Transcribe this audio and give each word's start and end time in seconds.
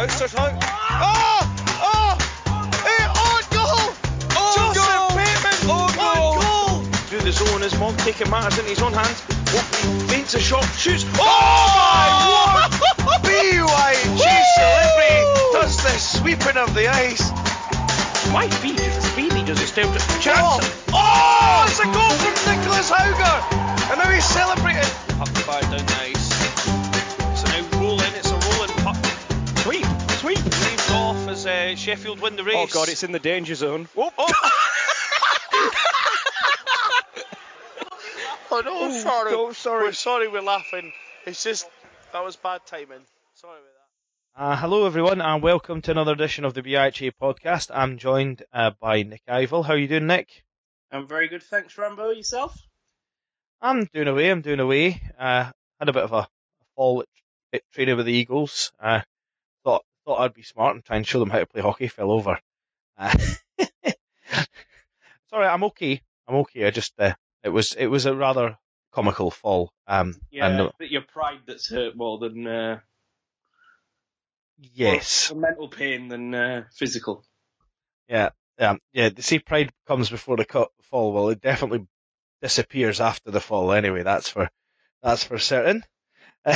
Outstretched 0.00 0.32
hand. 0.34 0.56
Oh! 0.56 0.64
Ah! 0.64 1.44
Oh! 1.84 2.16
Ah! 2.48 2.64
Hey, 2.88 3.04
on 3.04 3.42
goal! 3.52 3.84
On 4.32 4.48
Joseph 4.56 4.80
goal! 4.80 5.12
Bateman! 5.12 5.60
On 5.68 5.88
goal! 5.92 6.80
Through 7.12 7.20
the 7.20 7.32
zone 7.32 7.62
as 7.62 7.78
Monk 7.78 7.98
taking 7.98 8.30
matters 8.30 8.56
into 8.58 8.70
his 8.70 8.80
own 8.80 8.94
hands. 8.94 9.20
Oakley 9.52 10.08
feints 10.08 10.32
a 10.32 10.40
shot, 10.40 10.64
shoots. 10.80 11.04
Oh, 11.04 11.20
Oh, 11.20 11.68
my 11.76 12.08
word! 12.32 13.20
BYG 13.28 14.24
celebrity 14.56 15.20
does 15.52 15.76
the 15.84 15.92
sweeping 16.00 16.56
of 16.56 16.72
the 16.74 16.88
ice. 16.88 17.28
Why 18.32 18.48
Speedy 18.48 18.78
does 18.78 19.04
Speedy 19.12 19.42
does 19.44 19.60
it 19.60 19.66
still 19.68 19.90
Oh, 19.92 20.18
chance? 20.20 20.64
oh, 20.92 20.96
oh, 20.96 21.64
it's 21.68 21.78
a 21.80 21.84
goal 21.84 22.08
from 22.24 22.34
Nicholas 22.48 22.88
Hauger! 22.90 23.36
And 23.92 23.98
now 24.00 24.08
he's 24.08 24.24
celebrating. 24.24 24.88
Puck 25.18 25.28
fired 25.44 25.68
down 25.68 25.84
the 25.84 26.00
ice. 26.00 26.09
Leaves 31.40 31.46
off 31.46 31.50
as 31.52 31.72
uh, 31.72 31.76
Sheffield 31.76 32.20
win 32.20 32.36
the 32.36 32.44
race. 32.44 32.54
Oh 32.56 32.66
god, 32.66 32.88
it's 32.88 33.02
in 33.02 33.12
the 33.12 33.18
danger 33.18 33.54
zone. 33.54 33.88
Oh, 33.96 34.10
oh 34.18 34.26
no, 38.52 38.60
Oh, 38.62 38.92
sorry. 38.92 39.32
no, 39.32 39.52
sorry. 39.52 39.84
We're 39.84 39.92
sorry 39.92 40.28
we're 40.28 40.42
laughing. 40.42 40.92
It's 41.26 41.42
just, 41.42 41.68
that 42.12 42.24
was 42.24 42.36
bad 42.36 42.60
timing. 42.66 43.04
Sorry 43.34 43.58
about 43.58 43.64
that. 44.36 44.42
Uh, 44.42 44.56
hello, 44.56 44.86
everyone, 44.86 45.20
and 45.20 45.42
welcome 45.42 45.80
to 45.82 45.90
another 45.90 46.12
edition 46.12 46.44
of 46.44 46.54
the 46.54 46.62
BIHA 46.62 47.12
podcast. 47.20 47.70
I'm 47.72 47.98
joined 47.98 48.42
uh, 48.52 48.72
by 48.80 49.02
Nick 49.02 49.22
Ivel. 49.28 49.64
How 49.64 49.74
are 49.74 49.78
you 49.78 49.88
doing, 49.88 50.06
Nick? 50.06 50.44
I'm 50.92 51.06
very 51.06 51.28
good, 51.28 51.42
thanks, 51.42 51.76
Rambo. 51.78 52.10
Yourself? 52.10 52.56
I'm 53.62 53.86
doing 53.94 54.08
away. 54.08 54.30
I'm 54.30 54.40
doing 54.42 54.60
away. 54.60 55.00
Uh, 55.18 55.50
had 55.78 55.88
a 55.88 55.92
bit 55.92 56.04
of 56.04 56.12
a, 56.12 56.16
a 56.16 56.28
fall 56.76 57.00
at, 57.02 57.08
at 57.52 57.62
training 57.72 57.96
with 57.96 58.06
the 58.06 58.12
Eagles. 58.12 58.72
Uh, 58.80 59.00
thought 60.04 60.20
I'd 60.20 60.34
be 60.34 60.42
smart 60.42 60.74
and 60.74 60.84
try 60.84 60.96
and 60.96 61.06
show 61.06 61.20
them 61.20 61.30
how 61.30 61.38
to 61.38 61.46
play 61.46 61.62
hockey. 61.62 61.88
Fell 61.88 62.10
over. 62.10 62.38
Uh, 62.96 63.16
sorry, 65.30 65.46
I'm 65.46 65.64
okay. 65.64 66.02
I'm 66.28 66.36
okay. 66.36 66.66
I 66.66 66.70
just 66.70 66.98
uh, 66.98 67.14
it 67.42 67.48
was 67.48 67.74
it 67.74 67.86
was 67.86 68.06
a 68.06 68.14
rather 68.14 68.58
comical 68.92 69.30
fall. 69.30 69.72
Um, 69.86 70.20
Yeah, 70.30 70.46
and, 70.46 70.60
uh, 70.60 70.70
but 70.78 70.90
your 70.90 71.02
pride 71.02 71.40
that's 71.46 71.68
hurt 71.68 71.96
more 71.96 72.18
than 72.18 72.46
uh, 72.46 72.80
yes. 74.74 75.30
more 75.32 75.40
mental 75.40 75.68
pain 75.68 76.08
than 76.08 76.34
uh, 76.34 76.64
physical. 76.74 77.24
Yeah, 78.08 78.30
yeah, 78.58 78.76
yeah. 78.92 79.08
The 79.10 79.22
see, 79.22 79.38
pride 79.38 79.72
comes 79.86 80.10
before 80.10 80.36
the 80.36 80.68
fall. 80.82 81.12
Well, 81.12 81.28
it 81.30 81.40
definitely 81.40 81.86
disappears 82.42 83.00
after 83.00 83.30
the 83.30 83.40
fall. 83.40 83.72
Anyway, 83.72 84.02
that's 84.02 84.28
for 84.28 84.50
that's 85.02 85.24
for 85.24 85.38
certain. 85.38 85.84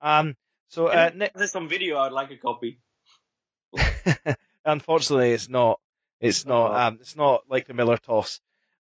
um. 0.00 0.34
So, 0.72 0.86
uh, 0.86 1.10
Nick, 1.14 1.34
this 1.34 1.54
on 1.54 1.68
video, 1.68 1.98
I'd 1.98 2.12
like 2.12 2.30
a 2.30 2.38
copy. 2.38 2.80
unfortunately, 4.64 5.32
it's 5.32 5.50
not. 5.50 5.78
It's 6.18 6.46
not. 6.46 6.74
Um. 6.74 6.98
It's 7.02 7.14
not 7.14 7.42
like 7.46 7.66
the 7.66 7.74
Miller 7.74 7.98
toss. 7.98 8.40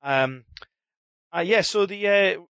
Um. 0.02 0.46
Uh, 1.36 1.42
yeah. 1.42 1.60
So 1.60 1.86
the 1.86 2.08
uh, 2.08 2.42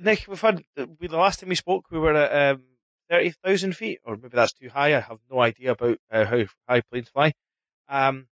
Nick, 0.00 0.24
we've 0.28 0.40
had 0.40 0.62
we, 1.00 1.08
the 1.08 1.16
last 1.16 1.40
time 1.40 1.48
we 1.48 1.56
spoke, 1.56 1.86
we 1.90 1.98
were 1.98 2.14
at 2.14 2.52
um 2.52 2.62
thirty 3.10 3.30
thousand 3.44 3.74
feet, 3.74 4.02
or 4.04 4.16
maybe 4.16 4.36
that's 4.36 4.52
too 4.52 4.68
high. 4.68 4.94
I 4.94 5.00
have 5.00 5.18
no 5.28 5.40
idea 5.40 5.72
about 5.72 5.98
uh, 6.12 6.24
how 6.24 6.44
high 6.68 6.82
planes 6.92 7.08
fly. 7.08 7.32
Um. 7.88 8.28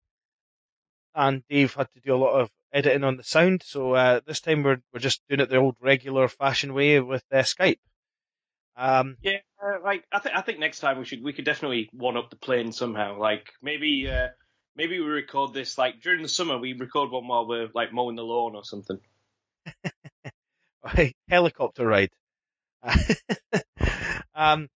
And 1.14 1.44
Dave 1.48 1.76
had 1.76 1.88
to 1.94 2.02
do 2.02 2.14
a 2.14 2.18
lot 2.18 2.42
of 2.42 2.50
editing 2.74 3.06
on 3.06 3.16
the 3.16 3.24
sound, 3.24 3.64
so 3.64 3.94
uh, 3.94 4.20
this 4.28 4.42
time 4.42 4.64
we're 4.64 4.82
we're 4.92 5.00
just 5.00 5.22
doing 5.30 5.40
it 5.40 5.50
the 5.50 5.56
old 5.56 5.78
regular 5.80 6.28
fashion 6.28 6.74
way 6.74 7.00
with 7.00 7.24
uh, 7.32 7.38
Skype. 7.38 7.80
Um. 8.78 9.18
Yeah, 9.22 9.38
uh, 9.64 9.78
like 9.84 10.04
I 10.12 10.20
think 10.20 10.36
I 10.36 10.42
think 10.42 10.60
next 10.60 10.80
time 10.80 10.98
we 11.00 11.06
should 11.06 11.24
we 11.24 11.34
could 11.34 11.46
definitely 11.46 11.90
one 11.94 12.18
up 12.18 12.30
the 12.30 12.36
plane 12.36 12.72
somehow. 12.72 13.18
Like 13.20 13.52
maybe 13.62 14.10
uh, 14.10 14.28
maybe 14.76 15.00
we 15.00 15.06
record 15.06 15.54
this 15.54 15.78
like 15.78 16.02
during 16.02 16.22
the 16.22 16.28
summer. 16.30 16.58
We 16.58 16.74
record 16.74 17.12
one 17.12 17.28
while 17.28 17.48
we're 17.48 17.70
like 17.74 17.94
mowing 17.94 18.16
the 18.16 18.24
lawn 18.24 18.56
or 18.56 18.64
something. 18.64 19.00
helicopter 21.30 21.86
ride. 21.88 22.12
um, 24.36 24.68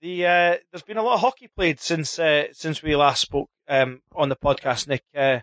the 0.00 0.26
uh, 0.26 0.56
there's 0.70 0.82
been 0.86 0.96
a 0.96 1.02
lot 1.02 1.14
of 1.14 1.20
hockey 1.20 1.48
played 1.54 1.80
since 1.80 2.18
uh, 2.18 2.44
since 2.52 2.82
we 2.82 2.96
last 2.96 3.20
spoke 3.20 3.48
um, 3.68 4.00
on 4.14 4.28
the 4.28 4.36
podcast, 4.36 4.88
Nick, 4.88 5.02
uh, 5.16 5.40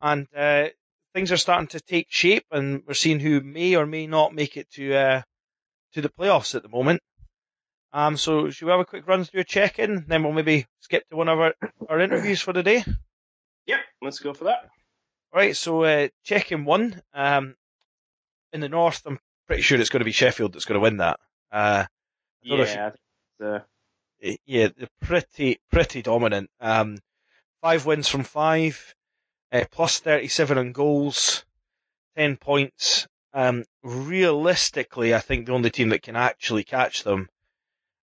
and 0.00 0.26
uh, 0.36 0.68
things 1.14 1.32
are 1.32 1.36
starting 1.36 1.68
to 1.68 1.80
take 1.80 2.06
shape, 2.10 2.44
and 2.50 2.82
we're 2.86 2.94
seeing 2.94 3.20
who 3.20 3.40
may 3.40 3.74
or 3.76 3.86
may 3.86 4.06
not 4.06 4.34
make 4.34 4.56
it 4.56 4.70
to 4.72 4.94
uh, 4.94 5.22
to 5.94 6.02
the 6.02 6.10
playoffs 6.10 6.54
at 6.54 6.62
the 6.62 6.68
moment. 6.68 7.00
Um, 7.92 8.16
so 8.16 8.50
should 8.50 8.66
we 8.66 8.70
have 8.70 8.80
a 8.80 8.84
quick 8.84 9.06
run 9.08 9.24
through 9.24 9.40
a 9.40 9.44
check-in, 9.44 10.04
then 10.06 10.22
we'll 10.22 10.32
maybe 10.32 10.66
skip 10.80 11.08
to 11.10 11.16
one 11.16 11.28
of 11.28 11.40
our, 11.40 11.54
our 11.88 11.98
interviews 12.00 12.40
for 12.40 12.52
the 12.52 12.62
day. 12.62 12.84
Yep, 13.66 13.80
let's 14.02 14.18
go 14.20 14.32
for 14.32 14.44
that. 14.44 14.58
All 15.32 15.40
right, 15.40 15.56
so 15.56 15.82
uh, 15.84 16.08
checking 16.24 16.64
one. 16.64 17.00
Um, 17.14 17.54
in 18.52 18.60
the 18.60 18.68
north, 18.68 19.02
I'm 19.06 19.18
pretty 19.46 19.62
sure 19.62 19.78
it's 19.80 19.90
going 19.90 20.00
to 20.00 20.04
be 20.04 20.12
Sheffield 20.12 20.52
that's 20.52 20.64
going 20.64 20.76
to 20.78 20.82
win 20.82 20.98
that. 20.98 21.18
Uh, 21.52 21.84
I 22.44 22.48
don't 22.48 22.58
know 22.58 22.64
you- 22.64 22.70
Yeah, 22.70 22.88
it's, 22.88 23.64
uh, 24.22 24.36
yeah, 24.44 24.68
they're 24.76 24.88
pretty 25.00 25.58
pretty 25.70 26.02
dominant. 26.02 26.50
Um, 26.60 26.98
five 27.62 27.86
wins 27.86 28.06
from 28.08 28.22
five, 28.24 28.94
uh, 29.52 29.64
plus 29.70 29.98
thirty 30.00 30.28
seven 30.28 30.58
on 30.58 30.72
goals, 30.72 31.44
ten 32.16 32.36
points. 32.36 33.06
Um, 33.32 33.64
realistically, 33.82 35.14
I 35.14 35.20
think 35.20 35.46
the 35.46 35.52
only 35.52 35.70
team 35.70 35.88
that 35.90 36.02
can 36.02 36.16
actually 36.16 36.64
catch 36.64 37.02
them, 37.04 37.28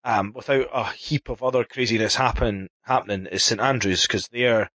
um, 0.03 0.33
without 0.33 0.69
a 0.73 0.85
heap 0.91 1.29
of 1.29 1.43
other 1.43 1.63
craziness 1.63 2.15
happen 2.15 2.69
happening, 2.81 3.27
is 3.27 3.43
St 3.43 3.61
Andrews 3.61 4.03
because 4.03 4.27
they're. 4.27 4.69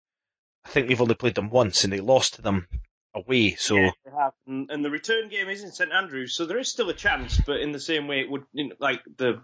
I 0.67 0.69
think 0.71 0.89
they've 0.89 1.01
only 1.01 1.15
played 1.15 1.35
them 1.35 1.51
once 1.51 1.85
and 1.85 1.93
they 1.93 2.01
lost 2.01 2.35
to 2.35 2.43
them 2.43 2.67
away. 3.15 3.55
So 3.55 3.77
yeah, 3.77 3.91
they 4.05 4.11
have. 4.13 4.33
And, 4.47 4.71
and 4.71 4.85
the 4.85 4.91
return 4.91 5.29
game 5.29 5.49
is 5.49 5.63
in 5.63 5.73
St 5.73 5.93
Andrews, 5.93 6.35
so 6.35 6.47
there 6.47 6.59
is 6.59 6.71
still 6.71 6.89
a 6.89 6.95
chance. 6.95 7.41
But 7.47 7.61
in 7.61 7.73
the 7.73 7.81
same 7.81 8.09
way, 8.09 8.21
it 8.21 8.31
would 8.31 8.45
you 8.53 8.69
know, 8.69 8.75
like 8.79 9.03
the 9.17 9.43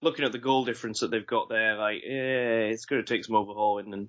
looking 0.00 0.24
at 0.24 0.32
the 0.32 0.38
goal 0.38 0.64
difference 0.64 1.00
that 1.00 1.10
they've 1.10 1.26
got 1.26 1.48
there, 1.48 1.76
like 1.76 2.02
yeah, 2.04 2.68
it's 2.68 2.84
going 2.84 3.02
to 3.02 3.14
take 3.14 3.24
some 3.24 3.36
overhauling 3.36 3.92
and 3.92 4.08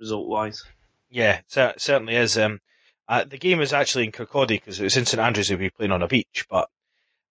result 0.00 0.28
wise. 0.28 0.62
Yeah, 1.10 1.40
cer- 1.48 1.74
certainly 1.78 2.16
is. 2.16 2.36
Um, 2.36 2.60
uh, 3.08 3.24
the 3.24 3.38
game 3.38 3.60
is 3.60 3.72
actually 3.72 4.04
in 4.04 4.12
Kirkcaldy 4.12 4.48
because 4.48 4.80
it 4.80 4.84
was 4.84 4.96
in 4.96 5.06
St 5.06 5.20
Andrews 5.20 5.50
we'd 5.50 5.58
be 5.58 5.70
playing 5.70 5.92
on 5.92 6.02
a 6.02 6.08
beach, 6.08 6.46
but 6.50 6.68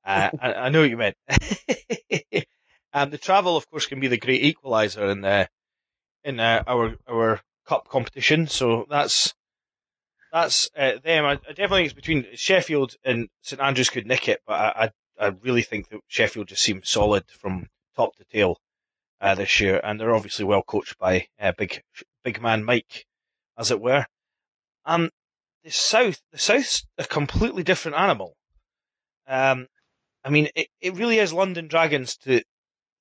uh, 0.04 0.30
I, 0.40 0.54
I 0.54 0.68
know 0.68 0.80
what 0.80 0.90
you 0.90 0.96
meant. 0.96 1.16
um, 2.94 3.10
the 3.10 3.18
travel, 3.18 3.56
of 3.56 3.68
course, 3.68 3.86
can 3.86 3.98
be 3.98 4.06
the 4.06 4.16
great 4.16 4.42
equaliser 4.42 5.10
in 5.10 5.24
uh, 5.24 5.46
in 6.22 6.38
uh, 6.38 6.62
our 6.66 6.94
our 7.08 7.40
cup 7.66 7.88
competition. 7.88 8.46
So 8.46 8.86
that's 8.88 9.34
that's 10.32 10.70
uh, 10.76 10.92
them. 11.02 11.24
I, 11.24 11.32
I 11.32 11.52
definitely 11.52 11.78
think 11.78 11.86
it's 11.86 11.94
between 11.94 12.26
Sheffield 12.34 12.94
and 13.04 13.28
St 13.42 13.60
Andrews 13.60 13.90
could 13.90 14.06
nick 14.06 14.28
it, 14.28 14.40
but 14.46 14.54
I, 14.54 14.90
I 15.18 15.26
I 15.26 15.34
really 15.42 15.62
think 15.62 15.88
that 15.88 16.00
Sheffield 16.06 16.48
just 16.48 16.62
seems 16.62 16.88
solid 16.88 17.24
from 17.28 17.68
top 17.96 18.14
to 18.16 18.24
tail 18.24 18.58
uh, 19.20 19.34
this 19.34 19.60
year, 19.60 19.80
and 19.82 19.98
they're 19.98 20.14
obviously 20.14 20.44
well 20.44 20.62
coached 20.62 20.96
by 20.96 21.26
uh, 21.40 21.52
big 21.58 21.82
big 22.22 22.40
man 22.40 22.62
Mike, 22.62 23.06
as 23.58 23.72
it 23.72 23.80
were. 23.80 24.06
Um, 24.84 25.10
the 25.64 25.70
South, 25.72 26.20
the 26.30 26.38
South's 26.38 26.86
a 26.96 27.04
completely 27.04 27.64
different 27.64 27.96
animal. 27.96 28.36
Um, 29.26 29.66
I 30.22 30.30
mean, 30.30 30.48
it, 30.54 30.68
it 30.80 30.94
really 30.94 31.18
is 31.18 31.32
London 31.32 31.66
Dragons 31.66 32.16
to 32.18 32.42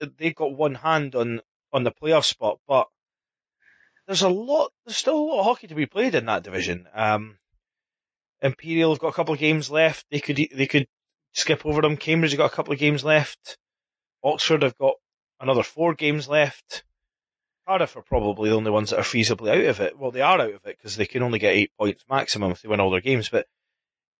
they've 0.06 0.36
got 0.36 0.56
one 0.56 0.76
hand 0.76 1.16
on 1.16 1.42
on 1.72 1.84
the 1.84 1.92
playoff 1.92 2.26
spot, 2.26 2.60
but 2.68 2.88
there's 4.06 4.22
a 4.22 4.30
lot, 4.30 4.72
there's 4.86 4.98
still 4.98 5.18
a 5.18 5.26
lot 5.26 5.40
of 5.40 5.46
hockey 5.46 5.68
to 5.68 5.76
be 5.76 5.86
played 5.86 6.16
in 6.16 6.26
that 6.26 6.44
division. 6.44 6.88
Um, 6.94 7.38
Imperial 8.42 8.92
have 8.92 9.00
got 9.00 9.08
a 9.08 9.14
couple 9.14 9.34
of 9.34 9.40
games 9.40 9.72
left. 9.72 10.06
They 10.12 10.20
could 10.20 10.36
they 10.36 10.68
could 10.68 10.88
skip 11.32 11.66
over 11.66 11.82
them. 11.82 11.98
Cambridge 11.98 12.32
have 12.32 12.38
got 12.38 12.52
a 12.52 12.56
couple 12.56 12.74
of 12.74 12.80
games 12.80 13.04
left. 13.04 13.58
Oxford 14.24 14.64
have 14.64 14.78
got 14.78 14.96
another 15.40 15.64
four 15.64 15.94
games 15.94 16.28
left. 16.28 16.84
Cardiff 17.66 17.96
are 17.96 18.02
probably 18.02 18.50
the 18.50 18.56
only 18.56 18.72
ones 18.72 18.90
that 18.90 19.00
are 19.00 19.04
feasibly 19.04 19.50
out 19.50 19.66
of 19.66 19.80
it. 19.80 19.98
Well, 19.98 20.12
they 20.12 20.20
are 20.22 20.40
out 20.40 20.50
of 20.50 20.66
it 20.66 20.78
because 20.78 20.98
they 20.98 21.06
can 21.06 21.24
only 21.24 21.40
get 21.40 21.54
eight 21.54 21.72
points 21.80 22.04
maximum 22.10 22.52
if 22.52 22.62
they 22.62 22.68
win 22.68 22.82
all 22.82 22.92
their 22.92 23.00
games. 23.00 23.30
But 23.30 23.48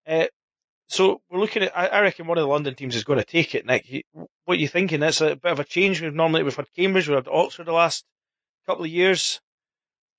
uh, 0.06 0.26
so 0.88 1.20
we're 1.30 1.40
looking 1.40 1.62
at. 1.62 1.76
I, 1.76 2.00
reckon 2.00 2.26
one 2.26 2.38
of 2.38 2.42
the 2.42 2.48
London 2.48 2.74
teams 2.74 2.96
is 2.96 3.04
going 3.04 3.18
to 3.18 3.24
take 3.24 3.54
it. 3.54 3.66
Nick, 3.66 4.06
what 4.44 4.58
are 4.58 4.60
you 4.60 4.68
thinking? 4.68 5.00
That's 5.00 5.20
a 5.20 5.36
bit 5.36 5.52
of 5.52 5.60
a 5.60 5.64
change. 5.64 6.00
We've 6.00 6.14
normally 6.14 6.42
we've 6.42 6.54
had 6.54 6.72
Cambridge, 6.74 7.08
we've 7.08 7.16
had 7.16 7.28
Oxford 7.28 7.66
the 7.66 7.72
last 7.72 8.04
couple 8.66 8.84
of 8.84 8.90
years. 8.90 9.40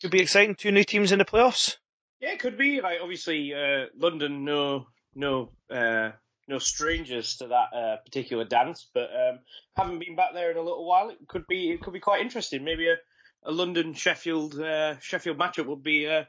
Could 0.02 0.12
be 0.12 0.22
exciting. 0.22 0.56
Two 0.56 0.72
new 0.72 0.84
teams 0.84 1.12
in 1.12 1.20
the 1.20 1.26
playoffs. 1.26 1.78
Yeah, 2.20 2.32
it 2.32 2.40
could 2.40 2.58
be. 2.58 2.82
Like 2.82 3.00
obviously, 3.02 3.54
uh, 3.54 3.86
London, 3.98 4.44
no, 4.44 4.88
no, 5.14 5.52
uh, 5.70 6.12
no 6.48 6.60
strangers 6.60 7.38
to 7.38 7.48
that 7.48 7.74
uh, 7.74 7.98
particular 7.98 8.44
dance. 8.44 8.88
But 8.94 9.10
um, 9.14 9.40
having 9.76 10.00
been 10.00 10.16
back 10.16 10.34
there 10.34 10.52
in 10.52 10.58
a 10.58 10.62
little 10.62 10.88
while, 10.88 11.10
it 11.10 11.20
could 11.28 11.46
be 11.48 11.72
it 11.72 11.82
could 11.82 11.94
be 11.94 12.00
quite 12.00 12.22
interesting. 12.22 12.64
Maybe 12.64 12.90
a, 12.90 12.96
a 13.44 13.52
London 13.52 13.94
Sheffield 13.94 14.60
uh, 14.60 15.00
Sheffield 15.00 15.38
matchup 15.38 15.68
would 15.68 15.84
be 15.84 16.08
uh, 16.08 16.24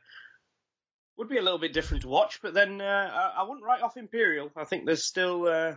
would 1.17 1.29
be 1.29 1.39
a 1.39 1.43
little 1.43 1.59
bit 1.59 1.73
different 1.73 2.03
to 2.03 2.09
watch. 2.09 2.41
But 2.43 2.55
then 2.55 2.81
uh, 2.81 3.33
I, 3.37 3.43
wouldn't 3.43 3.65
write 3.65 3.83
off 3.83 3.97
Imperial. 3.97 4.51
I 4.57 4.65
think 4.65 4.85
there's 4.85 5.05
still 5.05 5.47
uh, 5.47 5.75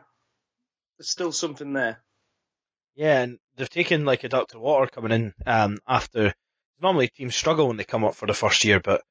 there's 0.97 1.09
still 1.09 1.31
something 1.31 1.73
there. 1.73 2.01
Yeah, 2.95 3.21
and 3.21 3.39
they've 3.55 3.69
taken 3.69 4.05
like 4.05 4.23
a 4.23 4.29
duck 4.29 4.49
to 4.49 4.59
water 4.59 4.87
coming 4.87 5.11
in 5.11 5.33
um, 5.45 5.77
after. 5.87 6.33
Normally, 6.81 7.09
teams 7.09 7.35
struggle 7.35 7.67
when 7.67 7.77
they 7.77 7.83
come 7.83 8.03
up 8.03 8.15
for 8.15 8.25
the 8.25 8.33
first 8.33 8.63
year, 8.63 8.79
but 8.79 9.01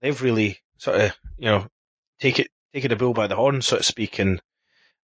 they've 0.00 0.22
really 0.22 0.58
sort 0.78 1.00
of 1.00 1.16
you 1.38 1.46
know 1.46 1.66
take 2.20 2.38
it 2.38 2.48
taken 2.72 2.92
a 2.92 2.96
bull 2.96 3.14
by 3.14 3.26
the 3.26 3.36
horn, 3.36 3.62
so 3.62 3.76
to 3.78 3.82
speak, 3.82 4.18
and 4.18 4.40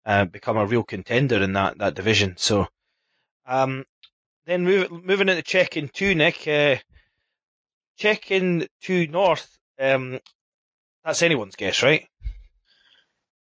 uh, 0.07 0.25
become 0.25 0.57
a 0.57 0.67
real 0.67 0.83
contender 0.83 1.43
in 1.43 1.53
that 1.55 1.79
that 1.79 1.95
division. 1.95 2.35
So, 2.37 2.67
um, 3.47 3.85
then 4.47 4.65
move, 4.65 4.91
moving 4.91 5.29
into 5.29 5.43
checking 5.43 5.89
two, 5.89 6.15
Nick. 6.15 6.47
Uh, 6.47 6.77
checking 7.97 8.67
two 8.83 9.07
North. 9.07 9.59
Um, 9.79 10.21
that's 11.05 11.23
anyone's 11.23 11.57
guess, 11.57 11.83
right? 11.83 12.07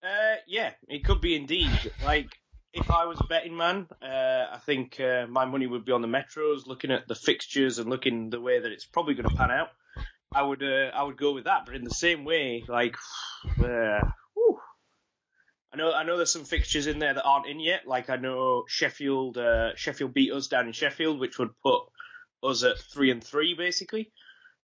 Uh, 0.02 0.36
yeah, 0.46 0.72
it 0.88 1.04
could 1.04 1.20
be 1.20 1.34
indeed. 1.34 1.70
Like, 2.04 2.28
if 2.74 2.90
I 2.90 3.06
was 3.06 3.18
a 3.20 3.26
betting 3.26 3.56
man, 3.56 3.86
uh, 4.02 4.46
I 4.52 4.58
think 4.66 5.00
uh, 5.00 5.26
my 5.28 5.44
money 5.44 5.66
would 5.66 5.84
be 5.84 5.92
on 5.92 6.02
the 6.02 6.08
Metros. 6.08 6.66
Looking 6.66 6.90
at 6.90 7.08
the 7.08 7.14
fixtures 7.14 7.78
and 7.78 7.88
looking 7.88 8.30
the 8.30 8.40
way 8.40 8.60
that 8.60 8.70
it's 8.70 8.84
probably 8.84 9.14
going 9.14 9.28
to 9.28 9.36
pan 9.36 9.50
out, 9.50 9.68
I 10.34 10.42
would 10.42 10.62
uh, 10.62 10.90
I 10.94 11.02
would 11.04 11.16
go 11.16 11.32
with 11.32 11.44
that. 11.44 11.62
But 11.64 11.76
in 11.76 11.84
the 11.84 11.90
same 11.90 12.24
way, 12.24 12.64
like, 12.68 12.96
uh. 13.64 14.00
I 15.72 15.76
know 15.76 15.92
I 15.92 16.04
know 16.04 16.16
there's 16.16 16.30
some 16.30 16.44
fixtures 16.44 16.86
in 16.86 17.00
there 17.00 17.14
that 17.14 17.24
aren't 17.24 17.48
in 17.48 17.58
yet. 17.58 17.80
Like 17.84 18.08
I 18.08 18.14
know 18.14 18.62
Sheffield 18.68 19.36
uh, 19.36 19.74
Sheffield 19.74 20.14
beat 20.14 20.32
us 20.32 20.46
down 20.46 20.68
in 20.68 20.72
Sheffield, 20.72 21.18
which 21.18 21.36
would 21.40 21.50
put 21.64 21.80
us 22.44 22.62
at 22.62 22.78
three 22.78 23.10
and 23.10 23.22
three 23.22 23.54
basically, 23.54 24.12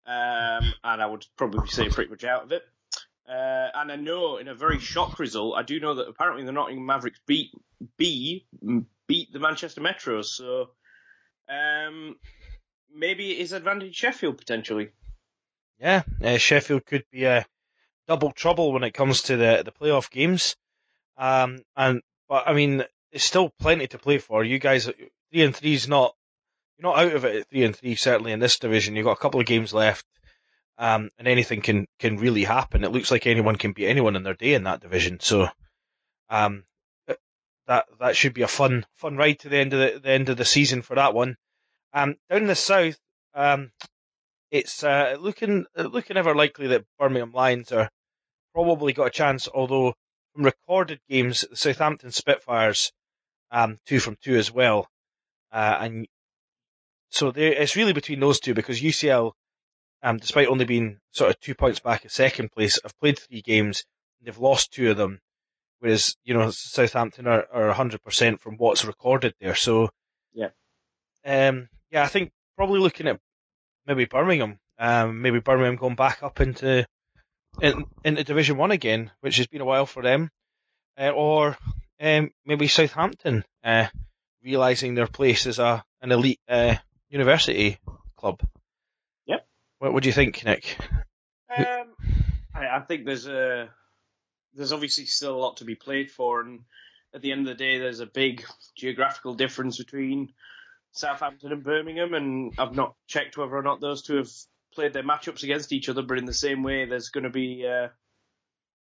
um, 0.05 0.73
and 0.83 1.01
I 1.01 1.05
would 1.05 1.25
probably 1.37 1.69
say 1.69 1.87
pretty 1.87 2.09
much 2.09 2.25
out 2.25 2.43
of 2.43 2.51
it. 2.51 2.63
Uh, 3.27 3.67
and 3.75 3.91
I 3.91 3.95
know 3.97 4.37
in 4.37 4.47
a 4.47 4.55
very 4.55 4.79
shock 4.79 5.19
result, 5.19 5.57
I 5.57 5.63
do 5.63 5.79
know 5.79 5.95
that 5.95 6.07
apparently 6.07 6.45
the 6.45 6.53
Nottingham 6.53 6.85
Mavericks 6.85 7.19
beat 7.27 7.51
B 7.97 8.45
beat 9.07 9.33
the 9.33 9.39
Manchester 9.39 9.81
Metros. 9.81 10.25
So 10.25 10.69
um, 11.49 12.15
maybe 12.93 13.31
it 13.31 13.39
is 13.39 13.51
advantage 13.51 13.95
Sheffield 13.95 14.37
potentially. 14.37 14.89
Yeah, 15.79 16.03
uh, 16.23 16.37
Sheffield 16.37 16.85
could 16.85 17.03
be 17.11 17.25
a 17.25 17.45
double 18.07 18.31
trouble 18.31 18.71
when 18.71 18.83
it 18.83 18.93
comes 18.93 19.23
to 19.23 19.35
the 19.35 19.61
the 19.63 19.71
playoff 19.71 20.09
games. 20.09 20.55
Um, 21.17 21.59
and 21.75 22.01
but 22.29 22.47
I 22.47 22.53
mean, 22.53 22.83
it's 23.11 23.25
still 23.25 23.51
plenty 23.59 23.87
to 23.87 23.99
play 23.99 24.19
for. 24.19 24.43
You 24.43 24.57
guys, 24.57 24.85
three 24.85 25.43
and 25.43 25.55
three 25.55 25.73
is 25.73 25.87
not 25.87 26.15
you're 26.77 26.91
not 26.91 27.03
out 27.03 27.13
of 27.13 27.25
it 27.25 27.35
at 27.35 27.49
three 27.49 27.63
and 27.63 27.75
three. 27.75 27.95
Certainly 27.95 28.31
in 28.31 28.39
this 28.39 28.59
division, 28.59 28.95
you've 28.95 29.05
got 29.05 29.17
a 29.17 29.21
couple 29.21 29.39
of 29.39 29.45
games 29.45 29.73
left. 29.73 30.05
Um, 30.79 31.09
and 31.17 31.27
anything 31.27 31.61
can, 31.61 31.87
can 31.99 32.17
really 32.17 32.43
happen. 32.43 32.83
It 32.83 32.91
looks 32.91 33.09
like 33.09 33.25
anyone 33.25 33.55
can 33.55 33.71
beat 33.71 33.87
anyone 33.87 34.15
in 34.15 34.23
their 34.23 34.35
day 34.35 34.53
in 34.53 34.63
that 34.65 34.81
division. 34.81 35.19
So, 35.19 35.47
um, 36.29 36.65
that 37.67 37.85
that 37.99 38.15
should 38.15 38.33
be 38.33 38.41
a 38.41 38.47
fun 38.47 38.85
fun 38.95 39.17
ride 39.17 39.39
to 39.39 39.49
the 39.49 39.57
end 39.57 39.73
of 39.73 39.79
the, 39.79 39.99
the 39.99 40.09
end 40.09 40.29
of 40.29 40.37
the 40.37 40.45
season 40.45 40.81
for 40.81 40.95
that 40.95 41.13
one. 41.13 41.35
Um, 41.93 42.15
down 42.29 42.41
in 42.41 42.47
the 42.47 42.55
south, 42.55 42.97
um, 43.33 43.71
it's 44.51 44.83
uh, 44.83 45.17
looking 45.19 45.65
looking 45.75 46.17
ever 46.17 46.33
likely 46.33 46.67
that 46.67 46.85
Birmingham 46.97 47.31
Lions 47.31 47.71
are 47.71 47.89
probably 48.53 48.93
got 48.93 49.07
a 49.07 49.11
chance. 49.11 49.47
Although 49.53 49.93
from 50.33 50.43
recorded 50.43 50.99
games, 51.09 51.45
the 51.49 51.55
Southampton 51.55 52.11
Spitfires, 52.11 52.91
um, 53.51 53.77
two 53.85 53.99
from 53.99 54.17
two 54.23 54.35
as 54.35 54.51
well, 54.51 54.87
uh, 55.51 55.77
and 55.81 56.07
so 57.09 57.31
it's 57.35 57.75
really 57.75 57.93
between 57.93 58.19
those 58.19 58.39
two 58.39 58.53
because 58.53 58.81
UCL 58.81 59.33
um, 60.03 60.17
despite 60.17 60.47
only 60.47 60.65
being 60.65 60.99
sort 61.11 61.29
of 61.29 61.39
two 61.39 61.55
points 61.55 61.79
back 61.79 62.05
at 62.05 62.11
second 62.11 62.51
place, 62.51 62.79
have 62.83 62.97
played 62.99 63.19
three 63.19 63.41
games. 63.41 63.83
And 64.19 64.27
they've 64.27 64.37
lost 64.37 64.73
two 64.73 64.91
of 64.91 64.97
them, 64.97 65.19
whereas 65.79 66.15
you 66.23 66.33
know 66.33 66.49
Southampton 66.51 67.27
are, 67.27 67.45
are 67.51 67.73
100% 67.73 68.39
from 68.39 68.55
what's 68.57 68.85
recorded 68.85 69.33
there. 69.39 69.55
So 69.55 69.89
yeah, 70.33 70.49
um, 71.25 71.69
yeah, 71.91 72.03
I 72.03 72.07
think 72.07 72.31
probably 72.55 72.79
looking 72.79 73.07
at 73.07 73.19
maybe 73.85 74.05
Birmingham, 74.05 74.59
um, 74.79 75.21
maybe 75.21 75.39
Birmingham 75.39 75.75
going 75.75 75.95
back 75.95 76.23
up 76.23 76.41
into 76.41 76.85
in, 77.61 77.85
into 78.03 78.23
Division 78.23 78.57
One 78.57 78.71
again, 78.71 79.11
which 79.21 79.37
has 79.37 79.47
been 79.47 79.61
a 79.61 79.65
while 79.65 79.85
for 79.85 80.03
them, 80.03 80.29
uh, 80.99 81.09
or 81.09 81.57
um, 81.99 82.31
maybe 82.45 82.67
Southampton 82.67 83.43
uh, 83.63 83.87
realizing 84.43 84.95
their 84.95 85.07
place 85.07 85.47
as 85.47 85.59
a 85.59 85.83
an 86.01 86.11
elite 86.11 86.39
uh, 86.47 86.75
university 87.09 87.79
club. 88.15 88.39
What 89.79 89.93
would 89.93 90.05
you 90.05 90.11
think, 90.11 90.43
Nick? 90.43 90.77
Um, 91.55 91.93
I, 92.53 92.67
I, 92.77 92.79
think 92.81 93.05
there's 93.05 93.27
a 93.27 93.69
there's 94.53 94.73
obviously 94.73 95.05
still 95.05 95.35
a 95.35 95.37
lot 95.37 95.57
to 95.57 95.65
be 95.65 95.75
played 95.75 96.11
for, 96.11 96.41
and 96.41 96.61
at 97.13 97.21
the 97.21 97.31
end 97.31 97.41
of 97.41 97.47
the 97.47 97.63
day, 97.63 97.77
there's 97.77 97.99
a 97.99 98.05
big 98.05 98.43
geographical 98.75 99.33
difference 99.35 99.77
between 99.77 100.33
Southampton 100.91 101.51
and 101.51 101.63
Birmingham, 101.63 102.13
and 102.13 102.53
I've 102.57 102.75
not 102.75 102.95
checked 103.07 103.37
whether 103.37 103.55
or 103.55 103.61
not 103.61 103.79
those 103.79 104.01
two 104.01 104.17
have 104.17 104.31
played 104.73 104.93
their 104.93 105.03
matchups 105.03 105.43
against 105.43 105.71
each 105.71 105.89
other. 105.89 106.01
But 106.01 106.17
in 106.17 106.25
the 106.25 106.33
same 106.33 106.63
way, 106.63 106.85
there's 106.85 107.09
going 107.09 107.23
to 107.23 107.29
be 107.29 107.65
uh, 107.65 107.89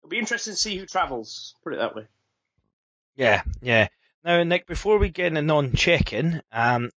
it'll 0.00 0.10
be 0.10 0.18
interesting 0.18 0.52
to 0.52 0.58
see 0.58 0.76
who 0.76 0.86
travels. 0.86 1.54
Put 1.64 1.72
it 1.72 1.78
that 1.78 1.96
way. 1.96 2.06
Yeah, 3.16 3.42
yeah. 3.60 3.88
Now, 4.24 4.42
Nick, 4.42 4.66
before 4.66 4.98
we 4.98 5.10
get 5.10 5.36
in 5.36 5.50
on 5.50 5.72
check-in, 5.72 6.42
um, 6.52 6.90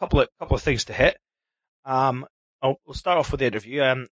couple 0.00 0.20
of 0.20 0.28
couple 0.38 0.56
of 0.56 0.62
things 0.62 0.84
to 0.86 0.92
hit. 0.92 1.18
Um, 1.84 2.26
I'll, 2.62 2.80
we'll 2.86 2.94
start 2.94 3.18
off 3.18 3.32
with 3.32 3.40
the 3.40 3.46
interview. 3.46 3.82
Um, 3.82 4.06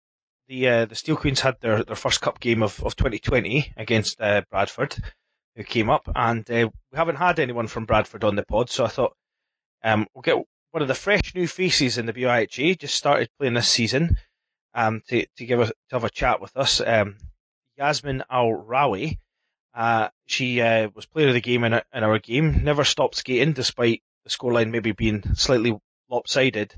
the 0.49 0.69
uh, 0.69 0.85
the 0.87 0.95
Steel 0.95 1.17
Queens 1.17 1.41
had 1.41 1.57
their, 1.61 1.85
their 1.85 1.97
first 1.97 2.21
cup 2.21 2.41
game 2.41 2.63
of, 2.63 2.83
of 2.83 2.97
2020 2.97 3.73
against 3.77 4.21
uh, 4.21 4.43
Bradford, 4.51 4.97
who 5.55 5.63
came 5.63 5.91
up, 5.91 6.09
and 6.15 6.51
uh, 6.51 6.71
we 6.91 6.97
haven't 6.97 7.17
had 7.17 7.39
anyone 7.39 7.67
from 7.67 7.85
Bradford 7.85 8.25
on 8.25 8.35
the 8.35 8.45
pod, 8.45 8.71
so 8.71 8.85
I 8.85 8.89
thought 8.89 9.15
um, 9.85 10.07
we'll 10.15 10.23
get 10.23 10.37
one 10.71 10.83
of 10.83 10.89
the 10.89 10.95
fresh 10.95 11.35
new 11.35 11.47
faces 11.47 11.99
in 11.99 12.07
the 12.07 12.13
BIHA, 12.13 12.79
just 12.79 12.95
started 12.95 13.29
playing 13.39 13.55
this 13.55 13.69
season, 13.69 14.17
um, 14.75 15.03
to 15.09 15.27
to 15.37 15.47
give 15.47 15.61
us 15.61 15.69
to 15.69 15.97
have 15.97 16.05
a 16.05 16.11
chat 16.11 16.41
with 16.41 16.57
us. 16.57 16.81
Um, 16.81 17.17
Yasmin 17.77 18.25
Al 18.31 18.49
Rawi, 18.49 19.19
uh, 19.75 20.09
she 20.27 20.61
uh, 20.63 20.89
was 20.95 21.07
player 21.07 21.29
of 21.29 21.35
the 21.35 21.41
game 21.41 21.65
in, 21.65 21.75
a, 21.75 21.83
in 21.93 22.03
our 22.03 22.19
game, 22.19 22.65
never 22.65 22.85
stopped 22.85 23.17
skating 23.17 23.53
despite 23.53 24.03
the 24.25 24.31
scoreline 24.31 24.71
maybe 24.71 24.93
being 24.93 25.23
slightly 25.35 25.79
lopsided, 26.11 26.75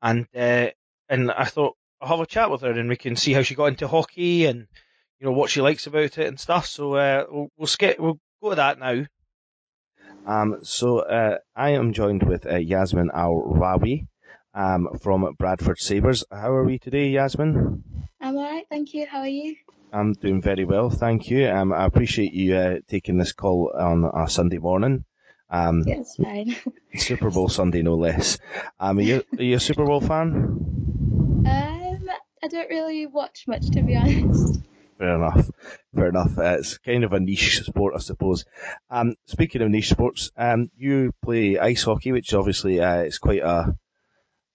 and 0.00 0.26
uh, 0.36 0.68
and 1.08 1.30
I 1.30 1.44
thought 1.44 1.76
I'll 2.00 2.08
have 2.08 2.20
a 2.20 2.26
chat 2.26 2.50
with 2.50 2.62
her 2.62 2.70
and 2.70 2.88
we 2.88 2.96
can 2.96 3.16
see 3.16 3.32
how 3.32 3.42
she 3.42 3.54
got 3.54 3.66
into 3.66 3.88
hockey 3.88 4.46
and 4.46 4.66
you 5.18 5.26
know 5.26 5.32
what 5.32 5.50
she 5.50 5.60
likes 5.60 5.86
about 5.86 6.18
it 6.18 6.26
and 6.26 6.38
stuff. 6.38 6.66
So 6.66 6.94
uh, 6.94 7.24
we'll 7.30 7.48
we'll, 7.56 7.66
skip, 7.66 7.98
we'll 7.98 8.20
go 8.42 8.50
to 8.50 8.56
that 8.56 8.78
now. 8.78 9.04
Um, 10.26 10.58
so 10.62 10.98
uh, 11.00 11.38
I 11.56 11.70
am 11.70 11.92
joined 11.92 12.22
with 12.22 12.46
uh, 12.46 12.56
Yasmin 12.56 13.10
Al 13.14 13.42
Rawi 13.46 14.06
um, 14.54 14.88
from 15.00 15.34
Bradford 15.38 15.78
Sabres. 15.78 16.24
How 16.30 16.52
are 16.52 16.64
we 16.64 16.78
today, 16.78 17.08
Yasmin? 17.08 17.82
I'm 18.20 18.36
alright, 18.36 18.66
thank 18.68 18.94
you. 18.94 19.06
How 19.06 19.20
are 19.20 19.28
you? 19.28 19.56
I'm 19.92 20.12
doing 20.12 20.42
very 20.42 20.64
well, 20.64 20.90
thank 20.90 21.30
you. 21.30 21.48
Um, 21.48 21.72
I 21.72 21.86
appreciate 21.86 22.34
you 22.34 22.54
uh, 22.56 22.76
taking 22.88 23.16
this 23.16 23.32
call 23.32 23.72
on 23.74 24.04
a 24.04 24.28
Sunday 24.28 24.58
morning. 24.58 25.04
Um, 25.50 25.84
it's 25.86 26.16
fine. 26.16 26.56
Super 26.94 27.30
Bowl 27.30 27.48
Sunday, 27.48 27.82
no 27.82 27.94
less. 27.94 28.38
Um, 28.78 28.98
are 28.98 29.02
you, 29.02 29.22
are 29.38 29.42
you 29.42 29.56
a 29.56 29.60
Super 29.60 29.84
Bowl 29.84 30.00
fan? 30.00 30.34
Um, 31.46 32.08
I 32.42 32.48
don't 32.48 32.68
really 32.68 33.06
watch 33.06 33.44
much, 33.46 33.70
to 33.70 33.82
be 33.82 33.96
honest. 33.96 34.60
Fair 34.98 35.14
enough. 35.14 35.50
Fair 35.94 36.08
enough. 36.08 36.36
Uh, 36.36 36.56
it's 36.58 36.76
kind 36.78 37.04
of 37.04 37.12
a 37.12 37.20
niche 37.20 37.62
sport, 37.64 37.94
I 37.96 38.00
suppose. 38.00 38.44
Um, 38.90 39.14
speaking 39.26 39.62
of 39.62 39.70
niche 39.70 39.90
sports, 39.90 40.30
um, 40.36 40.70
you 40.76 41.12
play 41.22 41.58
ice 41.58 41.84
hockey, 41.84 42.12
which 42.12 42.34
obviously 42.34 42.80
uh, 42.80 43.02
is 43.02 43.18
quite 43.18 43.42
a, 43.42 43.76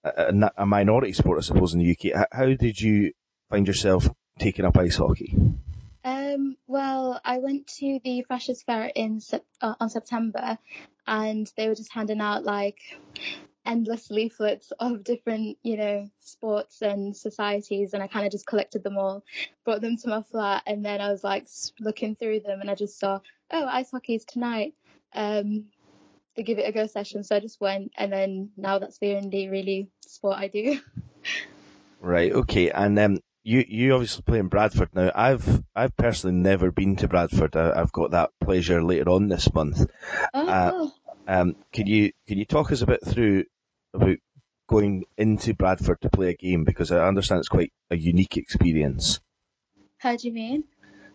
a, 0.03 0.51
a 0.57 0.65
minority 0.65 1.13
sport, 1.13 1.39
I 1.39 1.41
suppose, 1.41 1.73
in 1.73 1.79
the 1.79 1.91
UK. 1.91 2.27
How 2.31 2.45
did 2.45 2.79
you 2.79 3.13
find 3.49 3.65
yourself 3.65 4.09
taking 4.37 4.65
up 4.65 4.77
ice 4.77 4.97
hockey? 4.97 5.37
Um, 6.03 6.57
well, 6.67 7.19
I 7.23 7.39
went 7.39 7.67
to 7.79 7.99
the 8.03 8.23
Freshers 8.27 8.61
Fair 8.63 8.91
in 8.93 9.21
uh, 9.61 9.75
on 9.79 9.89
September, 9.89 10.57
and 11.07 11.51
they 11.55 11.67
were 11.67 11.75
just 11.75 11.93
handing 11.93 12.19
out 12.19 12.43
like 12.43 12.79
endless 13.65 14.11
leaflets 14.11 14.71
of 14.79 15.03
different, 15.03 15.57
you 15.63 15.77
know, 15.77 16.09
sports 16.19 16.81
and 16.81 17.15
societies, 17.15 17.93
and 17.93 18.03
I 18.03 18.07
kind 18.07 18.25
of 18.25 18.31
just 18.31 18.45
collected 18.45 18.83
them 18.83 18.97
all, 18.97 19.23
brought 19.63 19.81
them 19.81 19.97
to 19.97 20.09
my 20.09 20.21
flat, 20.23 20.63
and 20.67 20.83
then 20.83 20.99
I 20.99 21.09
was 21.09 21.23
like 21.23 21.47
looking 21.79 22.15
through 22.15 22.41
them, 22.41 22.59
and 22.59 22.69
I 22.69 22.75
just 22.75 22.99
saw, 22.99 23.19
oh, 23.51 23.65
ice 23.65 23.91
hockey 23.91 24.15
is 24.15 24.25
tonight. 24.25 24.73
Um, 25.13 25.65
to 26.35 26.41
give 26.41 26.57
it 26.57 26.67
a 26.67 26.71
go 26.71 26.87
session, 26.87 27.23
so 27.23 27.35
I 27.35 27.39
just 27.39 27.61
went, 27.61 27.91
and 27.95 28.11
then 28.11 28.49
now 28.57 28.79
that's 28.79 28.97
the 28.97 29.15
only 29.15 29.49
really 29.49 29.89
sport 30.05 30.37
I 30.37 30.47
do. 30.47 30.79
Right. 32.03 32.33
Okay. 32.33 32.69
And 32.69 32.99
um, 32.99 33.19
you 33.43 33.63
you 33.67 33.93
obviously 33.93 34.23
play 34.23 34.39
in 34.39 34.47
Bradford 34.47 34.89
now. 34.93 35.11
I've 35.13 35.63
I've 35.75 35.95
personally 35.97 36.35
never 36.35 36.71
been 36.71 36.95
to 36.97 37.07
Bradford. 37.07 37.55
I, 37.55 37.77
have 37.77 37.91
got 37.91 38.11
that 38.11 38.31
pleasure 38.41 38.83
later 38.83 39.09
on 39.09 39.27
this 39.27 39.53
month. 39.53 39.85
Oh. 40.33 40.47
Uh, 40.47 40.89
um, 41.27 41.55
can 41.71 41.87
you 41.87 42.11
can 42.27 42.37
you 42.37 42.45
talk 42.45 42.71
us 42.71 42.81
a 42.81 42.87
bit 42.87 43.05
through 43.05 43.45
about 43.93 44.17
going 44.67 45.03
into 45.17 45.53
Bradford 45.53 45.99
to 46.01 46.09
play 46.09 46.29
a 46.29 46.35
game 46.35 46.63
because 46.63 46.91
I 46.91 47.05
understand 47.05 47.39
it's 47.39 47.49
quite 47.49 47.73
a 47.91 47.97
unique 47.97 48.37
experience. 48.37 49.19
How 49.97 50.15
do 50.15 50.27
you 50.27 50.33
mean? 50.33 50.63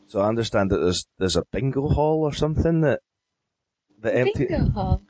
So 0.08 0.20
I 0.20 0.28
understand 0.28 0.70
that 0.70 0.78
there's 0.78 1.06
there's 1.18 1.36
a 1.36 1.44
bingo 1.50 1.88
hall 1.88 2.24
or 2.24 2.32
something 2.32 2.82
that 2.82 3.00
that 4.00 4.16
empty. 4.16 4.46
Bingo 4.46 4.70
hall. 4.70 5.02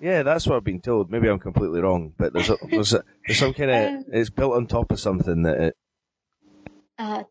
Yeah, 0.00 0.22
that's 0.24 0.46
what 0.46 0.56
I've 0.56 0.64
been 0.64 0.82
told. 0.82 1.10
Maybe 1.10 1.28
I'm 1.28 1.38
completely 1.38 1.80
wrong, 1.80 2.12
but 2.18 2.34
there's 2.34 2.50
a, 2.50 2.58
there's, 2.70 2.92
a, 2.92 3.02
there's 3.26 3.38
some 3.38 3.54
kind 3.54 3.70
of 3.70 3.76
Um, 3.94 4.04
it's 4.12 4.28
built 4.28 4.52
on 4.52 4.66
top 4.66 4.92
of 4.92 5.00
something 5.00 5.42
that 5.44 5.58
it, 5.58 5.76
Uh, 6.98 7.24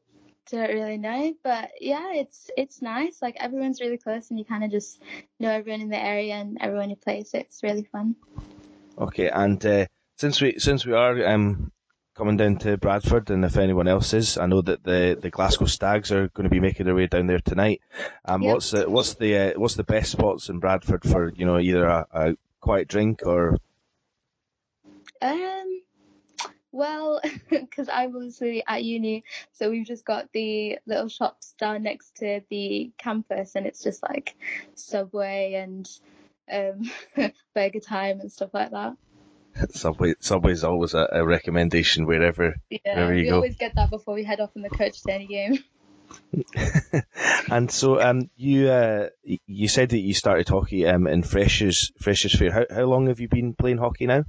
don't 0.51 0.69
really 0.69 0.97
know, 0.97 1.33
but 1.43 1.71
yeah, 1.81 2.13
it's 2.13 2.51
it's 2.55 2.81
nice. 2.81 3.21
Like 3.21 3.35
everyone's 3.39 3.81
really 3.81 3.97
close, 3.97 4.29
and 4.29 4.37
you 4.37 4.45
kind 4.45 4.63
of 4.63 4.71
just 4.71 5.01
know 5.39 5.49
everyone 5.49 5.81
in 5.81 5.89
the 5.89 6.03
area 6.03 6.35
and 6.35 6.57
everyone 6.61 6.89
who 6.89 6.95
plays. 6.95 7.31
So 7.31 7.39
it's 7.39 7.63
really 7.63 7.83
fun. 7.83 8.15
Okay, 8.97 9.29
and 9.29 9.63
uh, 9.65 9.85
since 10.17 10.41
we 10.41 10.59
since 10.59 10.85
we 10.85 10.93
are 10.93 11.25
um, 11.27 11.71
coming 12.15 12.37
down 12.37 12.57
to 12.59 12.77
Bradford, 12.77 13.29
and 13.29 13.43
if 13.43 13.57
anyone 13.57 13.87
else 13.87 14.13
is, 14.13 14.37
I 14.37 14.45
know 14.45 14.61
that 14.61 14.83
the, 14.83 15.17
the 15.19 15.29
Glasgow 15.29 15.65
Stags 15.65 16.11
are 16.11 16.29
going 16.29 16.45
to 16.45 16.49
be 16.49 16.59
making 16.61 16.85
their 16.85 16.95
way 16.95 17.07
down 17.07 17.27
there 17.27 17.39
tonight. 17.39 17.81
Um, 18.23 18.43
Yep. 18.43 18.53
what's 18.53 18.71
the 18.71 18.89
what's 18.89 19.15
the 19.15 19.37
uh, 19.37 19.59
what's 19.59 19.75
the 19.75 19.83
best 19.83 20.11
spots 20.11 20.49
in 20.49 20.59
Bradford 20.59 21.03
for 21.03 21.33
you 21.35 21.45
know 21.45 21.59
either 21.59 21.85
a, 21.85 22.07
a 22.13 22.37
quiet 22.61 22.87
drink 22.87 23.21
or 23.25 23.57
Um, 25.21 25.74
well, 26.75 27.21
because 27.49 27.89
I'm 27.91 28.15
obviously 28.15 28.63
at 28.67 28.83
uni, 28.83 29.23
so 29.53 29.69
we've 29.69 29.85
just 29.87 30.05
got 30.05 30.31
the 30.33 30.77
little 30.85 31.07
shops 31.07 31.55
down 31.57 31.83
next 31.83 32.17
to 32.17 32.41
the 32.49 32.91
campus, 32.97 33.55
and 33.55 33.65
it's 33.65 33.81
just 33.81 34.03
like 34.03 34.35
Subway 34.75 35.53
and 35.53 35.89
um, 36.51 36.91
Burger 37.55 37.79
Time 37.79 38.19
and 38.19 38.31
stuff 38.31 38.49
like 38.53 38.71
that. 38.71 38.95
Subway? 39.71 40.15
Subway's 40.19 40.65
always 40.65 40.93
a, 40.93 41.07
a 41.13 41.25
recommendation 41.25 42.05
wherever. 42.05 42.55
Yeah, 42.69 42.79
There 42.83 43.13
you 43.15 43.23
we 43.23 43.29
go. 43.29 43.35
always 43.35 43.55
get 43.55 43.75
that 43.75 43.89
before 43.89 44.13
we 44.13 44.25
head 44.25 44.41
off 44.41 44.51
in 44.55 44.61
the 44.61 44.69
coach 44.69 45.01
to 45.03 45.13
any 45.13 45.27
game. 45.27 45.63
and 47.49 47.71
so 47.71 48.01
um, 48.01 48.29
you 48.35 48.69
uh, 48.69 49.09
you 49.23 49.67
said 49.67 49.89
that 49.89 49.99
you 49.99 50.13
started 50.13 50.47
hockey 50.49 50.85
um, 50.85 51.07
in 51.07 51.23
Freshers 51.23 51.91
Freshers 51.99 52.37
Fair. 52.37 52.51
How 52.51 52.65
how 52.69 52.83
long 52.83 53.07
have 53.07 53.19
you 53.19 53.27
been 53.27 53.53
playing 53.55 53.77
hockey 53.77 54.05
now? 54.07 54.23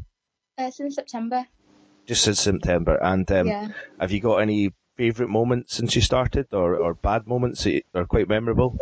Uh, 0.57 0.71
since 0.71 0.95
September. 0.95 1.45
Just 2.07 2.23
since 2.23 2.41
September. 2.41 2.97
And 3.03 3.31
um, 3.33 3.49
yeah. 3.49 3.69
Have 4.01 4.13
you 4.13 4.21
got 4.21 4.37
any 4.37 4.73
favourite 4.97 5.31
moments 5.31 5.75
since 5.75 5.95
you 5.95 6.03
started, 6.03 6.47
or, 6.53 6.77
or 6.77 6.95
bad 6.95 7.27
moments 7.27 7.65
that 7.65 7.83
are 7.95 8.07
quite 8.07 8.29
memorable? 8.29 8.79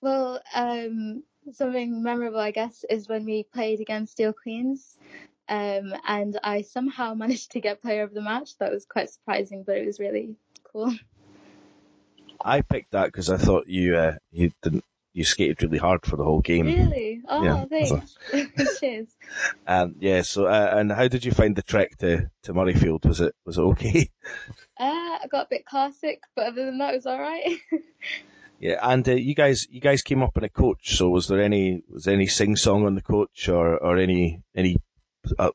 Well, 0.00 0.40
um, 0.54 1.24
something 1.52 2.02
memorable, 2.02 2.38
I 2.38 2.50
guess, 2.50 2.84
is 2.88 3.08
when 3.08 3.24
we 3.24 3.42
played 3.42 3.80
against 3.80 4.12
Steel 4.12 4.32
Queens. 4.32 4.96
Um, 5.48 5.94
and 6.06 6.38
I 6.42 6.62
somehow 6.62 7.14
managed 7.14 7.52
to 7.52 7.60
get 7.60 7.82
player 7.82 8.02
of 8.02 8.14
the 8.14 8.22
match. 8.22 8.56
That 8.58 8.72
was 8.72 8.84
quite 8.84 9.10
surprising, 9.10 9.64
but 9.64 9.76
it 9.76 9.86
was 9.86 9.98
really 9.98 10.36
cool. 10.64 10.94
I 12.40 12.60
picked 12.60 12.92
that 12.92 13.06
because 13.06 13.30
I 13.30 13.36
thought 13.36 13.66
you 13.66 13.96
uh, 13.96 14.16
you 14.30 14.52
didn't 14.62 14.84
you 15.18 15.24
skated 15.24 15.62
really 15.62 15.78
hard 15.78 16.06
for 16.06 16.16
the 16.16 16.22
whole 16.22 16.40
game. 16.40 16.66
Really? 16.66 17.20
Oh, 17.28 17.42
Yeah, 17.42 17.64
thanks. 17.64 18.16
Cheers. 18.80 19.08
Um, 19.66 19.96
yeah. 19.98 20.22
So 20.22 20.46
uh, 20.46 20.70
and 20.74 20.92
how 20.92 21.08
did 21.08 21.24
you 21.24 21.32
find 21.32 21.56
the 21.56 21.62
trek 21.62 21.98
to, 21.98 22.30
to 22.44 22.54
Murrayfield? 22.54 23.04
Was 23.04 23.20
it 23.20 23.34
was 23.44 23.58
it 23.58 23.62
okay? 23.62 24.10
Uh, 24.80 25.18
I 25.20 25.26
got 25.28 25.46
a 25.46 25.48
bit 25.50 25.66
car 25.66 25.90
sick, 25.90 26.22
but 26.36 26.46
other 26.46 26.64
than 26.64 26.78
that, 26.78 26.94
it 26.94 26.98
was 26.98 27.06
all 27.06 27.18
right. 27.18 27.58
yeah. 28.60 28.78
And 28.80 29.08
uh, 29.08 29.14
you 29.14 29.34
guys 29.34 29.66
you 29.68 29.80
guys 29.80 30.02
came 30.02 30.22
up 30.22 30.36
in 30.36 30.44
a 30.44 30.48
coach. 30.48 30.96
So 30.96 31.08
was 31.08 31.26
there 31.26 31.42
any 31.42 31.82
was 31.88 32.04
there 32.04 32.14
any 32.14 32.28
sing 32.28 32.54
song 32.54 32.86
on 32.86 32.94
the 32.94 33.02
coach 33.02 33.48
or 33.48 33.76
or 33.76 33.98
any 33.98 34.40
any 34.54 34.76
uh, 35.36 35.50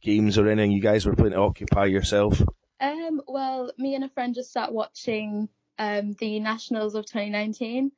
games 0.00 0.38
or 0.38 0.48
anything 0.48 0.70
you 0.70 0.80
guys 0.80 1.04
were 1.04 1.16
playing 1.16 1.32
to 1.32 1.38
occupy 1.38 1.86
yourself? 1.86 2.40
um, 2.80 3.20
well, 3.26 3.72
me 3.76 3.96
and 3.96 4.04
a 4.04 4.08
friend 4.08 4.36
just 4.36 4.52
sat 4.52 4.72
watching 4.72 5.48
um, 5.78 6.14
the 6.14 6.40
Nationals 6.40 6.94
of 6.94 7.06
2019. 7.06 7.92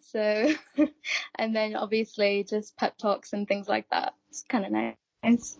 So, 0.00 0.52
and 1.36 1.54
then 1.54 1.76
obviously 1.76 2.44
just 2.44 2.76
pep 2.76 2.96
talks 2.96 3.32
and 3.32 3.46
things 3.46 3.68
like 3.68 3.88
that. 3.90 4.14
It's 4.30 4.42
kind 4.48 4.64
of 4.64 4.72
nice. 4.72 5.58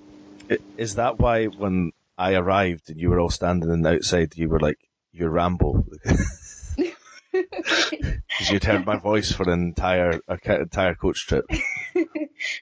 Is 0.76 0.94
that 0.94 1.18
why 1.18 1.46
when 1.46 1.92
I 2.16 2.34
arrived 2.34 2.90
and 2.90 2.98
you 2.98 3.10
were 3.10 3.20
all 3.20 3.30
standing 3.30 3.70
in 3.70 3.82
the 3.82 3.90
outside, 3.90 4.36
you 4.36 4.48
were 4.48 4.60
like, 4.60 4.78
"You're 5.12 5.30
Rambo," 5.30 5.84
because 6.02 6.76
you'd 8.50 8.64
heard 8.64 8.86
my 8.86 8.96
voice 8.96 9.30
for 9.30 9.42
an 9.44 9.60
entire 9.60 10.20
entire 10.28 10.94
coach 10.94 11.26
trip. 11.26 11.44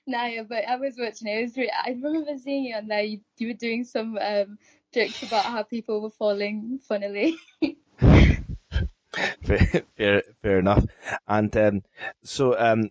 no, 0.07 0.45
but 0.49 0.67
I 0.67 0.77
was 0.77 0.97
watching 0.99 1.29
it. 1.29 1.39
it 1.39 1.43
was 1.43 1.57
re- 1.57 1.73
I 1.85 1.91
remember 1.91 2.37
seeing 2.39 2.65
you 2.65 2.75
on 2.75 2.89
there. 2.89 3.03
You, 3.03 3.21
you 3.39 3.49
were 3.49 3.55
doing 3.55 3.85
some 3.85 4.19
um, 4.21 4.59
jokes 4.93 5.23
about 5.23 5.45
how 5.45 5.63
people 5.63 6.03
were 6.03 6.11
falling 6.11 6.81
funnily. 6.89 7.37
fair, 9.43 9.83
fair, 9.97 10.23
fair 10.43 10.59
enough. 10.59 10.85
And 11.27 11.57
um, 11.57 11.83
so, 12.23 12.59
um, 12.59 12.91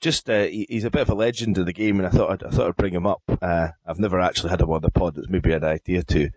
just 0.00 0.28
uh, 0.28 0.44
he- 0.44 0.66
he's 0.68 0.84
a 0.84 0.90
bit 0.90 1.02
of 1.02 1.10
a 1.10 1.14
legend 1.14 1.58
in 1.58 1.64
the 1.64 1.72
game, 1.72 1.98
and 1.98 2.06
I 2.06 2.10
thought 2.10 2.30
I'd, 2.30 2.42
I 2.44 2.50
thought 2.50 2.68
I'd 2.68 2.76
bring 2.76 2.94
him 2.94 3.06
up. 3.06 3.22
Uh, 3.40 3.68
I've 3.86 3.98
never 3.98 4.20
actually 4.20 4.50
had 4.50 4.60
him 4.60 4.70
on 4.70 4.82
the 4.82 4.90
pod. 4.90 5.16
It's 5.18 5.28
maybe 5.28 5.52
an 5.52 5.64
idea 5.64 6.02
to. 6.02 6.30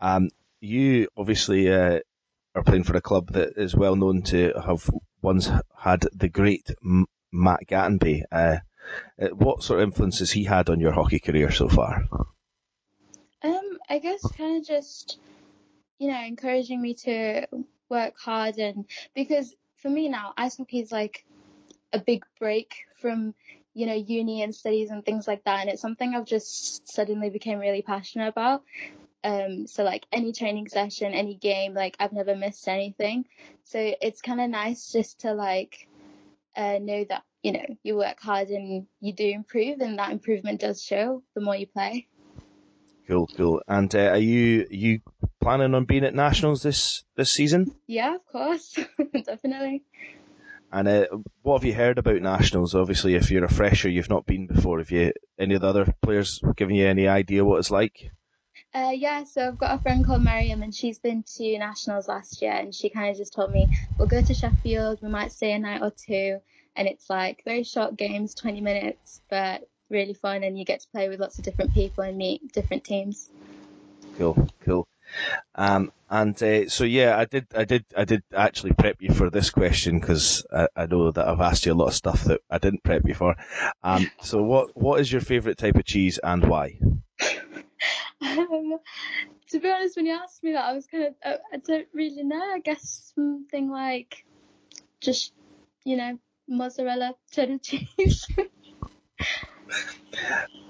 Um, 0.00 0.28
you 0.60 1.08
obviously 1.16 1.72
uh, 1.72 2.00
are 2.54 2.62
playing 2.62 2.84
for 2.84 2.96
a 2.96 3.00
club 3.00 3.32
that 3.32 3.54
is 3.56 3.74
well 3.74 3.96
known 3.96 4.22
to 4.22 4.52
have 4.64 4.88
once 5.22 5.50
had 5.76 6.04
the 6.12 6.28
great 6.28 6.70
M- 6.84 7.06
Matt 7.32 7.66
Gattenby. 7.66 8.22
Uh, 8.30 8.58
uh, 9.20 9.28
what 9.28 9.62
sort 9.62 9.80
of 9.80 9.84
influence 9.88 10.18
has 10.18 10.30
he 10.32 10.44
had 10.44 10.68
on 10.68 10.80
your 10.80 10.92
hockey 10.92 11.18
career 11.20 11.50
so 11.50 11.68
far? 11.68 12.04
Um, 13.42 13.78
I 13.88 13.98
guess 13.98 14.20
kind 14.32 14.60
of 14.60 14.66
just, 14.66 15.18
you 15.98 16.10
know, 16.10 16.20
encouraging 16.24 16.80
me 16.82 16.94
to 17.04 17.46
work 17.92 18.14
hard 18.18 18.58
and 18.58 18.86
because 19.14 19.54
for 19.82 19.90
me 19.90 20.08
now, 20.08 20.32
ice 20.36 20.56
hockey 20.56 20.80
is 20.80 20.92
like 20.92 21.24
a 21.92 21.98
big 21.98 22.24
break 22.38 22.74
from, 23.00 23.34
you 23.74 23.86
know, 23.86 23.94
uni 23.94 24.42
and 24.42 24.54
studies 24.54 24.90
and 24.90 25.04
things 25.04 25.26
like 25.26 25.44
that. 25.44 25.60
And 25.60 25.70
it's 25.70 25.82
something 25.82 26.14
I've 26.14 26.24
just 26.24 26.88
suddenly 26.88 27.30
became 27.30 27.58
really 27.58 27.82
passionate 27.82 28.28
about. 28.28 28.62
Um, 29.24 29.66
so 29.66 29.82
like 29.82 30.06
any 30.12 30.32
training 30.32 30.68
session, 30.68 31.12
any 31.12 31.34
game, 31.34 31.74
like 31.74 31.96
I've 31.98 32.12
never 32.12 32.36
missed 32.36 32.66
anything. 32.68 33.26
So 33.64 33.94
it's 34.00 34.22
kind 34.22 34.40
of 34.40 34.50
nice 34.50 34.90
just 34.90 35.20
to 35.20 35.34
like, 35.34 35.88
uh, 36.56 36.78
know 36.80 37.04
that, 37.08 37.22
you 37.42 37.52
know, 37.52 37.66
you 37.82 37.96
work 37.96 38.20
hard 38.20 38.48
and 38.48 38.86
you 39.00 39.12
do 39.12 39.28
improve 39.28 39.80
and 39.80 39.98
that 39.98 40.12
improvement 40.12 40.60
does 40.60 40.82
show 40.82 41.22
the 41.34 41.40
more 41.40 41.56
you 41.56 41.66
play. 41.66 42.06
Cool, 43.08 43.26
cool. 43.36 43.62
And 43.66 43.94
uh, 43.94 44.10
are 44.10 44.18
you 44.18 44.62
are 44.62 44.74
you 44.74 45.00
planning 45.40 45.74
on 45.74 45.84
being 45.84 46.04
at 46.04 46.14
nationals 46.14 46.62
this 46.62 47.04
this 47.16 47.32
season? 47.32 47.74
Yeah, 47.86 48.14
of 48.14 48.26
course, 48.26 48.78
definitely. 49.24 49.82
And 50.70 50.88
uh, 50.88 51.06
what 51.42 51.58
have 51.58 51.66
you 51.66 51.74
heard 51.74 51.98
about 51.98 52.22
nationals? 52.22 52.74
Obviously, 52.74 53.14
if 53.14 53.30
you're 53.30 53.44
a 53.44 53.50
fresher, 53.50 53.90
you've 53.90 54.08
not 54.08 54.24
been 54.24 54.46
before. 54.46 54.78
Have 54.78 54.90
you 54.90 55.12
any 55.38 55.54
of 55.54 55.60
the 55.60 55.68
other 55.68 55.94
players 56.00 56.40
given 56.56 56.74
you 56.74 56.86
any 56.86 57.08
idea 57.08 57.44
what 57.44 57.58
it's 57.58 57.70
like? 57.70 58.10
Uh, 58.74 58.92
yeah, 58.94 59.24
so 59.24 59.48
I've 59.48 59.58
got 59.58 59.78
a 59.78 59.82
friend 59.82 60.04
called 60.04 60.24
Miriam, 60.24 60.62
and 60.62 60.74
she's 60.74 60.98
been 60.98 61.24
to 61.36 61.58
nationals 61.58 62.08
last 62.08 62.40
year, 62.40 62.52
and 62.52 62.74
she 62.74 62.88
kind 62.88 63.10
of 63.10 63.18
just 63.18 63.34
told 63.34 63.52
me 63.52 63.66
we'll 63.98 64.08
go 64.08 64.22
to 64.22 64.34
Sheffield, 64.34 65.00
we 65.02 65.10
might 65.10 65.32
stay 65.32 65.52
a 65.52 65.58
night 65.58 65.82
or 65.82 65.90
two, 65.90 66.38
and 66.74 66.88
it's 66.88 67.10
like 67.10 67.42
very 67.44 67.64
short 67.64 67.96
games, 67.96 68.34
20 68.34 68.62
minutes, 68.62 69.20
but 69.28 69.68
really 69.92 70.14
fun, 70.14 70.42
and 70.42 70.58
you 70.58 70.64
get 70.64 70.80
to 70.80 70.88
play 70.88 71.08
with 71.08 71.20
lots 71.20 71.38
of 71.38 71.44
different 71.44 71.74
people 71.74 72.02
and 72.04 72.16
meet 72.16 72.52
different 72.52 72.84
teams. 72.84 73.30
Cool, 74.18 74.48
cool. 74.64 74.88
Um, 75.54 75.92
and 76.08 76.40
uh, 76.42 76.68
so 76.68 76.84
yeah, 76.84 77.18
I 77.18 77.26
did, 77.26 77.46
I 77.54 77.64
did, 77.64 77.84
I 77.96 78.04
did 78.04 78.22
actually 78.34 78.72
prep 78.72 78.96
you 79.00 79.12
for 79.12 79.30
this 79.30 79.50
question 79.50 80.00
because 80.00 80.46
I, 80.52 80.68
I 80.74 80.86
know 80.86 81.10
that 81.10 81.28
I've 81.28 81.40
asked 81.40 81.66
you 81.66 81.72
a 81.72 81.74
lot 81.74 81.88
of 81.88 81.94
stuff 81.94 82.24
that 82.24 82.40
I 82.50 82.58
didn't 82.58 82.82
prep 82.82 83.02
you 83.06 83.14
for. 83.14 83.36
Um, 83.82 84.10
so 84.22 84.42
what 84.42 84.76
what 84.76 85.00
is 85.00 85.12
your 85.12 85.20
favourite 85.20 85.58
type 85.58 85.76
of 85.76 85.84
cheese 85.84 86.18
and 86.22 86.44
why? 86.44 86.78
Um, 88.20 88.78
to 89.50 89.60
be 89.60 89.70
honest, 89.70 89.96
when 89.96 90.06
you 90.06 90.14
asked 90.14 90.42
me 90.42 90.52
that, 90.52 90.64
I 90.64 90.72
was 90.72 90.86
kind 90.86 91.04
of, 91.04 91.14
I, 91.24 91.36
I 91.52 91.56
don't 91.58 91.88
really 91.92 92.22
know. 92.22 92.40
I 92.40 92.60
guess 92.60 93.12
something 93.14 93.70
like 93.70 94.24
just, 95.00 95.32
you 95.84 95.96
know, 95.96 96.18
mozzarella 96.48 97.14
cheddar 97.32 97.58
cheese. 97.58 98.26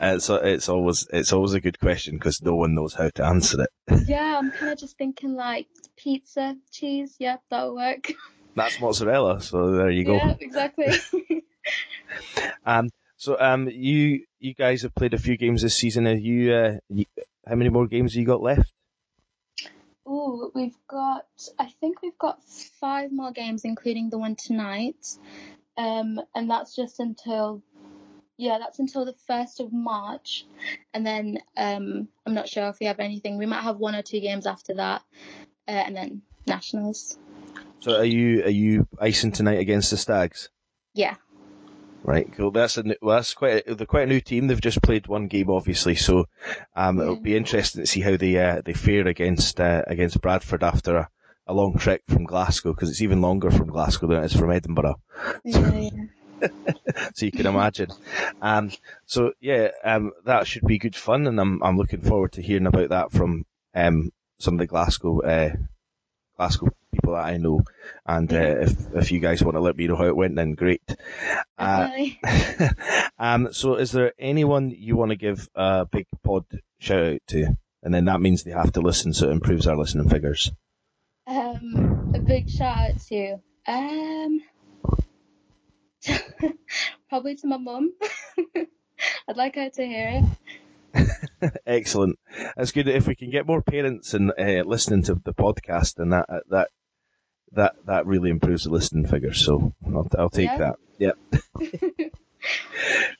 Uh, 0.01 0.19
so 0.19 0.37
it's 0.37 0.69
always 0.69 1.07
it's 1.13 1.33
always 1.33 1.55
a 1.55 1.61
good 1.61 1.79
question 1.79 2.15
because 2.15 2.43
no 2.43 2.55
one 2.55 2.75
knows 2.75 2.95
how 2.95 3.09
to 3.15 3.25
answer 3.25 3.63
it. 3.63 3.71
yeah, 4.09 4.39
I'm 4.39 4.51
kind 4.51 4.73
of 4.73 4.79
just 4.79 4.99
thinking 4.99 5.35
like 5.35 5.69
pizza 5.97 6.57
cheese. 6.71 7.17
Yeah, 7.19 7.37
that'll 7.51 7.75
work. 7.75 8.13
That's 8.55 8.81
mozzarella, 8.81 9.41
so 9.41 9.71
there 9.71 9.91
you 9.91 10.05
go. 10.05 10.17
Yeah, 10.17 10.35
exactly. 10.41 10.93
Um, 12.65 12.91
so 13.17 13.39
um, 13.39 13.69
you 13.69 14.25
you 14.39 14.55
guys 14.55 14.83
have 14.83 14.95
played 14.95 15.15
a 15.15 15.19
few 15.19 15.37
games 15.37 15.63
this 15.63 15.77
season. 15.77 16.07
Are 16.07 16.15
you, 16.15 16.53
uh, 16.53 16.79
you 16.89 17.05
how 17.47 17.55
many 17.55 17.71
more 17.71 17.87
games 17.87 18.15
have 18.15 18.21
you 18.21 18.27
got 18.27 18.43
left? 18.43 18.73
Oh, 20.05 20.51
we've 20.55 20.77
got. 20.89 21.27
I 21.59 21.71
think 21.81 22.03
we've 22.03 22.19
got 22.19 22.43
five 22.81 23.13
more 23.13 23.33
games, 23.33 23.65
including 23.65 24.11
the 24.11 24.19
one 24.19 24.37
tonight. 24.37 25.07
Um, 25.77 26.21
and 26.35 26.51
that's 26.51 26.75
just 26.75 27.01
until. 27.01 27.63
Yeah, 28.43 28.59
that's 28.59 28.81
until 28.81 29.05
the 29.05 29.15
first 29.29 29.61
of 29.61 29.73
March, 29.73 30.47
and 30.93 31.07
then 31.07 31.39
um, 31.57 32.09
I'm 32.27 32.35
not 32.35 32.49
sure 32.49 32.67
if 32.71 32.81
we 32.81 32.87
have 32.87 32.99
anything. 32.99 33.39
We 33.39 33.47
might 33.47 33.63
have 33.63 33.77
one 33.77 33.95
or 33.95 34.03
two 34.03 34.19
games 34.19 34.49
after 34.49 34.75
that, 34.75 35.03
uh, 35.69 35.71
and 35.71 35.95
then 35.95 36.23
nationals. 36.45 37.17
So 37.79 37.99
are 37.99 38.05
you 38.05 38.43
are 38.43 38.51
you 38.51 38.89
icing 39.01 39.31
tonight 39.31 39.61
against 39.61 39.93
the 39.93 39.97
Stags? 39.97 40.49
Yeah. 40.93 41.15
Right, 42.03 42.29
cool. 42.37 42.51
That's 42.51 42.79
a 42.79 42.83
new, 42.83 42.97
well, 43.01 43.15
that's 43.15 43.33
quite 43.35 43.63
a, 43.65 43.77
they're 43.77 43.87
quite 43.87 44.09
a 44.09 44.13
new 44.13 44.21
team. 44.21 44.49
They've 44.49 44.61
just 44.61 44.83
played 44.83 45.07
one 45.07 45.29
game, 45.29 45.49
obviously, 45.49 45.95
so 45.95 46.27
um, 46.75 46.99
it'll 46.99 47.15
be 47.15 47.37
interesting 47.37 47.83
to 47.83 47.87
see 47.87 48.01
how 48.01 48.17
they 48.17 48.37
uh, 48.37 48.61
they 48.65 48.73
fare 48.73 49.07
against 49.07 49.61
uh, 49.61 49.83
against 49.87 50.21
Bradford 50.21 50.65
after 50.65 50.97
a, 50.97 51.09
a 51.47 51.55
long 51.55 51.79
trek 51.79 52.03
from 52.09 52.25
Glasgow 52.25 52.73
because 52.73 52.91
it's 52.91 53.03
even 53.03 53.21
longer 53.21 53.53
from 53.53 53.69
Glasgow 53.69 54.09
than 54.09 54.25
it 54.25 54.25
is 54.25 54.37
from 54.37 54.51
Edinburgh. 54.51 54.97
Yeah, 55.45 55.79
yeah. 55.79 55.91
so 57.15 57.27
you 57.27 57.33
can 57.33 57.47
imagine. 57.47 57.91
Um, 58.41 58.71
so 59.07 59.33
yeah, 59.41 59.69
um, 59.85 60.13
that 60.25 60.47
should 60.47 60.67
be 60.67 60.79
good 60.79 60.97
fun, 60.97 61.27
and 61.27 61.41
I'm 61.41 61.63
I'm 61.63 61.77
looking 61.77 62.03
forward 62.03 62.33
to 62.33 62.43
hearing 62.43 62.67
about 62.67 62.91
that 62.91 63.13
from 63.13 63.45
um, 63.75 64.11
some 64.39 64.55
of 64.55 64.59
the 64.59 64.67
Glasgow 64.67 65.21
uh, 65.23 65.51
Glasgow 66.37 66.69
people 66.93 67.15
that 67.15 67.25
I 67.25 67.37
know. 67.37 67.63
And 68.07 68.33
uh, 68.33 68.61
if 68.61 68.95
if 68.95 69.13
you 69.13 69.21
guys 69.21 69.43
want 69.43 69.57
to 69.57 69.61
let 69.61 69.77
me 69.77 69.87
know 69.87 69.97
how 69.97 70.07
it 70.07 70.17
went, 70.17 70.37
then 70.37 70.55
great. 70.55 70.83
Uh, 71.59 71.91
um, 73.19 73.53
so 73.53 73.77
is 73.77 73.93
there 73.93 74.13
anyone 74.19 74.71
you 74.71 74.97
want 74.97 75.11
to 75.11 75.17
give 75.17 75.49
a 75.55 75.87
big 75.87 76.07
pod 76.23 76.45
shout 76.79 77.15
out 77.15 77.21
to? 77.29 77.57
And 77.83 77.93
then 77.93 78.05
that 78.05 78.21
means 78.21 78.45
they 78.45 78.53
have 78.53 78.73
to 78.75 78.81
listen, 78.81 79.13
so 79.13 79.29
it 79.29 79.33
improves 79.33 79.67
our 79.67 79.77
listening 79.77 80.09
figures. 80.09 80.53
Um, 81.27 82.13
a 82.15 82.21
big 82.21 82.49
shout 82.49 82.91
out 82.91 83.01
to 83.09 83.39
um, 83.67 84.41
probably 87.09 87.37
to 87.37 87.47
my 87.47 87.57
mum. 87.59 87.93
I'd 89.29 89.37
like 89.37 89.57
her 89.57 89.71
to 89.71 89.87
hear 89.87 90.23
it. 90.95 91.53
Excellent. 91.67 92.19
That's 92.57 92.73
good. 92.73 92.89
If 92.89 93.07
we 93.07 93.15
can 93.15 93.31
get 93.31 93.47
more 93.47 93.63
parents 93.63 94.15
and 94.15 94.33
uh, 94.39 94.63
listening 94.67 95.03
to 95.05 95.15
the 95.15 95.35
podcast, 95.35 95.99
and 95.99 96.13
that 96.13 96.29
that 96.51 96.69
that 97.53 97.75
that 97.87 98.07
really 98.07 98.31
improves 98.31 98.65
the 98.65 98.71
listening 98.71 99.07
figures. 99.07 99.45
So 99.45 99.75
I'll, 99.87 100.09
I'll 100.19 100.31
take 100.31 100.51
Yeah. 100.51 100.59
that. 100.59 100.77
Yep. 100.99 101.19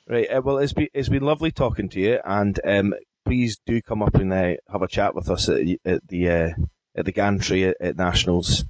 right. 0.07 0.29
Uh, 0.29 0.41
well, 0.43 0.57
it's 0.59 0.73
been 0.73 0.87
it's 0.93 1.09
been 1.09 1.23
lovely 1.23 1.51
talking 1.51 1.89
to 1.89 1.99
you, 1.99 2.19
and 2.23 2.59
um, 2.65 2.93
please 3.25 3.57
do 3.65 3.81
come 3.81 4.01
up 4.01 4.15
and 4.15 4.31
uh, 4.31 4.53
have 4.71 4.81
a 4.81 4.87
chat 4.87 5.15
with 5.15 5.29
us 5.29 5.49
at, 5.49 5.61
at 5.85 6.07
the 6.07 6.29
uh, 6.29 6.49
at 6.95 7.05
the 7.05 7.11
gantry 7.11 7.65
at, 7.65 7.77
at 7.81 7.97
Nationals. 7.97 8.65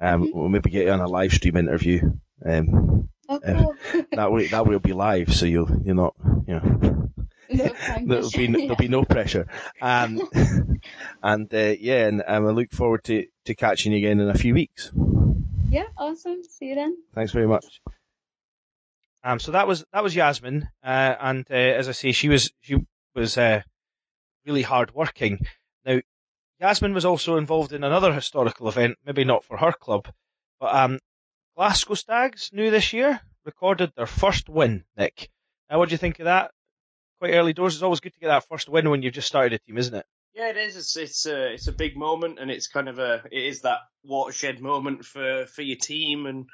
Um, 0.00 0.30
we'll 0.32 0.48
maybe 0.48 0.70
get 0.70 0.86
you 0.86 0.92
on 0.92 1.00
a 1.00 1.08
live 1.08 1.32
stream 1.32 1.56
interview. 1.56 2.12
Um, 2.44 3.08
Oh, 3.28 3.40
Uh, 3.44 4.02
that 4.12 4.32
way 4.32 4.46
that 4.48 4.64
way 4.64 4.72
will 4.72 4.78
be 4.80 4.92
live, 4.92 5.34
so 5.34 5.44
you'll 5.46 5.70
you're 5.84 5.94
not 5.94 6.14
you 6.46 6.54
know 6.54 7.08
no 7.50 7.72
there'll 8.06 8.30
be 8.30 8.46
pressure. 8.48 8.52
there'll 8.52 8.76
be 8.76 8.88
no 8.88 9.04
pressure. 9.04 9.46
Um, 9.82 10.20
and 11.22 11.52
uh, 11.52 11.74
yeah, 11.78 12.06
and 12.06 12.22
um, 12.26 12.46
I 12.46 12.50
look 12.50 12.70
forward 12.72 13.04
to, 13.04 13.26
to 13.46 13.54
catching 13.54 13.92
you 13.92 13.98
again 13.98 14.20
in 14.20 14.28
a 14.28 14.34
few 14.34 14.54
weeks. 14.54 14.90
Yeah, 15.70 15.84
awesome. 15.96 16.42
See 16.44 16.66
you 16.66 16.74
then. 16.74 16.96
Thanks 17.14 17.32
very 17.32 17.46
much. 17.46 17.80
Um, 19.24 19.40
so 19.40 19.52
that 19.52 19.66
was 19.66 19.84
that 19.92 20.02
was 20.02 20.14
Yasmin, 20.14 20.68
uh, 20.82 21.14
and 21.20 21.46
uh, 21.50 21.54
as 21.54 21.88
I 21.88 21.92
say, 21.92 22.12
she 22.12 22.28
was 22.28 22.50
she 22.60 22.76
was 23.14 23.36
uh, 23.36 23.62
really 24.46 24.62
hard 24.62 24.94
working. 24.94 25.40
Now, 25.84 26.00
Yasmin 26.60 26.94
was 26.94 27.04
also 27.04 27.36
involved 27.36 27.72
in 27.72 27.84
another 27.84 28.12
historical 28.12 28.68
event, 28.68 28.96
maybe 29.04 29.24
not 29.24 29.44
for 29.44 29.56
her 29.58 29.72
club, 29.72 30.08
but 30.60 30.74
um, 30.74 30.98
Glasgow 31.58 31.94
Stags 31.94 32.50
new 32.52 32.70
this 32.70 32.92
year 32.92 33.20
recorded 33.44 33.92
their 33.96 34.06
first 34.06 34.48
win. 34.48 34.84
Nick, 34.96 35.28
now 35.68 35.80
what 35.80 35.88
do 35.88 35.92
you 35.92 35.98
think 35.98 36.20
of 36.20 36.26
that? 36.26 36.52
Quite 37.18 37.34
early 37.34 37.52
doors. 37.52 37.74
It's 37.74 37.82
always 37.82 37.98
good 37.98 38.14
to 38.14 38.20
get 38.20 38.28
that 38.28 38.46
first 38.48 38.68
win 38.68 38.88
when 38.88 39.02
you've 39.02 39.14
just 39.14 39.26
started 39.26 39.54
a 39.54 39.58
team, 39.58 39.76
isn't 39.76 39.92
it? 39.96 40.06
Yeah, 40.34 40.50
it 40.50 40.56
is. 40.56 40.76
It's 40.76 40.96
it's 40.96 41.26
a 41.26 41.54
it's 41.54 41.66
a 41.66 41.72
big 41.72 41.96
moment, 41.96 42.38
and 42.38 42.48
it's 42.48 42.68
kind 42.68 42.88
of 42.88 43.00
a 43.00 43.24
it 43.32 43.44
is 43.44 43.62
that 43.62 43.78
watershed 44.04 44.60
moment 44.60 45.04
for 45.04 45.46
for 45.46 45.62
your 45.62 45.78
team, 45.78 46.26
and 46.26 46.46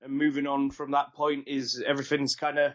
and 0.00 0.14
moving 0.14 0.46
on 0.46 0.70
from 0.70 0.92
that 0.92 1.12
point 1.12 1.46
is 1.46 1.84
everything's 1.86 2.34
kind 2.34 2.58
of 2.58 2.72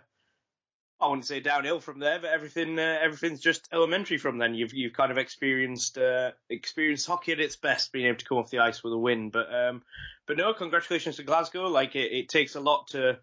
I 1.04 1.08
wouldn't 1.08 1.26
say 1.26 1.42
downhill 1.42 1.82
from 1.82 2.00
there, 2.00 2.20
but 2.20 2.30
everything 2.30 2.80
uh, 2.80 2.98
everything's 3.02 3.42
just 3.42 3.68
elementary 3.74 4.18
from 4.18 4.38
then. 4.38 4.56
You've 4.56 4.74
you've 4.74 4.94
kind 4.94 5.12
of 5.12 5.18
experienced 5.18 5.98
uh, 5.98 6.32
experienced 6.50 7.08
hockey 7.08 7.34
at 7.34 7.40
its 7.42 7.58
best, 7.58 7.92
being 7.92 8.08
able 8.08 8.20
to 8.20 8.26
come 8.26 8.38
off 8.38 8.50
the 8.50 8.60
ice 8.60 8.84
with 8.84 8.94
a 8.94 8.98
win. 8.98 9.30
But 9.30 9.54
um, 9.54 9.84
but 10.26 10.38
no, 10.38 10.54
congratulations 10.54 11.18
to 11.18 11.24
Glasgow. 11.24 11.68
Like 11.68 11.96
it, 11.96 12.12
it 12.14 12.30
takes 12.30 12.56
a 12.56 12.62
lot 12.62 12.88
to 12.90 13.20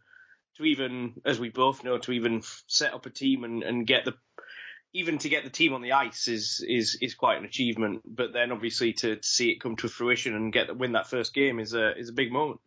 to 0.57 0.65
even, 0.65 1.15
as 1.25 1.41
we 1.41 1.49
both 1.49 1.83
know, 1.83 1.97
to 1.97 2.13
even 2.13 2.43
set 2.67 2.93
up 2.93 3.07
a 3.07 3.11
team 3.11 3.45
and, 3.45 3.63
and 3.63 3.87
get 3.87 4.05
the 4.05 4.15
even 4.93 5.19
to 5.19 5.29
get 5.29 5.45
the 5.45 5.51
team 5.51 5.73
on 5.73 5.81
the 5.81 5.93
ice 5.93 6.29
is 6.29 6.65
is 6.69 6.99
is 7.01 7.15
quite 7.15 7.39
an 7.39 7.45
achievement. 7.45 8.03
But 8.05 8.33
then 8.35 8.53
obviously 8.53 8.93
to, 8.95 9.17
to 9.17 9.27
see 9.27 9.51
it 9.51 9.61
come 9.61 9.77
to 9.77 9.89
fruition 9.89 10.35
and 10.35 10.53
get 10.53 10.77
win 10.77 10.93
that 10.93 11.09
first 11.09 11.33
game 11.33 11.59
is 11.61 11.73
a 11.73 11.97
is 11.97 12.11
a 12.11 12.15
big 12.15 12.31
moment. 12.31 12.61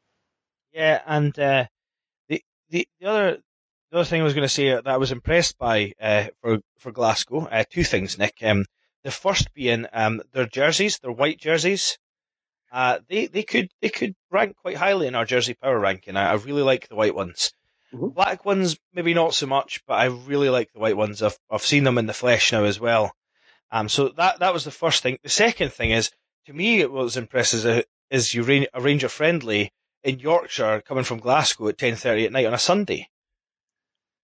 Yeah, 0.72 1.02
and 1.06 1.38
uh, 1.38 1.66
the, 2.30 2.44
the 2.70 2.88
the 3.00 3.08
other 3.08 3.38
the 3.94 4.00
other 4.00 4.10
thing 4.10 4.22
I 4.22 4.24
was 4.24 4.34
going 4.34 4.42
to 4.42 4.50
say 4.50 4.70
that 4.70 4.88
I 4.88 4.98
was 4.98 5.12
impressed 5.12 5.60
by 5.60 5.94
uh, 6.02 6.26
for 6.42 6.58
for 6.80 6.92
Glasgow, 6.92 7.46
uh, 7.46 7.64
two 7.70 7.84
things, 7.84 8.18
Nick. 8.18 8.34
Um, 8.42 8.66
the 9.04 9.12
first 9.12 9.54
being 9.54 9.86
um, 9.94 10.20
their 10.32 10.48
jerseys, 10.48 10.98
their 10.98 11.12
white 11.12 11.40
jerseys. 11.40 12.00
Uh, 12.72 12.98
they 13.08 13.28
they 13.28 13.44
could 13.44 13.70
they 13.82 13.90
could 13.90 14.16
rank 14.32 14.56
quite 14.58 14.78
highly 14.78 15.06
in 15.06 15.14
our 15.14 15.26
jersey 15.26 15.54
power 15.54 15.78
ranking. 15.78 16.18
I, 16.18 16.32
I 16.32 16.34
really 16.34 16.64
like 16.64 16.88
the 16.88 16.96
white 16.96 17.14
ones. 17.14 17.54
Mhm. 17.94 18.16
Black 18.16 18.46
ones 18.46 18.78
maybe 18.96 19.14
not 19.14 19.36
so 19.36 19.46
much, 19.46 19.84
but 19.86 19.94
I 19.94 20.06
really 20.06 20.50
like 20.50 20.74
the 20.74 20.80
white 20.80 20.98
ones. 20.98 21.22
I've 21.22 21.38
I've 21.52 21.62
seen 21.62 21.84
them 21.84 22.00
in 22.00 22.08
the 22.08 22.14
flesh 22.14 22.52
now 22.52 22.64
as 22.64 22.80
well. 22.80 23.14
Um, 23.70 23.90
so 23.90 24.10
that 24.18 24.40
that 24.40 24.56
was 24.56 24.64
the 24.64 24.72
first 24.72 25.04
thing. 25.04 25.20
The 25.22 25.30
second 25.30 25.72
thing 25.72 25.92
is, 25.92 26.10
to 26.48 26.54
me, 26.54 26.80
it 26.80 26.92
was 26.92 27.16
impressive 27.16 27.86
is, 28.10 28.34
you 28.34 28.68
arrange, 28.74 29.04
a 29.04 29.10
friendly 29.10 29.72
in 30.04 30.18
Yorkshire 30.18 30.82
coming 30.82 31.04
from 31.04 31.20
Glasgow 31.20 31.68
at 31.68 31.78
10.30 31.78 32.26
at 32.26 32.32
night 32.32 32.48
on 32.48 32.56
a 32.56 32.60
Sunday. 32.60 33.08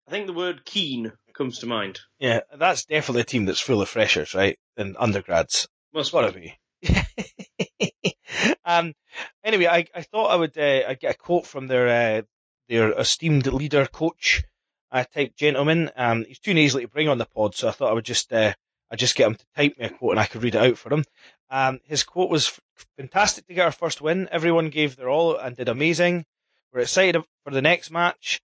I 0.09 0.11
think 0.11 0.25
the 0.25 0.33
word 0.33 0.65
keen 0.65 1.13
comes 1.35 1.59
to 1.59 1.67
mind. 1.67 1.99
Yeah, 2.17 2.39
that's 2.57 2.85
definitely 2.85 3.21
a 3.21 3.25
team 3.25 3.45
that's 3.45 3.59
full 3.59 3.79
of 3.79 3.89
freshers, 3.89 4.33
right? 4.33 4.57
And 4.75 4.97
undergrads. 4.97 5.67
Must 5.93 6.11
Gotta 6.11 6.31
be. 6.31 6.57
um, 8.65 8.95
anyway, 9.43 9.67
I, 9.67 9.85
I 9.93 10.01
thought 10.01 10.31
I 10.31 10.35
would 10.35 10.57
uh, 10.57 10.81
I'd 10.87 10.99
get 10.99 11.13
a 11.13 11.17
quote 11.17 11.45
from 11.45 11.67
their 11.67 11.87
uh, 11.87 12.21
their 12.69 12.91
esteemed 12.93 13.45
leader 13.45 13.85
coach 13.85 14.43
uh, 14.91 15.03
type 15.13 15.35
gentleman. 15.35 15.91
Um, 15.95 16.25
he's 16.27 16.39
too 16.39 16.55
nasally 16.55 16.85
to 16.85 16.91
bring 16.91 17.07
on 17.07 17.19
the 17.19 17.27
pod, 17.27 17.53
so 17.53 17.67
I 17.67 17.71
thought 17.71 17.91
I 17.91 17.93
would 17.93 18.05
just 18.05 18.33
uh, 18.33 18.53
I'd 18.89 18.97
just 18.97 19.13
get 19.13 19.27
him 19.27 19.35
to 19.35 19.45
type 19.55 19.77
me 19.77 19.85
a 19.85 19.89
quote 19.91 20.13
and 20.13 20.19
I 20.19 20.25
could 20.25 20.41
read 20.41 20.55
it 20.55 20.65
out 20.65 20.79
for 20.79 20.91
him. 20.91 21.03
Um, 21.51 21.81
his 21.83 22.01
quote 22.01 22.31
was 22.31 22.59
fantastic 22.97 23.45
to 23.45 23.53
get 23.53 23.65
our 23.65 23.71
first 23.71 24.01
win. 24.01 24.27
Everyone 24.31 24.71
gave 24.71 24.95
their 24.95 25.09
all 25.09 25.37
and 25.37 25.55
did 25.55 25.69
amazing. 25.69 26.25
We're 26.73 26.79
excited 26.79 27.23
for 27.43 27.51
the 27.51 27.61
next 27.61 27.91
match. 27.91 28.41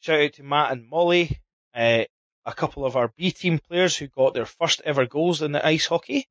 Shout 0.00 0.20
out 0.20 0.32
to 0.34 0.42
Matt 0.42 0.72
and 0.72 0.88
Molly, 0.88 1.40
uh, 1.74 2.04
a 2.44 2.52
couple 2.54 2.84
of 2.84 2.96
our 2.96 3.12
B 3.16 3.30
team 3.32 3.58
players 3.58 3.96
who 3.96 4.06
got 4.08 4.34
their 4.34 4.46
first 4.46 4.80
ever 4.84 5.06
goals 5.06 5.42
in 5.42 5.52
the 5.52 5.64
ice 5.66 5.86
hockey. 5.86 6.26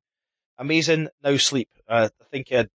Amazing. 0.58 1.08
Now 1.22 1.36
sleep. 1.36 1.68
Uh, 1.88 2.08
I 2.20 2.24
think 2.30 2.50
I'd, 2.52 2.68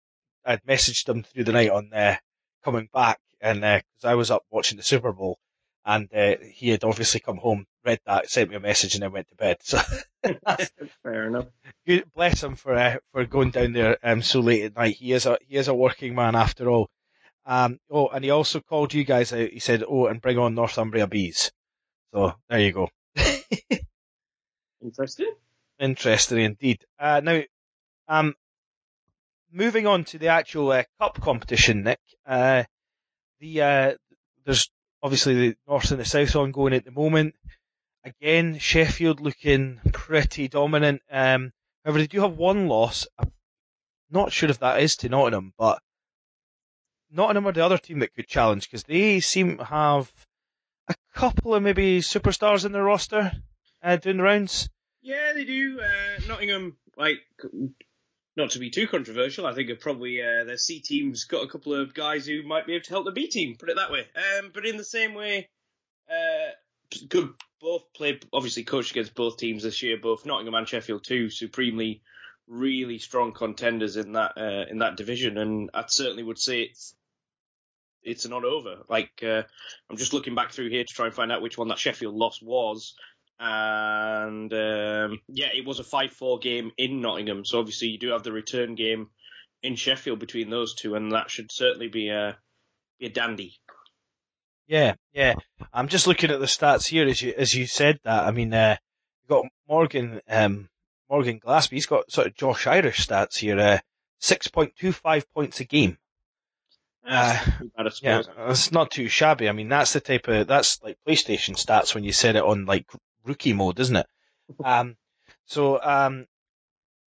I'd 0.44 0.62
messaged 0.64 1.06
them 1.06 1.22
through 1.22 1.44
the 1.44 1.52
night 1.52 1.70
on 1.70 1.92
uh, 1.92 2.16
coming 2.64 2.88
back, 2.92 3.18
and 3.40 3.60
because 3.60 4.04
I 4.04 4.14
was 4.14 4.30
up 4.30 4.44
watching 4.50 4.76
the 4.76 4.84
Super 4.84 5.12
Bowl, 5.12 5.38
and 5.84 6.08
uh, 6.14 6.36
he 6.52 6.68
had 6.68 6.84
obviously 6.84 7.20
come 7.20 7.38
home, 7.38 7.66
read 7.84 7.98
that, 8.06 8.30
sent 8.30 8.50
me 8.50 8.56
a 8.56 8.60
message, 8.60 8.94
and 8.94 9.02
then 9.02 9.12
went 9.12 9.28
to 9.28 9.34
bed. 9.36 9.56
So 9.64 9.80
Fair 11.02 11.26
enough. 11.26 11.46
good, 11.84 12.04
bless 12.14 12.44
him 12.44 12.54
for 12.54 12.74
uh, 12.74 12.98
for 13.10 13.24
going 13.26 13.50
down 13.50 13.72
there 13.72 13.98
um, 14.04 14.22
so 14.22 14.38
late 14.38 14.62
at 14.62 14.76
night. 14.76 14.94
He 14.96 15.12
is 15.12 15.26
a 15.26 15.36
he 15.48 15.56
is 15.56 15.66
a 15.66 15.74
working 15.74 16.14
man 16.14 16.36
after 16.36 16.70
all. 16.70 16.88
Um, 17.44 17.80
oh, 17.90 18.08
and 18.08 18.24
he 18.24 18.30
also 18.30 18.60
called 18.60 18.94
you 18.94 19.04
guys 19.04 19.32
out. 19.32 19.50
He 19.50 19.58
said, 19.58 19.82
"Oh, 19.86 20.06
and 20.06 20.20
bring 20.20 20.38
on 20.38 20.54
Northumbria 20.54 21.06
bees." 21.06 21.50
So 22.14 22.34
there 22.48 22.60
you 22.60 22.72
go. 22.72 22.88
Interesting. 24.82 25.34
Interesting 25.78 26.38
indeed. 26.40 26.84
Uh, 26.98 27.20
now, 27.22 27.42
um, 28.08 28.34
moving 29.50 29.86
on 29.86 30.04
to 30.04 30.18
the 30.18 30.28
actual 30.28 30.70
uh, 30.70 30.84
cup 31.00 31.20
competition, 31.20 31.82
Nick. 31.84 32.00
Uh, 32.26 32.64
the 33.40 33.62
uh, 33.62 33.94
there's 34.44 34.70
obviously 35.02 35.34
the 35.34 35.56
north 35.66 35.90
and 35.90 36.00
the 36.00 36.04
south 36.04 36.36
ongoing 36.36 36.74
at 36.74 36.84
the 36.84 36.90
moment. 36.90 37.34
Again, 38.04 38.58
Sheffield 38.58 39.20
looking 39.20 39.80
pretty 39.92 40.48
dominant. 40.48 41.02
Um, 41.10 41.52
however, 41.84 41.98
they 41.98 42.06
do 42.06 42.20
have 42.20 42.36
one 42.36 42.68
loss. 42.68 43.06
I'm 43.18 43.32
not 44.10 44.32
sure 44.32 44.50
if 44.50 44.58
that 44.60 44.80
is 44.80 44.96
to 44.96 45.08
Nottingham, 45.08 45.52
but 45.56 45.80
Nottingham 47.12 47.46
are 47.46 47.52
the 47.52 47.64
other 47.64 47.78
team 47.78 47.98
that 48.00 48.14
could 48.14 48.26
challenge 48.26 48.68
because 48.68 48.84
they 48.84 49.20
seem 49.20 49.58
to 49.58 49.64
have 49.64 50.12
a 50.88 50.94
couple 51.14 51.54
of 51.54 51.62
maybe 51.62 52.00
superstars 52.00 52.64
in 52.64 52.72
their 52.72 52.82
roster 52.84 53.32
uh, 53.82 53.96
doing 53.96 54.16
the 54.16 54.22
rounds. 54.22 54.68
Yeah, 55.02 55.32
they 55.34 55.44
do. 55.44 55.80
Uh, 55.80 56.20
Nottingham, 56.28 56.76
like, 56.96 57.18
not 58.36 58.50
to 58.50 58.58
be 58.58 58.70
too 58.70 58.86
controversial, 58.86 59.46
I 59.46 59.54
think 59.54 59.70
are 59.70 59.76
probably 59.76 60.22
uh, 60.22 60.44
their 60.44 60.56
C 60.56 60.80
team's 60.80 61.24
got 61.24 61.44
a 61.44 61.48
couple 61.48 61.74
of 61.74 61.92
guys 61.92 62.26
who 62.26 62.42
might 62.44 62.66
be 62.66 62.74
able 62.74 62.84
to 62.84 62.90
help 62.90 63.04
the 63.04 63.12
B 63.12 63.28
team. 63.28 63.56
Put 63.58 63.68
it 63.68 63.76
that 63.76 63.90
way. 63.90 64.06
Um, 64.16 64.50
but 64.54 64.64
in 64.64 64.76
the 64.76 64.84
same 64.84 65.14
way, 65.14 65.48
uh, 66.10 66.50
could 67.10 67.34
both 67.60 67.92
play 67.94 68.20
obviously 68.32 68.64
coached 68.64 68.92
against 68.92 69.14
both 69.14 69.36
teams 69.36 69.62
this 69.62 69.82
year. 69.82 69.96
Both 69.96 70.26
Nottingham 70.26 70.54
and 70.54 70.68
Sheffield, 70.68 71.04
two 71.04 71.30
supremely, 71.30 72.02
really 72.46 72.98
strong 72.98 73.32
contenders 73.32 73.96
in 73.96 74.12
that 74.12 74.32
uh, 74.36 74.64
in 74.70 74.78
that 74.78 74.96
division. 74.96 75.38
And 75.38 75.70
I 75.74 75.84
certainly 75.86 76.22
would 76.22 76.38
say 76.38 76.62
it's 76.62 76.94
it's 78.02 78.26
not 78.26 78.44
over. 78.44 78.82
Like 78.88 79.22
uh, 79.22 79.42
I'm 79.90 79.96
just 79.96 80.12
looking 80.12 80.34
back 80.34 80.52
through 80.52 80.70
here 80.70 80.84
to 80.84 80.94
try 80.94 81.06
and 81.06 81.14
find 81.14 81.32
out 81.32 81.42
which 81.42 81.58
one 81.58 81.68
that 81.68 81.78
Sheffield 81.78 82.14
loss 82.14 82.40
was, 82.42 82.94
and 83.38 84.52
um, 84.52 85.20
yeah, 85.28 85.48
it 85.54 85.66
was 85.66 85.78
a 85.78 85.84
five-four 85.84 86.38
game 86.38 86.70
in 86.78 87.00
Nottingham. 87.00 87.44
So 87.44 87.58
obviously 87.58 87.88
you 87.88 87.98
do 87.98 88.10
have 88.10 88.22
the 88.22 88.32
return 88.32 88.74
game 88.74 89.08
in 89.62 89.76
Sheffield 89.76 90.18
between 90.18 90.50
those 90.50 90.74
two, 90.74 90.94
and 90.94 91.12
that 91.12 91.30
should 91.30 91.52
certainly 91.52 91.88
be 91.88 92.08
a 92.08 92.36
be 92.98 93.06
a 93.06 93.10
dandy. 93.10 93.54
Yeah, 94.66 94.94
yeah. 95.12 95.34
I'm 95.72 95.88
just 95.88 96.06
looking 96.06 96.30
at 96.30 96.40
the 96.40 96.46
stats 96.46 96.86
here 96.86 97.06
as 97.06 97.20
you 97.20 97.34
as 97.36 97.54
you 97.54 97.66
said 97.66 97.98
that. 98.04 98.24
I 98.24 98.30
mean, 98.30 98.54
uh, 98.54 98.76
you've 99.22 99.28
got 99.28 99.46
Morgan 99.68 100.20
um, 100.28 100.68
Morgan 101.10 101.40
Glaspie. 101.40 101.72
He's 101.72 101.86
got 101.86 102.10
sort 102.10 102.28
of 102.28 102.34
Josh 102.34 102.66
Irish 102.66 103.06
stats 103.06 103.38
here. 103.38 103.58
Uh, 103.58 103.78
six 104.18 104.48
point 104.48 104.74
two 104.76 104.92
five 104.92 105.30
points 105.34 105.60
a 105.60 105.64
game. 105.64 105.98
Uh, 107.06 107.38
Yeah, 108.00 108.22
it's 108.48 108.72
not 108.72 108.90
too 108.90 109.08
shabby. 109.08 109.48
I 109.48 109.52
mean, 109.52 109.68
that's 109.68 109.92
the 109.92 110.00
type 110.00 110.28
of 110.28 110.46
that's 110.46 110.82
like 110.82 110.98
PlayStation 111.06 111.56
stats 111.56 111.94
when 111.94 112.04
you 112.04 112.12
set 112.12 112.36
it 112.36 112.42
on 112.44 112.64
like 112.64 112.86
rookie 113.24 113.52
mode, 113.52 113.78
isn't 113.80 113.96
it? 113.96 114.06
Um, 114.64 114.96
so 115.46 115.82
um, 115.82 116.26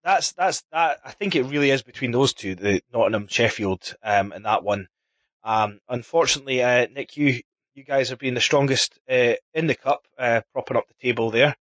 that's 0.05 0.33
that's 0.33 0.63
that. 0.73 1.01
I 1.05 1.11
think 1.11 1.35
it 1.35 1.45
really 1.45 1.71
is 1.71 1.83
between 1.83 2.13
those 2.13 2.35
two, 2.35 2.55
the 2.55 2.83
Nottingham 2.93 3.27
Sheffield, 3.27 3.95
um, 4.03 4.33
and 4.33 4.45
that 4.45 4.63
one. 4.63 4.87
Um, 5.45 5.81
unfortunately, 5.89 6.63
uh, 6.63 6.87
Nick, 6.93 7.17
you 7.17 7.41
you 7.75 7.85
guys 7.85 8.11
have 8.11 8.19
been 8.19 8.35
the 8.35 8.41
strongest 8.41 8.99
uh, 9.11 9.35
in 9.55 9.67
the 9.67 9.75
cup, 9.75 10.07
uh, 10.19 10.43
propping 10.53 10.77
up 10.77 10.87
the 10.89 10.95
table 11.03 11.31
there. 11.31 11.57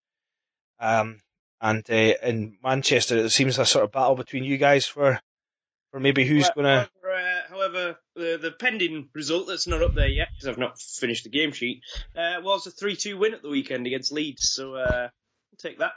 Um, 0.81 1.21
and 1.61 1.85
uh, 1.91 2.15
in 2.23 2.57
Manchester, 2.63 3.19
it 3.19 3.31
seems 3.31 3.59
a 3.59 3.67
sort 3.67 3.85
of 3.85 3.93
battle 3.93 4.15
between 4.15 4.45
you 4.45 4.57
guys 4.59 4.87
for 4.87 5.21
for 5.91 6.01
maybe 6.01 6.25
who's 6.25 6.51
Well, 6.57 6.65
going 6.65 6.85
to. 6.85 6.91
However, 7.49 7.91
uh, 7.91 8.21
the, 8.21 8.39
the 8.41 8.51
pending 8.51 9.09
result 9.15 9.47
that's 9.49 9.67
not 9.67 9.83
up 9.83 9.95
there 9.95 10.09
yet 10.09 10.29
because 10.35 10.49
I've 10.49 10.59
not 10.59 10.79
finished 10.79 11.25
the 11.25 11.31
game 11.31 11.53
sheet 11.53 11.83
uh, 12.17 12.41
was 12.43 12.67
a 12.67 12.71
three-two 12.71 13.17
win 13.19 13.35
at 13.35 13.43
the 13.43 13.49
weekend 13.49 13.87
against 13.87 14.13
Leeds. 14.13 14.51
So 14.53 14.75
uh, 14.75 15.09
I'll 15.09 15.59
take 15.59 15.79
that. 15.79 15.93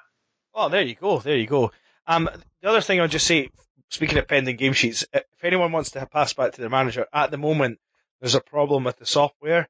Oh, 0.53 0.69
there 0.69 0.81
you 0.81 0.95
go. 0.95 1.19
There 1.19 1.37
you 1.37 1.47
go. 1.47 1.71
Um, 2.07 2.29
the 2.61 2.69
other 2.69 2.81
thing 2.81 2.99
I'll 2.99 3.07
just 3.07 3.27
say, 3.27 3.49
speaking 3.89 4.17
of 4.17 4.27
pending 4.27 4.55
game 4.55 4.73
sheets, 4.73 5.05
if 5.13 5.23
anyone 5.43 5.71
wants 5.71 5.91
to 5.91 6.05
pass 6.05 6.33
back 6.33 6.53
to 6.53 6.61
their 6.61 6.69
manager, 6.69 7.05
at 7.13 7.31
the 7.31 7.37
moment 7.37 7.79
there's 8.19 8.35
a 8.35 8.41
problem 8.41 8.83
with 8.83 8.97
the 8.97 9.05
software. 9.05 9.67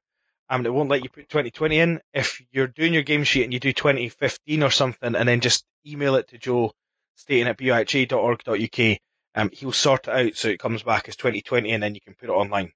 Um, 0.48 0.66
it 0.66 0.74
won't 0.74 0.90
let 0.90 1.02
you 1.02 1.08
put 1.08 1.28
2020 1.28 1.78
in. 1.78 2.00
If 2.12 2.42
you're 2.52 2.66
doing 2.66 2.92
your 2.92 3.02
game 3.02 3.24
sheet 3.24 3.44
and 3.44 3.52
you 3.52 3.60
do 3.60 3.72
2015 3.72 4.62
or 4.62 4.70
something, 4.70 5.14
and 5.14 5.28
then 5.28 5.40
just 5.40 5.64
email 5.86 6.16
it 6.16 6.28
to 6.28 6.38
Joe, 6.38 6.72
stating 7.14 7.46
at 7.46 7.56
buiha.org.uk, 7.56 8.98
um, 9.34 9.50
he'll 9.52 9.72
sort 9.72 10.08
it 10.08 10.14
out 10.14 10.36
so 10.36 10.48
it 10.48 10.60
comes 10.60 10.82
back 10.82 11.08
as 11.08 11.16
2020, 11.16 11.72
and 11.72 11.82
then 11.82 11.94
you 11.94 12.00
can 12.00 12.14
put 12.14 12.28
it 12.28 12.32
online. 12.32 12.72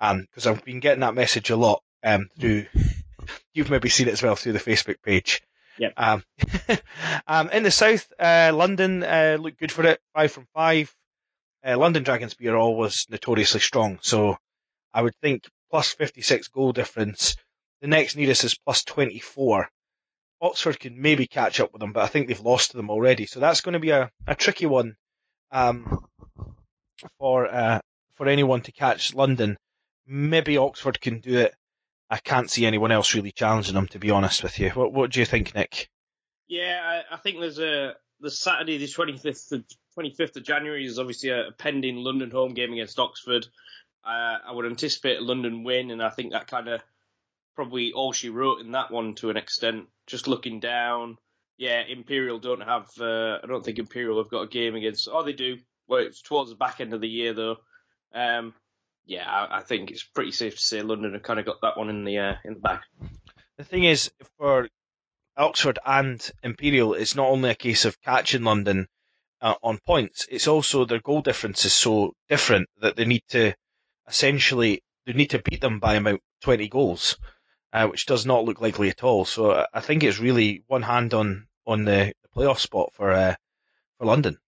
Um, 0.00 0.20
because 0.22 0.46
I've 0.46 0.64
been 0.64 0.80
getting 0.80 1.00
that 1.00 1.14
message 1.14 1.50
a 1.50 1.56
lot. 1.56 1.82
Um, 2.02 2.28
through 2.38 2.66
you've 3.54 3.70
maybe 3.70 3.88
seen 3.88 4.08
it 4.08 4.12
as 4.12 4.22
well 4.22 4.36
through 4.36 4.52
the 4.52 4.58
Facebook 4.58 5.02
page. 5.02 5.42
Yep. 5.78 5.92
Um, 5.96 6.24
um, 7.26 7.50
in 7.50 7.62
the 7.62 7.70
south, 7.70 8.10
uh, 8.18 8.52
London 8.54 9.02
uh, 9.02 9.38
looked 9.40 9.58
good 9.58 9.72
for 9.72 9.84
it, 9.86 10.00
five 10.14 10.32
from 10.32 10.46
five. 10.54 10.94
Uh, 11.64 11.76
London 11.76 12.02
Dragons 12.02 12.34
beer 12.34 12.56
always 12.56 13.06
notoriously 13.10 13.60
strong, 13.60 13.98
so 14.00 14.36
I 14.94 15.02
would 15.02 15.14
think 15.16 15.44
plus 15.70 15.92
56 15.92 16.48
goal 16.48 16.72
difference. 16.72 17.36
The 17.82 17.88
next 17.88 18.16
nearest 18.16 18.44
is 18.44 18.58
plus 18.58 18.82
24. 18.84 19.68
Oxford 20.42 20.80
can 20.80 21.00
maybe 21.00 21.26
catch 21.26 21.60
up 21.60 21.72
with 21.72 21.80
them, 21.80 21.92
but 21.92 22.02
I 22.02 22.06
think 22.06 22.28
they've 22.28 22.40
lost 22.40 22.70
to 22.70 22.78
them 22.78 22.90
already, 22.90 23.26
so 23.26 23.40
that's 23.40 23.60
going 23.60 23.74
to 23.74 23.78
be 23.78 23.90
a, 23.90 24.10
a 24.26 24.34
tricky 24.34 24.66
one 24.66 24.96
um, 25.52 26.04
for 27.18 27.46
uh, 27.46 27.80
for 28.14 28.28
anyone 28.28 28.60
to 28.62 28.72
catch 28.72 29.14
London. 29.14 29.56
Maybe 30.06 30.56
Oxford 30.56 31.00
can 31.00 31.20
do 31.20 31.38
it. 31.38 31.54
I 32.10 32.18
can't 32.18 32.50
see 32.50 32.66
anyone 32.66 32.90
else 32.90 33.14
really 33.14 33.30
challenging 33.30 33.74
them, 33.74 33.86
to 33.88 34.00
be 34.00 34.10
honest 34.10 34.42
with 34.42 34.58
you. 34.58 34.70
What, 34.70 34.92
what 34.92 35.12
do 35.12 35.20
you 35.20 35.26
think, 35.26 35.54
Nick? 35.54 35.88
Yeah, 36.48 36.80
I, 36.82 37.14
I 37.14 37.18
think 37.18 37.38
there's 37.38 37.60
a 37.60 37.94
the 38.20 38.30
Saturday 38.30 38.78
the 38.78 38.86
25th 38.86 39.52
of 39.52 39.64
25th 39.98 40.36
of 40.36 40.42
January 40.42 40.84
is 40.84 40.98
obviously 40.98 41.30
a, 41.30 41.50
pending 41.56 41.96
London 41.96 42.30
home 42.30 42.54
game 42.54 42.72
against 42.72 42.98
Oxford. 42.98 43.46
Uh, 44.04 44.38
I 44.46 44.52
would 44.52 44.66
anticipate 44.66 45.18
a 45.18 45.24
London 45.24 45.62
win, 45.62 45.90
and 45.90 46.02
I 46.02 46.10
think 46.10 46.32
that 46.32 46.46
kind 46.46 46.68
of 46.68 46.82
probably 47.54 47.92
all 47.92 48.12
she 48.12 48.28
wrote 48.28 48.60
in 48.60 48.72
that 48.72 48.90
one 48.90 49.14
to 49.16 49.30
an 49.30 49.36
extent. 49.36 49.86
Just 50.06 50.26
looking 50.26 50.60
down, 50.60 51.18
yeah, 51.60 51.82
Imperial 51.86 52.38
don't 52.38 52.62
have. 52.62 52.88
Uh, 52.98 53.38
I 53.42 53.46
don't 53.46 53.62
think 53.62 53.78
Imperial 53.78 54.16
have 54.16 54.30
got 54.30 54.44
a 54.44 54.48
game 54.48 54.74
against. 54.74 55.10
Oh, 55.12 55.22
they 55.22 55.34
do. 55.34 55.58
Well, 55.86 56.00
it's 56.00 56.22
towards 56.22 56.48
the 56.48 56.56
back 56.56 56.80
end 56.80 56.94
of 56.94 57.02
the 57.02 57.08
year 57.08 57.34
though. 57.34 57.56
Um, 58.14 58.54
yeah, 59.04 59.28
I, 59.30 59.58
I 59.58 59.60
think 59.60 59.90
it's 59.90 60.02
pretty 60.02 60.32
safe 60.32 60.56
to 60.56 60.62
say 60.62 60.80
London 60.80 61.12
have 61.12 61.22
kind 61.22 61.38
of 61.38 61.44
got 61.44 61.60
that 61.60 61.76
one 61.76 61.90
in 61.90 62.04
the 62.04 62.16
uh, 62.16 62.34
in 62.46 62.54
the 62.54 62.60
back. 62.60 62.84
The 63.58 63.64
thing 63.64 63.84
is, 63.84 64.10
for 64.38 64.70
Oxford 65.36 65.78
and 65.84 66.30
Imperial, 66.42 66.94
it's 66.94 67.14
not 67.14 67.28
only 67.28 67.50
a 67.50 67.54
case 67.54 67.84
of 67.84 68.00
catching 68.00 68.42
London 68.42 68.86
uh, 69.42 69.56
on 69.62 69.80
points, 69.84 70.26
it's 70.30 70.48
also 70.48 70.86
their 70.86 71.00
goal 71.00 71.20
difference 71.20 71.66
is 71.66 71.74
so 71.74 72.14
different 72.30 72.70
that 72.80 72.96
they 72.96 73.04
need 73.04 73.24
to 73.32 73.52
essentially 74.08 74.82
they 75.04 75.12
need 75.12 75.30
to 75.30 75.42
beat 75.42 75.60
them 75.60 75.78
by 75.78 75.96
about 75.96 76.20
20 76.40 76.68
goals, 76.68 77.18
uh, 77.74 77.86
which 77.88 78.06
does 78.06 78.24
not 78.24 78.46
look 78.46 78.62
likely 78.62 78.88
at 78.88 79.04
all. 79.04 79.26
So 79.26 79.50
uh, 79.50 79.66
I 79.74 79.80
think 79.80 80.02
it's 80.02 80.18
really 80.18 80.64
one 80.66 80.82
hand 80.82 81.12
on 81.12 81.48
on 81.70 81.84
the, 81.84 82.12
the 82.22 82.28
playoff 82.40 82.58
spot 82.58 82.92
for 82.94 83.12
uh, 83.12 83.34
for 83.98 84.06
London. 84.06 84.38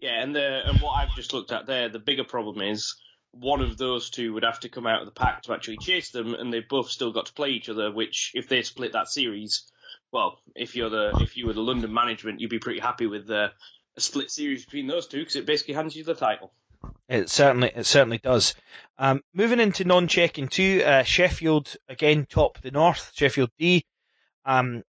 Yeah, 0.00 0.22
and 0.22 0.34
the 0.34 0.68
and 0.68 0.80
what 0.80 0.92
I've 0.92 1.14
just 1.14 1.32
looked 1.32 1.52
at 1.52 1.66
there, 1.66 1.88
the 1.88 1.98
bigger 1.98 2.24
problem 2.24 2.60
is 2.60 2.96
one 3.32 3.60
of 3.60 3.76
those 3.76 4.10
two 4.10 4.32
would 4.34 4.44
have 4.44 4.60
to 4.60 4.68
come 4.68 4.86
out 4.86 5.00
of 5.00 5.06
the 5.06 5.12
pack 5.12 5.42
to 5.42 5.52
actually 5.52 5.78
chase 5.78 6.10
them, 6.10 6.34
and 6.34 6.52
they've 6.52 6.68
both 6.68 6.90
still 6.90 7.12
got 7.12 7.26
to 7.26 7.32
play 7.32 7.50
each 7.50 7.68
other. 7.68 7.92
Which, 7.92 8.32
if 8.34 8.48
they 8.48 8.62
split 8.62 8.92
that 8.92 9.08
series, 9.08 9.64
well, 10.12 10.38
if 10.54 10.76
you're 10.76 10.90
the 10.90 11.18
if 11.20 11.36
you 11.36 11.46
were 11.46 11.52
the 11.52 11.60
London 11.60 11.92
management, 11.92 12.40
you'd 12.40 12.50
be 12.50 12.58
pretty 12.58 12.80
happy 12.80 13.06
with 13.06 13.30
uh, 13.30 13.48
a 13.96 14.00
split 14.00 14.30
series 14.30 14.64
between 14.64 14.86
those 14.86 15.06
two 15.06 15.18
because 15.18 15.36
it 15.36 15.46
basically 15.46 15.74
hands 15.74 15.96
you 15.96 16.04
the 16.04 16.14
title. 16.14 16.52
It 17.08 17.30
certainly, 17.30 17.70
it 17.74 17.86
certainly 17.86 18.18
does. 18.18 18.54
Um, 18.98 19.22
moving 19.32 19.60
into 19.60 19.84
non-checking 19.84 20.48
two, 20.48 20.82
uh, 20.84 21.02
Sheffield 21.02 21.76
again 21.88 22.26
top 22.28 22.60
the 22.60 22.70
north. 22.70 23.12
Sheffield 23.14 23.50
D. 23.58 23.84
Um, 24.44 24.82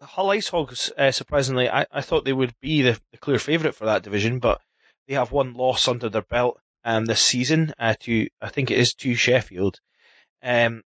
Hull 0.00 0.30
Ice 0.30 0.48
Hogs, 0.48 0.92
uh, 0.96 1.10
surprisingly, 1.10 1.68
I, 1.68 1.86
I 1.90 2.00
thought 2.00 2.24
they 2.24 2.32
would 2.32 2.54
be 2.60 2.82
the, 2.82 3.00
the 3.12 3.18
clear 3.18 3.38
favourite 3.38 3.74
for 3.74 3.86
that 3.86 4.02
division, 4.02 4.38
but 4.38 4.60
they 5.06 5.14
have 5.14 5.32
one 5.32 5.54
loss 5.54 5.88
under 5.88 6.08
their 6.08 6.22
belt 6.22 6.60
um, 6.84 7.06
this 7.06 7.20
season 7.20 7.72
uh, 7.78 7.94
to 8.00 8.28
I 8.40 8.48
think 8.48 8.70
it 8.70 8.78
is 8.78 8.94
to 8.94 9.14
Sheffield, 9.14 9.80
um, 10.42 10.82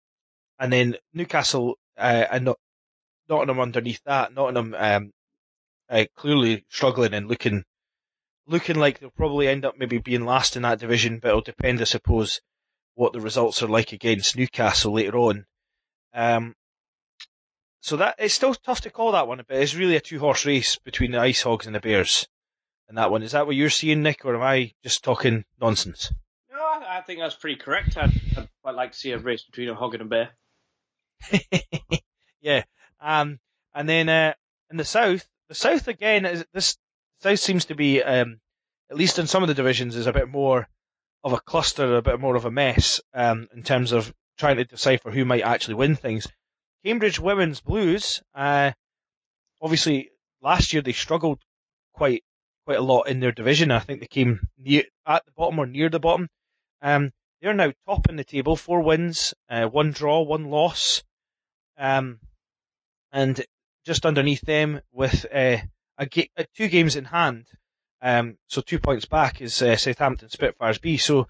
and 0.59 0.73
then 0.73 0.97
Newcastle 1.13 1.79
uh, 1.99 2.27
and 2.31 2.47
Not- 2.47 2.61
Nottingham 3.29 3.61
underneath 3.61 4.03
that. 4.05 4.33
Nottingham 4.33 4.75
um, 4.75 5.13
uh, 5.91 6.05
clearly 6.17 6.65
struggling 6.69 7.15
and 7.15 7.29
looking 7.29 7.65
looking 8.47 8.77
like 8.77 8.99
they'll 8.99 9.11
probably 9.11 9.49
end 9.49 9.65
up 9.65 9.79
maybe 9.79 9.99
being 9.99 10.25
last 10.25 10.57
in 10.57 10.63
that 10.63 10.81
division, 10.81 11.19
but 11.19 11.29
it'll 11.29 11.41
depend, 11.43 11.81
I 11.81 11.85
suppose, 11.85 12.41
what 12.95 13.13
the 13.13 13.21
results 13.21 13.63
are 13.63 13.69
like 13.69 13.93
against 13.93 14.37
Newcastle 14.37 14.95
later 14.95 15.17
on. 15.17 15.45
Um, 16.15 16.55
so 17.83 17.97
that 17.97 18.15
it's 18.19 18.33
still 18.33 18.55
tough 18.55 18.83
to 18.83 18.91
call 18.91 19.13
that 19.13 19.27
one, 19.27 19.43
but 19.47 19.57
it's 19.57 19.75
really 19.75 19.97
a 19.97 20.01
two 20.01 20.21
horse 20.21 20.47
race 20.47 20.77
between 20.77 21.11
the 21.11 21.19
Ice 21.19 21.43
Hogs 21.43 21.67
and 21.67 21.75
the 21.75 21.81
Bears. 21.81 22.29
And 22.89 22.97
that 22.97 23.11
one 23.11 23.25
is 23.25 23.33
that 23.33 23.45
what 23.45 23.57
you're 23.57 23.71
seeing, 23.71 24.03
Nick, 24.03 24.25
or 24.25 24.37
am 24.37 24.43
I 24.43 24.73
just 24.85 25.03
talking 25.03 25.45
nonsense? 25.61 26.13
No, 26.53 26.63
I, 26.63 26.99
I 26.99 27.01
think 27.01 27.19
that's 27.19 27.35
pretty 27.35 27.57
correct. 27.57 27.97
I'd, 27.97 28.13
I'd 28.37 28.49
quite 28.63 28.77
like 28.77 28.93
to 28.93 28.99
see 28.99 29.11
a 29.11 29.19
race 29.19 29.43
between 29.43 29.69
a 29.69 29.75
hog 29.75 29.95
and 29.95 30.03
a 30.03 30.05
bear. 30.05 30.31
yeah. 32.41 32.63
Um, 33.01 33.41
and 33.75 33.89
then 33.89 34.09
uh, 34.09 34.35
in 34.71 34.77
the 34.77 34.85
south, 34.85 35.27
the 35.49 35.55
south 35.57 35.89
again 35.89 36.25
is 36.25 36.45
this 36.53 36.77
south 37.21 37.41
seems 37.41 37.65
to 37.65 37.75
be 37.75 38.01
um, 38.01 38.39
at 38.91 38.97
least 38.97 39.19
in 39.19 39.27
some 39.27 39.43
of 39.43 39.49
the 39.49 39.55
divisions 39.55 39.97
is 39.97 40.07
a 40.07 40.13
bit 40.13 40.29
more 40.29 40.69
of 41.25 41.33
a 41.33 41.41
cluster, 41.41 41.97
a 41.97 42.03
bit 42.03 42.21
more 42.21 42.37
of 42.37 42.45
a 42.45 42.51
mess 42.51 43.01
um, 43.13 43.49
in 43.53 43.65
terms 43.65 43.91
of 43.91 44.15
trying 44.39 44.59
to 44.59 44.65
decipher 44.65 45.11
who 45.11 45.25
might 45.25 45.43
actually 45.43 45.75
win 45.75 45.97
things. 45.97 46.29
Cambridge 46.85 47.21
Women's 47.21 47.61
Blues, 47.61 48.23
uh, 48.35 48.73
obviously 49.61 50.11
last 50.41 50.73
year 50.73 50.83
they 50.83 50.93
struggled 50.93 51.41
quite 51.93 52.25
quite 52.65 52.79
a 52.79 52.83
lot 52.83 53.03
in 53.09 53.21
their 53.21 53.33
division. 53.33 53.71
I 53.71 53.81
think 53.81 54.01
they 54.01 54.07
came 54.07 54.49
near 54.59 54.85
at 55.07 55.25
the 55.25 55.33
bottom 55.33 55.59
or 55.59 55.67
near 55.67 55.89
the 55.89 56.01
bottom. 56.01 56.29
Um, 56.81 57.11
they're 57.41 57.55
now 57.55 57.73
top 57.87 58.09
in 58.09 58.17
the 58.17 58.25
table, 58.25 58.57
four 58.57 58.83
wins, 58.83 59.35
uh, 59.49 59.67
one 59.67 59.91
draw, 59.91 60.23
one 60.23 60.45
loss. 60.45 61.03
Um, 61.77 62.21
and 63.13 63.45
just 63.85 64.07
underneath 64.07 64.43
them 64.43 64.81
with 64.93 65.27
uh, 65.33 65.59
a 65.99 66.07
ga- 66.07 66.31
uh, 66.37 66.45
two 66.57 66.69
games 66.69 66.97
in 66.97 67.05
hand, 67.05 67.47
um, 68.01 68.37
so 68.49 68.61
two 68.61 68.79
points 68.79 69.05
back 69.05 69.41
is 69.41 69.61
uh, 69.63 69.77
Southampton 69.77 70.29
Spitfires 70.29 70.79
B. 70.79 70.97
So 70.97 71.23
I 71.23 71.27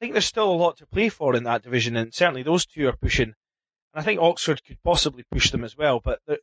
think 0.00 0.12
there's 0.12 0.26
still 0.26 0.50
a 0.50 0.54
lot 0.54 0.78
to 0.78 0.86
play 0.86 1.08
for 1.08 1.34
in 1.34 1.44
that 1.44 1.62
division, 1.62 1.96
and 1.96 2.12
certainly 2.12 2.42
those 2.42 2.66
two 2.66 2.88
are 2.88 2.96
pushing. 2.96 3.34
And 3.94 4.00
I 4.00 4.04
think 4.04 4.20
Oxford 4.20 4.62
could 4.64 4.82
possibly 4.82 5.24
push 5.30 5.50
them 5.50 5.62
as 5.64 5.76
well, 5.76 6.00
but 6.00 6.20
there, 6.26 6.38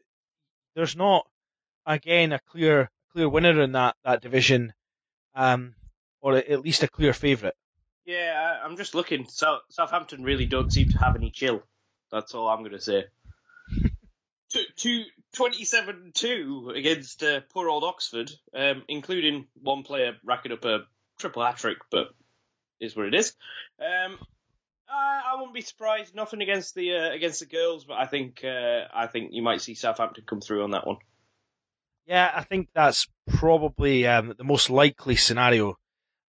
there's 0.75 0.95
not 0.95 1.27
again 1.85 2.31
a 2.31 2.39
clear 2.39 2.89
clear 3.11 3.27
winner 3.27 3.61
in 3.61 3.73
that 3.73 3.97
that 4.05 4.21
division, 4.21 4.73
um, 5.35 5.75
or 6.21 6.37
at 6.37 6.61
least 6.61 6.83
a 6.83 6.87
clear 6.87 7.11
favourite. 7.11 7.55
Yeah, 8.05 8.57
I, 8.61 8.65
I'm 8.65 8.77
just 8.77 8.95
looking. 8.95 9.27
So, 9.27 9.59
Southampton 9.69 10.23
really 10.23 10.45
don't 10.45 10.71
seem 10.71 10.89
to 10.89 10.97
have 10.99 11.15
any 11.15 11.29
chill. 11.29 11.61
That's 12.11 12.33
all 12.33 12.47
I'm 12.47 12.59
going 12.59 12.71
to 12.71 12.81
say. 12.81 13.05
Two- 14.53 14.65
two- 14.75 15.05
27-2 15.33 16.75
against 16.77 17.23
uh, 17.23 17.39
poor 17.53 17.69
old 17.69 17.85
Oxford, 17.85 18.29
um, 18.53 18.83
including 18.89 19.47
one 19.61 19.83
player 19.83 20.17
racking 20.25 20.51
up 20.51 20.65
a 20.65 20.79
triple 21.19 21.41
hat 21.45 21.55
trick, 21.55 21.77
but 21.89 22.07
is 22.79 22.95
what 22.95 23.05
it 23.05 23.13
is. 23.15 23.33
Um, 23.79 24.19
I, 24.91 25.21
I 25.31 25.35
wouldn't 25.35 25.53
be 25.53 25.61
surprised. 25.61 26.15
Nothing 26.15 26.41
against 26.41 26.75
the 26.75 26.95
uh, 26.95 27.11
against 27.11 27.39
the 27.39 27.45
girls, 27.45 27.85
but 27.85 27.97
I 27.97 28.05
think 28.05 28.43
uh, 28.43 28.87
I 28.93 29.07
think 29.07 29.31
you 29.33 29.41
might 29.41 29.61
see 29.61 29.73
Southampton 29.73 30.23
come 30.27 30.41
through 30.41 30.63
on 30.63 30.71
that 30.71 30.85
one. 30.85 30.97
Yeah, 32.05 32.31
I 32.33 32.43
think 32.43 32.69
that's 32.73 33.07
probably 33.27 34.07
um, 34.07 34.33
the 34.37 34.43
most 34.43 34.69
likely 34.69 35.15
scenario. 35.15 35.77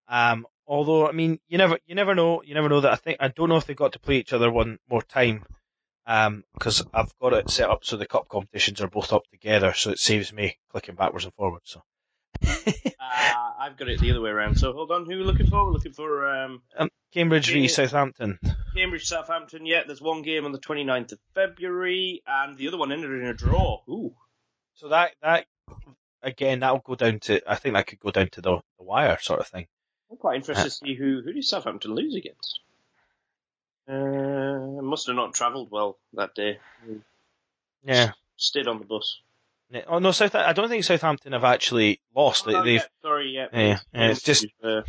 Um, 0.07 0.47
although, 0.67 1.09
I 1.09 1.13
mean, 1.13 1.41
you 1.49 1.59
never, 1.59 1.79
you 1.87 1.95
never 1.95 2.15
know. 2.15 2.43
You 2.43 2.55
never 2.55 2.69
know 2.69 2.81
that. 2.81 2.93
I 2.93 2.97
think 2.97 3.17
I 3.21 3.29
don't 3.29 3.49
know 3.49 3.57
if 3.57 3.67
they 3.67 3.75
got 3.75 3.93
to 3.95 3.99
play 3.99 4.17
each 4.17 4.33
other 4.33 4.51
one 4.51 4.79
more 4.89 5.03
time 5.03 5.45
because 6.05 6.85
I've 6.93 7.17
got 7.21 7.33
it 7.33 7.51
set 7.51 7.71
up 7.71 7.85
so 7.85 7.97
the 7.97 8.07
cup 8.07 8.29
competitions 8.29 8.81
are 8.81 8.89
both 8.89 9.13
up 9.13 9.23
together, 9.31 9.73
so 9.73 9.91
it 9.91 9.99
saves 9.99 10.33
me 10.33 10.59
clicking 10.71 10.95
backwards 10.95 11.25
and 11.25 11.35
forwards. 11.35 11.71
So 11.71 11.83
Uh, 13.05 13.53
I've 13.59 13.77
got 13.77 13.89
it 13.89 14.01
the 14.01 14.11
other 14.11 14.21
way 14.21 14.31
around. 14.31 14.57
So 14.59 14.73
hold 14.73 14.91
on, 14.91 15.05
who 15.05 15.13
are 15.13 15.19
we 15.19 15.25
looking 15.25 15.49
for? 15.49 15.65
We're 15.65 15.73
looking 15.73 15.93
for 15.93 16.27
um, 16.29 16.63
Cambridge 17.13 17.51
v 17.51 17.69
Southampton. 17.69 18.39
Cambridge 18.75 19.05
Southampton. 19.07 19.67
Yeah, 19.67 19.83
there's 19.87 20.01
one 20.01 20.23
game 20.23 20.45
on 20.45 20.53
the 20.53 20.59
29th 20.59 21.13
of 21.13 21.19
February, 21.35 22.23
and 22.27 22.57
the 22.57 22.69
other 22.69 22.79
one 22.79 22.93
ended 22.93 23.11
in 23.11 23.27
a 23.27 23.35
draw. 23.35 23.83
Ooh. 23.89 24.15
So 24.75 24.89
that 24.89 25.13
that 25.21 25.47
again, 26.23 26.61
that'll 26.61 26.79
go 26.79 26.95
down 26.95 27.21
to. 27.21 27.41
I 27.47 27.57
think 27.57 27.75
that 27.75 27.87
could 27.87 28.01
go 28.01 28.11
down 28.11 28.29
to 28.31 28.41
the 28.41 28.61
the 28.79 28.85
wire 28.85 29.19
sort 29.21 29.41
of 29.41 29.49
thing. 29.49 29.67
I'm 30.11 30.17
quite 30.17 30.37
interested 30.37 30.65
to 30.65 30.71
see 30.71 30.95
who 30.95 31.23
who 31.23 31.33
did 31.33 31.45
Southampton 31.45 31.95
lose 31.95 32.15
against. 32.15 32.61
Uh, 33.89 34.81
must 34.83 35.07
have 35.09 35.17
not 35.17 35.35
travelled 35.35 35.71
well 35.71 35.99
that 36.15 36.35
day. 36.35 36.59
Yeah. 37.85 38.13
Stayed 38.37 38.69
on 38.69 38.79
the 38.79 38.85
bus. 38.85 39.19
Oh 39.87 39.99
no, 39.99 40.13
South. 40.13 40.35
I 40.35 40.53
don't 40.53 40.69
think 40.69 40.85
Southampton 40.85 41.33
have 41.33 41.45
actually 41.45 42.01
lost. 42.15 42.45
Oh, 42.47 42.63
they've 42.63 42.87
sorry, 43.03 43.31
yeah. 43.31 43.47
Yeah, 43.53 43.79
yeah, 43.95 44.09
it's 44.11 44.23
just- 44.23 44.47
Uh, 44.63 44.83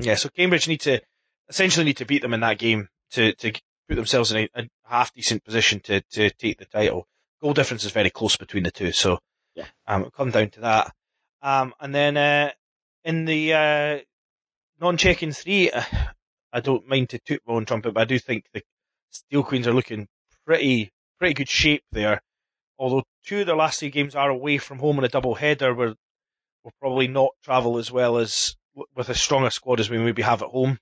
Yeah, 0.00 0.16
so 0.16 0.28
Cambridge 0.28 0.66
need 0.68 0.80
to 0.82 1.00
essentially 1.48 1.84
need 1.84 1.98
to 1.98 2.04
beat 2.06 2.22
them 2.22 2.34
in 2.34 2.40
that 2.40 2.58
game 2.58 2.88
to, 3.12 3.32
to 3.34 3.52
put 3.88 3.94
themselves 3.94 4.32
in 4.32 4.38
a, 4.38 4.48
a 4.60 4.68
half 4.84 5.12
decent 5.14 5.44
position 5.44 5.80
to, 5.80 6.00
to 6.12 6.30
take 6.30 6.58
the 6.58 6.64
title. 6.64 7.06
Goal 7.40 7.52
difference 7.54 7.84
is 7.84 7.92
very 7.92 8.10
close 8.10 8.36
between 8.36 8.64
the 8.64 8.70
two, 8.70 8.90
so 8.92 9.18
Yeah. 9.54 9.66
um, 9.86 10.10
come 10.16 10.30
down 10.30 10.50
to 10.50 10.60
that. 10.60 10.92
Um, 11.42 11.74
and 11.78 11.94
then 11.94 12.16
uh, 12.16 12.50
in 13.04 13.24
the 13.26 13.52
uh, 13.52 13.98
non-checking 14.80 15.32
three, 15.32 15.70
uh, 15.70 15.82
I 16.52 16.60
don't 16.60 16.88
mind 16.88 17.10
to 17.10 17.18
toot 17.18 17.42
my 17.46 17.54
own 17.54 17.66
trumpet, 17.66 17.94
but 17.94 18.00
I 18.00 18.04
do 18.04 18.18
think 18.18 18.44
the 18.52 18.62
Steel 19.10 19.42
Queens 19.44 19.68
are 19.68 19.72
looking 19.74 20.08
pretty 20.46 20.90
pretty 21.18 21.34
good 21.34 21.48
shape 21.48 21.84
there. 21.92 22.20
Although 22.78 23.04
two 23.24 23.40
of 23.40 23.46
their 23.46 23.56
last 23.56 23.80
three 23.80 23.90
games 23.90 24.14
are 24.14 24.30
away 24.30 24.58
from 24.58 24.78
home 24.78 24.98
in 24.98 25.04
a 25.04 25.08
double 25.08 25.34
header, 25.34 25.74
where 25.74 25.94
will 26.64 26.72
probably 26.80 27.08
not 27.08 27.30
travel 27.42 27.78
as 27.78 27.92
well 27.92 28.16
as 28.18 28.56
with 28.96 29.08
as 29.08 29.20
strong 29.20 29.46
a 29.46 29.50
squad 29.50 29.80
as 29.80 29.90
we 29.90 29.98
maybe 29.98 30.22
have 30.22 30.42
at 30.42 30.48
home. 30.48 30.78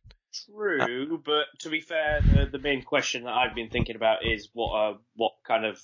True, 0.47 1.21
but 1.23 1.45
to 1.61 1.69
be 1.69 1.81
fair, 1.81 2.23
the, 2.23 2.47
the 2.47 2.59
main 2.59 2.83
question 2.83 3.25
that 3.25 3.35
I've 3.35 3.55
been 3.55 3.69
thinking 3.69 3.97
about 3.97 4.25
is 4.25 4.49
what 4.55 4.73
uh, 4.73 4.95
what 5.15 5.33
kind 5.47 5.67
of 5.67 5.79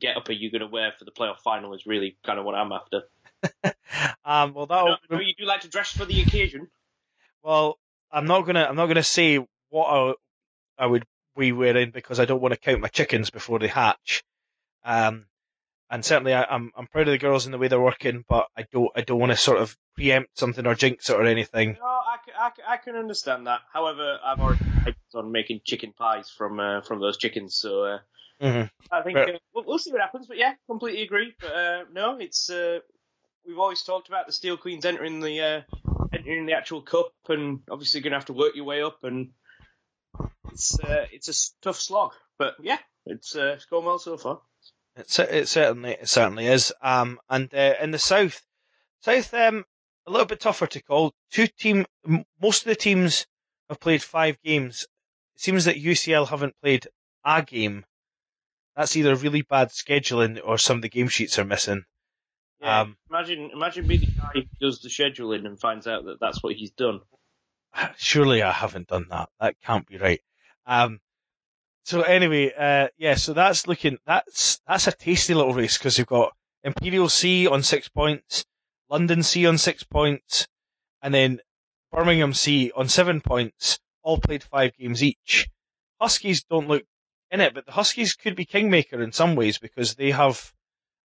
get 0.00 0.16
up 0.16 0.28
are 0.30 0.32
you 0.32 0.50
going 0.50 0.62
to 0.62 0.66
wear 0.66 0.92
for 0.98 1.04
the 1.04 1.10
playoff 1.10 1.40
final 1.44 1.74
is 1.74 1.84
really 1.84 2.16
kind 2.24 2.38
of 2.38 2.46
what 2.46 2.54
I'm 2.54 2.72
after. 2.72 3.02
Um, 4.24 4.54
well, 4.54 4.66
that 4.66 4.84
know, 4.84 4.96
I 5.10 5.14
know 5.14 5.20
you 5.20 5.34
do 5.36 5.44
like 5.44 5.62
to 5.62 5.68
dress 5.68 5.92
for 5.92 6.04
the 6.04 6.22
occasion. 6.22 6.68
well, 7.42 7.78
I'm 8.10 8.26
not 8.26 8.42
gonna 8.42 8.64
I'm 8.64 8.76
not 8.76 8.86
gonna 8.86 9.02
say 9.02 9.44
what 9.68 9.86
I, 9.86 10.14
I 10.84 10.86
would 10.86 11.04
be 11.36 11.52
wearing 11.52 11.90
because 11.90 12.20
I 12.20 12.24
don't 12.24 12.40
want 12.40 12.54
to 12.54 12.60
count 12.60 12.80
my 12.80 12.88
chickens 12.88 13.30
before 13.30 13.58
they 13.58 13.68
hatch. 13.68 14.22
Um, 14.84 15.26
and 15.92 16.04
certainly 16.04 16.34
I, 16.34 16.42
I'm 16.42 16.72
I'm 16.76 16.88
proud 16.88 17.06
of 17.06 17.12
the 17.12 17.18
girls 17.18 17.44
and 17.44 17.54
the 17.54 17.58
way 17.58 17.68
they're 17.68 17.80
working, 17.80 18.24
but 18.28 18.48
I 18.56 18.64
don't 18.72 18.90
I 18.96 19.02
don't 19.02 19.20
want 19.20 19.30
to 19.30 19.36
sort 19.36 19.58
of 19.58 19.76
preempt 19.94 20.36
something 20.36 20.66
or 20.66 20.74
jinx 20.74 21.08
it 21.10 21.14
or 21.14 21.24
anything. 21.24 21.76
No, 21.78 21.86
I, 21.86 22.16
I, 22.36 22.50
I 22.74 22.76
can 22.78 22.96
understand 22.96 23.46
that. 23.46 23.60
However, 23.72 24.18
I've 24.24 24.40
already 24.40 24.60
on 25.14 25.30
making 25.30 25.60
chicken 25.64 25.92
pies 25.92 26.30
from 26.30 26.58
uh, 26.58 26.80
from 26.80 27.00
those 27.00 27.18
chickens, 27.18 27.54
so 27.54 27.84
uh, 27.84 27.98
Mhm. 28.40 28.70
I 28.90 29.02
think 29.02 29.18
uh, 29.18 29.26
we'll, 29.54 29.64
we'll 29.64 29.78
see 29.78 29.92
what 29.92 30.00
happens. 30.00 30.26
But 30.26 30.38
yeah, 30.38 30.54
completely 30.66 31.02
agree. 31.02 31.34
But 31.40 31.52
uh, 31.52 31.84
no, 31.92 32.18
it's 32.18 32.50
uh, 32.50 32.80
we've 33.46 33.58
always 33.58 33.82
talked 33.82 34.08
about 34.08 34.26
the 34.26 34.32
Steel 34.32 34.56
Queens 34.56 34.84
entering 34.84 35.20
the 35.20 35.40
uh, 35.40 35.60
entering 36.12 36.46
the 36.46 36.54
actual 36.54 36.82
cup, 36.82 37.12
and 37.28 37.60
obviously 37.70 38.00
going 38.00 38.12
to 38.12 38.18
have 38.18 38.26
to 38.26 38.32
work 38.32 38.56
your 38.56 38.64
way 38.64 38.82
up, 38.82 39.04
and 39.04 39.30
it's 40.50 40.78
uh, 40.80 41.06
it's 41.12 41.28
a 41.28 41.62
tough 41.62 41.80
slog. 41.80 42.12
But 42.38 42.54
yeah, 42.60 42.78
it's 43.06 43.36
uh, 43.36 43.52
it's 43.56 43.66
going 43.66 43.84
well 43.84 43.98
so 43.98 44.16
far. 44.16 44.40
It, 44.96 45.18
it 45.18 45.48
certainly 45.48 45.92
it 45.92 46.08
certainly 46.08 46.46
is. 46.46 46.72
Um, 46.82 47.18
and 47.28 47.52
uh, 47.54 47.74
in 47.80 47.90
the 47.90 47.98
south, 47.98 48.42
south 49.00 49.32
um 49.34 49.64
a 50.06 50.10
little 50.10 50.26
bit 50.26 50.40
tougher 50.40 50.66
to 50.66 50.82
call. 50.82 51.14
Two 51.30 51.46
team, 51.46 51.86
most 52.40 52.62
of 52.62 52.68
the 52.68 52.76
teams 52.76 53.26
have 53.68 53.80
played 53.80 54.02
five 54.02 54.36
games. 54.42 54.86
It 55.36 55.40
seems 55.40 55.64
that 55.64 55.76
UCL 55.76 56.28
haven't 56.28 56.56
played 56.60 56.86
a 57.24 57.42
game. 57.42 57.84
That's 58.76 58.96
either 58.96 59.14
really 59.14 59.42
bad 59.42 59.68
scheduling 59.68 60.40
or 60.42 60.58
some 60.58 60.76
of 60.76 60.82
the 60.82 60.88
game 60.88 61.08
sheets 61.08 61.38
are 61.38 61.44
missing. 61.44 61.84
Yeah, 62.60 62.80
Um, 62.80 62.96
imagine 63.10 63.50
imagine 63.52 63.86
being 63.86 64.00
the 64.00 64.06
guy 64.06 64.30
who 64.34 64.42
does 64.60 64.80
the 64.80 64.88
scheduling 64.88 65.46
and 65.46 65.58
finds 65.58 65.86
out 65.86 66.04
that 66.06 66.20
that's 66.20 66.42
what 66.42 66.54
he's 66.54 66.70
done. 66.70 67.00
Surely 67.96 68.42
I 68.42 68.52
haven't 68.52 68.88
done 68.88 69.06
that. 69.10 69.28
That 69.40 69.56
can't 69.62 69.86
be 69.86 69.98
right. 69.98 70.20
Um, 70.66 71.00
so 71.84 72.02
anyway, 72.02 72.52
uh, 72.56 72.88
yeah, 72.96 73.14
so 73.16 73.32
that's 73.32 73.66
looking, 73.66 73.98
that's, 74.06 74.60
that's 74.66 74.86
a 74.86 74.92
tasty 74.92 75.34
little 75.34 75.54
race 75.54 75.76
because 75.76 75.98
you've 75.98 76.06
got 76.06 76.34
Imperial 76.62 77.08
C 77.08 77.46
on 77.48 77.62
six 77.62 77.88
points, 77.88 78.44
London 78.88 79.22
C 79.22 79.46
on 79.46 79.58
six 79.58 79.82
points, 79.82 80.46
and 81.02 81.12
then 81.12 81.40
Birmingham 81.90 82.34
C 82.34 82.70
on 82.76 82.88
seven 82.88 83.20
points, 83.20 83.80
all 84.02 84.18
played 84.18 84.42
five 84.42 84.76
games 84.76 85.02
each. 85.02 85.48
Huskies 86.00 86.44
don't 86.44 86.68
look 86.68 86.84
in 87.30 87.40
it, 87.40 87.54
but 87.54 87.66
the 87.66 87.72
Huskies 87.72 88.14
could 88.14 88.36
be 88.36 88.44
kingmaker 88.44 89.02
in 89.02 89.12
some 89.12 89.34
ways 89.34 89.58
because 89.58 89.94
they 89.94 90.12
have, 90.12 90.52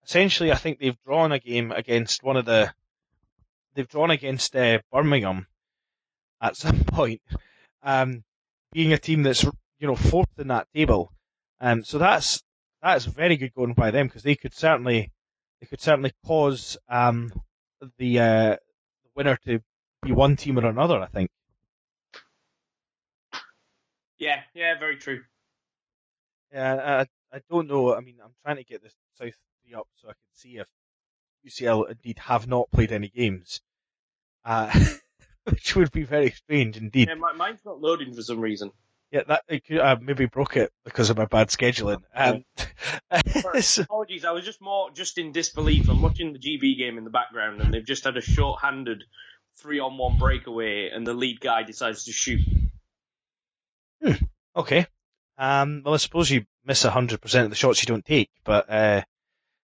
essentially, 0.04 0.52
I 0.52 0.56
think 0.56 0.80
they've 0.80 1.02
drawn 1.06 1.32
a 1.32 1.40
game 1.40 1.72
against 1.72 2.22
one 2.22 2.38
of 2.38 2.46
the, 2.46 2.72
they've 3.74 3.88
drawn 3.88 4.12
against 4.12 4.56
uh, 4.56 4.80
Birmingham 4.92 5.48
at 6.40 6.56
some 6.56 6.84
point, 6.88 7.22
um, 7.82 8.24
being 8.72 8.94
a 8.94 8.98
team 8.98 9.24
that's 9.24 9.46
you 9.80 9.88
know 9.88 9.96
fourth 9.96 10.30
in 10.38 10.48
that 10.48 10.68
table. 10.74 11.12
Um, 11.60 11.84
so 11.84 11.98
that's 11.98 12.42
that's 12.82 13.06
very 13.06 13.38
good 13.38 13.54
going 13.54 13.74
by 13.74 13.92
them 13.92 14.08
because 14.08 14.24
they 14.24 14.36
could 14.36 14.54
certainly 14.54 15.12
they 15.60 15.68
could 15.68 15.82
certainly 15.82 16.12
cause 16.26 16.78
um, 16.90 17.32
the 17.98 18.20
uh, 18.20 18.56
the 19.04 19.10
winner 19.16 19.38
to 19.46 19.62
be 20.02 20.12
one 20.12 20.36
team 20.36 20.60
or 20.60 20.66
another. 20.66 21.00
I 21.00 21.08
think. 21.08 21.30
Yeah, 24.20 24.42
yeah, 24.54 24.80
very 24.80 24.98
true. 24.98 25.22
Yeah, 26.52 27.06
I, 27.32 27.36
I 27.36 27.42
don't 27.50 27.68
know. 27.68 27.96
I 27.96 28.00
mean, 28.00 28.16
I'm 28.24 28.34
trying 28.44 28.56
to 28.56 28.64
get 28.64 28.82
this 28.82 28.94
South 29.20 29.34
three 29.64 29.76
up 29.76 29.88
so 29.96 30.08
I 30.08 30.14
can 30.14 30.34
see 30.34 30.58
if 30.58 30.68
UCL 31.46 31.92
indeed 31.92 32.20
have 32.20 32.48
not 32.48 32.72
played 32.72 32.92
any 32.92 33.10
games, 33.10 33.62
uh, 34.44 34.72
which 35.44 35.76
would 35.76 35.92
be 35.92 36.04
very 36.04 36.32
strange 36.32 36.78
indeed. 36.78 37.10
Yeah, 37.10 37.16
my, 37.16 37.34
mine's 37.34 37.64
not 37.66 37.80
loading 37.80 38.14
for 38.14 38.24
some 38.24 38.40
reason. 38.40 38.72
Yeah, 39.12 39.22
that 39.28 39.44
it 39.48 39.66
could, 39.66 39.80
uh, 39.80 39.96
maybe 40.02 40.26
broke 40.26 40.58
it 40.58 40.72
because 40.84 41.10
of 41.10 41.18
my 41.18 41.26
bad 41.26 41.48
scheduling. 41.48 42.02
Um, 42.14 42.44
so- 43.62 43.84
Apologies, 43.84 44.26
I 44.26 44.32
was 44.32 44.44
just 44.44 44.62
more 44.62 44.92
just 44.92 45.18
in 45.18 45.32
disbelief. 45.32 45.90
I'm 45.90 46.02
watching 46.02 46.34
the 46.34 46.40
GB 46.40 46.78
game 46.78 46.98
in 46.98 47.04
the 47.06 47.10
background, 47.10 47.62
and 47.62 47.74
they've 47.74 47.86
just 47.86 48.04
had 48.04 48.18
a 48.18 48.22
short-handed 48.22 49.04
three-on-one 49.60 50.18
breakaway, 50.20 50.90
and 50.94 51.08
the 51.08 51.14
lead 51.14 51.40
guy 51.40 51.64
decides 51.64 52.04
to 52.06 52.12
shoot. 52.12 52.42
okay. 54.56 54.86
Um, 55.38 55.84
well, 55.86 55.94
I 55.94 55.98
suppose 55.98 56.30
you 56.32 56.46
miss 56.66 56.84
hundred 56.84 57.22
percent 57.22 57.46
of 57.46 57.50
the 57.52 57.56
shots 57.56 57.82
you 57.82 57.88
don't 57.88 58.06
take, 58.06 58.30
but 58.44 58.70
uh, 58.70 59.02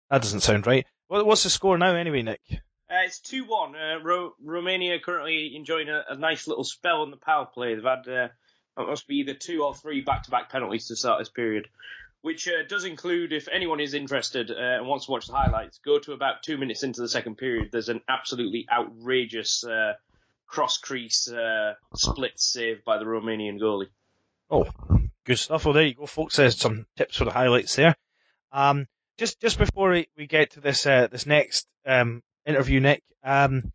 that 0.09 0.21
doesn't 0.21 0.41
sound 0.41 0.67
right. 0.67 0.85
What, 1.07 1.25
what's 1.25 1.43
the 1.43 1.49
score 1.49 1.77
now, 1.77 1.95
anyway, 1.95 2.21
Nick? 2.21 2.41
Uh, 2.49 3.03
it's 3.05 3.19
two-one. 3.19 3.75
Uh, 3.75 3.99
Ro- 4.03 4.35
Romania 4.41 4.99
currently 4.99 5.53
enjoying 5.55 5.89
a, 5.89 6.03
a 6.09 6.15
nice 6.15 6.47
little 6.47 6.63
spell 6.63 7.01
on 7.01 7.11
the 7.11 7.17
power 7.17 7.45
play. 7.51 7.73
They've 7.75 7.83
had 7.83 8.07
it 8.77 8.87
must 8.87 9.07
be 9.07 9.17
either 9.17 9.33
two 9.33 9.63
or 9.63 9.73
three 9.73 10.01
back-to-back 10.01 10.51
penalties 10.51 10.87
to 10.87 10.95
start 10.95 11.19
this 11.19 11.29
period, 11.29 11.67
which 12.21 12.47
uh, 12.47 12.63
does 12.67 12.85
include, 12.85 13.33
if 13.33 13.47
anyone 13.51 13.79
is 13.79 13.93
interested 13.93 14.49
uh, 14.49 14.55
and 14.57 14.87
wants 14.87 15.05
to 15.05 15.11
watch 15.11 15.27
the 15.27 15.33
highlights, 15.33 15.79
go 15.85 15.99
to 15.99 16.13
about 16.13 16.43
two 16.43 16.57
minutes 16.57 16.83
into 16.83 17.01
the 17.01 17.09
second 17.09 17.37
period. 17.37 17.69
There's 17.71 17.89
an 17.89 18.01
absolutely 18.07 18.65
outrageous 18.71 19.63
uh, 19.63 19.93
cross-crease 20.47 21.29
uh, 21.29 21.73
split 21.95 22.33
save 22.39 22.83
by 22.85 22.97
the 22.97 23.05
Romanian 23.05 23.59
goalie. 23.59 23.89
Oh, 24.49 24.69
good 25.25 25.39
stuff. 25.39 25.65
Well, 25.65 25.73
there 25.73 25.83
you 25.83 25.95
go, 25.95 26.05
folks. 26.05 26.35
There's 26.35 26.57
some 26.57 26.85
tips 26.95 27.17
for 27.17 27.25
the 27.25 27.31
highlights 27.31 27.75
there. 27.75 27.95
Um, 28.51 28.87
just 29.17 29.39
just 29.39 29.57
before 29.57 29.91
we, 29.91 30.07
we 30.17 30.27
get 30.27 30.51
to 30.51 30.59
this 30.59 30.85
uh, 30.85 31.07
this 31.07 31.25
next 31.25 31.67
um, 31.85 32.21
interview, 32.45 32.79
Nick, 32.79 33.03
um, 33.23 33.71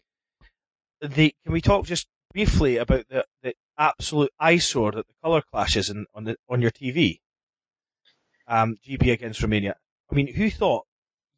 the 1.00 1.34
can 1.44 1.52
we 1.52 1.60
talk 1.60 1.86
just 1.86 2.06
briefly 2.32 2.76
about 2.76 3.06
the, 3.08 3.24
the 3.42 3.54
absolute 3.78 4.32
eyesore 4.38 4.92
that 4.92 5.06
the 5.06 5.14
colour 5.22 5.42
clashes 5.42 5.90
in, 5.90 6.06
on 6.14 6.24
the 6.24 6.36
on 6.48 6.60
your 6.60 6.70
TV. 6.70 7.20
Um, 8.46 8.76
GB 8.86 9.12
against 9.12 9.42
Romania. 9.42 9.76
I 10.10 10.14
mean, 10.14 10.32
who 10.32 10.50
thought 10.50 10.86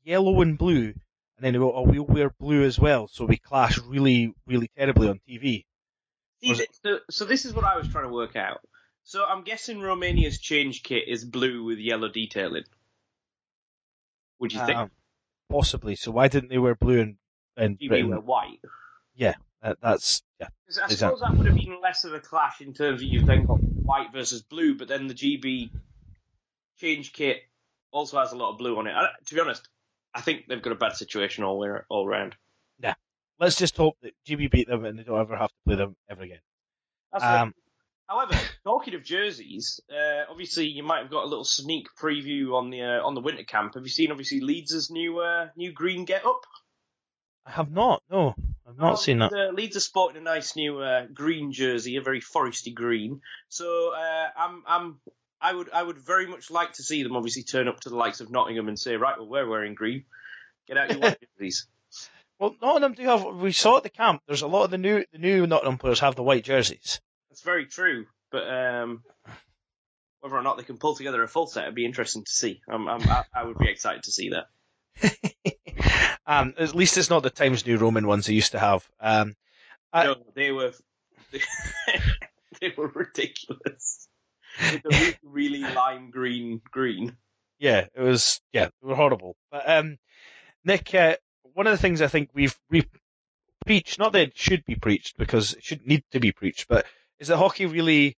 yellow 0.04 0.40
and 0.40 0.56
blue, 0.56 0.86
and 0.86 0.94
then 1.40 1.52
they 1.52 1.58
go, 1.58 1.74
oh, 1.74 1.82
we'll 1.82 2.04
wear 2.04 2.30
blue 2.30 2.64
as 2.64 2.78
well, 2.78 3.08
so 3.08 3.24
we 3.24 3.36
clash 3.36 3.78
really, 3.78 4.32
really 4.46 4.70
terribly 4.76 5.08
on 5.08 5.20
TV. 5.28 5.64
See, 6.42 6.66
so, 6.84 6.98
so 7.10 7.24
this 7.24 7.44
is 7.44 7.52
what 7.52 7.64
I 7.64 7.76
was 7.76 7.88
trying 7.88 8.04
to 8.04 8.12
work 8.12 8.36
out. 8.36 8.60
So 9.02 9.24
I'm 9.24 9.42
guessing 9.42 9.80
Romania's 9.80 10.38
change 10.38 10.82
kit 10.82 11.04
is 11.08 11.24
blue 11.24 11.64
with 11.64 11.78
yellow 11.78 12.08
detailing. 12.08 12.64
Would 14.38 14.52
you 14.52 14.64
think? 14.64 14.78
Um, 14.78 14.90
possibly. 15.50 15.96
So 15.96 16.10
why 16.12 16.28
didn't 16.28 16.48
they 16.48 16.58
wear 16.58 16.74
blue 16.74 17.00
and 17.00 17.16
and 17.56 17.78
GB 17.78 17.88
Britain? 17.88 18.10
were 18.10 18.20
white. 18.20 18.60
That, 19.62 19.78
that's 19.82 20.22
yeah. 20.38 20.48
I 20.84 20.88
suppose 20.88 21.20
that 21.20 21.36
would 21.36 21.46
have 21.46 21.56
been 21.56 21.80
less 21.82 22.04
of 22.04 22.14
a 22.14 22.20
clash 22.20 22.60
in 22.60 22.72
terms 22.72 23.02
of 23.02 23.08
you've 23.08 23.26
then 23.26 23.44
got 23.44 23.60
white 23.60 24.12
versus 24.12 24.42
blue, 24.42 24.74
but 24.74 24.88
then 24.88 25.06
the 25.06 25.14
GB 25.14 25.70
change 26.78 27.12
kit 27.12 27.38
also 27.90 28.18
has 28.18 28.32
a 28.32 28.36
lot 28.36 28.52
of 28.52 28.58
blue 28.58 28.78
on 28.78 28.86
it. 28.86 28.92
I, 28.94 29.08
to 29.26 29.34
be 29.34 29.40
honest, 29.40 29.68
I 30.14 30.22
think 30.22 30.46
they've 30.48 30.62
got 30.62 30.72
a 30.72 30.76
bad 30.76 30.96
situation 30.96 31.44
all 31.44 31.80
all 31.90 32.06
round. 32.06 32.36
Yeah, 32.82 32.94
let's 33.38 33.56
just 33.56 33.76
hope 33.76 33.98
that 34.02 34.14
GB 34.26 34.50
beat 34.50 34.68
them 34.68 34.84
and 34.84 34.98
they 34.98 35.02
don't 35.02 35.20
ever 35.20 35.36
have 35.36 35.50
to 35.50 35.56
play 35.66 35.76
them 35.76 35.96
ever 36.08 36.22
again. 36.22 36.40
That's. 37.12 37.24
Um, 37.24 37.54
However, 38.08 38.34
talking 38.64 38.94
of 38.94 39.04
jerseys, 39.04 39.78
uh, 39.88 40.24
obviously 40.28 40.66
you 40.66 40.82
might 40.82 41.02
have 41.02 41.12
got 41.12 41.22
a 41.22 41.28
little 41.28 41.44
sneak 41.44 41.86
preview 41.96 42.54
on 42.54 42.70
the 42.70 42.82
uh, 42.82 43.06
on 43.06 43.14
the 43.14 43.20
winter 43.20 43.44
camp. 43.44 43.74
Have 43.74 43.84
you 43.84 43.88
seen 43.88 44.10
obviously 44.10 44.40
Leeds' 44.40 44.90
new 44.90 45.20
uh, 45.20 45.50
new 45.54 45.72
green 45.72 46.06
get 46.06 46.26
up? 46.26 46.44
I 47.50 47.54
have 47.54 47.72
not. 47.72 48.02
No, 48.08 48.34
I've 48.68 48.78
not 48.78 49.00
seen 49.00 49.18
that. 49.18 49.32
Uh, 49.32 49.52
Leeds 49.52 49.76
are 49.76 49.80
sporting 49.80 50.18
a 50.20 50.24
nice 50.24 50.54
new 50.54 50.78
uh, 50.78 51.06
green 51.12 51.50
jersey, 51.50 51.96
a 51.96 52.00
very 52.00 52.20
foresty 52.20 52.72
green. 52.72 53.22
So 53.48 53.92
uh, 53.92 54.28
I'm 54.36 54.62
I'm 54.68 55.00
I 55.40 55.52
would 55.52 55.68
I 55.72 55.82
would 55.82 55.98
very 55.98 56.28
much 56.28 56.52
like 56.52 56.74
to 56.74 56.84
see 56.84 57.02
them 57.02 57.16
obviously 57.16 57.42
turn 57.42 57.66
up 57.66 57.80
to 57.80 57.88
the 57.88 57.96
likes 57.96 58.20
of 58.20 58.30
Nottingham 58.30 58.68
and 58.68 58.78
say, 58.78 58.94
right, 58.94 59.18
well 59.18 59.26
we're 59.26 59.48
wearing 59.48 59.74
green. 59.74 60.04
Get 60.68 60.76
out 60.76 60.90
your 60.90 61.00
white 61.00 61.18
jerseys. 61.38 61.66
Well, 62.38 62.54
Nottingham 62.62 62.94
do 62.94 63.02
have. 63.02 63.24
We 63.24 63.50
saw 63.50 63.78
at 63.78 63.82
the 63.82 63.90
camp. 63.90 64.22
There's 64.28 64.42
a 64.42 64.46
lot 64.46 64.64
of 64.64 64.70
the 64.70 64.78
new 64.78 65.04
the 65.12 65.18
new 65.18 65.44
Nottingham 65.48 65.78
players 65.78 65.98
have 66.00 66.14
the 66.14 66.22
white 66.22 66.44
jerseys. 66.44 67.00
That's 67.30 67.42
very 67.42 67.66
true, 67.66 68.06
but 68.30 68.48
um, 68.48 69.02
whether 70.20 70.36
or 70.36 70.42
not 70.42 70.56
they 70.56 70.62
can 70.62 70.78
pull 70.78 70.94
together 70.94 71.20
a 71.24 71.28
full 71.28 71.48
set 71.48 71.64
it'd 71.64 71.74
be 71.74 71.84
interesting 71.84 72.22
to 72.22 72.30
see. 72.30 72.60
I'm, 72.68 72.86
I'm, 72.86 73.02
I, 73.02 73.24
I 73.34 73.44
would 73.44 73.58
be 73.58 73.68
excited 73.68 74.04
to 74.04 74.12
see 74.12 74.30
that. 74.30 74.46
um, 76.30 76.54
at 76.58 76.74
least 76.74 76.96
it's 76.96 77.10
not 77.10 77.22
the 77.22 77.30
Times 77.30 77.66
New 77.66 77.76
Roman 77.76 78.06
ones 78.06 78.26
they 78.26 78.34
used 78.34 78.52
to 78.52 78.58
have. 78.58 78.88
Um, 79.00 79.34
I- 79.92 80.04
no, 80.04 80.16
they 80.34 80.52
were 80.52 80.72
they 82.60 82.72
were 82.76 82.88
ridiculous. 82.88 84.08
The 84.58 85.16
really, 85.24 85.58
really 85.60 85.74
lime 85.74 86.10
green 86.10 86.60
green. 86.70 87.16
yeah, 87.58 87.86
it 87.94 88.00
was. 88.00 88.40
Yeah, 88.52 88.66
they 88.82 88.88
were 88.88 88.94
horrible. 88.96 89.36
But 89.50 89.68
um, 89.68 89.96
Nick, 90.64 90.94
uh, 90.94 91.16
one 91.54 91.66
of 91.66 91.72
the 91.72 91.78
things 91.78 92.02
I 92.02 92.08
think 92.08 92.30
we've 92.34 92.56
we 92.70 92.84
preached, 93.66 93.98
not 93.98 94.12
that 94.12 94.22
it 94.28 94.38
should 94.38 94.64
be 94.64 94.74
preached 94.74 95.16
because 95.16 95.54
it 95.54 95.62
shouldn't 95.64 95.88
need 95.88 96.04
to 96.12 96.20
be 96.20 96.32
preached, 96.32 96.66
but 96.68 96.86
is 97.18 97.28
that 97.28 97.36
hockey 97.36 97.66
really, 97.66 98.16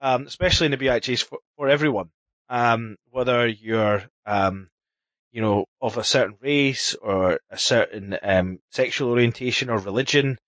um, 0.00 0.26
especially 0.26 0.66
in 0.66 0.70
the 0.70 0.76
BHAs 0.78 1.24
for, 1.24 1.38
for 1.56 1.68
everyone, 1.68 2.10
um, 2.48 2.96
whether 3.10 3.46
you're 3.46 4.02
um, 4.26 4.68
you 5.32 5.40
know, 5.40 5.64
of 5.80 5.96
a 5.96 6.04
certain 6.04 6.36
race 6.40 6.94
or 6.94 7.40
a 7.50 7.58
certain 7.58 8.16
um, 8.22 8.58
sexual 8.70 9.10
orientation 9.10 9.70
or 9.70 9.78
religion, 9.78 10.38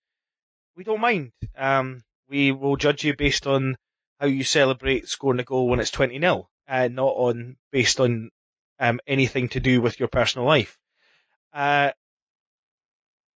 we 0.75 0.83
don't 0.83 1.01
mind. 1.01 1.31
Um, 1.57 2.03
we 2.29 2.51
will 2.51 2.75
judge 2.75 3.03
you 3.03 3.15
based 3.15 3.47
on 3.47 3.75
how 4.19 4.27
you 4.27 4.43
celebrate 4.43 5.07
scoring 5.07 5.39
a 5.39 5.43
goal 5.43 5.67
when 5.67 5.79
it's 5.79 5.91
20 5.91 6.19
0, 6.19 6.47
uh, 6.67 6.87
not 6.87 7.13
on 7.15 7.57
based 7.71 7.99
on 7.99 8.29
um, 8.79 8.99
anything 9.07 9.49
to 9.49 9.59
do 9.59 9.81
with 9.81 9.99
your 9.99 10.09
personal 10.09 10.47
life. 10.47 10.77
Uh, 11.53 11.91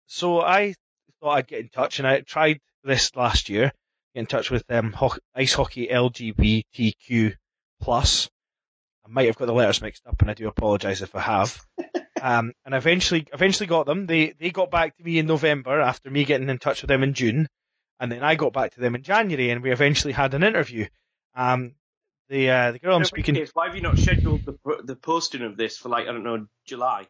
so 0.07 0.41
I 0.41 0.75
thought 1.21 1.33
I'd 1.33 1.49
get 1.49 1.61
in 1.61 1.69
touch, 1.69 1.99
and 1.99 2.09
I 2.09 2.21
tried 2.21 2.61
this 2.83 3.15
last 3.15 3.49
year. 3.49 3.73
Get 4.15 4.21
in 4.21 4.27
touch 4.27 4.51
with 4.51 4.65
um, 4.71 4.93
ho- 4.93 5.19
ice 5.35 5.53
hockey 5.55 5.89
LGBTQ 5.89 7.35
plus. 7.81 8.29
I 9.07 9.09
might 9.09 9.27
have 9.27 9.37
got 9.37 9.47
the 9.47 9.53
letters 9.53 9.81
mixed 9.81 10.07
up, 10.07 10.21
and 10.21 10.31
I 10.31 10.35
do 10.35 10.49
apologise 10.49 11.01
if 11.01 11.15
I 11.15 11.21
have. 11.21 11.65
um, 12.21 12.53
and 12.65 12.75
I 12.75 12.79
eventually, 12.79 13.27
eventually 13.33 13.69
got 13.69 13.87
them. 13.87 14.07
They 14.07 14.35
they 14.39 14.51
got 14.51 14.71
back 14.71 14.97
to 14.97 15.05
me 15.05 15.19
in 15.19 15.27
November 15.27 15.81
after 15.81 16.11
me 16.11 16.25
getting 16.25 16.49
in 16.49 16.59
touch 16.59 16.83
with 16.83 16.89
them 16.89 17.03
in 17.03 17.15
June, 17.15 17.49
and 18.01 18.11
then 18.11 18.25
I 18.25 18.35
got 18.35 18.53
back 18.53 18.75
to 18.75 18.81
them 18.81 18.95
in 18.97 19.03
January, 19.03 19.51
and 19.51 19.63
we 19.63 19.71
eventually 19.71 20.13
had 20.13 20.35
an 20.35 20.43
interview. 20.43 20.87
Um, 21.35 21.75
the 22.29 22.51
uh, 22.51 22.73
the 22.73 22.79
girl 22.81 22.97
I'm 22.97 22.97
In 22.97 23.01
which 23.03 23.09
speaking. 23.09 23.35
case, 23.37 23.51
why 23.55 23.67
have 23.67 23.77
you 23.77 23.83
not 23.83 23.99
scheduled 23.99 24.45
the 24.45 24.83
the 24.83 24.97
posting 24.97 25.43
of 25.43 25.57
this 25.57 25.79
for 25.79 25.89
like 25.89 26.09
I 26.09 26.13
don't 26.13 26.25
know 26.25 26.47
July? 26.67 27.07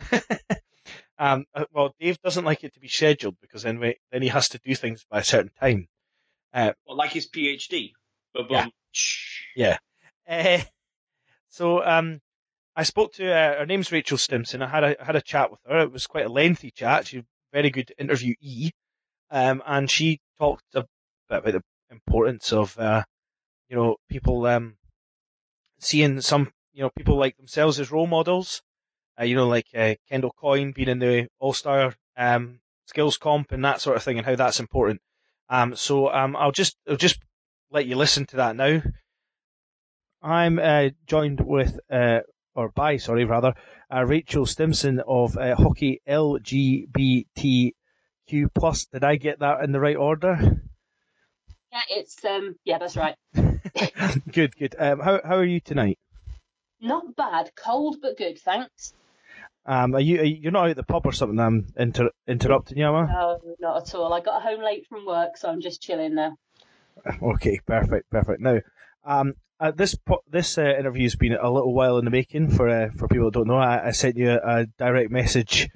um, 1.18 1.44
uh, 1.54 1.66
well, 1.72 1.94
Dave 2.00 2.18
doesn't 2.22 2.44
like 2.44 2.64
it 2.64 2.72
to 2.74 2.80
be 2.80 2.88
scheduled 2.88 3.36
because 3.40 3.62
then 3.62 3.78
we, 3.78 3.96
then 4.10 4.22
he 4.22 4.28
has 4.28 4.48
to 4.50 4.60
do 4.64 4.74
things 4.74 5.04
by 5.10 5.18
a 5.18 5.24
certain 5.24 5.50
time. 5.60 5.88
Well, 6.86 6.96
like 6.96 7.12
his 7.12 7.28
PhD. 7.28 7.92
But 8.32 8.50
Yeah. 9.54 9.78
Uh, 10.26 10.60
so 11.52 11.84
um, 11.84 12.20
I 12.74 12.84
spoke 12.84 13.12
to 13.14 13.30
uh, 13.30 13.58
her 13.58 13.66
name's 13.66 13.92
Rachel 13.92 14.16
Stimson. 14.16 14.62
I 14.62 14.68
had 14.68 14.84
a 14.84 14.96
had 15.04 15.16
a 15.16 15.20
chat 15.20 15.50
with 15.50 15.60
her. 15.68 15.80
It 15.80 15.92
was 15.92 16.06
quite 16.06 16.24
a 16.24 16.32
lengthy 16.32 16.70
chat. 16.70 17.06
She's 17.06 17.20
a 17.20 17.26
very 17.52 17.68
good 17.68 17.92
interviewee, 18.00 18.70
um, 19.30 19.62
and 19.66 19.90
she 19.90 20.20
talked 20.38 20.64
a 20.74 20.86
bit 21.28 21.38
about 21.38 21.52
the 21.52 21.62
importance 21.90 22.54
of 22.54 22.78
uh, 22.78 23.04
you 23.68 23.76
know 23.76 23.96
people 24.08 24.46
um, 24.46 24.78
seeing 25.78 26.22
some 26.22 26.50
you 26.72 26.82
know 26.82 26.90
people 26.96 27.16
like 27.16 27.36
themselves 27.36 27.78
as 27.78 27.92
role 27.92 28.06
models. 28.06 28.62
Uh, 29.20 29.24
you 29.24 29.36
know, 29.36 29.46
like 29.46 29.66
uh, 29.74 29.94
Kendall 30.08 30.32
Coyne 30.32 30.72
being 30.72 30.88
in 30.88 31.00
the 31.00 31.28
All 31.38 31.52
Star 31.52 31.94
um, 32.16 32.60
skills 32.86 33.18
comp 33.18 33.52
and 33.52 33.62
that 33.66 33.82
sort 33.82 33.98
of 33.98 34.02
thing, 34.02 34.16
and 34.16 34.26
how 34.26 34.36
that's 34.36 34.58
important. 34.58 35.02
Um, 35.50 35.76
so 35.76 36.10
um, 36.10 36.34
I'll 36.34 36.50
just 36.50 36.78
I'll 36.88 36.96
just 36.96 37.18
let 37.70 37.84
you 37.84 37.96
listen 37.96 38.24
to 38.28 38.36
that 38.36 38.56
now. 38.56 38.80
I'm 40.22 40.58
uh, 40.58 40.90
joined 41.06 41.40
with, 41.40 41.78
uh, 41.90 42.20
or 42.54 42.68
by, 42.70 42.96
sorry, 42.98 43.24
rather, 43.24 43.54
uh, 43.92 44.04
Rachel 44.04 44.46
Stimson 44.46 45.00
of 45.06 45.36
uh, 45.36 45.56
Hockey 45.56 46.00
LGBTQ 46.08 47.72
plus. 48.54 48.86
Did 48.86 49.04
I 49.04 49.16
get 49.16 49.40
that 49.40 49.64
in 49.64 49.72
the 49.72 49.80
right 49.80 49.96
order? 49.96 50.60
Yeah, 51.72 51.80
it's 51.88 52.22
um 52.24 52.56
yeah, 52.64 52.78
that's 52.78 52.96
right. 52.98 53.16
good, 54.32 54.54
good. 54.56 54.76
Um, 54.78 55.00
how 55.00 55.20
how 55.24 55.36
are 55.36 55.44
you 55.44 55.58
tonight? 55.60 55.98
Not 56.80 57.16
bad. 57.16 57.50
Cold 57.56 57.96
but 58.02 58.18
good, 58.18 58.38
thanks. 58.38 58.92
Um, 59.64 59.94
are 59.94 60.00
you 60.00 60.20
are 60.20 60.24
you- 60.24 60.36
you're 60.42 60.52
not 60.52 60.64
out 60.64 60.70
at 60.70 60.76
the 60.76 60.82
pub 60.82 61.06
or 61.06 61.12
something? 61.12 61.38
I'm 61.40 61.66
inter- 61.76 62.10
interrupting 62.26 62.76
you, 62.78 62.86
am 62.86 62.94
I? 62.94 63.06
No, 63.06 63.40
not 63.58 63.88
at 63.88 63.94
all. 63.94 64.12
I 64.12 64.20
got 64.20 64.42
home 64.42 64.62
late 64.62 64.86
from 64.86 65.06
work, 65.06 65.36
so 65.38 65.48
I'm 65.48 65.60
just 65.62 65.80
chilling 65.82 66.14
now. 66.14 66.36
Okay, 67.22 67.58
perfect, 67.66 68.10
perfect. 68.10 68.40
Now, 68.40 68.60
um, 69.04 69.32
uh, 69.62 69.70
this 69.70 69.94
po- 69.94 70.24
this 70.28 70.58
uh, 70.58 70.74
interview's 70.76 71.14
been 71.14 71.34
a 71.34 71.50
little 71.50 71.72
while 71.72 71.98
in 71.98 72.04
the 72.04 72.10
making. 72.10 72.50
For 72.50 72.68
uh, 72.68 72.88
for 72.96 73.06
people 73.06 73.26
that 73.26 73.34
don't 73.34 73.46
know, 73.46 73.56
I, 73.56 73.88
I 73.88 73.90
sent 73.92 74.16
you 74.16 74.30
a, 74.30 74.38
a 74.38 74.66
direct 74.76 75.12
message 75.12 75.68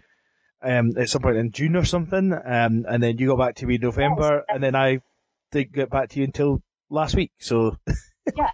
um, 0.61 0.93
at 0.99 1.09
some 1.09 1.23
point 1.23 1.37
in 1.37 1.53
June 1.53 1.77
or 1.77 1.85
something, 1.85 2.33
um, 2.33 2.85
and 2.89 3.01
then 3.01 3.17
you 3.19 3.29
got 3.29 3.39
back 3.39 3.55
to 3.57 3.67
me 3.67 3.77
in 3.77 3.81
November, 3.81 4.43
and 4.49 4.61
then 4.61 4.75
I 4.75 4.99
didn't 5.53 5.73
get 5.73 5.89
back 5.89 6.09
to 6.11 6.19
you 6.19 6.25
until 6.25 6.63
last 6.91 7.15
week. 7.15 7.31
So 7.39 7.77
yeah, 8.37 8.51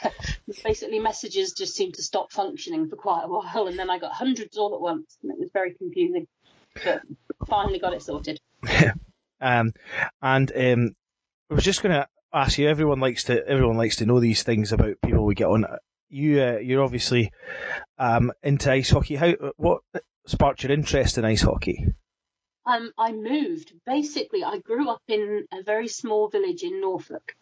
Basically, 0.64 0.98
messages 0.98 1.52
just 1.52 1.74
seemed 1.74 1.94
to 1.94 2.02
stop 2.02 2.32
functioning 2.32 2.88
for 2.88 2.96
quite 2.96 3.24
a 3.24 3.28
while, 3.28 3.66
and 3.66 3.78
then 3.78 3.90
I 3.90 3.98
got 3.98 4.12
hundreds 4.12 4.56
all 4.56 4.74
at 4.74 4.80
once, 4.80 5.18
and 5.22 5.30
it 5.30 5.38
was 5.38 5.50
very 5.52 5.74
confusing. 5.74 6.26
But 6.82 7.02
finally 7.46 7.78
got 7.78 7.92
it 7.92 8.02
sorted. 8.02 8.40
Um, 9.42 9.72
and 10.20 10.52
um, 10.54 10.90
I 11.50 11.54
was 11.54 11.64
just 11.64 11.82
going 11.82 11.94
to 11.94 12.06
ask 12.32 12.58
you. 12.58 12.68
Everyone 12.68 13.00
likes 13.00 13.24
to 13.24 13.46
everyone 13.46 13.76
likes 13.76 13.96
to 13.96 14.06
know 14.06 14.20
these 14.20 14.42
things 14.42 14.72
about 14.72 15.00
people 15.04 15.24
we 15.24 15.34
get 15.34 15.48
on. 15.48 15.66
You 16.08 16.42
uh, 16.42 16.58
you're 16.58 16.82
obviously 16.82 17.32
um, 17.98 18.32
into 18.42 18.70
ice 18.70 18.90
hockey. 18.90 19.16
How 19.16 19.32
what 19.56 19.82
sparked 20.26 20.62
your 20.62 20.72
interest 20.72 21.18
in 21.18 21.24
ice 21.24 21.42
hockey? 21.42 21.86
Um, 22.66 22.92
I 22.98 23.12
moved. 23.12 23.72
Basically, 23.86 24.44
I 24.44 24.58
grew 24.58 24.88
up 24.88 25.02
in 25.08 25.46
a 25.52 25.62
very 25.62 25.88
small 25.88 26.28
village 26.28 26.62
in 26.62 26.80
Norfolk, 26.80 27.34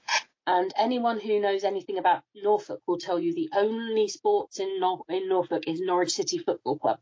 and 0.46 0.72
anyone 0.76 1.20
who 1.20 1.40
knows 1.40 1.64
anything 1.64 1.98
about 1.98 2.22
Norfolk 2.34 2.80
will 2.86 2.98
tell 2.98 3.18
you 3.18 3.34
the 3.34 3.50
only 3.54 4.08
sports 4.08 4.60
in 4.60 4.80
Nor- 4.80 5.04
in 5.08 5.28
Norfolk 5.28 5.64
is 5.66 5.80
Norwich 5.80 6.12
City 6.12 6.38
Football 6.38 6.78
Club. 6.78 7.00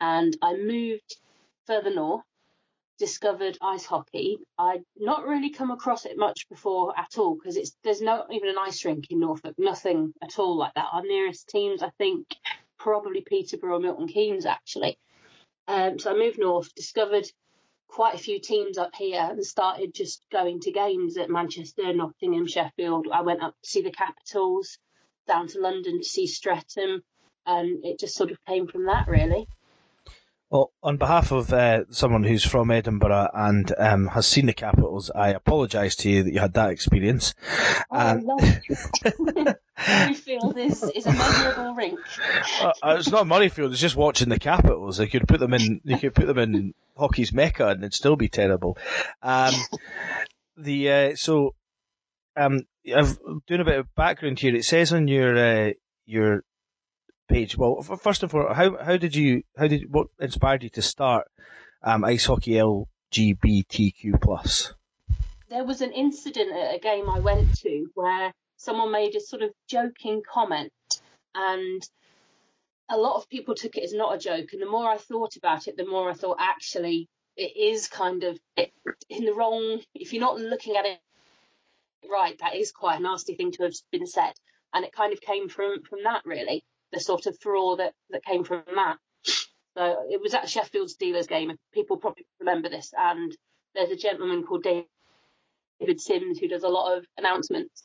And 0.00 0.36
I 0.42 0.56
moved 0.56 1.16
further 1.66 1.94
north, 1.94 2.24
discovered 2.98 3.58
ice 3.60 3.84
hockey. 3.84 4.38
I'd 4.58 4.84
not 4.96 5.26
really 5.26 5.50
come 5.50 5.70
across 5.70 6.04
it 6.04 6.16
much 6.16 6.48
before 6.48 6.98
at 6.98 7.18
all 7.18 7.34
because 7.34 7.56
it's 7.56 7.76
there's 7.82 8.02
not 8.02 8.32
even 8.32 8.48
an 8.48 8.58
ice 8.58 8.84
rink 8.84 9.06
in 9.10 9.20
Norfolk, 9.20 9.54
nothing 9.58 10.12
at 10.22 10.38
all 10.38 10.56
like 10.56 10.74
that. 10.74 10.88
Our 10.92 11.02
nearest 11.02 11.48
teams, 11.48 11.82
I 11.82 11.90
think, 11.98 12.26
probably 12.78 13.22
Peterborough, 13.22 13.80
Milton 13.80 14.08
Keynes, 14.08 14.46
actually. 14.46 14.98
Um, 15.68 15.98
so 15.98 16.10
I 16.12 16.18
moved 16.18 16.38
north, 16.38 16.74
discovered 16.74 17.26
quite 17.88 18.14
a 18.14 18.18
few 18.18 18.40
teams 18.40 18.78
up 18.78 18.94
here 18.94 19.20
and 19.20 19.44
started 19.44 19.94
just 19.94 20.24
going 20.32 20.60
to 20.60 20.72
games 20.72 21.16
at 21.16 21.30
Manchester, 21.30 21.92
Nottingham, 21.92 22.46
Sheffield. 22.46 23.06
I 23.12 23.20
went 23.20 23.42
up 23.42 23.54
to 23.62 23.68
see 23.68 23.82
the 23.82 23.92
Capitals, 23.92 24.78
down 25.26 25.46
to 25.48 25.60
London 25.60 25.98
to 25.98 26.04
see 26.04 26.26
Streatham, 26.26 27.02
and 27.46 27.84
it 27.84 28.00
just 28.00 28.14
sort 28.14 28.30
of 28.30 28.44
came 28.46 28.66
from 28.66 28.86
that 28.86 29.06
really. 29.08 29.46
Well, 30.52 30.70
on 30.82 30.98
behalf 30.98 31.32
of 31.32 31.50
uh, 31.50 31.84
someone 31.92 32.24
who's 32.24 32.44
from 32.44 32.70
Edinburgh 32.70 33.30
and 33.32 33.72
um, 33.78 34.06
has 34.08 34.26
seen 34.26 34.44
the 34.44 34.52
Capitals, 34.52 35.10
I 35.10 35.30
apologise 35.30 35.96
to 35.96 36.10
you 36.10 36.24
that 36.24 36.30
you 36.30 36.40
had 36.40 36.52
that 36.52 36.68
experience. 36.68 37.34
Oh, 37.90 37.98
And-. 37.98 38.28
Murrayfield 39.78 40.58
is, 40.58 40.82
is 40.94 41.06
a 41.06 41.12
memorable 41.14 41.74
rink. 41.74 41.98
Uh, 42.60 42.96
it's 42.98 43.10
not 43.10 43.24
Murrayfield. 43.24 43.70
It's 43.70 43.80
just 43.80 43.96
watching 43.96 44.28
the 44.28 44.38
Capitals. 44.38 44.98
They 44.98 45.06
could 45.06 45.26
put 45.26 45.40
them 45.40 45.54
in. 45.54 45.80
You 45.84 45.96
could 45.96 46.14
put 46.14 46.26
them 46.26 46.36
in 46.36 46.74
hockey's 46.98 47.32
mecca, 47.32 47.68
and 47.68 47.80
it'd 47.80 47.94
still 47.94 48.16
be 48.16 48.28
terrible. 48.28 48.76
Um, 49.22 49.54
the 50.58 50.90
uh, 50.90 51.16
so 51.16 51.54
um, 52.36 52.60
I'm 52.94 53.40
doing 53.46 53.62
a 53.62 53.64
bit 53.64 53.78
of 53.78 53.94
background 53.94 54.38
here. 54.38 54.54
It 54.54 54.66
says 54.66 54.92
on 54.92 55.08
your 55.08 55.34
uh, 55.34 55.70
your 56.04 56.44
page. 57.28 57.56
Well, 57.56 57.82
first 57.82 58.22
of 58.22 58.34
all, 58.34 58.52
how 58.52 58.76
how 58.76 58.96
did 58.96 59.14
you 59.14 59.42
how 59.56 59.68
did 59.68 59.92
what 59.92 60.08
inspired 60.20 60.62
you 60.62 60.70
to 60.70 60.82
start 60.82 61.26
um, 61.82 62.04
ice 62.04 62.26
hockey 62.26 62.52
LGBTQ 62.52 64.20
plus? 64.20 64.72
there 65.52 65.64
was 65.64 65.82
an 65.82 65.92
incident 65.92 66.50
at 66.50 66.74
a 66.74 66.78
game 66.78 67.10
I 67.10 67.20
went 67.20 67.58
to 67.58 67.86
where 67.94 68.32
someone 68.56 68.90
made 68.90 69.14
a 69.14 69.20
sort 69.20 69.42
of 69.42 69.50
joking 69.68 70.22
comment 70.26 70.72
and 71.34 71.82
a 72.88 72.96
lot 72.96 73.16
of 73.16 73.28
people 73.28 73.54
took 73.54 73.76
it 73.76 73.84
as 73.84 73.92
not 73.92 74.14
a 74.14 74.18
joke 74.18 74.54
and 74.54 74.62
the 74.62 74.70
more 74.70 74.88
I 74.88 74.96
thought 74.96 75.36
about 75.36 75.68
it 75.68 75.76
the 75.76 75.86
more 75.86 76.08
I 76.08 76.14
thought 76.14 76.38
actually 76.40 77.10
it 77.36 77.54
is 77.54 77.86
kind 77.86 78.24
of 78.24 78.38
in 79.10 79.26
the 79.26 79.34
wrong 79.34 79.82
if 79.94 80.14
you're 80.14 80.22
not 80.22 80.40
looking 80.40 80.76
at 80.76 80.86
it 80.86 80.98
right 82.10 82.38
that 82.38 82.56
is 82.56 82.72
quite 82.72 83.00
a 83.00 83.02
nasty 83.02 83.34
thing 83.34 83.52
to 83.52 83.64
have 83.64 83.74
been 83.90 84.06
said 84.06 84.32
and 84.72 84.86
it 84.86 84.92
kind 84.92 85.12
of 85.12 85.20
came 85.20 85.50
from 85.50 85.82
from 85.82 86.02
that 86.04 86.22
really 86.24 86.64
the 86.92 87.00
sort 87.00 87.26
of 87.26 87.38
furore 87.40 87.76
that 87.78 87.94
that 88.10 88.24
came 88.24 88.44
from 88.44 88.62
that 88.74 88.98
so 89.76 90.06
it 90.10 90.20
was 90.20 90.34
at 90.34 90.48
Sheffield 90.48 90.88
Steelers 90.88 91.28
game 91.28 91.52
people 91.72 91.96
probably 91.96 92.26
remember 92.40 92.68
this 92.68 92.92
and 92.96 93.36
there's 93.74 93.90
a 93.90 93.96
gentleman 93.96 94.44
called 94.44 94.64
David 94.64 96.00
Sims, 96.00 96.38
who 96.38 96.48
does 96.48 96.62
a 96.62 96.68
lot 96.68 96.96
of 96.96 97.06
announcements, 97.16 97.84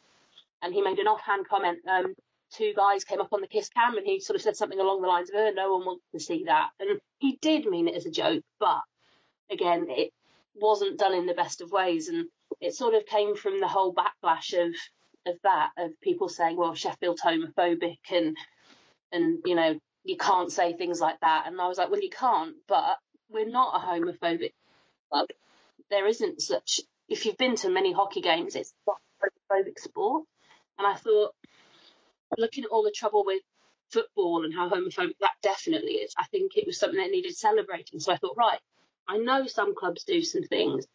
and 0.62 0.74
he 0.74 0.82
made 0.82 1.00
an 1.00 1.08
offhand 1.08 1.48
comment. 1.48 1.80
Um, 1.88 2.14
two 2.52 2.74
guys 2.76 3.04
came 3.04 3.22
up 3.22 3.34
on 3.34 3.42
the 3.42 3.48
kiss 3.48 3.70
cam, 3.70 3.98
and 3.98 4.06
he 4.06 4.20
sort 4.20 4.36
of 4.36 4.42
said 4.42 4.56
something 4.56 4.80
along 4.80 5.02
the 5.02 5.08
lines 5.08 5.30
of, 5.30 5.36
oh, 5.38 5.52
"No 5.52 5.74
one 5.74 5.86
wants 5.86 6.06
to 6.14 6.20
see 6.20 6.44
that," 6.46 6.70
and 6.80 7.00
he 7.20 7.38
did 7.42 7.66
mean 7.66 7.88
it 7.88 7.96
as 7.96 8.06
a 8.06 8.12
joke, 8.12 8.44
but 8.60 8.82
again, 9.50 9.88
it 9.90 10.12
wasn't 10.56 11.00
done 11.00 11.14
in 11.14 11.26
the 11.26 11.34
best 11.34 11.62
of 11.62 11.72
ways, 11.72 12.10
and 12.10 12.28
it 12.60 12.74
sort 12.74 12.94
of 12.96 13.06
came 13.06 13.36
from 13.36 13.60
the 13.60 13.68
whole 13.68 13.94
backlash 13.94 14.54
of 14.54 14.76
of 15.26 15.36
that, 15.44 15.72
of 15.78 15.92
people 16.02 16.30
saying, 16.30 16.58
"Well, 16.58 16.76
Sheffield's 16.76 17.22
homophobic," 17.22 18.00
and 18.12 18.38
and 19.12 19.40
you 19.46 19.56
know, 19.56 19.80
you 20.04 20.18
can't 20.18 20.52
say 20.52 20.74
things 20.74 21.00
like 21.00 21.20
that, 21.22 21.46
and 21.48 21.60
I 21.60 21.68
was 21.68 21.78
like, 21.78 21.90
"Well, 21.90 22.02
you 22.02 22.10
can't," 22.10 22.56
but 22.68 22.98
we're 23.30 23.50
not 23.50 23.76
a 23.76 23.86
homophobic 23.86 24.54
club. 25.10 25.28
There 25.90 26.08
isn't 26.08 26.42
such 26.42 26.82
if 27.10 27.26
you've 27.26 27.38
been 27.38 27.56
to 27.58 27.70
many 27.70 27.94
hockey 27.94 28.22
games, 28.22 28.56
it's 28.56 28.74
not 28.86 28.98
a 29.22 29.54
homophobic 29.54 29.80
sport. 29.80 30.26
And 30.78 30.86
I 30.86 30.96
thought, 30.96 31.34
looking 32.38 32.66
at 32.66 32.70
all 32.70 32.84
the 32.84 32.92
trouble 32.92 33.24
with 33.26 33.42
football 33.90 34.44
and 34.44 34.54
how 34.54 34.70
homophobic 34.70 35.16
that 35.22 35.32
definitely 35.42 35.94
is, 35.94 36.14
I 36.18 36.26
think 36.26 36.56
it 36.56 36.68
was 36.68 36.78
something 36.78 37.00
that 37.00 37.12
needed 37.12 37.36
celebrating. 37.36 38.00
So 38.00 38.12
I 38.12 38.18
thought, 38.18 38.36
right, 38.38 38.60
I 39.08 39.18
know 39.18 39.48
some 39.48 39.76
clubs 39.76 40.04
do 40.04 40.22
some 40.22 40.44
things. 40.44 40.86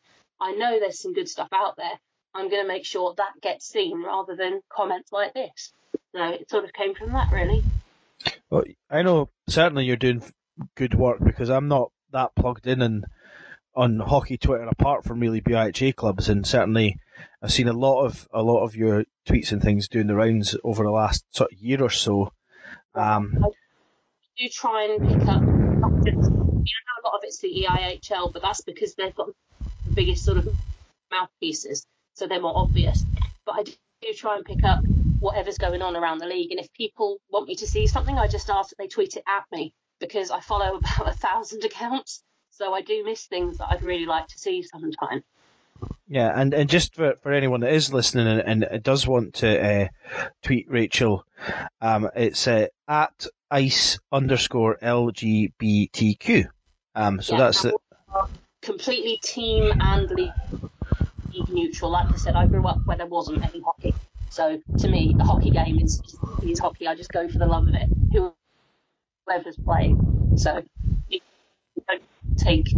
I 0.40 0.52
know 0.52 0.78
there's 0.78 1.00
some 1.00 1.14
good 1.14 1.28
stuff 1.28 1.48
out 1.52 1.76
there. 1.76 1.98
I'm 2.34 2.50
going 2.50 2.62
to 2.62 2.68
make 2.68 2.84
sure 2.84 3.14
that 3.16 3.40
gets 3.40 3.66
seen 3.66 4.02
rather 4.02 4.36
than 4.36 4.60
comments 4.68 5.12
like 5.12 5.34
this. 5.34 5.72
So 6.14 6.24
it 6.24 6.50
sort 6.50 6.64
of 6.64 6.72
came 6.72 6.94
from 6.94 7.12
that, 7.12 7.30
really. 7.32 7.62
Well, 8.50 8.64
I 8.90 9.02
know 9.02 9.30
certainly 9.48 9.84
you're 9.84 9.96
doing 9.96 10.22
good 10.76 10.94
work 10.94 11.18
because 11.24 11.50
I'm 11.50 11.68
not 11.68 11.90
that 12.12 12.34
plugged 12.34 12.66
in 12.66 12.82
and 12.82 13.04
on 13.74 13.98
hockey 13.98 14.36
Twitter 14.36 14.64
apart 14.64 15.04
from 15.04 15.20
really 15.20 15.40
BIHA 15.40 15.96
clubs, 15.96 16.28
and 16.28 16.46
certainly 16.46 16.98
I've 17.42 17.52
seen 17.52 17.68
a 17.68 17.72
lot 17.72 18.04
of 18.04 18.28
a 18.32 18.42
lot 18.42 18.64
of 18.64 18.76
your 18.76 19.04
tweets 19.26 19.52
and 19.52 19.62
things 19.62 19.88
doing 19.88 20.06
the 20.06 20.14
rounds 20.14 20.56
over 20.62 20.84
the 20.84 20.90
last 20.90 21.24
sort 21.30 21.52
of 21.52 21.58
year 21.58 21.82
or 21.82 21.90
so. 21.90 22.32
Um, 22.94 23.38
I 23.42 23.48
do 24.38 24.48
try 24.48 24.84
and 24.84 25.08
pick 25.08 25.28
up 25.28 25.42
not 25.42 26.04
just, 26.04 26.16
you 26.16 26.20
know, 26.20 27.02
a 27.02 27.04
lot 27.04 27.14
of 27.14 27.20
it's 27.22 27.38
the 27.38 27.66
EIHL, 27.68 28.32
but 28.32 28.42
that's 28.42 28.60
because 28.62 28.94
they've 28.94 29.14
got 29.14 29.28
the 29.86 29.92
biggest 29.94 30.24
sort 30.24 30.38
of 30.38 30.48
mouthpieces, 31.10 31.86
so 32.14 32.26
they're 32.26 32.40
more 32.40 32.56
obvious. 32.56 33.04
But 33.46 33.52
I 33.52 33.62
do 33.64 34.12
try 34.14 34.36
and 34.36 34.44
pick 34.44 34.62
up 34.64 34.84
whatever's 35.22 35.56
going 35.56 35.82
on 35.82 35.96
around 35.96 36.18
the 36.18 36.26
league, 36.26 36.50
and 36.50 36.60
if 36.60 36.72
people 36.72 37.18
want 37.30 37.48
me 37.48 37.54
to 37.56 37.66
see 37.66 37.86
something, 37.86 38.18
I 38.18 38.26
just 38.26 38.50
ask 38.50 38.70
that 38.70 38.78
they 38.78 38.88
tweet 38.88 39.16
it 39.16 39.22
at 39.26 39.44
me 39.52 39.72
because 40.00 40.30
I 40.30 40.40
follow 40.40 40.76
about 40.78 41.08
a 41.08 41.12
thousand 41.12 41.64
accounts, 41.64 42.22
so 42.50 42.74
I 42.74 42.82
do 42.82 43.04
miss 43.04 43.26
things 43.26 43.58
that 43.58 43.68
I'd 43.70 43.82
really 43.82 44.06
like 44.06 44.26
to 44.28 44.38
see 44.38 44.62
sometimes. 44.62 45.22
Yeah, 46.08 46.32
and, 46.34 46.52
and 46.52 46.68
just 46.68 46.94
for, 46.94 47.14
for 47.22 47.32
anyone 47.32 47.60
that 47.60 47.72
is 47.72 47.92
listening 47.92 48.26
and, 48.26 48.64
and 48.64 48.82
does 48.82 49.06
want 49.06 49.34
to 49.34 49.84
uh, 49.84 49.88
tweet 50.42 50.70
Rachel, 50.70 51.24
um, 51.80 52.10
it's 52.14 52.46
uh, 52.46 52.66
at 52.86 53.26
ice 53.50 53.98
underscore 54.10 54.78
LGBTQ. 54.82 56.46
Um, 56.94 57.22
so 57.22 57.34
Yeah, 57.34 57.38
that's 57.38 57.62
the, 57.62 57.78
completely 58.60 59.18
team 59.22 59.72
and 59.80 60.10
league 60.10 61.48
neutral. 61.48 61.90
Like 61.90 62.12
I 62.12 62.16
said, 62.16 62.34
I 62.34 62.46
grew 62.46 62.66
up 62.66 62.80
where 62.84 62.96
there 62.96 63.06
wasn't 63.06 63.42
any 63.44 63.60
hockey. 63.60 63.94
So 64.32 64.58
to 64.78 64.88
me, 64.88 65.14
a 65.20 65.24
hockey 65.24 65.50
game 65.50 65.78
is 65.78 66.02
is 66.42 66.58
hockey. 66.58 66.88
I 66.88 66.94
just 66.94 67.12
go 67.12 67.28
for 67.28 67.38
the 67.38 67.46
love 67.46 67.68
of 67.68 67.74
it. 67.74 67.88
Whoever's 69.26 69.56
playing. 69.56 70.32
So 70.36 70.62
you 71.08 71.20
don't 71.86 72.02
take 72.38 72.68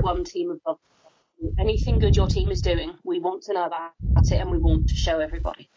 one 0.00 0.24
team 0.24 0.50
above. 0.50 0.78
Anything 1.58 2.00
good 2.00 2.16
your 2.16 2.26
team 2.26 2.50
is 2.50 2.60
doing, 2.60 2.94
we 3.04 3.20
want 3.20 3.44
to 3.44 3.54
know 3.54 3.66
about 3.66 3.92
it 4.16 4.32
and 4.32 4.50
we 4.50 4.58
want 4.58 4.88
to 4.88 4.96
show 4.96 5.20
everybody. 5.20 5.68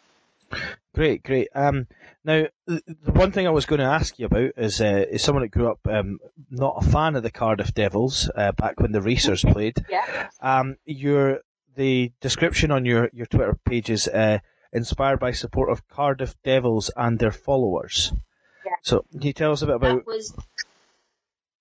Great, 0.95 1.23
great. 1.23 1.49
Um, 1.53 1.87
now, 2.23 2.47
the 2.65 2.81
the 3.03 3.11
one 3.11 3.31
thing 3.31 3.45
I 3.45 3.51
was 3.51 3.65
going 3.65 3.79
to 3.79 3.85
ask 3.85 4.17
you 4.17 4.25
about 4.25 4.51
is, 4.57 4.81
uh, 4.81 5.05
is 5.11 5.21
someone 5.21 5.43
that 5.43 5.49
grew 5.49 5.69
up 5.69 5.79
um, 5.87 6.19
not 6.49 6.77
a 6.83 6.89
fan 6.89 7.15
of 7.15 7.23
the 7.23 7.29
Cardiff 7.29 7.73
Devils 7.73 8.31
uh, 8.33 8.51
back 8.53 8.79
when 8.79 8.93
the 8.93 9.01
Racers 9.01 9.43
played. 9.43 9.83
Yeah. 9.89 10.29
Um, 10.41 10.77
your 10.85 11.41
the 11.75 12.11
description 12.21 12.71
on 12.71 12.85
your, 12.85 13.09
your 13.13 13.27
Twitter 13.27 13.57
page 13.65 13.89
is 13.91 14.07
uh, 14.07 14.39
inspired 14.73 15.19
by 15.19 15.31
support 15.31 15.71
of 15.71 15.87
Cardiff 15.87 16.35
Devils 16.43 16.91
and 16.95 17.17
their 17.19 17.31
followers. 17.31 18.11
Yeah. 18.65 18.71
So, 18.83 19.05
can 19.11 19.21
you 19.21 19.33
tell 19.33 19.51
us 19.51 19.61
a 19.61 19.67
bit 19.67 19.75
about? 19.75 19.97
That 19.97 20.07
was, 20.07 20.35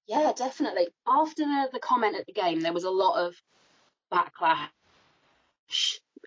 yeah, 0.06 0.32
definitely. 0.36 0.88
After 1.06 1.44
the, 1.44 1.68
the 1.72 1.80
comment 1.80 2.16
at 2.16 2.26
the 2.26 2.32
game, 2.32 2.60
there 2.60 2.72
was 2.72 2.84
a 2.84 2.90
lot 2.90 3.26
of 3.26 3.34
backlash 4.12 4.68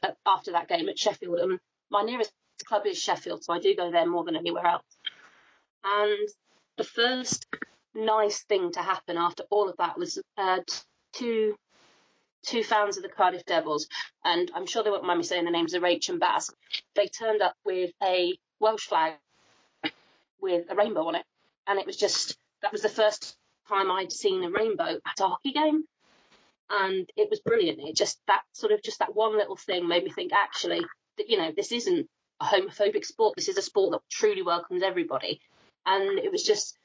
uh, 0.03 0.11
after 0.25 0.51
that 0.51 0.67
game 0.67 0.89
at 0.89 0.99
Sheffield. 0.99 1.39
And 1.39 1.59
my 1.89 2.03
nearest 2.03 2.31
club 2.65 2.85
is 2.85 3.01
Sheffield, 3.01 3.43
so 3.43 3.53
I 3.53 3.59
do 3.59 3.75
go 3.75 3.91
there 3.91 4.07
more 4.07 4.23
than 4.23 4.35
anywhere 4.35 4.65
else. 4.65 4.83
And 5.83 6.27
the 6.77 6.83
first 6.83 7.47
nice 7.95 8.43
thing 8.43 8.71
to 8.73 8.81
happen 8.81 9.17
after 9.17 9.43
all 9.49 9.69
of 9.69 9.77
that 9.77 9.97
was 9.97 10.21
uh, 10.37 10.59
two 11.13 11.55
two 12.45 12.63
fans 12.63 12.97
of 12.97 13.03
the 13.03 13.09
Cardiff 13.09 13.45
Devils, 13.45 13.87
and 14.23 14.51
I'm 14.55 14.65
sure 14.65 14.83
they 14.83 14.89
won't 14.89 15.05
mind 15.05 15.19
me 15.19 15.23
saying 15.23 15.45
the 15.45 15.51
names 15.51 15.73
of 15.73 15.83
Rach 15.83 16.09
and 16.09 16.19
Bass. 16.19 16.51
They 16.95 17.07
turned 17.07 17.41
up 17.41 17.55
with 17.65 17.91
a 18.03 18.37
Welsh 18.59 18.87
flag 18.87 19.13
with 20.41 20.65
a 20.69 20.75
rainbow 20.75 21.07
on 21.07 21.15
it, 21.15 21.25
and 21.67 21.79
it 21.79 21.85
was 21.85 21.97
just 21.97 22.37
that 22.61 22.71
was 22.71 22.81
the 22.81 22.89
first 22.89 23.35
time 23.67 23.91
I'd 23.91 24.11
seen 24.11 24.43
a 24.43 24.49
rainbow 24.49 24.99
at 25.05 25.19
a 25.19 25.27
hockey 25.27 25.51
game, 25.51 25.83
and 26.69 27.09
it 27.15 27.29
was 27.29 27.39
brilliant. 27.39 27.79
It 27.79 27.95
just 27.95 28.19
that 28.27 28.41
sort 28.53 28.71
of 28.71 28.81
just 28.81 28.99
that 28.99 29.15
one 29.15 29.37
little 29.37 29.57
thing 29.57 29.87
made 29.87 30.03
me 30.03 30.11
think 30.11 30.31
actually 30.33 30.81
that 31.17 31.29
you 31.29 31.37
know 31.37 31.51
this 31.55 31.71
isn't 31.71 32.07
a 32.41 32.45
homophobic 32.45 33.05
sport. 33.05 33.35
This 33.35 33.49
is 33.49 33.57
a 33.57 33.61
sport 33.61 33.91
that 33.91 34.01
truly 34.09 34.41
welcomes 34.41 34.83
everybody, 34.83 35.41
and 35.85 36.19
it 36.19 36.31
was 36.31 36.43
just 36.43 36.77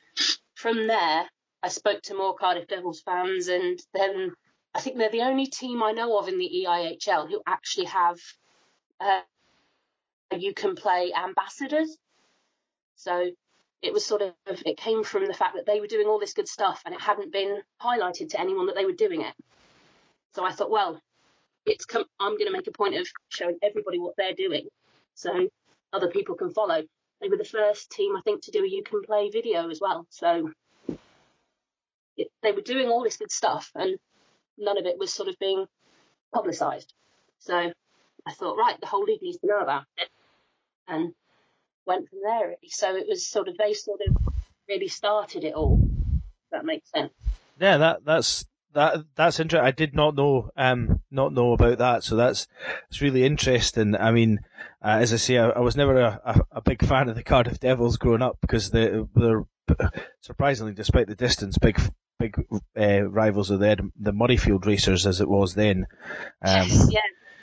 from 0.54 0.86
there 0.86 1.28
I 1.62 1.68
spoke 1.68 2.02
to 2.02 2.14
more 2.14 2.34
Cardiff 2.34 2.68
Devils 2.68 3.00
fans, 3.00 3.48
and 3.48 3.80
then 3.94 4.32
I 4.74 4.80
think 4.80 4.98
they're 4.98 5.10
the 5.10 5.22
only 5.22 5.46
team 5.46 5.82
I 5.82 5.92
know 5.92 6.18
of 6.18 6.28
in 6.28 6.38
the 6.38 6.50
EIHL 6.66 7.28
who 7.28 7.40
actually 7.46 7.86
have 7.86 8.18
uh, 9.00 9.20
you 10.36 10.52
can 10.52 10.74
play 10.74 11.12
ambassadors. 11.14 11.96
So 12.96 13.30
it 13.82 13.92
was 13.92 14.04
sort 14.04 14.22
of 14.22 14.34
it 14.46 14.76
came 14.76 15.04
from 15.04 15.26
the 15.26 15.34
fact 15.34 15.54
that 15.56 15.66
they 15.66 15.80
were 15.80 15.86
doing 15.86 16.06
all 16.06 16.18
this 16.18 16.32
good 16.32 16.48
stuff 16.48 16.82
and 16.84 16.94
it 16.94 17.00
hadn't 17.00 17.32
been 17.32 17.60
highlighted 17.80 18.30
to 18.30 18.40
anyone 18.40 18.66
that 18.66 18.74
they 18.74 18.84
were 18.84 18.92
doing 18.92 19.20
it. 19.20 19.34
So 20.34 20.44
I 20.44 20.52
thought, 20.52 20.70
well, 20.70 21.00
it's 21.66 21.84
come, 21.84 22.04
I'm 22.18 22.32
going 22.32 22.46
to 22.46 22.52
make 22.52 22.66
a 22.66 22.72
point 22.72 22.96
of 22.96 23.06
showing 23.28 23.58
everybody 23.62 23.98
what 23.98 24.14
they're 24.16 24.34
doing, 24.34 24.68
so 25.14 25.48
other 25.92 26.08
people 26.08 26.34
can 26.34 26.50
follow. 26.50 26.82
They 27.20 27.28
were 27.28 27.36
the 27.36 27.44
first 27.44 27.90
team 27.90 28.16
I 28.16 28.20
think 28.22 28.42
to 28.44 28.50
do 28.50 28.64
a 28.64 28.68
you 28.68 28.82
can 28.82 29.02
play 29.02 29.30
video 29.30 29.70
as 29.70 29.80
well. 29.80 30.06
So 30.10 30.50
it, 32.16 32.28
they 32.42 32.52
were 32.52 32.60
doing 32.60 32.88
all 32.88 33.02
this 33.02 33.16
good 33.16 33.30
stuff 33.30 33.70
and 33.74 33.96
none 34.58 34.78
of 34.78 34.86
it 34.86 34.98
was 34.98 35.12
sort 35.12 35.28
of 35.28 35.38
being 35.38 35.66
publicised. 36.32 36.92
So 37.38 37.72
I 38.26 38.32
thought, 38.32 38.56
right, 38.56 38.80
the 38.80 38.86
whole 38.86 39.04
league 39.04 39.22
needs 39.22 39.38
to 39.38 39.46
know 39.46 39.60
about 39.60 39.84
it, 39.98 40.08
and 40.88 41.12
went 41.86 42.08
from 42.08 42.20
there. 42.22 42.46
Really. 42.48 42.68
So 42.68 42.96
it 42.96 43.06
was 43.08 43.26
sort 43.26 43.48
of 43.48 43.56
they 43.56 43.74
sort 43.74 44.00
of 44.08 44.16
really 44.68 44.88
started 44.88 45.44
it 45.44 45.54
all. 45.54 45.88
That 46.52 46.64
makes 46.64 46.90
sense. 46.90 47.12
Yeah, 47.60 47.78
that 47.78 48.04
that's 48.04 48.44
that 48.74 49.04
that's 49.14 49.40
interesting. 49.40 49.66
I 49.66 49.70
did 49.70 49.94
not 49.94 50.14
know 50.14 50.50
um 50.56 51.00
not 51.10 51.32
know 51.32 51.52
about 51.52 51.78
that, 51.78 52.04
so 52.04 52.16
that's 52.16 52.46
it's 52.88 53.00
really 53.00 53.24
interesting. 53.24 53.96
I 53.96 54.10
mean, 54.10 54.40
uh, 54.82 54.98
as 55.00 55.12
I 55.12 55.16
say, 55.16 55.38
I, 55.38 55.50
I 55.50 55.60
was 55.60 55.76
never 55.76 56.00
a, 56.00 56.20
a, 56.24 56.40
a, 56.58 56.62
big 56.62 56.84
fan 56.84 57.08
of 57.08 57.14
the 57.14 57.22
Cardiff 57.22 57.60
Devils 57.60 57.96
growing 57.96 58.22
up 58.22 58.38
because 58.40 58.70
they 58.70 58.90
they're 59.14 59.44
surprisingly, 60.20 60.72
despite 60.74 61.06
the 61.06 61.14
distance, 61.14 61.58
big 61.58 61.80
big 62.18 62.36
uh, 62.78 63.02
rivals 63.02 63.50
of 63.50 63.60
the 63.60 63.90
the 63.98 64.12
Murrayfield 64.12 64.66
Racers 64.66 65.06
as 65.06 65.20
it 65.20 65.28
was 65.28 65.54
then. 65.54 65.86
Um, 66.42 66.68
yes, 66.68 66.88
yeah, 66.90 67.00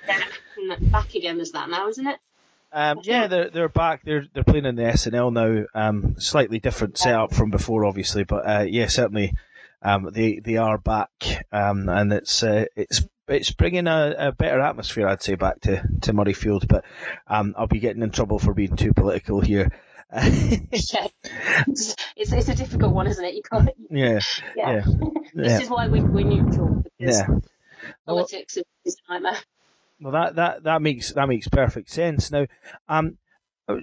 yeah, 0.07 0.75
back 0.79 1.13
again 1.15 1.39
is 1.39 1.51
that 1.51 1.69
now, 1.69 1.87
isn't 1.87 2.07
it? 2.07 2.19
Um, 2.73 2.99
yeah, 3.03 3.27
they're 3.27 3.49
they're 3.49 3.69
back. 3.69 4.03
They're 4.03 4.25
they're 4.33 4.43
playing 4.43 4.65
in 4.65 4.75
the 4.75 4.83
SNL 4.83 5.33
now. 5.33 5.65
Um, 5.73 6.15
slightly 6.19 6.59
different 6.59 6.97
setup 6.97 7.33
from 7.33 7.51
before, 7.51 7.85
obviously, 7.85 8.23
but 8.23 8.47
uh, 8.47 8.65
yeah, 8.67 8.87
certainly 8.87 9.33
um, 9.81 10.09
they 10.11 10.39
they 10.39 10.57
are 10.57 10.77
back, 10.77 11.45
um, 11.51 11.89
and 11.89 12.13
it's 12.13 12.43
uh, 12.43 12.65
it's 12.75 13.01
it's 13.27 13.51
bringing 13.51 13.87
a, 13.87 14.15
a, 14.17 14.31
better 14.31 14.59
atmosphere, 14.59 15.07
I'd 15.07 15.21
say, 15.21 15.35
back 15.35 15.61
to 15.61 15.83
to 16.01 16.13
Murrayfield. 16.13 16.67
But 16.67 16.85
um, 17.27 17.55
I'll 17.57 17.67
be 17.67 17.79
getting 17.79 18.03
in 18.03 18.11
trouble 18.11 18.39
for 18.39 18.53
being 18.53 18.75
too 18.75 18.93
political 18.93 19.41
here. 19.41 19.71
Yeah. 20.13 21.07
It's, 22.17 22.33
it's 22.33 22.49
a 22.49 22.55
difficult 22.55 22.93
one, 22.93 23.07
isn't 23.07 23.23
it? 23.23 23.33
You 23.33 23.41
can't. 23.41 23.69
Yeah. 23.89 24.19
Yeah. 24.55 24.71
yeah. 24.71 24.81
this 25.33 25.51
yeah. 25.51 25.59
is 25.61 25.69
why 25.69 25.87
we, 25.87 26.01
we're 26.01 26.25
neutral 26.25 26.83
yeah. 26.99 27.25
politics 28.05 28.57
well, 28.57 28.63
is 28.85 28.97
a 29.07 29.13
nightmare. 29.13 29.39
Well, 29.99 30.13
that, 30.13 30.35
that, 30.35 30.63
that 30.63 30.81
makes 30.81 31.13
that 31.13 31.27
makes 31.27 31.47
perfect 31.47 31.89
sense. 31.89 32.31
Now, 32.31 32.45
um, 32.89 33.17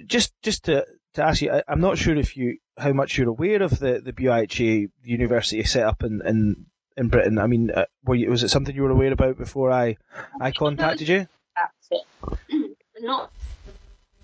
just 0.07 0.33
just 0.43 0.65
to 0.65 0.87
to 1.15 1.25
ask 1.25 1.43
you, 1.43 1.51
I, 1.51 1.63
am 1.69 1.81
not 1.81 1.99
sure 1.99 2.17
if 2.17 2.37
you 2.37 2.59
how 2.77 2.93
much 2.93 3.17
you're 3.17 3.29
aware 3.29 3.63
of 3.63 3.79
the 3.79 4.01
the 4.01 4.13
BIHA 4.13 4.91
university 5.03 5.63
set 5.65 5.85
up 5.85 6.03
in 6.03 6.23
in, 6.25 6.67
in 6.97 7.09
Britain. 7.09 7.39
I 7.39 7.47
mean, 7.47 7.71
uh, 7.71 7.87
were 8.05 8.15
you, 8.15 8.31
was 8.31 8.43
it 8.43 8.51
something 8.51 8.75
you 8.75 8.83
were 8.83 8.91
aware 8.91 9.13
about 9.13 9.39
before 9.39 9.71
I 9.71 9.97
I 10.41 10.51
contacted 10.53 11.09
you? 11.09 11.27
That's 11.57 12.03
it. 12.51 12.77
Not 13.01 13.33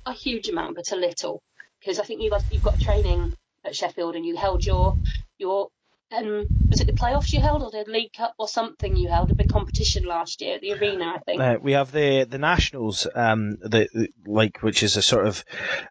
a 0.07 0.12
huge 0.12 0.48
amount, 0.48 0.76
but 0.76 0.92
a 0.92 0.96
little, 0.96 1.42
because 1.85 1.99
I 1.99 2.05
think 2.05 2.22
you 2.22 2.30
guys 2.30 2.45
you've 2.51 2.62
got 2.62 2.80
training 2.80 3.35
at 3.64 3.76
Sheffield 3.76 4.16
and 4.16 4.24
you 4.24 4.37
held 4.37 4.64
your 4.64 4.97
your 5.39 5.68
um, 6.12 6.47
was 6.68 6.80
it 6.80 6.87
the 6.87 6.93
playoffs 6.93 7.32
you 7.32 7.41
held 7.41 7.62
or 7.62 7.70
the 7.70 7.91
League 7.91 8.12
Cup 8.12 8.35
or 8.39 8.47
something 8.47 8.95
you 8.95 9.09
held 9.09 9.30
a 9.30 9.35
big 9.35 9.49
competition 9.49 10.05
last 10.05 10.41
year 10.41 10.57
at 10.57 10.61
the 10.61 10.72
arena 10.72 11.14
I 11.16 11.18
think? 11.18 11.41
Uh, 11.41 11.57
we 11.61 11.72
have 11.72 11.93
the 11.93 12.24
the 12.24 12.39
nationals 12.39 13.07
um 13.14 13.57
the, 13.61 13.89
the, 13.93 14.09
like 14.26 14.62
which 14.62 14.82
is 14.82 14.97
a 14.97 15.03
sort 15.03 15.26
of 15.26 15.45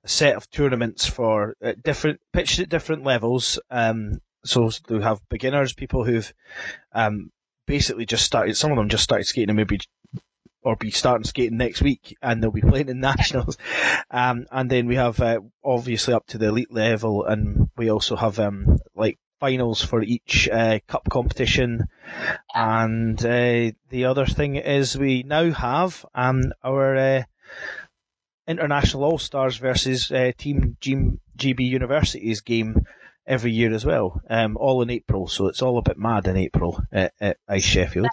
set 0.05 0.35
of 0.35 0.49
tournaments 0.49 1.05
for 1.05 1.55
uh, 1.63 1.73
different 1.83 2.19
pitched 2.31 2.59
at 2.59 2.69
different 2.69 3.03
levels 3.03 3.59
um 3.69 4.19
so 4.45 4.69
we 4.89 5.01
have 5.01 5.19
beginners 5.29 5.73
people 5.73 6.03
who've 6.03 6.33
um 6.93 7.29
basically 7.65 8.05
just 8.05 8.25
started 8.25 8.55
some 8.55 8.71
of 8.71 8.77
them 8.77 8.89
just 8.89 9.03
started 9.03 9.25
skating 9.25 9.49
and 9.49 9.57
maybe 9.57 9.79
or 10.63 10.75
be 10.75 10.91
starting 10.91 11.25
skating 11.25 11.57
next 11.57 11.81
week, 11.81 12.17
and 12.21 12.41
they'll 12.41 12.51
be 12.51 12.61
playing 12.67 12.89
in 12.89 12.99
nationals. 12.99 13.57
Um, 14.09 14.45
and 14.51 14.69
then 14.69 14.87
we 14.87 14.95
have 14.95 15.19
uh, 15.19 15.39
obviously 15.63 16.13
up 16.13 16.27
to 16.27 16.37
the 16.37 16.47
elite 16.47 16.71
level, 16.71 17.25
and 17.25 17.69
we 17.77 17.89
also 17.89 18.15
have 18.15 18.39
um, 18.39 18.79
like 18.95 19.17
finals 19.39 19.83
for 19.83 20.01
each 20.01 20.47
uh, 20.49 20.79
cup 20.87 21.09
competition. 21.09 21.87
And 22.55 23.19
uh, 23.19 23.71
the 23.89 24.05
other 24.05 24.25
thing 24.25 24.55
is 24.55 24.97
we 24.97 25.23
now 25.23 25.51
have 25.51 26.05
um, 26.15 26.53
our 26.63 26.95
uh, 26.95 27.23
international 28.47 29.03
all 29.03 29.17
stars 29.17 29.57
versus 29.57 30.11
uh, 30.11 30.31
Team 30.37 30.77
G- 30.79 31.19
GB 31.37 31.59
Universities 31.67 32.41
game 32.41 32.85
every 33.25 33.51
year 33.51 33.73
as 33.73 33.85
well, 33.85 34.21
um, 34.29 34.57
all 34.57 34.81
in 34.81 34.89
April. 34.89 35.27
So 35.27 35.47
it's 35.47 35.61
all 35.61 35.77
a 35.77 35.81
bit 35.81 35.97
mad 35.97 36.27
in 36.27 36.37
April 36.37 36.81
at, 36.91 37.13
at 37.19 37.37
Ice 37.47 37.65
Sheffield. 37.65 38.11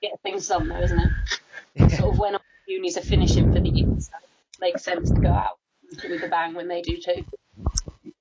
Get 0.00 0.20
things 0.22 0.46
done, 0.46 0.68
though, 0.68 0.80
isn't 0.80 0.98
it? 0.98 1.08
Sort 1.78 2.12
of 2.12 2.18
when 2.18 2.36
unis 2.66 2.96
are 2.96 3.02
finishing 3.02 3.52
for 3.52 3.60
the 3.60 3.68
year, 3.68 3.86
so 3.98 4.12
it 4.16 4.60
makes 4.60 4.82
sense 4.84 5.10
to 5.10 5.20
go 5.20 5.30
out 5.30 5.58
with 6.08 6.22
a 6.22 6.28
bang 6.28 6.54
when 6.54 6.68
they 6.68 6.82
do 6.82 6.96
too. 6.98 7.24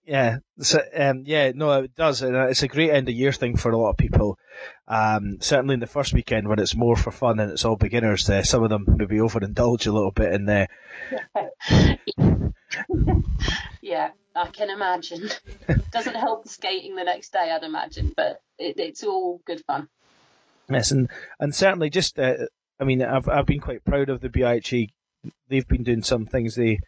Yeah, 0.05 0.37
so, 0.59 0.79
um, 0.95 1.23
yeah, 1.25 1.51
no, 1.53 1.83
it 1.83 1.93
does, 1.93 2.21
and 2.21 2.33
it's 2.33 2.63
a 2.63 2.69
great 2.69 2.91
end 2.91 3.09
of 3.09 3.15
year 3.15 3.33
thing 3.33 3.57
for 3.57 3.71
a 3.71 3.77
lot 3.77 3.89
of 3.89 3.97
people. 3.97 4.39
Um, 4.87 5.39
certainly 5.41 5.73
in 5.73 5.81
the 5.81 5.85
first 5.85 6.13
weekend 6.13 6.47
when 6.47 6.59
it's 6.59 6.77
more 6.77 6.95
for 6.95 7.11
fun 7.11 7.41
and 7.41 7.51
it's 7.51 7.65
all 7.65 7.75
beginners, 7.75 8.29
uh, 8.29 8.41
some 8.41 8.63
of 8.63 8.69
them 8.69 8.85
maybe 8.87 9.17
overindulge 9.17 9.85
a 9.85 9.91
little 9.91 10.11
bit 10.11 10.31
in 10.31 10.45
there. 10.45 10.69
yeah, 13.81 14.11
I 14.33 14.47
can 14.47 14.69
imagine. 14.69 15.29
Doesn't 15.91 16.15
help 16.15 16.43
the 16.43 16.49
skating 16.49 16.95
the 16.95 17.03
next 17.03 17.33
day, 17.33 17.51
I'd 17.51 17.63
imagine, 17.63 18.13
but 18.15 18.41
it, 18.57 18.79
it's 18.79 19.03
all 19.03 19.41
good 19.43 19.61
fun. 19.65 19.89
Yes, 20.69 20.91
and 20.91 21.09
and 21.39 21.53
certainly 21.53 21.89
just, 21.89 22.17
uh, 22.17 22.45
I 22.79 22.83
mean, 22.83 23.01
I've 23.01 23.27
I've 23.27 23.45
been 23.45 23.59
quite 23.59 23.83
proud 23.83 24.09
of 24.09 24.21
the 24.21 24.29
BIHA. 24.29 24.89
They've 25.49 25.67
been 25.67 25.83
doing 25.83 26.03
some 26.03 26.25
things. 26.25 26.55
They, 26.55 26.79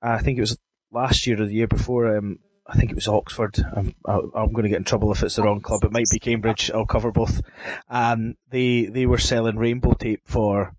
I 0.00 0.18
think 0.18 0.38
it 0.38 0.42
was 0.42 0.58
last 0.92 1.26
year 1.26 1.40
or 1.40 1.46
the 1.46 1.54
year 1.54 1.66
before. 1.66 2.16
Um, 2.16 2.38
I 2.66 2.76
think 2.78 2.90
it 2.90 2.94
was 2.94 3.08
Oxford. 3.08 3.58
I'm, 3.58 3.94
I'm 4.06 4.52
going 4.52 4.62
to 4.62 4.70
get 4.70 4.78
in 4.78 4.84
trouble 4.84 5.12
if 5.12 5.22
it's 5.22 5.36
the 5.36 5.42
wrong 5.42 5.60
club. 5.60 5.84
It 5.84 5.92
might 5.92 6.08
be 6.10 6.18
Cambridge. 6.18 6.70
I'll 6.70 6.86
cover 6.86 7.12
both. 7.12 7.42
Um, 7.90 8.36
they 8.48 8.86
they 8.86 9.06
were 9.06 9.18
selling 9.18 9.56
rainbow 9.56 9.92
tape 9.92 10.22
for 10.24 10.74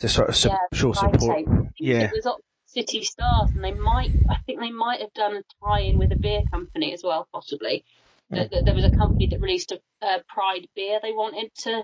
to 0.00 0.08
sort 0.08 0.30
of 0.30 0.36
su- 0.36 0.48
yeah, 0.48 0.58
show 0.72 0.92
support. 0.94 1.44
Yeah, 1.78 2.04
it 2.04 2.12
was 2.12 2.26
Oxford 2.26 2.42
City 2.66 3.04
Stars, 3.04 3.50
and 3.50 3.62
they 3.62 3.72
might. 3.72 4.10
I 4.28 4.36
think 4.46 4.60
they 4.60 4.70
might 4.70 5.00
have 5.00 5.12
done 5.14 5.36
a 5.36 5.42
tie-in 5.64 5.98
with 5.98 6.12
a 6.12 6.16
beer 6.16 6.42
company 6.50 6.92
as 6.92 7.02
well, 7.04 7.28
possibly. 7.32 7.84
That 8.30 8.50
there 8.50 8.74
was 8.74 8.84
a 8.84 8.90
company 8.90 9.26
that 9.28 9.40
released 9.40 9.72
a 9.72 9.80
uh, 10.04 10.18
Pride 10.28 10.68
beer 10.76 10.98
they 11.02 11.12
wanted 11.12 11.50
to 11.60 11.82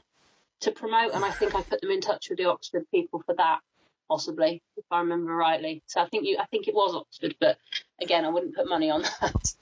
to 0.64 0.72
promote, 0.72 1.14
and 1.14 1.24
I 1.24 1.30
think 1.30 1.54
I 1.54 1.62
put 1.62 1.80
them 1.80 1.90
in 1.90 2.00
touch 2.00 2.28
with 2.28 2.38
the 2.38 2.46
Oxford 2.46 2.84
people 2.90 3.22
for 3.24 3.34
that 3.36 3.60
possibly, 4.08 4.62
if 4.76 4.84
I 4.90 5.00
remember 5.00 5.34
rightly. 5.34 5.82
So 5.86 6.00
I 6.00 6.08
think 6.08 6.26
you, 6.26 6.38
I 6.38 6.46
think 6.46 6.68
it 6.68 6.74
was 6.74 6.94
Oxford, 6.94 7.36
but 7.40 7.58
again, 8.02 8.24
I 8.24 8.28
wouldn't 8.28 8.54
put 8.54 8.68
money 8.68 8.90
on 8.90 9.02
that. 9.02 9.54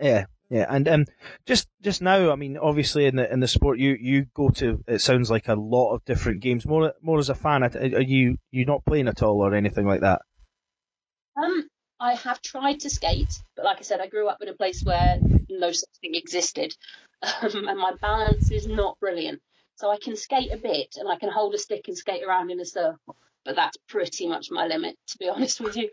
Yeah, 0.00 0.24
yeah, 0.48 0.66
and 0.68 0.88
um, 0.88 1.04
just 1.46 1.68
just 1.82 2.00
now, 2.00 2.32
I 2.32 2.36
mean, 2.36 2.56
obviously 2.56 3.04
in 3.04 3.16
the 3.16 3.30
in 3.30 3.40
the 3.40 3.48
sport, 3.48 3.78
you 3.78 3.96
you 4.00 4.26
go 4.34 4.48
to 4.50 4.82
it 4.86 5.00
sounds 5.00 5.30
like 5.30 5.48
a 5.48 5.54
lot 5.54 5.94
of 5.94 6.04
different 6.04 6.40
games. 6.40 6.66
More 6.66 6.94
more 7.02 7.18
as 7.18 7.28
a 7.28 7.34
fan, 7.34 7.62
are 7.62 8.00
you 8.00 8.38
you 8.50 8.64
not 8.64 8.84
playing 8.84 9.08
at 9.08 9.22
all 9.22 9.44
or 9.44 9.54
anything 9.54 9.86
like 9.86 10.00
that? 10.00 10.22
Um, 11.36 11.68
I 12.00 12.14
have 12.14 12.40
tried 12.40 12.80
to 12.80 12.90
skate, 12.90 13.42
but 13.56 13.64
like 13.66 13.78
I 13.78 13.82
said, 13.82 14.00
I 14.00 14.06
grew 14.06 14.26
up 14.26 14.38
in 14.40 14.48
a 14.48 14.54
place 14.54 14.82
where 14.84 15.18
no 15.50 15.70
such 15.70 15.90
thing 16.00 16.14
existed, 16.14 16.74
um, 17.22 17.68
and 17.68 17.78
my 17.78 17.92
balance 18.00 18.50
is 18.50 18.66
not 18.66 18.98
brilliant. 18.98 19.42
So 19.76 19.90
I 19.90 19.98
can 19.98 20.16
skate 20.16 20.52
a 20.52 20.56
bit 20.56 20.96
and 20.96 21.08
I 21.08 21.16
can 21.16 21.30
hold 21.30 21.54
a 21.54 21.58
stick 21.58 21.84
and 21.88 21.96
skate 21.96 22.22
around 22.22 22.50
in 22.50 22.60
a 22.60 22.64
circle, 22.64 23.16
but 23.44 23.56
that's 23.56 23.76
pretty 23.88 24.26
much 24.26 24.50
my 24.50 24.66
limit, 24.66 24.96
to 25.08 25.18
be 25.18 25.28
honest 25.34 25.60
with 25.60 25.76
you. 25.76 25.90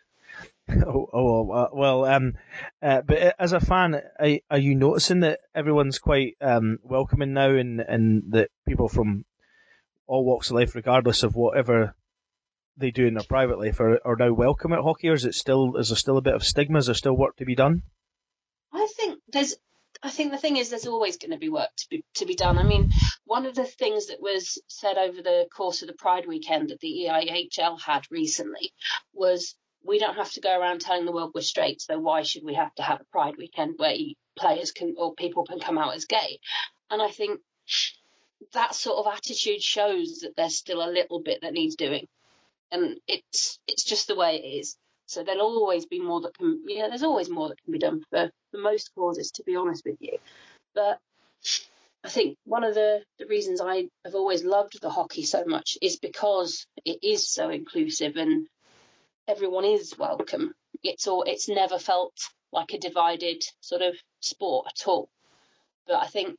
Oh, 0.70 1.10
oh 1.14 1.70
well, 1.74 2.06
um, 2.06 2.34
uh, 2.82 3.02
but 3.02 3.36
as 3.40 3.54
a 3.54 3.60
fan, 3.60 4.02
are, 4.20 4.40
are, 4.52 4.58
you 4.58 4.76
noticing 4.76 5.22
that 5.22 5.40
everyone's 5.56 6.00
quite 6.00 6.36
um, 6.42 6.80
welcoming 6.84 7.34
now, 7.34 7.52
and 7.52 7.80
and 7.80 8.24
that 8.32 8.50
people 8.68 8.90
from 8.90 9.26
all 10.06 10.26
walks 10.26 10.50
of 10.50 10.58
life, 10.58 10.76
regardless 10.76 11.24
of 11.24 11.36
whatever 11.36 11.96
they 12.78 12.92
do 12.92 13.08
in 13.08 13.16
their 13.16 13.24
private 13.24 13.60
life, 13.60 13.80
are, 13.80 14.00
are 14.06 14.16
now 14.16 14.34
welcome 14.34 14.74
at 14.74 14.84
hockey, 14.84 15.10
or 15.10 15.14
is 15.14 15.26
it 15.26 15.36
still 15.36 15.76
is 15.78 15.90
there 15.90 15.98
still 15.98 16.18
a 16.18 16.22
bit 16.22 16.36
of 16.36 16.44
stigma? 16.44 16.80
Is 16.80 16.86
there 16.88 16.96
still 16.96 17.18
work 17.18 17.36
to 17.38 17.46
be 17.46 17.56
done? 17.56 17.84
I 18.72 18.88
think 18.96 19.20
there's 19.32 19.56
I 20.04 20.12
think 20.12 20.32
the 20.32 20.38
thing 20.38 20.58
is, 20.58 20.70
there's 20.70 20.86
always 20.86 21.18
going 21.18 21.32
to 21.32 21.38
be 21.38 21.50
work 21.50 21.70
to 21.76 21.90
be 21.90 22.04
to 22.16 22.26
be 22.26 22.36
done. 22.36 22.58
I 22.58 22.64
mean, 22.64 22.92
one 23.26 23.46
of 23.46 23.56
the 23.56 23.66
things 23.66 24.08
that 24.08 24.22
was 24.22 24.62
said 24.68 24.98
over 24.98 25.22
the 25.22 25.48
course 25.56 25.82
of 25.82 25.88
the 25.88 25.96
Pride 25.96 26.28
weekend 26.28 26.70
that 26.70 26.80
the 26.80 27.08
EIHL 27.10 27.82
had 27.82 28.06
recently 28.12 28.74
was 29.14 29.56
we 29.84 30.00
don't 30.00 30.16
have 30.16 30.32
to 30.34 30.42
go 30.42 30.60
around 30.60 30.82
telling 30.82 31.06
the 31.06 31.12
world 31.12 31.32
we're 31.34 31.42
straight, 31.42 31.82
so 31.82 31.98
why 31.98 32.22
should 32.22 32.44
we 32.44 32.54
have 32.54 32.74
to 32.76 32.84
have 32.84 33.02
a 33.02 33.06
Pride 33.06 33.38
weekend 33.38 33.76
where 33.78 33.96
players 34.36 34.72
can 34.72 34.96
or 34.98 35.16
people 35.16 35.46
can 35.46 35.60
come 35.60 35.78
out 35.78 35.96
as 35.96 36.06
gay? 36.06 36.40
And 36.92 37.02
I 37.02 37.10
think 37.10 37.42
that 38.54 38.76
sort 38.76 39.00
of 39.00 39.12
attitude 39.12 39.64
shows 39.64 40.20
that 40.22 40.36
there's 40.38 40.58
still 40.58 40.88
a 40.88 40.92
little 40.92 41.22
bit 41.22 41.42
that 41.42 41.54
needs 41.54 41.76
doing, 41.76 42.08
and 42.72 43.00
it's 43.08 43.60
it's 43.68 43.84
just 43.84 44.08
the 44.08 44.16
way 44.16 44.36
it 44.36 44.48
is. 44.48 44.78
So 45.08 45.24
there'll 45.24 45.42
always 45.42 45.86
be 45.86 46.02
more 46.02 46.20
that 46.22 46.38
can, 46.38 46.64
yeah, 46.68 46.90
there's 46.90 47.04
always 47.04 47.30
more 47.30 47.48
that 47.48 47.64
can 47.64 47.72
be 47.72 47.80
done 47.80 48.04
for, 48.10 48.30
for 48.52 48.58
most 48.58 48.92
causes, 48.94 49.32
to 49.32 49.44
be 49.44 49.56
honest 49.56 49.86
with 49.86 49.96
you. 50.02 50.18
But 50.76 51.00
I 52.04 52.10
think 52.10 52.38
one 52.44 52.66
of 52.66 52.76
the, 52.76 53.04
the 53.18 53.26
reasons 53.26 53.62
I 53.62 53.88
have 54.04 54.16
always 54.16 54.44
loved 54.44 54.82
the 54.82 54.90
hockey 54.90 55.24
so 55.24 55.46
much 55.46 55.78
is 55.82 55.98
because 55.98 56.68
it 56.84 57.00
is 57.04 57.30
so 57.30 57.50
inclusive 57.50 58.18
and 58.18 58.48
everyone 59.30 59.64
is 59.64 59.98
welcome. 59.98 60.54
It's 60.84 61.08
all, 61.08 61.24
it's 61.24 61.48
never 61.48 61.80
felt 61.80 62.14
like 62.52 62.74
a 62.74 62.80
divided 62.80 63.44
sort 63.62 63.82
of 63.82 63.96
sport 64.20 64.68
at 64.68 64.88
all. 64.88 65.10
But 65.88 66.04
I 66.04 66.08
think 66.08 66.36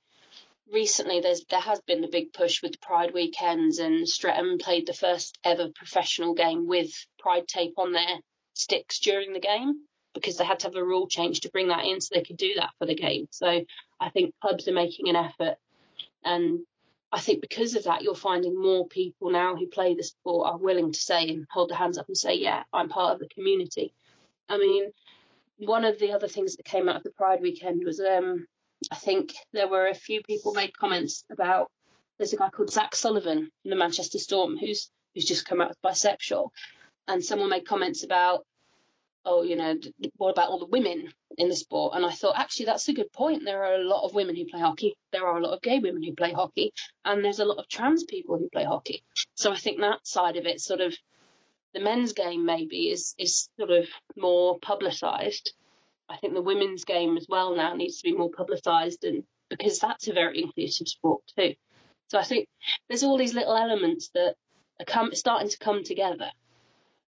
recently 0.72 1.20
there's 1.20 1.44
there 1.46 1.60
has 1.60 1.80
been 1.80 2.00
the 2.00 2.08
big 2.08 2.32
push 2.32 2.62
with 2.62 2.72
the 2.72 2.78
Pride 2.78 3.12
weekends, 3.14 3.78
and 3.78 4.08
Streatham 4.08 4.58
played 4.58 4.86
the 4.86 4.92
first 4.92 5.38
ever 5.44 5.68
professional 5.74 6.34
game 6.34 6.66
with 6.66 6.90
Pride 7.18 7.48
tape 7.48 7.74
on 7.78 7.92
their 7.92 8.18
sticks 8.54 8.98
during 8.98 9.32
the 9.32 9.40
game 9.40 9.82
because 10.14 10.36
they 10.36 10.44
had 10.44 10.58
to 10.60 10.66
have 10.66 10.74
a 10.74 10.84
rule 10.84 11.06
change 11.06 11.40
to 11.40 11.50
bring 11.50 11.68
that 11.68 11.84
in 11.84 12.00
so 12.00 12.14
they 12.14 12.24
could 12.24 12.36
do 12.36 12.54
that 12.56 12.70
for 12.78 12.86
the 12.86 12.94
game. 12.94 13.28
So 13.30 13.64
I 14.00 14.10
think 14.10 14.34
clubs 14.40 14.66
are 14.68 14.72
making 14.72 15.08
an 15.08 15.16
effort, 15.16 15.56
and 16.24 16.60
I 17.12 17.20
think 17.20 17.40
because 17.40 17.74
of 17.74 17.84
that, 17.84 18.02
you're 18.02 18.14
finding 18.14 18.60
more 18.60 18.86
people 18.86 19.30
now 19.30 19.56
who 19.56 19.66
play 19.66 19.94
the 19.94 20.02
sport 20.02 20.50
are 20.50 20.58
willing 20.58 20.92
to 20.92 20.98
say 20.98 21.28
and 21.28 21.46
hold 21.50 21.70
their 21.70 21.78
hands 21.78 21.98
up 21.98 22.08
and 22.08 22.16
say, 22.16 22.34
"Yeah, 22.34 22.64
I'm 22.72 22.88
part 22.88 23.14
of 23.14 23.20
the 23.20 23.28
community." 23.28 23.92
I 24.48 24.58
mean, 24.58 24.92
one 25.58 25.84
of 25.84 25.98
the 25.98 26.12
other 26.12 26.28
things 26.28 26.56
that 26.56 26.64
came 26.64 26.88
out 26.88 26.96
of 26.96 27.02
the 27.02 27.10
Pride 27.10 27.40
weekend 27.42 27.84
was 27.84 28.00
um, 28.00 28.46
I 28.90 28.96
think 28.96 29.34
there 29.52 29.68
were 29.68 29.88
a 29.88 29.94
few 29.94 30.22
people 30.22 30.52
made 30.52 30.76
comments 30.76 31.24
about 31.30 31.70
there's 32.16 32.32
a 32.32 32.36
guy 32.36 32.50
called 32.50 32.70
Zach 32.70 32.94
Sullivan 32.94 33.50
from 33.62 33.70
the 33.70 33.76
Manchester 33.76 34.18
Storm 34.18 34.56
who's 34.56 34.90
who's 35.14 35.24
just 35.24 35.46
come 35.46 35.60
out 35.60 35.70
as 35.70 35.76
bisexual, 35.84 36.50
and 37.06 37.24
someone 37.24 37.50
made 37.50 37.66
comments 37.66 38.04
about 38.04 38.46
oh 39.24 39.42
you 39.42 39.56
know 39.56 39.74
what 40.16 40.30
about 40.30 40.50
all 40.50 40.58
the 40.58 40.66
women 40.66 41.12
in 41.36 41.48
the 41.48 41.56
sport? 41.56 41.94
And 41.94 42.04
I 42.04 42.10
thought 42.10 42.38
actually 42.38 42.66
that's 42.66 42.88
a 42.88 42.92
good 42.92 43.12
point. 43.12 43.44
There 43.44 43.64
are 43.64 43.74
a 43.74 43.84
lot 43.84 44.04
of 44.04 44.14
women 44.14 44.36
who 44.36 44.46
play 44.46 44.60
hockey. 44.60 44.96
There 45.12 45.26
are 45.26 45.38
a 45.38 45.42
lot 45.42 45.54
of 45.54 45.62
gay 45.62 45.78
women 45.78 46.02
who 46.02 46.14
play 46.14 46.32
hockey. 46.32 46.72
And 47.04 47.24
there's 47.24 47.38
a 47.38 47.44
lot 47.44 47.58
of 47.58 47.68
trans 47.68 48.04
people 48.04 48.38
who 48.38 48.48
play 48.48 48.64
hockey. 48.64 49.02
So 49.34 49.52
I 49.52 49.56
think 49.56 49.80
that 49.80 50.06
side 50.06 50.36
of 50.36 50.46
it 50.46 50.60
sort 50.60 50.80
of 50.80 50.96
the 51.74 51.80
men's 51.80 52.12
game 52.12 52.44
maybe 52.44 52.90
is 52.90 53.14
is 53.18 53.48
sort 53.58 53.70
of 53.70 53.86
more 54.16 54.58
publicised 54.58 55.52
I 56.08 56.16
think 56.16 56.34
the 56.34 56.42
women's 56.42 56.84
game 56.84 57.16
as 57.16 57.26
well 57.28 57.54
now 57.54 57.74
needs 57.74 57.98
to 57.98 58.10
be 58.10 58.16
more 58.16 58.30
publicised, 58.30 59.04
and 59.04 59.24
because 59.48 59.78
that's 59.78 60.08
a 60.08 60.12
very 60.12 60.42
inclusive 60.42 60.88
sport 60.88 61.22
too. 61.36 61.54
So 62.08 62.18
I 62.18 62.24
think 62.24 62.48
there's 62.88 63.02
all 63.02 63.18
these 63.18 63.34
little 63.34 63.54
elements 63.56 64.08
that 64.14 64.34
are 64.80 64.86
come, 64.86 65.14
starting 65.14 65.50
to 65.50 65.58
come 65.58 65.84
together 65.84 66.30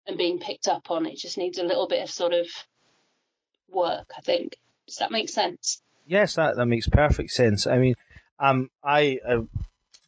and 0.07 0.17
being 0.17 0.39
picked 0.39 0.67
up 0.67 0.89
on. 0.89 1.05
It 1.05 1.17
just 1.17 1.37
needs 1.37 1.59
a 1.59 1.63
little 1.63 1.87
bit 1.87 2.03
of 2.03 2.09
sort 2.09 2.33
of 2.33 2.47
work, 3.69 4.11
I 4.17 4.21
think. 4.21 4.57
Does 4.87 4.97
that 4.97 5.11
make 5.11 5.29
sense? 5.29 5.81
Yes, 6.05 6.35
that, 6.35 6.55
that 6.55 6.65
makes 6.65 6.87
perfect 6.87 7.31
sense. 7.31 7.67
I 7.67 7.77
mean, 7.77 7.95
um, 8.39 8.69
I 8.83 9.19
uh, 9.27 9.41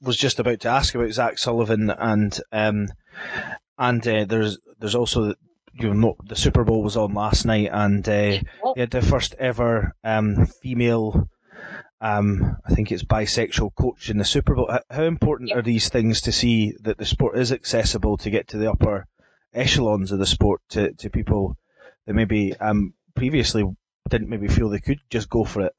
was 0.02 0.18
just 0.18 0.40
about 0.40 0.62
to 0.62 0.70
ask 0.70 0.96
about 0.96 1.12
Zach 1.12 1.38
Sullivan, 1.38 1.90
and 1.90 2.40
um, 2.52 2.88
and 3.78 4.08
uh, 4.08 4.26
there's 4.26 4.58
there's 4.80 4.96
also 4.96 5.36
you 5.74 5.94
know, 5.94 6.16
the 6.24 6.36
Super 6.36 6.64
Bowl 6.64 6.84
was 6.84 6.98
on 6.98 7.14
last 7.14 7.46
night, 7.46 7.70
and 7.72 8.08
uh, 8.08 8.40
he 8.74 8.80
had 8.80 8.92
the 8.92 9.02
first 9.02 9.36
ever 9.36 9.96
um, 10.04 10.46
female, 10.46 11.30
um, 12.02 12.58
I 12.66 12.74
think 12.74 12.92
it's 12.92 13.04
bisexual 13.04 13.76
coach 13.76 14.10
in 14.10 14.18
the 14.18 14.26
Super 14.26 14.56
Bowl. 14.56 14.72
How 14.90 15.04
important 15.04 15.52
are 15.52 15.62
these 15.62 15.90
things 15.90 16.22
to 16.22 16.32
see 16.32 16.74
that 16.82 16.98
the 16.98 17.06
sport 17.06 17.38
is 17.38 17.52
accessible 17.52 18.18
to 18.18 18.30
get 18.30 18.50
to 18.50 18.58
the 18.58 18.72
upper 18.72 19.08
echelons 19.54 20.12
of 20.12 20.20
the 20.20 20.26
sport 20.26 20.62
to, 20.70 20.94
to 20.94 21.10
people 21.10 21.58
that 22.06 22.14
maybe 22.14 22.56
um, 22.58 22.94
previously 23.16 23.64
didn't 24.10 24.30
maybe 24.30 24.48
feel 24.48 24.70
they 24.70 24.80
could 24.80 25.00
just 25.10 25.30
go 25.30 25.44
for 25.44 25.62
it? 25.62 25.74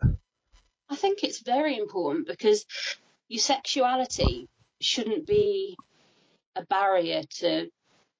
I 0.89 0.97
think 0.97 1.23
it's 1.23 1.41
very 1.41 1.77
important 1.77 2.27
because 2.27 2.65
your 3.29 3.41
sexuality 3.41 4.49
shouldn't 4.81 5.27
be 5.27 5.77
a 6.57 6.65
barrier 6.65 7.23
to 7.39 7.69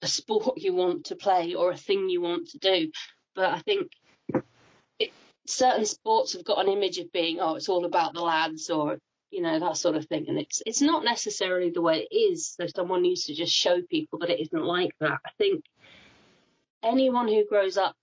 a 0.03 0.07
sport 0.07 0.59
you 0.59 0.75
want 0.75 1.07
to 1.07 1.17
play 1.17 1.55
or 1.55 1.71
a 1.71 1.77
thing 1.77 2.09
you 2.09 2.21
want 2.21 2.49
to 2.51 2.59
do. 2.59 2.91
But 3.35 3.51
I 3.51 3.59
think 3.61 3.91
it, 4.99 5.11
certain 5.47 5.85
sports 5.85 6.33
have 6.33 6.45
got 6.45 6.65
an 6.65 6.73
image 6.73 6.99
of 6.99 7.13
being, 7.13 7.39
oh, 7.41 7.55
it's 7.57 7.69
all 7.69 7.85
about 7.85 8.15
the 8.15 8.23
lads 8.23 8.71
or 8.71 8.99
you 9.31 9.43
know 9.43 9.61
that 9.61 9.77
sort 9.77 9.97
of 9.97 10.07
thing, 10.07 10.27
and 10.29 10.39
it's 10.39 10.61
it's 10.67 10.83
not 10.83 11.05
necessarily 11.05 11.71
the 11.71 11.81
way 11.81 12.07
it 12.11 12.15
is. 12.15 12.55
So 12.61 12.67
someone 12.67 13.03
needs 13.03 13.27
to 13.27 13.35
just 13.35 13.53
show 13.53 13.81
people 13.81 14.19
that 14.21 14.31
it 14.31 14.41
isn't 14.41 14.65
like 14.65 14.91
that. 14.99 15.19
I 15.25 15.31
think 15.39 15.65
anyone 16.83 17.29
who 17.29 17.47
grows 17.47 17.77
up 17.77 17.95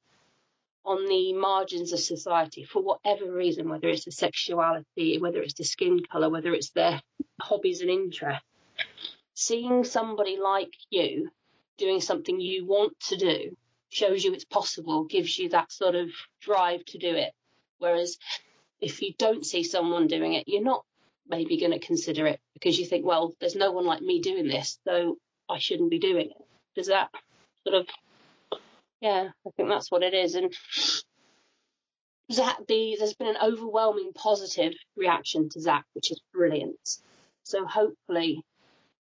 on 0.86 1.06
the 1.06 1.34
margins 1.34 1.92
of 1.92 2.00
society 2.00 2.64
for 2.64 2.82
whatever 2.82 3.30
reason, 3.30 3.68
whether 3.68 3.90
it's 3.90 4.06
the 4.06 4.12
sexuality, 4.12 5.20
whether 5.20 5.42
it's 5.42 5.56
the 5.56 5.66
skin 5.66 6.02
color, 6.10 6.30
whether 6.30 6.54
it's 6.54 6.70
their 6.70 7.02
hobbies 7.42 7.82
and 7.82 7.90
interests, 7.90 8.46
seeing 9.34 9.84
somebody 9.84 10.38
like 10.42 10.72
you 10.90 11.30
doing 11.78 12.02
something 12.02 12.40
you 12.40 12.66
want 12.66 13.00
to 13.00 13.18
do 13.18 13.56
shows 13.90 14.24
you 14.24 14.34
it's 14.34 14.46
possible, 14.46 15.06
gives 15.06 15.38
you 15.38 15.50
that 15.50 15.72
sort 15.72 15.96
of 15.96 16.10
drive 16.42 16.84
to 16.86 16.98
do 16.98 17.16
it. 17.16 17.32
Whereas 17.80 18.18
if 18.82 19.02
you 19.02 19.14
don't 19.18 19.46
see 19.46 19.64
someone 19.64 20.08
doing 20.08 20.34
it, 20.34 20.48
you're 20.48 20.64
not 20.64 20.84
maybe 21.28 21.60
going 21.60 21.72
to 21.72 21.80
consider 21.80 22.28
it 22.28 22.40
because 22.54 22.78
you 22.78 22.86
think, 22.86 23.06
well, 23.06 23.34
there's 23.40 23.56
no 23.56 23.72
one 23.72 23.86
like 23.86 24.02
me 24.02 24.22
doing 24.22 24.48
this, 24.48 24.80
so 24.88 25.18
I 25.50 25.60
shouldn't 25.60 25.92
be 25.92 26.00
doing 26.00 26.32
it. 26.32 26.46
Does 26.76 26.88
that 26.88 27.10
sort 27.64 27.82
of, 27.82 28.60
yeah, 29.02 29.30
I 29.46 29.50
think 29.56 29.70
that's 29.70 29.92
what 29.92 30.04
it 30.04 30.14
is. 30.14 30.36
And 30.36 30.54
Zach, 32.32 32.58
the, 32.68 32.96
there's 33.00 33.14
been 33.14 33.28
an 33.28 33.42
overwhelming 33.42 34.12
positive 34.14 34.74
reaction 34.96 35.50
to 35.50 35.62
Zach, 35.62 35.86
which 35.94 36.12
is 36.12 36.22
brilliant. 36.34 36.78
So 37.44 37.66
hopefully 37.66 38.42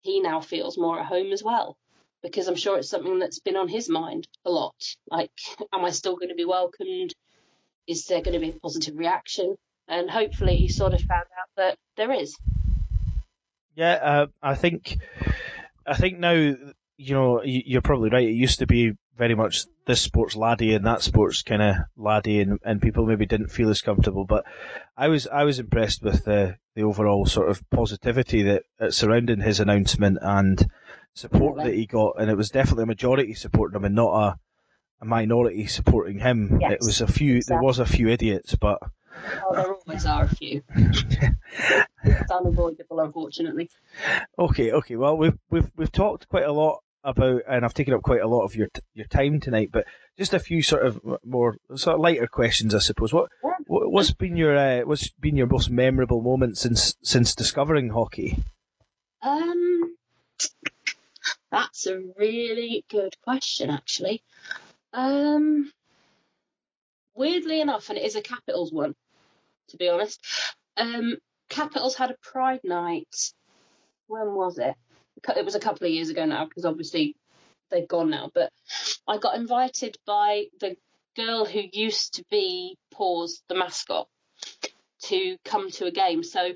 he 0.02 0.20
now 0.20 0.42
feels 0.42 0.78
more 0.78 1.00
at 1.00 1.06
home 1.06 1.32
as 1.32 1.44
well 1.44 1.78
because 2.24 2.48
I'm 2.48 2.56
sure 2.56 2.78
it's 2.80 2.90
something 2.90 3.20
that's 3.20 3.40
been 3.40 3.58
on 3.58 3.68
his 3.68 3.90
mind 3.90 4.28
a 4.46 4.50
lot. 4.50 4.76
Like, 5.12 5.32
am 5.74 5.86
I 5.86 5.92
still 5.92 6.16
going 6.16 6.30
to 6.30 6.36
be 6.36 6.46
welcomed? 6.46 7.14
Is 7.88 8.06
there 8.06 8.22
going 8.22 8.34
to 8.34 8.40
be 8.40 8.50
a 8.50 8.60
positive 8.60 8.98
reaction? 8.98 9.56
And 9.88 10.10
hopefully, 10.10 10.56
he 10.56 10.70
sort 10.70 10.94
of 10.94 11.02
found 11.02 11.26
out 11.38 11.50
that 11.58 11.78
there 11.98 12.12
is. 12.12 12.36
Yeah, 13.76 13.94
uh, 13.94 14.28
I 14.42 14.56
think, 14.56 14.98
I 15.86 15.96
think 15.96 16.20
now, 16.20 16.32
you 16.32 17.14
know, 17.14 17.42
you're 17.44 17.82
probably 17.82 18.10
right. 18.10 18.28
It 18.28 18.34
used 18.34 18.60
to 18.60 18.68
be 18.68 18.94
very 19.18 19.36
much 19.36 19.66
this 19.86 20.02
sport's 20.02 20.36
laddie 20.36 20.74
and 20.74 20.86
that 20.86 21.02
sport's 21.02 21.44
kind 21.44 21.62
of 21.62 21.76
laddie, 21.98 22.40
and, 22.40 22.60
and 22.64 22.82
people 22.82 23.06
maybe 23.06 23.26
didn't 23.26 23.52
feel 23.52 23.70
as 23.70 23.82
comfortable. 23.82 24.26
But 24.26 24.46
I 24.96 25.10
was 25.10 25.28
I 25.28 25.44
was 25.44 25.60
impressed 25.60 26.02
with 26.02 26.24
the 26.24 26.56
the 26.76 26.84
overall 26.84 27.26
sort 27.26 27.50
of 27.50 27.62
positivity 27.70 28.44
that, 28.44 28.64
that 28.80 28.94
surrounding 28.94 29.42
his 29.42 29.60
announcement 29.60 30.20
and 30.22 30.66
support 31.16 31.57
that 31.64 31.74
he 31.74 31.86
got, 31.86 32.16
and 32.20 32.30
it 32.30 32.38
was 32.38 32.49
definitely 32.49 32.84
a 32.84 32.88
majority 32.88 33.34
supporting 33.34 33.76
him 33.78 33.86
and 33.86 33.95
not 33.95 34.14
a, 34.14 34.38
a 35.01 35.05
minority 35.05 35.68
supporting 35.68 36.20
him. 36.20 36.57
Yes, 36.61 36.74
it 36.74 36.80
was 36.82 37.01
a 37.01 37.07
few. 37.07 37.38
exactly. 37.38 37.55
There 37.55 37.64
was 37.64 37.80
a 37.80 37.86
few 37.86 38.09
idiots, 38.09 38.55
but 38.55 38.80
Oh, 39.45 39.53
there 39.55 39.74
always 39.74 40.05
are 40.07 40.24
a 40.26 40.36
few. 40.36 40.64
it's 42.03 42.32
unavoidable, 42.32 42.99
unfortunately. 42.99 43.70
okay, 44.38 44.72
okay. 44.72 44.95
Well, 44.95 45.18
we've 45.18 45.38
we've 45.49 45.70
we've 45.76 45.91
talked 45.91 46.28
quite 46.28 46.45
a 46.45 46.51
lot 46.51 46.80
about, 47.03 47.41
and 47.47 47.64
I've 47.64 47.74
taken 47.76 47.93
up 47.93 48.01
quite 48.01 48.22
a 48.22 48.28
lot 48.28 48.43
of 48.43 48.55
your 48.55 48.68
t- 48.74 48.82
your 48.95 49.05
time 49.07 49.39
tonight. 49.39 49.70
But 49.72 49.86
just 50.18 50.34
a 50.34 50.39
few 50.39 50.61
sort 50.64 50.86
of 50.86 50.99
more 51.24 51.57
sort 51.76 51.95
of 51.95 52.01
lighter 52.01 52.28
questions, 52.28 52.74
I 52.74 52.80
suppose. 52.80 53.14
What 53.14 53.30
what- 53.68 53.91
what's 53.91 54.11
been 54.11 54.36
your 54.36 54.57
uh, 54.57 54.82
what's 54.82 55.09
been 55.11 55.36
your 55.38 55.47
most 55.47 55.70
memorable 55.70 56.22
moment 56.22 56.57
since 56.57 56.95
since 57.03 57.36
discovering 57.36 57.89
hockey? 57.89 58.43
Um, 59.22 59.95
that's 61.54 61.86
a 61.86 62.01
really 62.18 62.84
good 62.89 63.16
question, 63.22 63.70
actually. 63.70 64.24
Um, 64.91 65.72
weirdly 67.14 67.62
enough, 67.62 67.89
and 67.89 67.97
it 67.99 68.04
is 68.04 68.16
a 68.16 68.22
Capitals 68.22 68.74
one, 68.74 68.95
to 69.70 69.78
be 69.78 69.88
honest. 69.88 70.20
Um, 70.76 71.18
Capitals 71.49 71.95
had 71.95 72.10
a 72.10 72.18
Pride 72.24 72.62
night. 72.64 73.34
When 74.08 74.34
was 74.34 74.58
it? 74.58 74.74
It 75.38 75.45
was 75.45 75.54
a 75.54 75.60
couple 75.60 75.86
of 75.86 75.93
years 75.93 76.10
ago 76.10 76.26
now, 76.26 76.45
because 76.45 76.66
obviously 76.66 77.16
they've 77.70 77.88
gone 77.88 78.10
now. 78.10 78.32
But 78.34 78.51
I 79.08 79.20
got 79.20 79.36
invited 79.36 79.95
by 80.08 80.45
the 80.60 80.76
girl 81.16 81.45
who 81.45 81.62
used 81.72 82.16
to 82.16 82.26
be 82.32 82.80
Paws, 82.91 83.43
the 83.47 83.54
mascot, 83.54 84.08
to 85.04 85.38
come 85.45 85.70
to 85.70 85.86
a 85.86 85.91
game. 85.91 86.24
So 86.24 86.54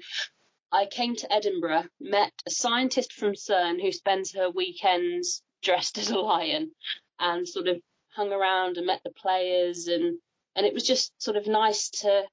I 0.71 0.85
came 0.85 1.15
to 1.15 1.33
Edinburgh, 1.33 1.85
met 1.99 2.33
a 2.45 2.51
scientist 2.51 3.13
from 3.13 3.33
CERN 3.35 3.81
who 3.81 3.91
spends 3.91 4.33
her 4.33 4.49
weekends 4.49 5.41
dressed 5.61 5.97
as 5.97 6.09
a 6.09 6.19
lion, 6.19 6.71
and 7.19 7.47
sort 7.47 7.67
of 7.67 7.81
hung 8.09 8.31
around 8.31 8.77
and 8.77 8.85
met 8.85 9.01
the 9.03 9.11
players, 9.11 9.87
and 9.87 10.19
and 10.55 10.65
it 10.65 10.73
was 10.73 10.83
just 10.83 11.13
sort 11.21 11.37
of 11.37 11.47
nice 11.47 11.89
to 11.89 12.27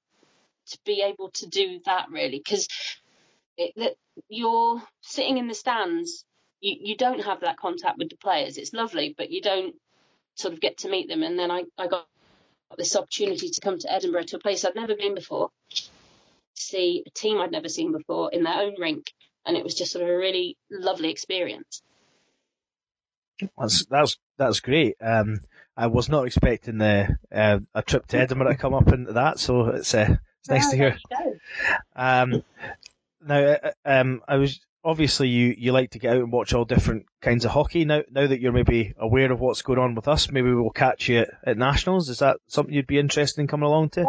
to 0.66 0.78
be 0.84 1.02
able 1.02 1.30
to 1.30 1.46
do 1.46 1.80
that 1.84 2.10
really 2.10 2.38
because 2.38 2.66
that 3.76 3.96
you're 4.28 4.82
sitting 5.02 5.38
in 5.38 5.46
the 5.46 5.54
stands, 5.54 6.24
you 6.60 6.76
you 6.80 6.96
don't 6.96 7.24
have 7.24 7.40
that 7.40 7.58
contact 7.58 7.98
with 7.98 8.10
the 8.10 8.16
players. 8.16 8.58
It's 8.58 8.72
lovely, 8.72 9.14
but 9.16 9.30
you 9.30 9.42
don't 9.42 9.76
sort 10.34 10.54
of 10.54 10.60
get 10.60 10.78
to 10.78 10.88
meet 10.88 11.08
them. 11.08 11.22
And 11.22 11.38
then 11.38 11.50
I 11.50 11.64
I 11.78 11.86
got 11.86 12.08
this 12.76 12.96
opportunity 12.96 13.50
to 13.50 13.60
come 13.60 13.78
to 13.78 13.92
Edinburgh 13.92 14.24
to 14.24 14.36
a 14.36 14.40
place 14.40 14.64
I'd 14.64 14.74
never 14.74 14.96
been 14.96 15.14
before 15.14 15.50
see 16.54 17.04
a 17.06 17.10
team 17.10 17.40
I'd 17.40 17.52
never 17.52 17.68
seen 17.68 17.92
before 17.92 18.30
in 18.32 18.42
their 18.42 18.60
own 18.60 18.74
rink, 18.78 19.12
and 19.46 19.56
it 19.56 19.64
was 19.64 19.74
just 19.74 19.92
sort 19.92 20.04
of 20.04 20.10
a 20.10 20.16
really 20.16 20.56
lovely 20.70 21.10
experience. 21.10 21.82
That's 23.58 23.84
that's 23.86 24.16
that's 24.36 24.60
great. 24.60 24.96
Um, 25.00 25.40
I 25.76 25.88
was 25.88 26.08
not 26.08 26.26
expecting 26.26 26.78
the 26.78 27.16
uh, 27.32 27.58
a 27.74 27.82
trip 27.82 28.06
to 28.08 28.18
Edinburgh 28.18 28.52
to 28.52 28.56
come 28.56 28.74
up 28.74 28.92
into 28.92 29.14
that, 29.14 29.38
so 29.38 29.66
it's 29.68 29.92
uh, 29.94 30.16
it's 30.40 30.48
nice 30.48 30.70
to 30.70 30.76
hear. 30.76 30.96
There 31.10 31.26
you 31.26 31.38
go. 31.66 31.74
Um, 31.96 32.44
now, 33.26 33.38
uh, 33.38 33.70
um, 33.84 34.22
I 34.28 34.36
was 34.36 34.60
obviously 34.84 35.28
you, 35.28 35.54
you 35.56 35.72
like 35.72 35.90
to 35.92 35.98
get 35.98 36.14
out 36.14 36.22
and 36.22 36.30
watch 36.32 36.52
all 36.52 36.64
different 36.64 37.06
kinds 37.22 37.44
of 37.44 37.50
hockey. 37.50 37.84
Now, 37.84 38.02
now 38.10 38.26
that 38.26 38.40
you're 38.40 38.52
maybe 38.52 38.92
aware 38.98 39.32
of 39.32 39.40
what's 39.40 39.62
going 39.62 39.78
on 39.78 39.94
with 39.94 40.08
us, 40.08 40.30
maybe 40.30 40.52
we'll 40.52 40.70
catch 40.70 41.08
you 41.08 41.20
at, 41.20 41.30
at 41.44 41.58
nationals. 41.58 42.10
Is 42.10 42.18
that 42.18 42.36
something 42.48 42.74
you'd 42.74 42.86
be 42.86 42.98
interested 42.98 43.40
in 43.40 43.46
coming 43.46 43.66
along 43.66 43.90
to? 43.90 44.06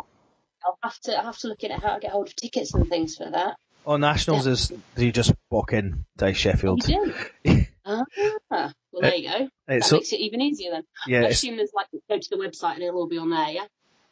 I'll 0.66 0.78
have 0.84 1.00
to 1.02 1.18
I'll 1.18 1.26
have 1.26 1.38
to 1.40 1.48
look 1.48 1.64
at 1.64 1.72
how 1.72 1.96
to 1.96 2.00
get 2.00 2.12
hold 2.12 2.28
of 2.28 2.36
tickets 2.36 2.74
and 2.74 2.88
things 2.88 3.16
for 3.16 3.30
that. 3.30 3.56
Oh, 3.86 3.98
nationals 3.98 4.48
is 4.48 4.72
you 4.98 5.12
just 5.12 5.32
walk 5.52 5.74
in 5.74 6.06
to 6.18 6.34
Sheffield? 6.34 6.88
You 6.88 7.14
do. 7.46 7.62
ah, 7.86 8.04
well 8.50 8.74
there 9.02 9.16
you 9.16 9.30
go. 9.30 9.48
That 9.68 9.78
It's 9.78 9.92
makes 9.92 10.12
it 10.12 10.20
even 10.22 10.42
easier 10.42 10.72
then. 10.72 10.84
yeah, 11.08 11.22
I 11.22 11.28
assume 11.28 11.58
there's 11.58 11.72
like 11.76 11.88
go 12.10 12.18
to 12.18 12.30
the 12.30 12.38
website 12.38 12.76
and 12.76 12.84
it'll 12.84 13.02
all 13.02 13.08
be 13.08 13.18
on 13.20 13.30
there, 13.30 13.50
yeah. 13.50 13.66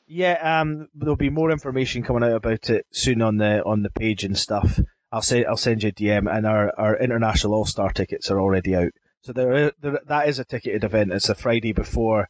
Yeah, 0.06 0.60
um, 0.62 0.90
there'll 0.94 1.16
be 1.16 1.30
more 1.30 1.50
information 1.50 2.04
coming 2.04 2.24
out 2.24 2.36
about 2.36 2.70
it 2.70 2.86
soon 2.92 3.22
on 3.22 3.38
the 3.38 3.64
on 3.64 3.82
the 3.82 3.90
page 3.90 4.24
and 4.24 4.38
stuff. 4.38 4.80
I'll 5.12 5.22
say 5.22 5.46
I'll 5.46 5.58
send 5.58 5.84
you 5.84 5.90
a 5.90 5.92
DM, 5.92 6.32
and 6.32 6.46
our, 6.46 6.74
our 6.78 6.98
international 6.98 7.54
All 7.54 7.66
Star 7.66 7.92
tickets 7.92 8.30
are 8.30 8.40
already 8.40 8.76
out. 8.76 8.92
So 9.22 9.32
there, 9.32 9.72
there 9.80 10.00
that 10.08 10.28
is 10.28 10.40
a 10.40 10.46
ticketed 10.46 10.84
event. 10.84 11.14
It's 11.14 11.30
a 11.30 11.36
Friday 11.36 11.72
before 11.72 12.30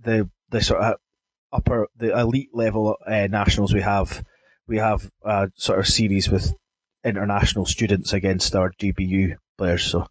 the 0.00 0.30
the 0.50 0.60
sort 0.60 0.82
of 0.82 0.94
upper 1.52 1.88
the 1.96 2.18
elite 2.18 2.50
level 2.52 2.96
uh, 3.06 3.26
nationals 3.28 3.72
we 3.72 3.82
have. 3.82 4.24
We 4.66 4.78
have 4.78 5.08
a 5.24 5.48
sort 5.56 5.80
of 5.80 5.86
series 5.86 6.30
with 6.30 6.54
international 7.04 7.66
students 7.66 8.12
against 8.12 8.54
our 8.54 8.72
GBU 8.72 9.36
players. 9.58 9.84
So 9.84 10.06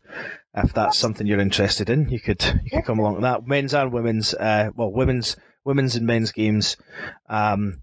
if 0.54 0.74
that's 0.74 0.98
something 0.98 1.26
you're 1.26 1.40
interested 1.40 1.90
in, 1.90 2.10
you 2.10 2.20
could 2.20 2.44
you 2.64 2.72
could 2.72 2.86
come 2.86 3.00
along 3.00 3.16
to 3.16 3.22
that. 3.22 3.48
Men's 3.48 3.74
and 3.74 3.92
women's, 3.92 4.34
uh, 4.34 4.70
well, 4.76 4.92
women's 4.92 5.38
women's 5.64 5.96
and 5.96 6.06
men's 6.06 6.32
games. 6.32 6.78
Um, 7.30 7.82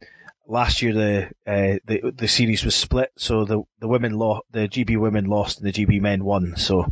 last 0.48 0.80
year 0.80 0.94
the 0.94 1.26
uh, 1.46 1.78
the 1.84 2.12
the 2.16 2.26
series 2.26 2.64
was 2.64 2.74
split, 2.74 3.12
so 3.16 3.44
the 3.44 3.62
the 3.78 3.86
women 3.86 4.12
lost, 4.12 4.42
the 4.50 4.66
GB 4.68 4.98
women 4.98 5.26
lost, 5.26 5.58
and 5.60 5.66
the 5.66 5.72
GB 5.72 6.00
men 6.00 6.24
won. 6.24 6.56
So 6.56 6.86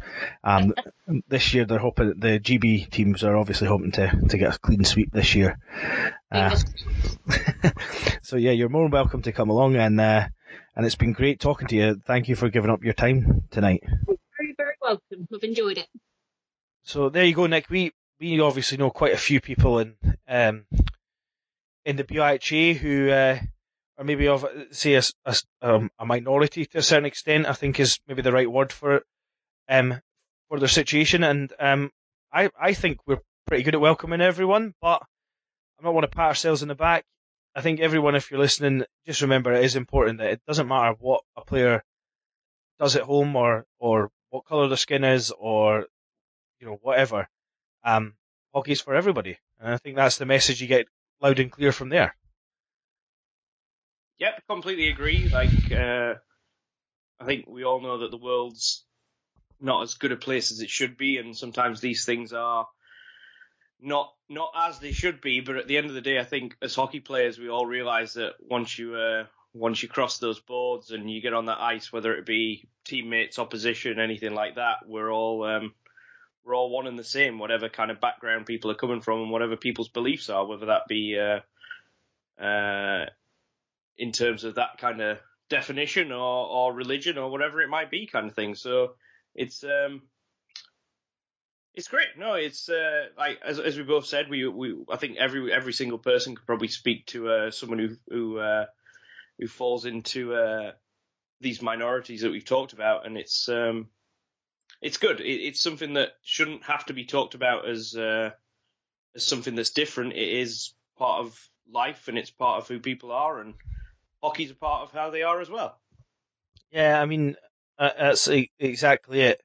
um, 0.44 0.74
this 1.28 1.54
year 1.54 1.64
they're 1.64 1.78
hoping 1.78 2.14
the 2.18 2.38
GB 2.38 2.90
teams 2.90 3.24
are 3.24 3.36
obviously 3.36 3.66
hoping 3.66 3.92
to 3.92 4.08
to 4.28 4.38
get 4.38 4.54
a 4.54 4.58
clean 4.58 4.84
sweep 4.84 5.10
this 5.10 5.34
year. 5.34 5.58
Uh, 6.30 6.56
so 8.22 8.36
yeah, 8.36 8.52
you're 8.52 8.68
more 8.68 8.84
than 8.84 8.92
welcome 8.92 9.22
to 9.22 9.32
come 9.32 9.48
along, 9.48 9.76
and 9.76 10.00
uh, 10.00 10.28
and 10.76 10.86
it's 10.86 10.94
been 10.94 11.12
great 11.12 11.40
talking 11.40 11.66
to 11.68 11.76
you. 11.76 12.00
Thank 12.06 12.28
you 12.28 12.36
for 12.36 12.50
giving 12.50 12.70
up 12.70 12.84
your 12.84 12.94
time 12.94 13.44
tonight. 13.50 13.82
Very, 14.06 14.54
very 14.56 14.74
welcome. 14.80 15.26
I've 15.34 15.42
enjoyed 15.42 15.78
it. 15.78 15.88
So 16.82 17.08
there 17.08 17.24
you 17.24 17.34
go, 17.34 17.46
Nick. 17.46 17.68
We 17.70 17.92
we 18.20 18.38
obviously 18.40 18.78
know 18.78 18.90
quite 18.90 19.14
a 19.14 19.18
few 19.18 19.40
people 19.40 19.78
in 19.78 19.94
um, 20.28 20.66
in 21.86 21.96
the 21.96 22.04
BIHA 22.04 22.76
who 22.76 23.08
uh, 23.10 23.38
are 23.96 24.04
maybe 24.04 24.28
of 24.28 24.44
say 24.72 24.94
a, 24.94 25.02
a 25.24 25.36
um, 25.62 25.90
a 25.98 26.04
minority 26.04 26.66
to 26.66 26.78
a 26.78 26.82
certain 26.82 27.06
extent. 27.06 27.46
I 27.46 27.52
think 27.52 27.80
is 27.80 27.98
maybe 28.06 28.22
the 28.22 28.32
right 28.32 28.50
word 28.50 28.72
for 28.72 28.96
it 28.96 29.02
um, 29.68 30.00
for 30.48 30.58
their 30.58 30.68
situation. 30.68 31.22
And 31.22 31.52
um, 31.58 31.90
I 32.32 32.50
I 32.60 32.74
think 32.74 32.98
we're 33.06 33.20
pretty 33.46 33.62
good 33.62 33.76
at 33.76 33.80
welcoming 33.80 34.20
everyone, 34.20 34.74
but 34.82 35.00
I 35.78 35.84
don't 35.84 35.94
want 35.94 36.10
to 36.10 36.14
pat 36.14 36.26
ourselves 36.26 36.62
in 36.62 36.68
the 36.68 36.74
back. 36.74 37.04
I 37.54 37.62
think 37.62 37.80
everyone, 37.80 38.16
if 38.16 38.30
you're 38.30 38.40
listening, 38.40 38.84
just 39.06 39.22
remember 39.22 39.52
it 39.52 39.64
is 39.64 39.76
important 39.76 40.18
that 40.18 40.32
it 40.32 40.40
doesn't 40.46 40.68
matter 40.68 40.94
what 40.98 41.22
a 41.36 41.44
player 41.44 41.82
does 42.78 42.96
at 42.96 43.02
home 43.02 43.36
or 43.36 43.64
or 43.78 44.10
what 44.30 44.44
colour 44.44 44.68
their 44.68 44.76
skin 44.76 45.04
is 45.04 45.30
or 45.30 45.86
you 46.58 46.66
know 46.66 46.78
whatever. 46.82 47.28
Um, 47.84 48.14
hockey's 48.52 48.80
for 48.80 48.94
everybody, 48.94 49.38
and 49.60 49.72
I 49.72 49.76
think 49.76 49.94
that's 49.94 50.18
the 50.18 50.26
message 50.26 50.60
you 50.60 50.66
get 50.66 50.88
loud 51.20 51.38
and 51.38 51.50
clear 51.50 51.72
from 51.72 51.88
there. 51.88 52.14
Yep, 54.18 54.42
completely 54.48 54.88
agree. 54.88 55.28
Like, 55.28 55.72
uh, 55.72 56.14
I 57.20 57.24
think 57.24 57.46
we 57.48 57.64
all 57.64 57.80
know 57.80 57.98
that 57.98 58.10
the 58.10 58.16
world's 58.16 58.84
not 59.60 59.82
as 59.82 59.94
good 59.94 60.12
a 60.12 60.16
place 60.16 60.52
as 60.52 60.60
it 60.60 60.70
should 60.70 60.96
be, 60.96 61.18
and 61.18 61.36
sometimes 61.36 61.80
these 61.80 62.04
things 62.04 62.32
are 62.32 62.66
not 63.80 64.12
not 64.28 64.52
as 64.56 64.78
they 64.78 64.92
should 64.92 65.20
be. 65.20 65.40
But 65.40 65.56
at 65.56 65.66
the 65.66 65.76
end 65.76 65.86
of 65.86 65.94
the 65.94 66.00
day, 66.00 66.18
I 66.18 66.24
think 66.24 66.56
as 66.62 66.74
hockey 66.74 67.00
players, 67.00 67.38
we 67.38 67.48
all 67.48 67.66
realise 67.66 68.14
that 68.14 68.34
once 68.40 68.78
you 68.78 68.94
uh, 68.94 69.26
once 69.52 69.82
you 69.82 69.88
cross 69.88 70.18
those 70.18 70.40
boards 70.40 70.90
and 70.90 71.10
you 71.10 71.20
get 71.20 71.34
on 71.34 71.46
that 71.46 71.60
ice, 71.60 71.92
whether 71.92 72.14
it 72.14 72.26
be 72.26 72.68
teammates, 72.84 73.38
opposition, 73.38 74.00
anything 74.00 74.34
like 74.34 74.56
that, 74.56 74.78
we're 74.86 75.10
all 75.10 75.44
um, 75.44 75.74
we're 76.46 76.56
all 76.56 76.70
one 76.70 76.86
and 76.86 76.98
the 76.98 77.04
same, 77.04 77.38
whatever 77.38 77.68
kind 77.68 77.90
of 77.90 78.00
background 78.00 78.46
people 78.46 78.70
are 78.70 78.76
coming 78.76 79.00
from, 79.00 79.20
and 79.20 79.30
whatever 79.30 79.56
people's 79.56 79.88
beliefs 79.88 80.30
are, 80.30 80.46
whether 80.46 80.66
that 80.66 80.82
be 80.88 81.18
uh, 81.18 82.42
uh, 82.42 83.06
in 83.98 84.12
terms 84.12 84.44
of 84.44 84.54
that 84.54 84.78
kind 84.78 85.00
of 85.00 85.18
definition 85.48 86.12
or, 86.12 86.46
or 86.46 86.72
religion 86.72 87.18
or 87.18 87.30
whatever 87.30 87.60
it 87.60 87.68
might 87.68 87.90
be 87.90 88.06
kind 88.06 88.28
of 88.28 88.34
thing. 88.34 88.54
So 88.54 88.94
it's 89.34 89.64
um 89.64 90.02
it's 91.74 91.88
great. 91.88 92.08
No, 92.16 92.34
it's 92.34 92.70
uh, 92.70 93.08
like 93.18 93.38
as 93.44 93.60
as 93.60 93.76
we 93.76 93.82
both 93.82 94.06
said, 94.06 94.30
we 94.30 94.48
we 94.48 94.76
I 94.90 94.96
think 94.96 95.18
every 95.18 95.52
every 95.52 95.72
single 95.72 95.98
person 95.98 96.34
could 96.34 96.46
probably 96.46 96.68
speak 96.68 97.06
to 97.06 97.28
uh, 97.28 97.50
someone 97.50 97.78
who 97.78 97.96
who 98.08 98.38
uh, 98.38 98.66
who 99.38 99.46
falls 99.46 99.84
into 99.84 100.34
uh, 100.34 100.72
these 101.40 101.60
minorities 101.60 102.22
that 102.22 102.30
we've 102.30 102.44
talked 102.46 102.72
about, 102.72 103.04
and 103.04 103.18
it's 103.18 103.48
um 103.48 103.88
it's 104.80 104.98
good. 104.98 105.20
It, 105.20 105.24
it's 105.24 105.60
something 105.60 105.94
that 105.94 106.10
shouldn't 106.22 106.64
have 106.64 106.86
to 106.86 106.92
be 106.92 107.04
talked 107.04 107.34
about 107.34 107.68
as 107.68 107.94
uh, 107.94 108.30
as 109.14 109.26
something 109.26 109.54
that's 109.54 109.70
different. 109.70 110.12
It 110.12 110.28
is 110.28 110.74
part 110.98 111.24
of 111.24 111.48
life, 111.70 112.08
and 112.08 112.18
it's 112.18 112.30
part 112.30 112.62
of 112.62 112.68
who 112.68 112.78
people 112.80 113.12
are, 113.12 113.40
and 113.40 113.54
hockey's 114.22 114.50
a 114.50 114.54
part 114.54 114.82
of 114.82 114.92
how 114.92 115.10
they 115.10 115.22
are 115.22 115.40
as 115.40 115.50
well. 115.50 115.78
Yeah, 116.70 117.00
I 117.00 117.06
mean 117.06 117.36
uh, 117.78 117.90
that's 117.98 118.28
exactly 118.58 119.20
it. 119.20 119.40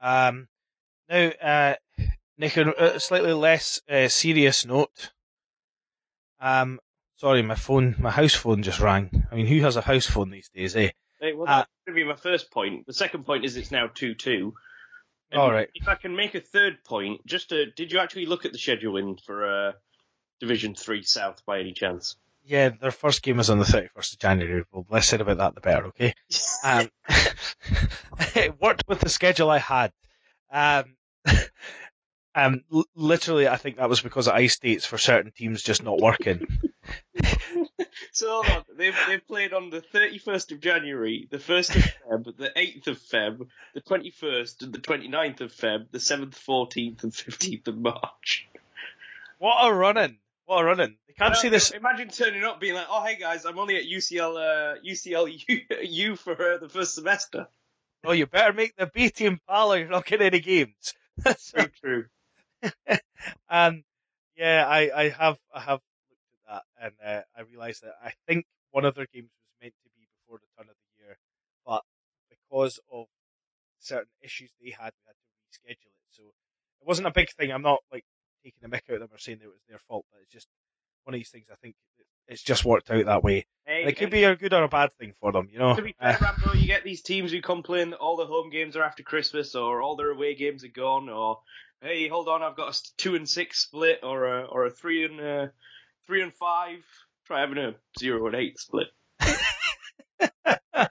Um, 0.00 0.48
now, 1.08 1.28
uh, 1.42 1.74
Nick, 2.38 2.56
a 2.56 3.00
slightly 3.00 3.32
less 3.32 3.80
uh, 3.88 4.08
serious 4.08 4.64
note. 4.64 5.10
Um, 6.40 6.80
sorry, 7.16 7.42
my 7.42 7.54
phone, 7.54 7.96
my 7.98 8.10
house 8.10 8.34
phone 8.34 8.62
just 8.62 8.80
rang. 8.80 9.26
I 9.30 9.34
mean, 9.34 9.46
who 9.46 9.60
has 9.60 9.76
a 9.76 9.82
house 9.82 10.06
phone 10.06 10.30
these 10.30 10.48
days, 10.48 10.74
eh? 10.76 10.90
Hey, 11.20 11.34
well, 11.34 11.48
Uh, 11.48 11.64
going 11.86 11.96
to 11.96 12.02
be 12.02 12.04
my 12.04 12.16
first 12.16 12.50
point. 12.50 12.86
The 12.86 12.92
second 12.94 13.24
point 13.24 13.44
is 13.44 13.56
it's 13.56 13.70
now 13.70 13.88
two 13.88 14.14
two. 14.14 14.54
All 15.32 15.52
right. 15.52 15.68
If 15.74 15.86
I 15.86 15.94
can 15.94 16.16
make 16.16 16.34
a 16.34 16.40
third 16.40 16.82
point, 16.82 17.24
just 17.24 17.50
to, 17.50 17.66
did 17.70 17.92
you 17.92 18.00
actually 18.00 18.26
look 18.26 18.44
at 18.46 18.52
the 18.52 18.58
schedule 18.58 18.96
in 18.96 19.16
for 19.16 19.68
uh, 19.68 19.72
Division 20.40 20.74
Three 20.74 21.02
South 21.04 21.44
by 21.46 21.60
any 21.60 21.72
chance? 21.72 22.16
Yeah, 22.44 22.70
their 22.70 22.90
first 22.90 23.22
game 23.22 23.38
is 23.38 23.48
on 23.50 23.58
the 23.58 23.64
31st 23.64 24.14
of 24.14 24.18
January. 24.18 24.64
Well, 24.72 24.86
less 24.90 25.06
said 25.06 25.20
about 25.20 25.38
that, 25.38 25.54
the 25.54 25.60
better, 25.60 25.86
okay? 25.86 26.14
Um, 26.64 26.88
it 28.34 28.60
worked 28.60 28.84
with 28.88 29.00
the 29.00 29.08
schedule 29.08 29.48
I 29.50 29.58
had. 29.58 29.92
Um, 30.50 30.96
um, 32.34 32.62
l- 32.72 32.84
literally, 32.94 33.46
I 33.48 33.56
think 33.56 33.76
that 33.76 33.88
was 33.88 34.00
because 34.00 34.26
of 34.26 34.34
ice 34.34 34.58
dates 34.58 34.84
for 34.84 34.98
certain 34.98 35.32
teams 35.32 35.62
just 35.62 35.82
not 35.82 36.00
working. 36.00 36.46
So 38.12 38.42
hold 38.42 38.46
on. 38.46 38.64
They've 38.76 38.96
they've 39.06 39.26
played 39.26 39.52
on 39.52 39.70
the 39.70 39.80
thirty 39.80 40.18
first 40.18 40.52
of 40.52 40.60
January, 40.60 41.28
the 41.30 41.38
first 41.38 41.74
of 41.74 41.82
Feb, 41.82 42.36
the 42.36 42.52
eighth 42.56 42.86
of 42.86 42.98
Feb, 42.98 43.46
the 43.74 43.80
twenty 43.80 44.10
first 44.10 44.62
and 44.62 44.72
the 44.72 44.78
29th 44.78 45.40
of 45.40 45.52
Feb, 45.52 45.90
the 45.90 46.00
seventh, 46.00 46.36
fourteenth, 46.36 47.02
and 47.02 47.14
fifteenth 47.14 47.68
of 47.68 47.76
March. 47.76 48.48
What 49.38 49.66
a 49.66 49.72
running! 49.72 50.18
What 50.46 50.62
a 50.62 50.64
running! 50.64 50.96
They 51.06 51.14
can't 51.14 51.36
see 51.36 51.48
this. 51.48 51.70
Imagine 51.70 52.08
turning 52.08 52.44
up, 52.44 52.60
being 52.60 52.74
like, 52.74 52.86
"Oh, 52.90 53.04
hey 53.04 53.16
guys, 53.16 53.44
I'm 53.44 53.58
only 53.58 53.76
at 53.76 53.84
UCL 53.84 54.36
uh, 54.36 54.80
UCL 54.86 55.82
U 55.82 56.16
for 56.16 56.54
uh, 56.54 56.58
the 56.58 56.68
first 56.68 56.94
semester." 56.94 57.48
Oh, 58.04 58.12
you 58.12 58.26
better 58.26 58.52
make 58.52 58.76
the 58.76 58.86
B 58.86 59.10
team, 59.10 59.40
pal, 59.46 59.72
or 59.72 59.78
you're 59.78 59.88
not 59.88 60.06
getting 60.06 60.26
any 60.26 60.40
games. 60.40 60.94
That's 61.18 61.44
so 61.52 61.66
true. 61.82 62.06
and 63.50 63.84
yeah, 64.36 64.64
I, 64.66 64.90
I 64.94 65.08
have 65.10 65.38
I 65.54 65.60
have 65.60 65.80
that 66.50 66.62
and 66.82 66.92
uh, 67.04 67.22
I 67.36 67.42
realised 67.42 67.82
that 67.82 67.94
I 68.04 68.12
think 68.26 68.44
one 68.72 68.84
of 68.84 68.94
their 68.94 69.06
games 69.12 69.30
was 69.30 69.62
meant 69.62 69.74
to 69.84 69.90
be 69.96 70.06
before 70.20 70.38
the 70.38 70.46
turn 70.58 70.68
of 70.68 70.76
the 70.76 71.04
year, 71.04 71.16
but 71.66 71.82
because 72.28 72.78
of 72.92 73.06
certain 73.78 74.10
issues 74.22 74.50
they 74.60 74.70
had, 74.70 74.92
we 74.92 75.06
had 75.06 75.16
to 75.16 75.72
reschedule 75.72 75.88
it. 75.94 76.10
So 76.10 76.22
it 76.24 76.86
wasn't 76.86 77.08
a 77.08 77.12
big 77.12 77.30
thing. 77.32 77.50
I'm 77.52 77.62
not 77.62 77.80
like 77.92 78.04
taking 78.44 78.64
a 78.64 78.68
mick 78.68 78.88
out 78.90 78.94
of 78.96 79.00
them 79.00 79.08
or 79.12 79.18
saying 79.18 79.38
that 79.38 79.44
it 79.46 79.48
was 79.48 79.62
their 79.68 79.78
fault, 79.88 80.04
but 80.12 80.20
it's 80.22 80.32
just 80.32 80.48
one 81.04 81.14
of 81.14 81.18
these 81.18 81.30
things. 81.30 81.46
I 81.50 81.56
think 81.62 81.74
it's 82.28 82.42
just 82.42 82.64
worked 82.64 82.90
out 82.90 83.04
that 83.06 83.24
way. 83.24 83.46
Hey, 83.66 83.84
It 83.84 83.96
could 83.96 84.10
be 84.10 84.24
a 84.24 84.36
good 84.36 84.52
or 84.54 84.62
a 84.64 84.68
bad 84.68 84.90
thing 84.98 85.14
for 85.20 85.32
them, 85.32 85.48
you 85.50 85.58
know. 85.58 85.74
to 85.76 85.82
be 85.82 85.94
Uh, 86.00 86.12
fair, 86.16 86.28
Rambo, 86.28 86.54
you 86.54 86.66
get 86.66 86.84
these 86.84 87.02
teams 87.02 87.32
who 87.32 87.40
complain 87.40 87.90
that 87.90 87.98
all 87.98 88.16
the 88.16 88.26
home 88.26 88.50
games 88.50 88.76
are 88.76 88.82
after 88.82 89.02
Christmas, 89.02 89.54
or 89.54 89.82
all 89.82 89.96
their 89.96 90.10
away 90.10 90.34
games 90.34 90.64
are 90.64 90.68
gone, 90.68 91.08
or 91.08 91.40
hey, 91.82 92.08
hold 92.08 92.28
on, 92.28 92.42
I've 92.42 92.56
got 92.56 92.74
a 92.76 92.82
two 92.98 93.14
and 93.14 93.28
six 93.28 93.58
split, 93.60 94.00
or 94.02 94.26
a 94.26 94.44
or 94.44 94.66
a 94.66 94.70
three 94.70 95.04
and 95.04 95.20
uh, 95.20 95.46
three 96.10 96.22
and 96.22 96.34
five. 96.34 96.84
Try 97.26 97.40
having 97.40 97.58
a 97.58 97.76
zero 97.96 98.26
and 98.26 98.34
eight 98.34 98.58
split. 98.58 98.88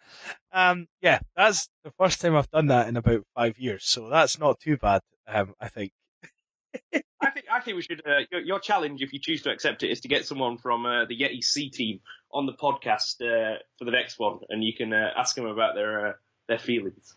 um, 0.53 0.87
yeah, 1.01 1.19
that's 1.35 1.67
the 1.83 1.91
first 1.99 2.21
time 2.21 2.37
I've 2.37 2.49
done 2.49 2.67
that 2.67 2.87
in 2.87 2.95
about 2.95 3.25
five 3.35 3.59
years, 3.59 3.83
so 3.83 4.07
that's 4.07 4.39
not 4.39 4.61
too 4.61 4.77
bad. 4.77 5.01
Um, 5.27 5.55
I 5.59 5.67
think. 5.67 5.91
I 7.21 7.31
think 7.31 7.47
I 7.51 7.59
think 7.59 7.75
we 7.75 7.81
should. 7.81 8.01
Uh, 8.07 8.21
your, 8.31 8.39
your 8.39 8.59
challenge, 8.61 9.01
if 9.01 9.11
you 9.11 9.19
choose 9.19 9.41
to 9.41 9.51
accept 9.51 9.83
it, 9.83 9.91
is 9.91 9.99
to 10.01 10.07
get 10.07 10.25
someone 10.25 10.57
from 10.57 10.85
uh, 10.85 11.03
the 11.03 11.19
Yeti 11.19 11.43
C 11.43 11.69
team 11.69 11.99
on 12.31 12.45
the 12.45 12.53
podcast 12.53 13.15
uh, 13.21 13.57
for 13.77 13.83
the 13.83 13.91
next 13.91 14.19
one, 14.19 14.39
and 14.47 14.63
you 14.63 14.73
can 14.73 14.93
uh, 14.93 15.09
ask 15.17 15.35
them 15.35 15.47
about 15.47 15.75
their 15.75 16.07
uh, 16.07 16.13
their 16.47 16.59
feelings. 16.59 17.13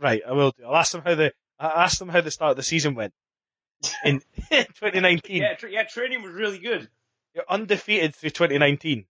Right, 0.00 0.22
I 0.26 0.32
will 0.32 0.52
do. 0.52 0.64
I'll 0.64 0.76
ask 0.76 0.92
them 0.92 1.02
how 1.04 1.14
the 1.14 1.34
I 1.60 1.84
asked 1.84 1.98
them 1.98 2.08
how 2.08 2.22
the 2.22 2.30
start 2.30 2.52
of 2.52 2.56
the 2.56 2.62
season 2.62 2.94
went 2.94 3.12
in 4.06 4.22
2019. 4.50 5.42
Yeah, 5.42 5.54
tra- 5.54 5.70
yeah, 5.70 5.82
training 5.82 6.22
was 6.22 6.32
really 6.32 6.58
good. 6.58 6.88
You're 7.36 7.44
undefeated 7.48 8.14
through 8.14 8.30
2019, 8.30 9.04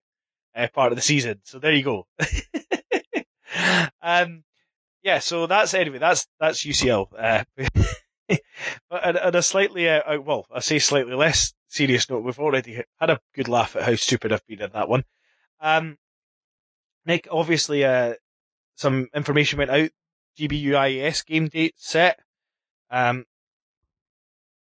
uh, 0.54 0.66
part 0.74 0.92
of 0.92 0.96
the 0.96 1.02
season. 1.02 1.40
So 1.44 1.60
there 1.60 1.72
you 1.72 1.84
go. 1.84 2.06
um, 4.02 4.42
yeah. 5.02 5.20
So 5.20 5.46
that's 5.46 5.72
anyway. 5.74 5.98
That's 5.98 6.26
that's 6.40 6.66
UCL. 6.66 7.06
Uh, 7.16 7.44
on 8.90 9.34
a 9.36 9.42
slightly, 9.42 9.88
uh, 9.88 10.20
well, 10.20 10.44
I 10.52 10.58
say 10.58 10.80
slightly 10.80 11.14
less 11.14 11.54
serious 11.68 12.08
note, 12.10 12.24
we've 12.24 12.38
already 12.38 12.82
had 12.98 13.10
a 13.10 13.20
good 13.34 13.48
laugh 13.48 13.76
at 13.76 13.82
how 13.82 13.94
stupid 13.94 14.32
I've 14.32 14.46
been 14.46 14.62
in 14.62 14.72
that 14.72 14.88
one. 14.88 15.04
Um, 15.60 15.96
Nick, 17.04 17.28
obviously, 17.30 17.84
uh, 17.84 18.14
some 18.74 19.08
information 19.14 19.58
went 19.58 19.70
out. 19.70 19.90
GBUIS 20.38 21.24
game 21.24 21.48
date 21.48 21.74
set. 21.76 22.18
Um, 22.90 23.24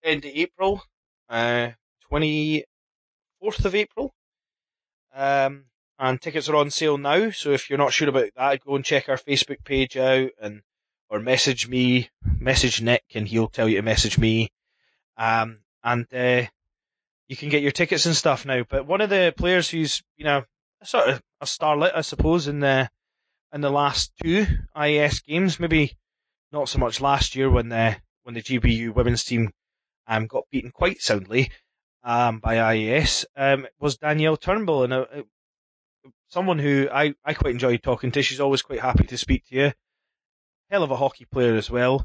end 0.05 0.25
of 0.25 0.31
April, 0.33 0.83
uh, 1.29 1.71
24th 3.43 3.65
of 3.65 3.75
April. 3.75 4.15
Um, 5.15 5.65
and 5.99 6.21
tickets 6.21 6.49
are 6.49 6.57
on 6.57 6.71
sale 6.71 6.99
now. 6.99 7.31
So 7.31 7.51
if 7.51 7.69
you're 7.69 7.79
not 7.79 7.93
sure 7.93 8.09
about 8.09 8.31
that, 8.37 8.65
go 8.65 8.77
and 8.77 8.85
check 8.85 9.09
our 9.09 9.17
Facebook 9.17 9.65
page 9.65 9.97
out 9.97 10.31
and 10.41 10.63
or 11.11 11.21
message 11.21 11.67
me, 11.67 12.11
message 12.39 12.83
Nick, 12.83 13.03
and 13.15 13.27
he'll 13.27 13.49
tell 13.49 13.69
you 13.69 13.77
to 13.77 13.83
message 13.83 14.19
me. 14.19 14.51
Um, 15.17 15.61
and 15.83 16.07
uh, 16.15 16.47
you 17.29 17.37
can 17.37 17.49
get 17.49 17.63
your 17.63 17.73
tickets 17.73 18.07
and 18.07 18.15
stuff 18.15 18.45
now. 18.45 18.65
But 18.69 18.87
one 18.87 19.01
of 19.01 19.11
the 19.11 19.35
players 19.37 19.69
who's 19.69 20.03
you 20.17 20.25
know 20.25 20.45
sort 20.85 21.09
of 21.09 21.23
a 21.41 21.47
starlet, 21.47 21.95
I 21.95 22.03
suppose, 22.03 22.47
in 22.47 22.61
the 22.61 22.91
in 23.53 23.61
the 23.61 23.71
last 23.71 24.13
two 24.23 24.47
IES 24.75 25.21
games, 25.21 25.59
maybe 25.59 25.97
not 26.53 26.69
so 26.69 26.79
much 26.79 27.01
last 27.01 27.35
year 27.35 27.51
when 27.51 27.71
the 27.71 27.97
when 28.23 28.35
the 28.35 28.43
GBU 28.43 28.95
women's 28.95 29.25
team 29.25 29.51
um, 30.07 30.27
got 30.27 30.45
beaten 30.51 30.71
quite 30.71 31.01
soundly 31.01 31.51
um, 32.05 32.39
by 32.39 32.75
IES, 32.75 33.27
um, 33.37 33.67
was 33.81 33.99
Danielle 33.99 34.37
Turnbull, 34.37 34.85
and 34.85 34.93
uh, 34.93 35.07
someone 36.29 36.59
who 36.59 36.89
I, 36.93 37.15
I 37.25 37.35
quite 37.35 37.53
enjoyed 37.53 37.83
talking 37.83 38.13
to. 38.13 38.23
She's 38.23 38.41
always 38.41 38.63
quite 38.63 38.81
happy 38.81 39.05
to 39.05 39.19
speak 39.19 39.47
to 39.47 39.55
you. 39.55 39.73
Hell 40.71 40.83
of 40.83 40.91
a 40.91 40.97
hockey 40.97 41.25
player 41.25 41.55
as 41.55 41.71
well. 41.71 42.05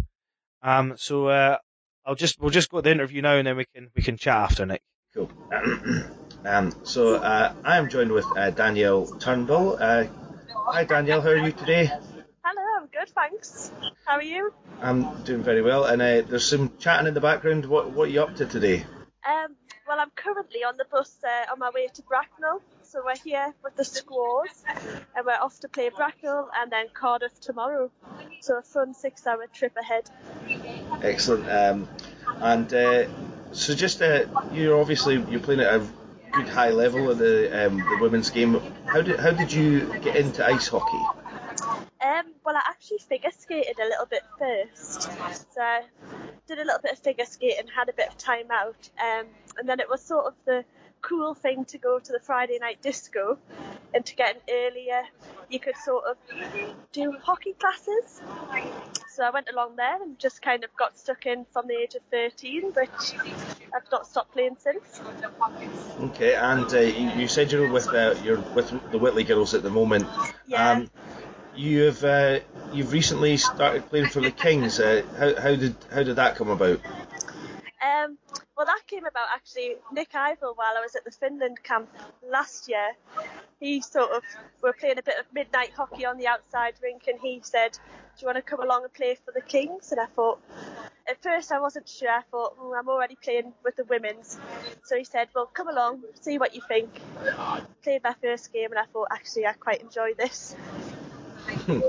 Um, 0.61 0.93
so 0.97 1.27
uh, 1.27 1.57
I'll 2.05 2.15
just 2.15 2.39
we'll 2.39 2.49
just 2.49 2.69
go 2.69 2.77
to 2.77 2.81
the 2.81 2.91
interview 2.91 3.21
now, 3.21 3.35
and 3.35 3.47
then 3.47 3.57
we 3.57 3.65
can 3.73 3.89
we 3.95 4.01
can 4.01 4.17
chat 4.17 4.35
after 4.37 4.65
Nick. 4.65 4.81
Cool. 5.13 5.29
um, 6.45 6.73
so 6.83 7.15
uh, 7.15 7.53
I 7.63 7.77
am 7.77 7.89
joined 7.89 8.11
with 8.11 8.25
uh, 8.35 8.49
Danielle 8.51 9.05
Turnbull. 9.05 9.77
Uh, 9.79 10.05
hi 10.49 10.85
Danielle, 10.85 11.21
how 11.21 11.29
are 11.29 11.37
you 11.37 11.51
today? 11.51 11.85
Hello, 11.85 12.81
I'm 12.81 12.87
good, 12.87 13.09
thanks. 13.13 13.71
How 14.05 14.15
are 14.15 14.23
you? 14.23 14.53
I'm 14.81 15.23
doing 15.23 15.43
very 15.43 15.61
well, 15.61 15.85
and 15.85 16.01
uh, 16.01 16.21
there's 16.21 16.45
some 16.45 16.71
chatting 16.79 17.07
in 17.07 17.13
the 17.13 17.21
background. 17.21 17.65
What 17.65 17.91
what 17.91 18.07
are 18.07 18.11
you 18.11 18.21
up 18.23 18.35
to 18.37 18.45
today? 18.45 18.85
Um, 19.27 19.55
well, 19.87 19.99
I'm 19.99 20.11
currently 20.15 20.63
on 20.63 20.77
the 20.77 20.85
bus 20.91 21.15
uh, 21.23 21.51
on 21.51 21.59
my 21.59 21.71
way 21.73 21.87
to 21.93 22.01
Bracknell. 22.03 22.61
So 22.83 23.01
we're 23.05 23.15
here 23.15 23.53
with 23.63 23.75
the 23.75 23.83
squaws, 23.83 24.63
and 25.15 25.25
we're 25.25 25.33
off 25.33 25.59
to 25.61 25.69
play 25.69 25.89
Bracknell 25.89 26.49
and 26.55 26.71
then 26.71 26.87
Cardiff 26.93 27.39
tomorrow. 27.39 27.91
So 28.41 28.59
a 28.59 28.61
fun 28.61 28.93
six-hour 28.93 29.47
trip 29.53 29.75
ahead. 29.77 30.09
Excellent. 31.01 31.49
Um, 31.49 31.89
and 32.37 32.73
uh, 32.73 33.05
so 33.51 33.73
just 33.73 34.01
uh, 34.01 34.25
you're 34.51 34.79
obviously 34.79 35.23
you're 35.29 35.39
playing 35.39 35.61
at 35.61 35.73
a 35.73 35.87
good 36.31 36.49
high 36.49 36.71
level 36.71 37.11
in 37.11 37.17
the 37.17 37.67
um, 37.67 37.77
the 37.77 37.97
women's 37.99 38.29
game. 38.29 38.59
How 38.85 39.01
did 39.01 39.19
how 39.19 39.31
did 39.31 39.51
you 39.51 39.99
get 39.99 40.15
into 40.15 40.45
ice 40.45 40.67
hockey? 40.67 41.03
Um, 42.03 42.33
well, 42.45 42.55
I 42.55 42.61
actually 42.67 42.97
figure 42.97 43.31
skated 43.37 43.79
a 43.79 43.85
little 43.85 44.05
bit 44.05 44.23
first. 44.37 45.03
So 45.53 45.79
did 46.47 46.59
a 46.59 46.63
little 46.63 46.79
bit 46.81 46.93
of 46.93 46.99
figure 46.99 47.25
skating, 47.25 47.67
had 47.73 47.89
a 47.89 47.93
bit 47.93 48.09
of 48.09 48.17
time 48.17 48.51
out, 48.51 48.89
um, 48.99 49.25
and 49.57 49.67
then 49.67 49.79
it 49.79 49.89
was 49.89 50.01
sort 50.01 50.25
of 50.25 50.33
the 50.45 50.65
cool 51.01 51.33
thing 51.33 51.65
to 51.65 51.77
go 51.77 51.99
to 51.99 52.11
the 52.11 52.19
Friday 52.19 52.57
night 52.59 52.81
disco 52.81 53.37
and 53.93 54.05
to 54.05 54.15
get 54.15 54.35
in 54.35 54.55
earlier. 54.55 55.03
You 55.49 55.59
could 55.59 55.75
sort 55.77 56.05
of 56.05 56.17
do 56.91 57.13
hockey 57.21 57.53
classes. 57.59 58.21
So 59.13 59.23
I 59.23 59.29
went 59.29 59.47
along 59.51 59.75
there 59.75 60.01
and 60.01 60.17
just 60.17 60.41
kind 60.41 60.63
of 60.63 60.75
got 60.75 60.97
stuck 60.97 61.27
in 61.27 61.45
from 61.51 61.67
the 61.67 61.75
age 61.75 61.93
of 61.93 62.01
13, 62.09 62.71
which 62.71 63.13
I've 63.75 63.91
not 63.91 64.07
stopped 64.07 64.31
playing 64.31 64.57
since. 64.57 65.01
Okay, 65.99 66.33
and 66.33 66.73
uh, 66.73 66.79
you, 66.79 67.11
you 67.21 67.27
said 67.27 67.51
you're 67.51 67.71
with 67.71 67.87
uh, 67.89 68.15
you're 68.23 68.39
with 68.55 68.71
the 68.91 68.97
Whitley 68.97 69.23
girls 69.23 69.53
at 69.53 69.61
the 69.61 69.69
moment. 69.69 70.07
Yeah. 70.47 70.71
Um, 70.71 70.89
you 71.55 71.83
have 71.83 72.03
uh, 72.03 72.39
you've 72.71 72.91
recently 72.91 73.37
started 73.37 73.87
playing 73.89 74.07
for 74.07 74.21
the 74.21 74.31
Kings. 74.31 74.79
Uh, 74.79 75.03
how, 75.17 75.41
how 75.41 75.55
did 75.55 75.75
how 75.91 76.03
did 76.03 76.15
that 76.15 76.35
come 76.35 76.49
about? 76.49 76.79
Um, 77.83 78.17
well, 78.55 78.65
that 78.65 78.81
came 78.87 79.05
about 79.05 79.27
actually. 79.33 79.75
Nick 79.91 80.11
Ivel, 80.13 80.55
while 80.55 80.77
I 80.77 80.81
was 80.81 80.95
at 80.95 81.03
the 81.05 81.11
Finland 81.11 81.61
camp 81.63 81.89
last 82.29 82.69
year, 82.69 82.93
he 83.59 83.81
sort 83.81 84.11
of 84.11 84.23
we 84.61 84.69
were 84.69 84.73
playing 84.73 84.99
a 84.99 85.03
bit 85.03 85.15
of 85.19 85.25
midnight 85.33 85.71
hockey 85.75 86.05
on 86.05 86.17
the 86.17 86.27
outside 86.27 86.73
rink, 86.81 87.07
and 87.07 87.19
he 87.19 87.41
said, 87.43 87.73
"Do 87.73 87.79
you 88.21 88.27
want 88.27 88.37
to 88.37 88.41
come 88.41 88.61
along 88.61 88.83
and 88.83 88.93
play 88.93 89.15
for 89.23 89.31
the 89.31 89.41
Kings?" 89.41 89.91
And 89.91 89.99
I 89.99 90.05
thought, 90.05 90.39
at 91.07 91.21
first 91.21 91.51
I 91.51 91.59
wasn't 91.59 91.89
sure. 91.89 92.09
I 92.09 92.21
thought, 92.31 92.55
oh, 92.59 92.73
I'm 92.73 92.89
already 92.89 93.17
playing 93.21 93.53
with 93.63 93.75
the 93.75 93.85
women's, 93.85 94.39
so 94.83 94.97
he 94.97 95.03
said, 95.03 95.27
"Well, 95.35 95.47
come 95.47 95.67
along, 95.67 96.03
see 96.21 96.37
what 96.37 96.55
you 96.55 96.61
think." 96.67 96.89
Played 97.83 98.03
my 98.03 98.15
first 98.21 98.53
game, 98.53 98.71
and 98.71 98.79
I 98.79 98.85
thought, 98.85 99.09
actually, 99.11 99.45
I 99.45 99.53
quite 99.53 99.81
enjoy 99.81 100.13
this. 100.13 100.55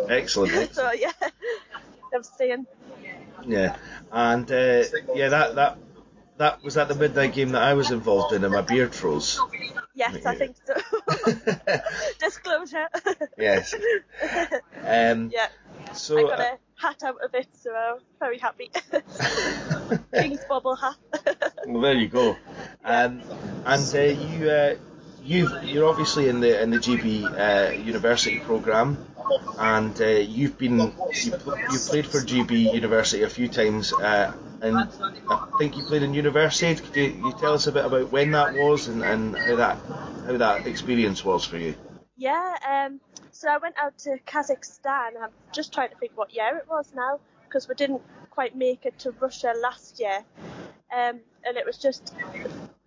Excellent. 0.08 0.74
so 0.74 0.92
yeah, 0.92 1.12
I'm 2.14 2.22
staying. 2.22 2.66
Yeah, 3.46 3.76
and 4.12 4.50
uh, 4.50 4.84
yeah, 5.14 5.28
that 5.28 5.54
that 5.54 5.78
that 6.38 6.62
was 6.62 6.76
at 6.76 6.88
the 6.88 6.94
midnight 6.94 7.34
game 7.34 7.50
that 7.50 7.62
I 7.62 7.74
was 7.74 7.90
involved 7.90 8.34
in, 8.34 8.44
and 8.44 8.52
my 8.52 8.62
beard 8.62 8.94
froze. 8.94 9.40
Yes, 9.94 10.26
I 10.26 10.34
think 10.34 10.56
so. 10.66 10.74
Disclosure. 12.18 12.88
yes. 13.38 13.74
Um, 14.84 15.30
yeah. 15.32 15.48
So 15.92 16.18
I 16.18 16.22
got 16.22 16.40
uh, 16.40 16.42
a 16.42 16.82
hat 16.82 17.02
out 17.04 17.22
of 17.22 17.34
it, 17.34 17.48
so 17.52 17.72
I'm 17.72 17.98
very 18.18 18.38
happy. 18.38 18.70
King's 20.14 20.44
bubble 20.48 20.74
hat. 20.74 20.96
well, 21.66 21.82
there 21.82 21.94
you 21.94 22.08
go. 22.08 22.36
Um, 22.84 23.22
and 23.64 23.94
uh, 23.94 24.00
you 24.00 24.50
uh, 24.50 24.74
you 25.24 25.48
you're 25.62 25.88
obviously 25.88 26.28
in 26.28 26.40
the 26.40 26.62
in 26.62 26.70
the 26.70 26.78
GB 26.78 27.24
uh, 27.24 27.72
university 27.72 28.40
program, 28.40 28.98
and 29.58 30.00
uh, 30.00 30.06
you've 30.06 30.58
been 30.58 30.78
you, 30.78 30.92
you 31.72 31.78
played 31.88 32.06
for 32.06 32.20
GB 32.20 32.74
University 32.74 33.22
a 33.22 33.30
few 33.30 33.48
times, 33.48 33.92
uh, 33.92 34.32
and 34.60 34.76
I 34.76 35.48
think 35.58 35.76
you 35.76 35.84
played 35.84 36.02
in 36.02 36.12
Universiade. 36.12 36.82
Could 36.82 36.96
you, 36.96 37.02
you 37.24 37.32
tell 37.38 37.54
us 37.54 37.66
a 37.66 37.72
bit 37.72 37.84
about 37.84 38.12
when 38.12 38.32
that 38.32 38.54
was 38.54 38.88
and, 38.88 39.02
and 39.02 39.36
how 39.36 39.56
that 39.56 39.78
how 40.26 40.36
that 40.36 40.66
experience 40.66 41.24
was 41.24 41.44
for 41.44 41.56
you? 41.56 41.74
yeah, 42.16 42.56
um, 42.68 43.00
so 43.32 43.48
I 43.48 43.58
went 43.58 43.76
out 43.78 43.98
to 43.98 44.18
Kazakhstan. 44.26 45.10
I'm 45.20 45.30
just 45.52 45.72
trying 45.72 45.90
to 45.90 45.96
think 45.96 46.12
what 46.14 46.32
year 46.34 46.56
it 46.56 46.68
was 46.68 46.92
now, 46.94 47.20
because 47.44 47.68
we 47.68 47.74
didn't 47.74 48.02
quite 48.30 48.56
make 48.56 48.86
it 48.86 48.98
to 49.00 49.10
Russia 49.12 49.52
last 49.60 50.00
year. 50.00 50.24
Um, 50.94 51.20
and 51.46 51.56
it 51.56 51.66
was 51.66 51.78
just 51.78 52.14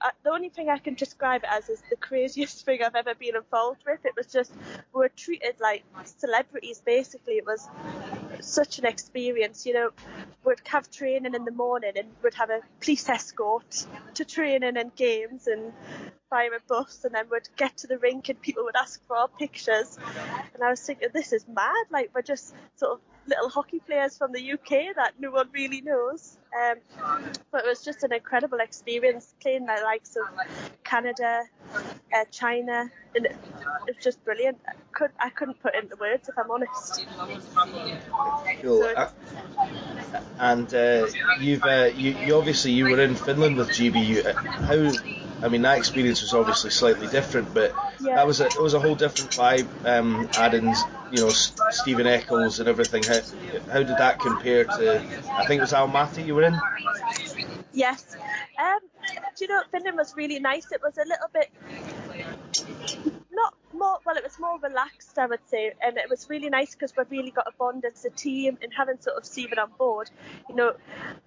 uh, 0.01 0.09
the 0.23 0.31
only 0.31 0.49
thing 0.49 0.69
I 0.69 0.77
can 0.77 0.93
describe 0.93 1.43
it 1.43 1.49
as 1.51 1.69
is 1.69 1.81
the 1.89 1.95
craziest 1.95 2.65
thing 2.65 2.83
I've 2.83 2.95
ever 2.95 3.15
been 3.15 3.35
involved 3.35 3.83
with. 3.85 4.05
It 4.05 4.13
was 4.15 4.27
just 4.27 4.51
we 4.93 4.99
were 4.99 5.09
treated 5.09 5.55
like 5.59 5.83
celebrities. 6.05 6.81
Basically, 6.85 7.35
it 7.35 7.45
was 7.45 7.67
such 8.39 8.79
an 8.79 8.85
experience. 8.85 9.65
You 9.65 9.73
know, 9.73 9.89
we'd 10.43 10.61
have 10.65 10.89
training 10.91 11.35
in 11.35 11.45
the 11.45 11.51
morning 11.51 11.93
and 11.95 12.09
we'd 12.23 12.35
have 12.35 12.49
a 12.49 12.61
police 12.81 13.09
escort 13.09 13.85
to 14.15 14.25
training 14.25 14.77
and 14.77 14.95
games 14.95 15.47
and 15.47 15.73
via 16.29 16.49
a 16.49 16.59
bus, 16.67 17.03
and 17.05 17.13
then 17.13 17.25
we'd 17.31 17.47
get 17.55 17.77
to 17.77 17.87
the 17.87 17.97
rink 17.97 18.29
and 18.29 18.41
people 18.41 18.63
would 18.63 18.75
ask 18.75 19.05
for 19.07 19.17
our 19.17 19.27
pictures. 19.27 19.97
And 20.53 20.63
I 20.63 20.69
was 20.69 20.81
thinking, 20.81 21.09
this 21.13 21.33
is 21.33 21.45
mad. 21.47 21.85
Like 21.91 22.11
we're 22.13 22.21
just 22.21 22.53
sort 22.75 22.93
of 22.93 22.99
little 23.27 23.49
hockey 23.49 23.79
players 23.79 24.17
from 24.17 24.31
the 24.31 24.53
UK 24.53 24.95
that 24.95 25.13
no 25.19 25.31
one 25.31 25.49
really 25.51 25.81
knows. 25.81 26.37
Um, 26.57 26.77
but 27.51 27.65
it 27.65 27.67
was 27.67 27.83
just 27.83 28.03
an 28.03 28.13
incredible 28.13 28.59
experience 28.59 29.33
playing 29.41 29.65
the 29.65 29.79
likes 29.83 30.15
of 30.15 30.23
Canada, 30.83 31.43
uh, 31.75 32.25
China, 32.31 32.89
and 33.15 33.25
it, 33.25 33.35
was 33.85 33.97
just 34.01 34.23
brilliant. 34.23 34.57
I, 34.67 34.73
could, 34.91 35.11
I 35.19 35.29
couldn't 35.29 35.61
put 35.61 35.75
into 35.75 35.95
words 35.97 36.29
if 36.29 36.37
I'm 36.37 36.49
honest. 36.49 37.05
Cool. 38.61 38.81
So 38.81 38.93
Uh, 38.95 39.11
and 40.39 40.73
uh, 40.73 41.07
you've 41.39 41.63
uh, 41.63 41.89
you, 41.95 42.11
you 42.25 42.35
obviously 42.35 42.71
you 42.71 42.85
were 42.85 43.01
in 43.01 43.15
Finland 43.15 43.57
with 43.57 43.69
GBU. 43.69 44.25
Uh, 44.25 44.33
How 44.33 45.16
I 45.41 45.49
mean 45.49 45.61
that 45.61 45.77
experience 45.77 46.21
was 46.21 46.33
obviously 46.33 46.71
slightly 46.71 47.07
different, 47.07 47.53
but 47.53 47.73
Yeah. 47.99 48.15
that 48.15 48.25
was 48.27 48.41
a 48.41 48.45
it 48.47 48.61
was 48.61 48.73
a 48.73 48.79
whole 48.79 48.95
different 48.95 49.31
vibe. 49.31 49.67
Um, 49.85 50.29
adding 50.37 50.73
you 51.11 51.21
know 51.21 51.27
S- 51.27 51.53
Stephen 51.71 52.07
Eccles 52.07 52.59
and 52.59 52.67
everything. 52.67 53.03
How, 53.03 53.19
how 53.71 53.79
did 53.79 53.97
that 53.97 54.19
compare 54.19 54.65
to? 54.65 55.01
I 55.33 55.45
think 55.45 55.59
it 55.59 55.61
was 55.61 55.73
Almaty 55.73 56.25
you 56.25 56.35
were 56.35 56.43
in. 56.43 56.59
Yes. 57.73 58.15
Um, 58.59 58.79
do 59.37 59.45
you 59.45 59.47
know, 59.47 59.61
Finland 59.71 59.97
was 59.97 60.15
really 60.15 60.39
nice. 60.39 60.71
It 60.71 60.81
was 60.81 60.97
a 60.97 61.05
little 61.05 61.29
bit 61.31 61.49
more 63.77 63.99
well 64.05 64.15
it 64.15 64.23
was 64.23 64.39
more 64.39 64.59
relaxed 64.59 65.17
i 65.17 65.25
would 65.25 65.39
say 65.47 65.73
and 65.81 65.97
it 65.97 66.09
was 66.09 66.29
really 66.29 66.49
nice 66.49 66.73
because 66.73 66.93
we've 66.97 67.09
really 67.11 67.31
got 67.31 67.45
a 67.47 67.51
bond 67.57 67.83
as 67.85 68.03
a 68.05 68.09
team 68.09 68.57
and 68.61 68.71
having 68.75 68.99
sort 68.99 69.17
of 69.17 69.25
Stephen 69.25 69.59
on 69.59 69.69
board 69.77 70.09
you 70.49 70.55
know 70.55 70.73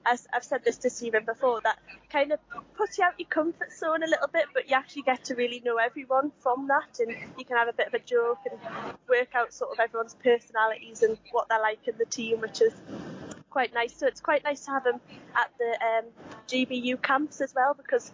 as 0.07 0.27
i've 0.33 0.45
said 0.45 0.65
this 0.65 0.79
to 0.79 0.91
Stephen 0.91 1.25
before 1.25 1.61
that 1.63 1.79
kind 2.13 2.33
of 2.33 2.39
puts 2.77 2.99
you 2.99 3.05
out 3.05 3.15
your 3.19 3.29
comfort 3.29 3.73
zone 3.73 4.03
a 4.03 4.07
little 4.07 4.29
bit 4.33 4.47
but 4.53 4.69
you 4.69 4.77
actually 4.77 5.03
get 5.03 5.25
to 5.25 5.35
really 5.35 5.63
know 5.65 5.77
everyone 5.77 6.33
from 6.41 6.69
that 6.69 6.99
and 7.01 7.15
you 7.39 7.45
can 7.45 7.57
have 7.57 7.69
a 7.69 7.73
bit 7.73 7.87
of 7.87 7.95
a 7.95 8.01
joke 8.01 8.39
and 8.51 8.61
work 9.09 9.35
out 9.35 9.53
sort 9.53 9.71
of 9.73 9.79
everyone's 9.81 10.15
personalities 10.15 11.03
and 11.03 11.17
what 11.33 11.49
they're 11.49 11.61
like 11.61 11.87
in 11.87 11.95
the 11.99 12.07
team 12.07 12.41
which 12.41 12.61
is 12.61 12.73
quite 13.51 13.75
nice. 13.75 13.95
So 13.95 14.07
it's 14.07 14.21
quite 14.21 14.45
nice 14.45 14.65
to 14.67 14.71
have 14.71 14.85
them 14.85 15.01
at 15.35 15.51
the 15.59 15.79
um, 15.85 16.05
GBU 16.49 17.03
camps 17.03 17.41
as 17.41 17.55
well 17.55 17.75
because 17.75 18.13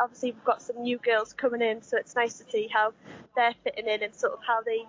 obviously 0.00 0.32
we've 0.32 0.44
got 0.44 0.62
some 0.62 0.82
new 0.82 0.98
girls 0.98 1.32
coming 1.32 1.62
in, 1.62 1.82
so 1.82 1.96
it's 1.96 2.16
nice 2.16 2.38
to 2.38 2.50
see 2.50 2.68
how 2.72 2.92
they're 3.36 3.54
fitting 3.62 3.86
in 3.86 4.02
and 4.02 4.14
sort 4.14 4.32
of 4.32 4.40
how 4.46 4.62
they 4.62 4.86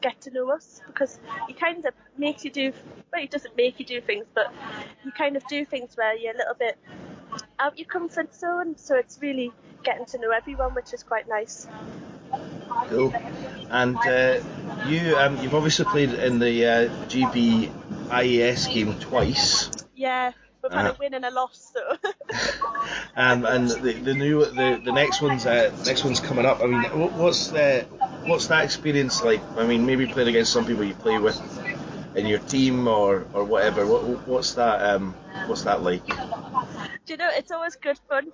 get 0.00 0.20
to 0.22 0.30
know 0.30 0.50
us 0.50 0.80
because 0.86 1.18
he 1.48 1.54
kind 1.54 1.84
of 1.84 1.94
makes 2.16 2.44
you 2.44 2.50
do 2.50 2.72
well, 3.12 3.20
he 3.20 3.26
doesn't 3.26 3.56
make 3.56 3.80
you 3.80 3.86
do 3.86 4.00
things, 4.00 4.26
but 4.34 4.52
you 5.04 5.10
kind 5.10 5.36
of 5.36 5.46
do 5.48 5.64
things 5.64 5.96
where 5.96 6.16
you're 6.16 6.34
a 6.34 6.36
little 6.36 6.54
bit 6.54 6.78
out 7.58 7.78
your 7.78 7.86
comfort 7.86 8.34
zone. 8.34 8.76
So 8.76 8.96
it's 8.96 9.18
really 9.20 9.52
getting 9.82 10.06
to 10.06 10.18
know 10.18 10.30
everyone, 10.30 10.74
which 10.74 10.92
is 10.92 11.02
quite 11.02 11.28
nice. 11.28 11.66
Cool. 12.88 13.12
And 13.70 13.96
uh, 13.96 14.40
you, 14.86 15.16
um, 15.16 15.42
you've 15.42 15.54
obviously 15.54 15.84
played 15.86 16.12
in 16.12 16.38
the 16.38 16.66
uh, 16.66 16.88
GB 17.06 17.70
IES 18.10 18.66
game 18.68 18.98
twice. 19.00 19.70
Yeah, 19.94 20.32
we've 20.62 20.72
had 20.72 20.86
Uh, 20.86 20.92
a 20.94 20.96
win 20.98 21.14
and 21.14 21.24
a 21.24 21.30
loss, 21.30 21.72
so 21.74 22.10
Um, 23.16 23.44
and 23.44 23.68
the, 23.68 23.92
the 23.92 24.14
new 24.14 24.44
the, 24.44 24.80
the 24.84 24.92
next 24.92 25.20
one's 25.20 25.44
uh, 25.46 25.72
next 25.86 26.04
one's 26.04 26.20
coming 26.20 26.46
up. 26.46 26.60
I 26.62 26.66
mean, 26.66 26.82
what's 27.18 27.48
the 27.48 27.82
what's 28.24 28.46
that 28.48 28.64
experience 28.64 29.22
like? 29.22 29.40
I 29.56 29.66
mean, 29.66 29.84
maybe 29.86 30.06
playing 30.06 30.28
against 30.28 30.52
some 30.52 30.64
people 30.64 30.84
you 30.84 30.94
play 30.94 31.18
with 31.18 31.38
in 32.16 32.26
your 32.26 32.38
team 32.40 32.88
or, 32.88 33.26
or 33.32 33.44
whatever. 33.44 33.86
What, 33.86 34.26
what's 34.26 34.54
that 34.54 34.94
um 34.94 35.14
what's 35.46 35.62
that 35.62 35.82
like? 35.82 36.06
do 36.06 37.14
you 37.14 37.16
know 37.16 37.28
it's 37.32 37.50
always 37.50 37.76
good 37.76 37.98
fun. 38.08 38.30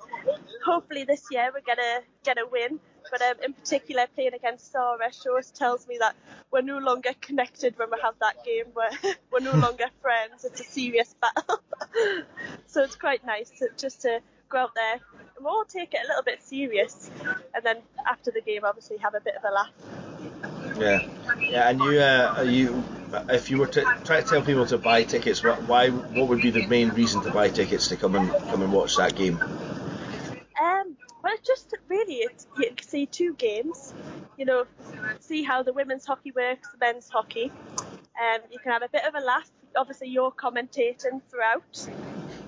Hopefully 0.64 1.04
this 1.04 1.24
year 1.30 1.50
we're 1.54 1.60
gonna 1.66 2.00
get 2.24 2.38
a 2.38 2.46
win. 2.50 2.80
But 3.10 3.22
um, 3.22 3.36
in 3.44 3.52
particular, 3.52 4.06
playing 4.14 4.34
against 4.34 4.72
Sarah 4.72 5.12
shows 5.12 5.50
tells 5.50 5.86
me 5.86 5.98
that 5.98 6.14
we're 6.50 6.62
no 6.62 6.78
longer 6.78 7.10
connected 7.20 7.78
when 7.78 7.90
we 7.90 7.98
have 8.02 8.14
that 8.20 8.44
game. 8.44 8.64
We're 8.74 9.14
we're 9.32 9.40
no 9.40 9.56
longer 9.56 9.86
friends. 10.02 10.44
It's 10.44 10.60
a 10.60 10.64
serious 10.64 11.14
battle. 11.20 11.60
so 12.66 12.82
it's 12.82 12.96
quite 12.96 13.24
nice 13.24 13.50
to, 13.58 13.68
just 13.76 14.02
to 14.02 14.20
go 14.48 14.58
out 14.58 14.74
there 14.74 15.00
and 15.36 15.44
we'll 15.44 15.54
all 15.54 15.64
take 15.64 15.92
it 15.92 16.00
a 16.04 16.08
little 16.08 16.22
bit 16.22 16.42
serious, 16.42 17.10
and 17.54 17.62
then 17.62 17.76
after 18.06 18.30
the 18.30 18.40
game, 18.40 18.62
obviously 18.64 18.96
have 18.98 19.14
a 19.14 19.20
bit 19.20 19.34
of 19.36 19.44
a 19.44 19.52
laugh. 19.52 19.70
Yeah, 20.78 21.06
yeah. 21.40 21.68
And 21.68 21.80
you 21.80 22.00
uh, 22.00 22.42
you 22.46 22.84
if 23.30 23.50
you 23.50 23.58
were 23.58 23.66
to 23.68 23.82
try 24.04 24.20
to 24.20 24.26
tell 24.26 24.42
people 24.42 24.66
to 24.66 24.78
buy 24.78 25.04
tickets, 25.04 25.42
what 25.42 25.62
why 25.64 25.90
what 25.90 26.28
would 26.28 26.40
be 26.40 26.50
the 26.50 26.66
main 26.66 26.90
reason 26.90 27.22
to 27.22 27.30
buy 27.30 27.48
tickets 27.48 27.88
to 27.88 27.96
come 27.96 28.14
and 28.14 28.30
come 28.48 28.62
and 28.62 28.72
watch 28.72 28.96
that 28.96 29.14
game? 29.14 29.38
Well, 31.26 31.34
it's 31.34 31.44
just 31.48 31.74
really, 31.88 32.18
it's, 32.18 32.46
you 32.56 32.70
can 32.76 32.86
see 32.86 33.04
two 33.04 33.34
games. 33.34 33.92
You 34.38 34.44
know, 34.44 34.64
see 35.18 35.42
how 35.42 35.60
the 35.60 35.72
women's 35.72 36.06
hockey 36.06 36.30
works, 36.30 36.68
the 36.70 36.78
men's 36.78 37.08
hockey. 37.08 37.50
Um, 37.80 38.42
you 38.48 38.60
can 38.60 38.70
have 38.70 38.82
a 38.82 38.88
bit 38.88 39.04
of 39.04 39.16
a 39.16 39.18
laugh. 39.18 39.50
Obviously, 39.76 40.06
you're 40.08 40.30
commentating 40.30 41.20
throughout. 41.28 41.88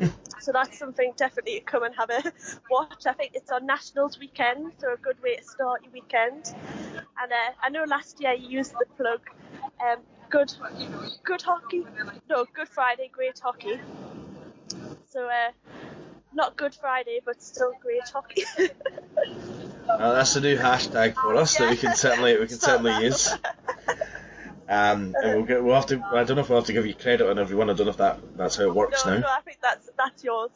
So 0.41 0.53
that's 0.53 0.79
something 0.79 1.13
definitely 1.17 1.59
to 1.59 1.65
come 1.65 1.83
and 1.83 1.95
have 1.97 2.11
a 2.11 2.23
watch. 2.71 3.07
I 3.07 3.13
think 3.13 3.33
it's 3.35 3.51
on 3.51 3.67
Nationals 3.67 4.21
weekend, 4.21 4.73
so 4.79 4.95
a 4.95 4.97
good 4.97 5.21
way 5.21 5.37
to 5.37 5.43
start 5.43 5.83
your 5.83 5.93
weekend. 5.93 6.55
And 7.21 7.33
uh, 7.33 7.53
I 7.61 7.69
know 7.71 7.85
last 7.85 8.21
year 8.21 8.33
you 8.33 8.49
used 8.49 8.73
the 8.79 8.87
plug, 8.97 9.21
um, 9.85 9.99
good, 10.31 10.55
good 11.25 11.43
hockey, 11.43 11.85
no, 12.31 12.47
Good 12.55 12.69
Friday, 12.69 13.11
great 13.13 13.39
hockey. 13.41 13.81
So 15.11 15.27
uh, 15.27 15.51
not 16.33 16.57
Good 16.57 16.75
Friday, 16.75 17.21
but 17.25 17.43
still 17.43 17.73
great 17.81 18.09
hockey. 18.09 18.45
Uh, 19.89 20.13
that's 20.13 20.37
a 20.37 20.41
new 20.41 20.57
hashtag 20.57 21.15
for 21.15 21.35
us 21.37 21.57
that 21.57 21.71
we 21.71 21.77
can 21.77 21.95
certainly 21.95 22.39
we 22.39 22.47
can 22.47 22.59
certainly 22.59 23.05
use. 23.05 23.35
Um, 24.69 25.15
and 25.23 25.37
we'll 25.37 25.45
get, 25.45 25.65
we'll 25.65 25.75
have 25.75 25.87
to. 25.87 26.03
I 26.13 26.25
don't 26.25 26.37
know 26.37 26.43
if 26.43 26.51
we'll 26.51 26.59
have 26.59 26.67
to 26.67 26.75
give 26.75 26.87
you 26.87 26.93
credit 26.93 27.29
on 27.29 27.39
everyone. 27.39 27.71
I 27.71 27.73
don't 27.73 27.87
know 27.87 27.91
if 27.91 27.97
that 27.97 28.21
that's 28.37 28.57
how 28.57 28.65
it 28.65 28.75
works 28.75 29.05
no, 29.07 29.15
now. 29.15 29.21
no, 29.21 29.29
I 29.29 29.41
think 29.41 29.59
that's 29.63 29.89
that's 29.97 30.23
yours. 30.23 30.51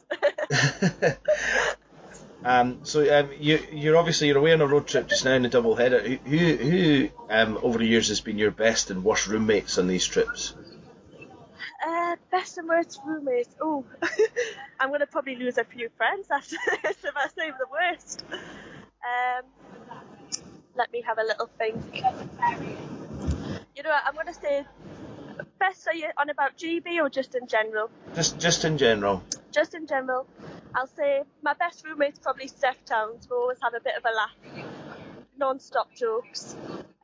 um, 2.45 2.81
so 2.83 3.19
um, 3.19 3.31
you 3.39 3.59
you're 3.71 3.97
obviously 3.97 4.27
you're 4.27 4.37
away 4.37 4.53
on 4.53 4.61
a 4.61 4.67
road 4.67 4.85
trip 4.85 5.09
just 5.09 5.25
now 5.25 5.33
in 5.33 5.41
the 5.41 5.49
double 5.49 5.75
header. 5.75 5.99
Who 5.99 6.17
who, 6.17 6.55
who 6.55 7.09
um, 7.27 7.57
over 7.63 7.79
the 7.79 7.87
years 7.87 8.09
has 8.09 8.21
been 8.21 8.37
your 8.37 8.51
best 8.51 8.91
and 8.91 9.03
worst 9.03 9.25
roommates 9.25 9.79
on 9.79 9.87
these 9.87 10.05
trips? 10.05 10.53
Uh, 11.85 12.15
best 12.31 12.57
and 12.57 12.67
worst 12.67 12.99
roommates. 13.05 13.55
Oh, 13.61 13.85
I'm 14.79 14.91
gonna 14.91 15.07
probably 15.07 15.35
lose 15.35 15.57
a 15.57 15.63
few 15.63 15.89
friends 15.97 16.27
after 16.31 16.55
this 16.83 16.97
if 17.03 17.15
I 17.15 17.27
say 17.27 17.51
the 17.51 17.67
worst. 17.71 18.23
Um, 18.31 19.45
let 20.75 20.91
me 20.91 21.01
have 21.01 21.17
a 21.17 21.23
little 21.23 21.49
think. 21.57 22.03
You 23.75 23.83
know, 23.83 23.89
what, 23.89 24.03
I'm 24.05 24.15
gonna 24.15 24.33
say 24.33 24.65
best. 25.59 25.87
Are 25.87 25.93
you 25.95 26.09
on 26.17 26.29
about 26.29 26.57
GB 26.57 26.99
or 27.01 27.09
just 27.09 27.35
in 27.35 27.47
general? 27.47 27.89
Just 28.15 28.39
just 28.39 28.65
in 28.65 28.77
general. 28.77 29.23
just 29.51 29.73
in 29.75 29.87
general, 29.87 30.27
I'll 30.75 30.87
say 30.87 31.23
my 31.41 31.53
best 31.53 31.85
roommate's 31.85 32.19
probably 32.19 32.47
Steph 32.47 32.83
Towns. 32.85 33.27
We 33.29 33.35
always 33.37 33.57
have 33.61 33.73
a 33.73 33.79
bit 33.81 33.93
of 33.97 34.03
a 34.05 34.15
laugh, 34.15 34.65
non-stop 35.37 35.93
jokes. 35.95 36.55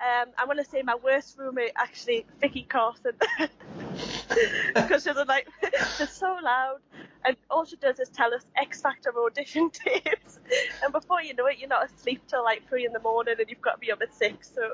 Um, 0.02 0.30
I'm 0.38 0.48
gonna 0.48 0.64
say 0.64 0.82
my 0.82 0.96
worst 0.96 1.38
roommate 1.38 1.74
actually 1.76 2.26
Vicky 2.40 2.64
Carson, 2.64 3.12
because 4.76 5.04
she's 5.04 5.16
like 5.28 5.48
she's 5.98 6.12
so 6.12 6.38
loud, 6.44 6.78
and 7.26 7.36
all 7.50 7.66
she 7.66 7.76
does 7.78 8.00
is 8.00 8.10
tell 8.10 8.34
us 8.34 8.44
X 8.56 8.82
Factor 8.82 9.12
audition 9.18 9.70
tapes, 9.74 10.40
and 10.84 10.94
before 10.94 11.22
you 11.22 11.34
know 11.34 11.46
it, 11.48 11.58
you're 11.60 11.70
not 11.70 11.86
asleep 11.86 12.22
till 12.28 12.44
like 12.44 12.68
three 12.68 12.86
in 12.86 12.94
the 12.94 13.00
morning, 13.00 13.36
and 13.40 13.50
you've 13.50 13.62
got 13.62 13.74
to 13.74 13.80
be 13.80 13.92
up 13.92 14.02
at 14.02 14.14
six. 14.14 14.52
So 14.54 14.74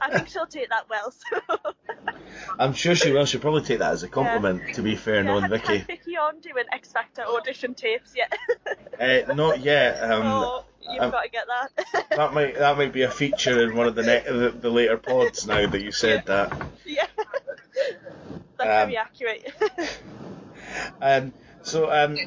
I 0.00 0.10
think 0.12 0.28
she'll 0.28 0.46
take 0.46 0.68
that 0.70 0.88
well. 0.88 1.12
So. 1.12 1.58
I'm 2.58 2.72
sure 2.72 2.94
she 2.94 3.12
will. 3.12 3.24
She'll 3.24 3.40
probably 3.40 3.62
take 3.62 3.78
that 3.78 3.92
as 3.92 4.02
a 4.02 4.08
compliment. 4.08 4.74
To 4.74 4.82
be 4.82 4.96
fair, 4.96 5.16
Yeah, 5.16 5.22
knowing 5.22 5.48
Vicky. 5.48 5.78
Vicky 5.78 6.16
on 6.16 6.40
doing 6.40 6.64
X 6.72 6.92
Factor 6.92 7.22
audition 7.22 7.74
tapes 7.74 8.14
yet? 8.16 8.32
Uh, 9.00 9.32
not 9.32 9.60
yet. 9.60 10.02
Um, 10.02 10.22
oh, 10.24 10.64
you've 10.80 11.02
um, 11.02 11.10
got 11.10 11.22
to 11.22 11.30
get 11.30 11.46
that. 11.46 12.08
that 12.10 12.34
might 12.34 12.58
that 12.58 12.76
might 12.76 12.92
be 12.92 13.02
a 13.02 13.10
feature 13.10 13.62
in 13.62 13.76
one 13.76 13.86
of 13.86 13.94
the, 13.94 14.02
ne- 14.02 14.24
the 14.24 14.50
the 14.50 14.70
later 14.70 14.96
pods. 14.96 15.46
Now 15.46 15.66
that 15.66 15.80
you 15.80 15.92
said 15.92 16.26
that. 16.26 16.52
yeah. 16.84 17.06
That's 18.68 18.82
Um, 18.82 18.88
very 18.88 18.96
accurate. 18.96 19.52
Um, 21.00 21.32
so 21.62 21.90
um, 21.90 22.18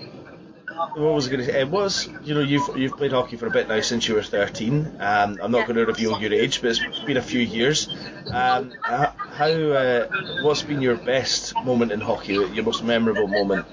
what 0.95 1.13
was 1.15 1.27
I 1.27 1.31
going 1.31 1.45
to 1.45 1.51
say? 1.51 1.61
It 1.61 1.69
was 1.69 2.07
you 2.23 2.33
know 2.33 2.41
you've 2.41 2.69
you've 2.75 2.97
played 2.97 3.11
hockey 3.11 3.37
for 3.37 3.47
a 3.47 3.51
bit 3.51 3.67
now 3.67 3.79
since 3.81 4.07
you 4.07 4.15
were 4.15 4.23
13. 4.23 4.87
Um, 4.99 5.39
I'm 5.41 5.51
not 5.51 5.59
Yeah. 5.59 5.63
going 5.65 5.75
to 5.77 5.85
reveal 5.85 6.19
your 6.19 6.33
age, 6.33 6.61
but 6.61 6.71
it's 6.71 6.81
been 7.05 7.17
a 7.17 7.21
few 7.21 7.39
years. 7.41 7.89
Um, 8.31 8.73
how 8.83 9.47
uh, 9.47 10.07
what's 10.41 10.63
been 10.63 10.81
your 10.81 10.95
best 10.95 11.61
moment 11.63 11.91
in 11.91 12.01
hockey? 12.01 12.33
Your 12.33 12.63
most 12.63 12.83
memorable 12.83 13.27
moment? 13.27 13.65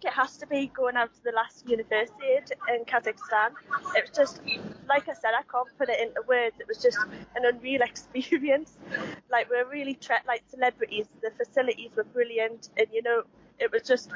Think 0.00 0.12
it 0.12 0.16
has 0.16 0.36
to 0.38 0.46
be 0.46 0.68
going 0.68 0.96
out 0.96 1.12
to 1.12 1.24
the 1.24 1.32
last 1.32 1.66
Universiade 1.66 2.52
in 2.68 2.84
Kazakhstan. 2.84 3.50
It 3.96 4.08
was 4.08 4.16
just, 4.16 4.40
like 4.88 5.08
I 5.08 5.14
said, 5.14 5.32
I 5.36 5.42
can't 5.50 5.68
put 5.76 5.88
it 5.88 6.00
into 6.00 6.22
words. 6.28 6.56
It 6.60 6.68
was 6.68 6.78
just 6.78 6.98
an 7.34 7.44
unreal 7.44 7.82
experience. 7.90 8.76
Like 9.30 9.50
we're 9.50 9.68
really 9.68 9.94
tre- 9.94 10.24
like 10.26 10.42
celebrities. 10.48 11.06
The 11.20 11.30
facilities 11.32 11.90
were 11.96 12.04
brilliant, 12.04 12.68
and 12.76 12.86
you 12.92 13.02
know, 13.02 13.22
it 13.58 13.72
was 13.72 13.82
just 13.82 14.10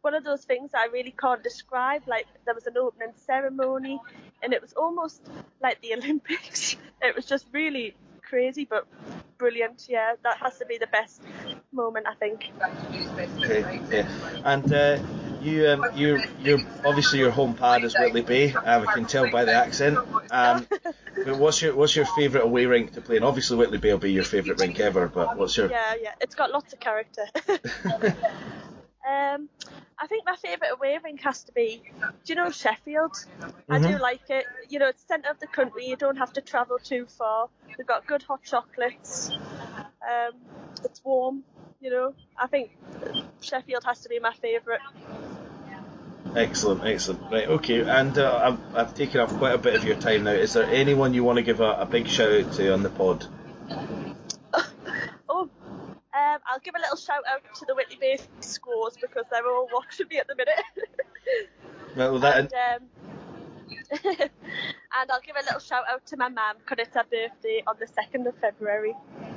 one 0.00 0.14
of 0.14 0.24
those 0.24 0.44
things 0.44 0.72
I 0.74 0.86
really 0.86 1.14
can't 1.16 1.42
describe. 1.42 2.02
Like 2.08 2.26
there 2.44 2.54
was 2.54 2.66
an 2.66 2.76
opening 2.76 3.12
ceremony, 3.14 4.00
and 4.42 4.52
it 4.52 4.60
was 4.60 4.72
almost 4.72 5.22
like 5.62 5.80
the 5.82 5.94
Olympics. 5.98 6.76
It 7.00 7.14
was 7.14 7.26
just 7.26 7.46
really 7.52 7.94
crazy, 8.22 8.66
but 8.68 8.86
brilliant. 9.38 9.86
Yeah, 9.88 10.14
that 10.24 10.38
has 10.38 10.58
to 10.58 10.66
be 10.66 10.78
the 10.78 10.88
best 10.88 11.22
moment, 11.72 12.06
I 12.08 12.14
think. 12.14 12.50
Okay, 13.44 13.80
yeah. 13.90 14.08
And 14.44 14.72
uh, 14.72 14.98
you 15.40 15.68
um, 15.68 15.84
you 15.94 16.20
you 16.40 16.66
obviously 16.84 17.18
your 17.18 17.30
home 17.30 17.54
pad 17.54 17.84
is 17.84 17.94
Whitley 17.96 18.22
Bay. 18.22 18.52
Um, 18.52 18.88
I 18.88 18.92
can 18.94 19.06
tell 19.06 19.30
by 19.30 19.44
the 19.44 19.54
accent. 19.54 19.98
Um, 20.30 20.66
but 21.24 21.36
what's 21.36 21.62
your 21.62 21.74
what's 21.74 21.94
your 21.96 22.06
favourite 22.06 22.44
away 22.44 22.66
rink 22.66 22.92
to 22.94 23.00
play? 23.00 23.16
And 23.16 23.24
obviously 23.24 23.56
Whitley 23.56 23.78
Bay 23.78 23.92
will 23.92 23.98
be 23.98 24.12
your 24.12 24.24
favourite 24.24 24.60
rink 24.60 24.80
ever. 24.80 25.08
But 25.08 25.36
what's 25.36 25.56
your 25.56 25.70
Yeah, 25.70 25.94
yeah, 26.00 26.12
it's 26.20 26.34
got 26.34 26.50
lots 26.50 26.72
of 26.72 26.80
character. 26.80 27.26
um, 29.08 29.48
I 30.00 30.06
think 30.06 30.24
my 30.26 30.36
favourite 30.36 30.72
away 30.72 30.98
rink 31.02 31.20
has 31.22 31.42
to 31.44 31.52
be, 31.52 31.82
do 32.24 32.32
you 32.32 32.34
know 32.36 32.50
Sheffield? 32.50 33.16
I 33.68 33.78
do 33.78 33.88
Mhm. 33.88 34.00
like 34.00 34.30
it. 34.30 34.46
You 34.68 34.78
know, 34.78 34.88
it's 34.88 35.02
centre 35.02 35.30
of 35.30 35.40
the 35.40 35.48
country. 35.48 35.86
You 35.86 35.96
don't 35.96 36.16
have 36.16 36.32
to 36.34 36.40
travel 36.40 36.78
too 36.78 37.06
far. 37.06 37.48
We've 37.76 37.86
got 37.86 38.06
good 38.06 38.22
hot 38.22 38.42
chocolates. 38.44 39.30
Um, 40.02 40.32
it's 40.84 41.02
warm. 41.04 41.44
You 41.80 41.90
know, 41.90 42.14
I 42.36 42.48
think 42.48 42.76
Sheffield 43.40 43.84
has 43.84 44.00
to 44.00 44.08
be 44.08 44.18
my 44.18 44.32
favourite. 44.32 44.80
Excellent, 46.36 46.84
excellent. 46.84 47.22
Right, 47.32 47.48
okay. 47.48 47.80
And 47.80 48.18
uh, 48.18 48.40
I've, 48.42 48.76
I've 48.76 48.94
taken 48.94 49.20
up 49.20 49.30
quite 49.30 49.54
a 49.54 49.58
bit 49.58 49.74
of 49.74 49.84
your 49.84 49.96
time 49.96 50.24
now. 50.24 50.32
Is 50.32 50.52
there 50.52 50.64
anyone 50.64 51.14
you 51.14 51.24
want 51.24 51.36
to 51.36 51.42
give 51.42 51.60
a, 51.60 51.72
a 51.80 51.86
big 51.86 52.06
shout 52.08 52.32
out 52.32 52.52
to 52.54 52.72
on 52.72 52.82
the 52.82 52.90
pod? 52.90 53.26
Oh, 55.30 55.42
um, 55.42 56.38
I'll 56.46 56.58
give 56.64 56.74
a 56.74 56.80
little 56.80 56.96
shout 56.96 57.22
out 57.30 57.42
to 57.56 57.66
the 57.66 57.74
Whitley 57.74 57.98
Bay 58.00 58.18
scores 58.40 58.96
because 58.98 59.24
they're 59.30 59.46
all 59.46 59.68
watching 59.74 60.08
me 60.08 60.16
at 60.18 60.26
the 60.26 60.34
minute. 60.34 60.54
Well, 61.96 62.18
that 62.20 62.38
and, 62.38 62.52
um, 62.52 62.88
and 64.04 64.30
I'll 65.10 65.20
give 65.24 65.36
a 65.36 65.44
little 65.44 65.60
shout 65.60 65.84
out 65.90 66.04
to 66.06 66.16
my 66.16 66.28
mum 66.28 66.56
because 66.58 66.86
it's 66.86 66.94
her 66.94 67.04
birthday 67.04 67.62
on 67.66 67.76
the 67.78 67.86
2nd 67.86 68.26
of 68.26 68.34
February. 68.40 68.94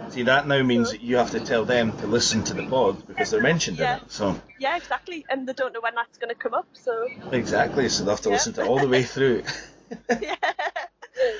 see 0.10 0.24
that 0.24 0.47
now 0.47 0.62
means 0.64 0.91
that 0.91 1.02
you 1.02 1.18
have 1.18 1.32
to 1.32 1.39
tell 1.39 1.64
them 1.66 1.95
to 1.99 2.08
listen 2.08 2.43
to 2.45 2.54
the 2.54 2.64
pod 2.68 3.08
because 3.08 3.32
they're 3.32 3.41
mentioned 3.41 3.78
Yeah. 3.78 3.97
in 3.97 4.04
it. 4.04 4.12
So 4.12 4.39
Yeah, 4.60 4.78
exactly. 4.78 5.26
And 5.30 5.47
they 5.47 5.54
don't 5.54 5.74
know 5.74 5.82
when 5.82 5.95
that's 5.95 6.18
going 6.18 6.30
to 6.30 6.36
come 6.36 6.54
up, 6.54 6.68
so 6.74 7.08
exactly. 7.32 7.88
So 7.89 8.04
they 8.04 8.12
have 8.12 8.22
to 8.22 8.30
Yeah. 8.30 8.36
listen 8.36 8.54
to 8.54 8.62
it 8.62 8.68
all 8.68 8.80
the 8.80 8.88
way 8.89 9.04
through. 9.04 9.43
yeah. 10.22 10.36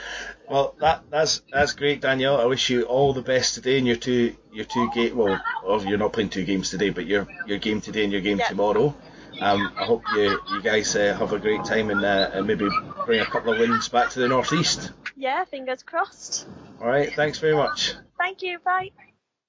Well, 0.50 0.76
that 0.82 1.04
that's 1.10 1.42
that's 1.50 1.72
great, 1.74 2.02
Danielle. 2.02 2.40
I 2.42 2.44
wish 2.46 2.70
you 2.70 2.84
all 2.84 3.14
the 3.14 3.22
best 3.22 3.56
today 3.56 3.78
in 3.78 3.86
your 3.86 3.96
two 3.96 4.36
your 4.52 4.66
two 4.66 4.92
game. 4.92 5.16
Well, 5.16 5.40
you're 5.86 5.98
not 5.98 6.12
playing 6.12 6.30
two 6.30 6.44
games 6.44 6.70
today, 6.70 6.90
but 6.90 7.06
your 7.06 7.26
your 7.48 7.58
game 7.58 7.80
today 7.80 8.04
and 8.04 8.12
your 8.12 8.20
game 8.22 8.40
tomorrow. 8.46 8.94
Um, 9.42 9.74
I 9.76 9.86
hope 9.86 10.04
you 10.16 10.40
you 10.52 10.62
guys 10.62 10.96
uh, 10.96 11.16
have 11.18 11.34
a 11.34 11.40
great 11.40 11.66
time 11.66 11.90
and, 11.90 12.06
uh, 12.06 12.30
and 12.32 12.46
maybe 12.46 12.70
bring 13.08 13.22
a 13.22 13.26
couple 13.26 13.52
of 13.52 13.60
wins 13.60 13.90
back 13.90 14.12
to 14.12 14.20
the 14.20 14.28
northeast. 14.28 14.92
Yeah, 15.18 15.46
fingers 15.46 15.82
crossed. 15.82 16.48
All 16.80 16.88
right, 16.88 17.12
thanks 17.12 17.40
very 17.40 17.56
much. 17.56 17.96
Thank 18.20 18.44
you. 18.44 18.60
Bye. 18.60 18.92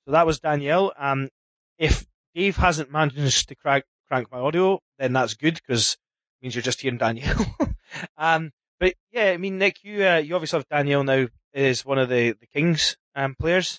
So 0.06 0.12
that 0.12 0.24
was 0.24 0.40
Danielle. 0.40 0.94
Um, 0.96 1.28
if 1.76 2.06
Dave 2.34 2.56
hasn't 2.56 2.90
managed 2.90 3.50
to 3.50 3.54
crank, 3.54 3.84
crank 4.08 4.32
my 4.32 4.38
audio, 4.38 4.80
then 4.98 5.12
that's 5.12 5.34
good 5.34 5.54
because 5.54 5.92
it 5.92 6.44
means 6.44 6.54
you're 6.54 6.62
just 6.62 6.80
hearing 6.80 6.96
Danielle. 6.96 7.54
um, 8.16 8.50
but 8.80 8.94
yeah, 9.12 9.26
I 9.26 9.36
mean, 9.36 9.58
Nick, 9.58 9.84
you 9.84 10.06
uh, 10.06 10.16
you 10.16 10.34
obviously 10.34 10.58
have 10.58 10.68
Danielle 10.68 11.04
now 11.04 11.28
as 11.52 11.84
one 11.84 11.98
of 11.98 12.08
the 12.08 12.32
the 12.32 12.46
Kings 12.46 12.96
um, 13.14 13.34
players. 13.38 13.78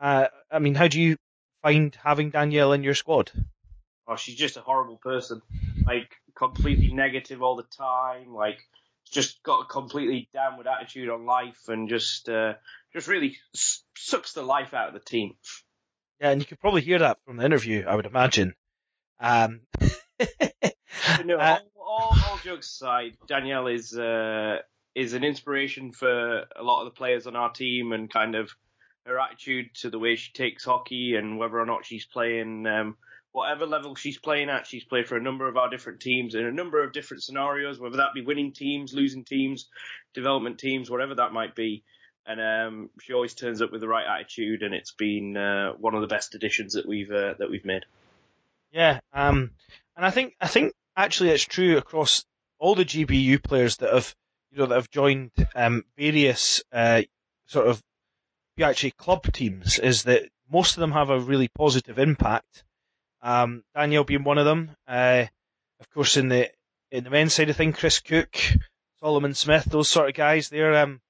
Uh, 0.00 0.28
I 0.50 0.58
mean, 0.58 0.74
how 0.74 0.88
do 0.88 0.98
you 0.98 1.16
find 1.62 1.94
having 2.02 2.30
Danielle 2.30 2.72
in 2.72 2.82
your 2.82 2.94
squad? 2.94 3.30
Oh, 4.06 4.16
she's 4.16 4.36
just 4.36 4.56
a 4.56 4.60
horrible 4.60 4.98
person. 4.98 5.40
Like 5.86 6.10
completely 6.36 6.92
negative 6.92 7.42
all 7.42 7.56
the 7.56 7.64
time. 7.76 8.34
Like 8.34 8.58
just 9.10 9.42
got 9.42 9.62
a 9.62 9.66
completely 9.66 10.28
downward 10.34 10.66
attitude 10.66 11.08
on 11.08 11.26
life, 11.26 11.68
and 11.68 11.88
just 11.88 12.28
uh, 12.28 12.54
just 12.92 13.08
really 13.08 13.36
s- 13.54 13.82
sucks 13.96 14.32
the 14.32 14.42
life 14.42 14.74
out 14.74 14.88
of 14.88 14.94
the 14.94 15.00
team. 15.00 15.34
Yeah, 16.20 16.30
and 16.30 16.40
you 16.40 16.46
could 16.46 16.60
probably 16.60 16.82
hear 16.82 16.98
that 17.00 17.18
from 17.24 17.36
the 17.36 17.44
interview, 17.44 17.84
I 17.86 17.94
would 17.96 18.06
imagine. 18.06 18.54
Um, 19.20 19.60
no, 21.24 21.38
Uh, 21.38 21.58
all, 21.76 21.86
all, 21.86 22.16
all 22.28 22.38
jokes 22.42 22.70
aside, 22.70 23.16
Danielle 23.26 23.66
is 23.68 23.96
uh, 23.96 24.58
is 24.94 25.12
an 25.14 25.24
inspiration 25.24 25.92
for 25.92 26.44
a 26.56 26.62
lot 26.62 26.80
of 26.82 26.86
the 26.86 26.96
players 26.96 27.26
on 27.26 27.36
our 27.36 27.50
team, 27.52 27.92
and 27.92 28.10
kind 28.12 28.34
of 28.34 28.50
her 29.06 29.18
attitude 29.20 29.66
to 29.74 29.90
the 29.90 29.98
way 29.98 30.16
she 30.16 30.32
takes 30.32 30.64
hockey 30.64 31.14
and 31.16 31.38
whether 31.38 31.58
or 31.58 31.66
not 31.66 31.84
she's 31.84 32.06
playing. 32.06 32.66
Um, 32.66 32.96
Whatever 33.34 33.66
level 33.66 33.96
she's 33.96 34.16
playing 34.16 34.48
at, 34.48 34.64
she's 34.64 34.84
played 34.84 35.08
for 35.08 35.16
a 35.16 35.20
number 35.20 35.48
of 35.48 35.56
our 35.56 35.68
different 35.68 35.98
teams 35.98 36.36
in 36.36 36.46
a 36.46 36.52
number 36.52 36.84
of 36.84 36.92
different 36.92 37.24
scenarios, 37.24 37.80
whether 37.80 37.96
that 37.96 38.14
be 38.14 38.22
winning 38.22 38.52
teams, 38.52 38.94
losing 38.94 39.24
teams, 39.24 39.68
development 40.14 40.60
teams, 40.60 40.88
whatever 40.88 41.16
that 41.16 41.32
might 41.32 41.56
be. 41.56 41.82
And 42.24 42.40
um, 42.40 42.90
she 43.00 43.12
always 43.12 43.34
turns 43.34 43.60
up 43.60 43.72
with 43.72 43.80
the 43.80 43.88
right 43.88 44.06
attitude, 44.06 44.62
and 44.62 44.72
it's 44.72 44.92
been 44.92 45.36
uh, 45.36 45.72
one 45.72 45.96
of 45.96 46.00
the 46.00 46.06
best 46.06 46.36
additions 46.36 46.74
that 46.74 46.86
we've 46.86 47.10
uh, 47.10 47.34
that 47.40 47.50
we've 47.50 47.64
made. 47.64 47.84
Yeah, 48.70 49.00
um, 49.12 49.50
and 49.96 50.06
I 50.06 50.10
think 50.10 50.36
I 50.40 50.46
think 50.46 50.72
actually 50.96 51.30
it's 51.30 51.44
true 51.44 51.76
across 51.76 52.24
all 52.60 52.76
the 52.76 52.84
GBU 52.84 53.42
players 53.42 53.78
that 53.78 53.92
have 53.92 54.14
you 54.52 54.58
know 54.58 54.66
that 54.66 54.76
have 54.76 54.90
joined 54.90 55.32
um, 55.56 55.84
various 55.98 56.62
uh, 56.72 57.02
sort 57.46 57.66
of 57.66 57.82
actually 58.62 58.92
club 58.92 59.30
teams 59.32 59.80
is 59.80 60.04
that 60.04 60.28
most 60.50 60.76
of 60.76 60.80
them 60.80 60.92
have 60.92 61.10
a 61.10 61.18
really 61.18 61.48
positive 61.48 61.98
impact. 61.98 62.62
Um, 63.24 63.64
Daniel 63.74 64.04
being 64.04 64.22
one 64.22 64.36
of 64.36 64.44
them, 64.44 64.70
uh, 64.86 65.24
of 65.80 65.90
course 65.90 66.18
in 66.18 66.28
the 66.28 66.50
in 66.90 67.04
the 67.04 67.10
men's 67.10 67.32
side 67.32 67.48
of 67.48 67.56
things, 67.56 67.78
Chris 67.78 67.98
Cook, 68.00 68.36
Solomon 69.00 69.32
Smith, 69.32 69.64
those 69.64 69.88
sort 69.88 70.10
of 70.10 70.14
guys, 70.14 70.50
they're 70.50 70.74
um, 70.74 71.00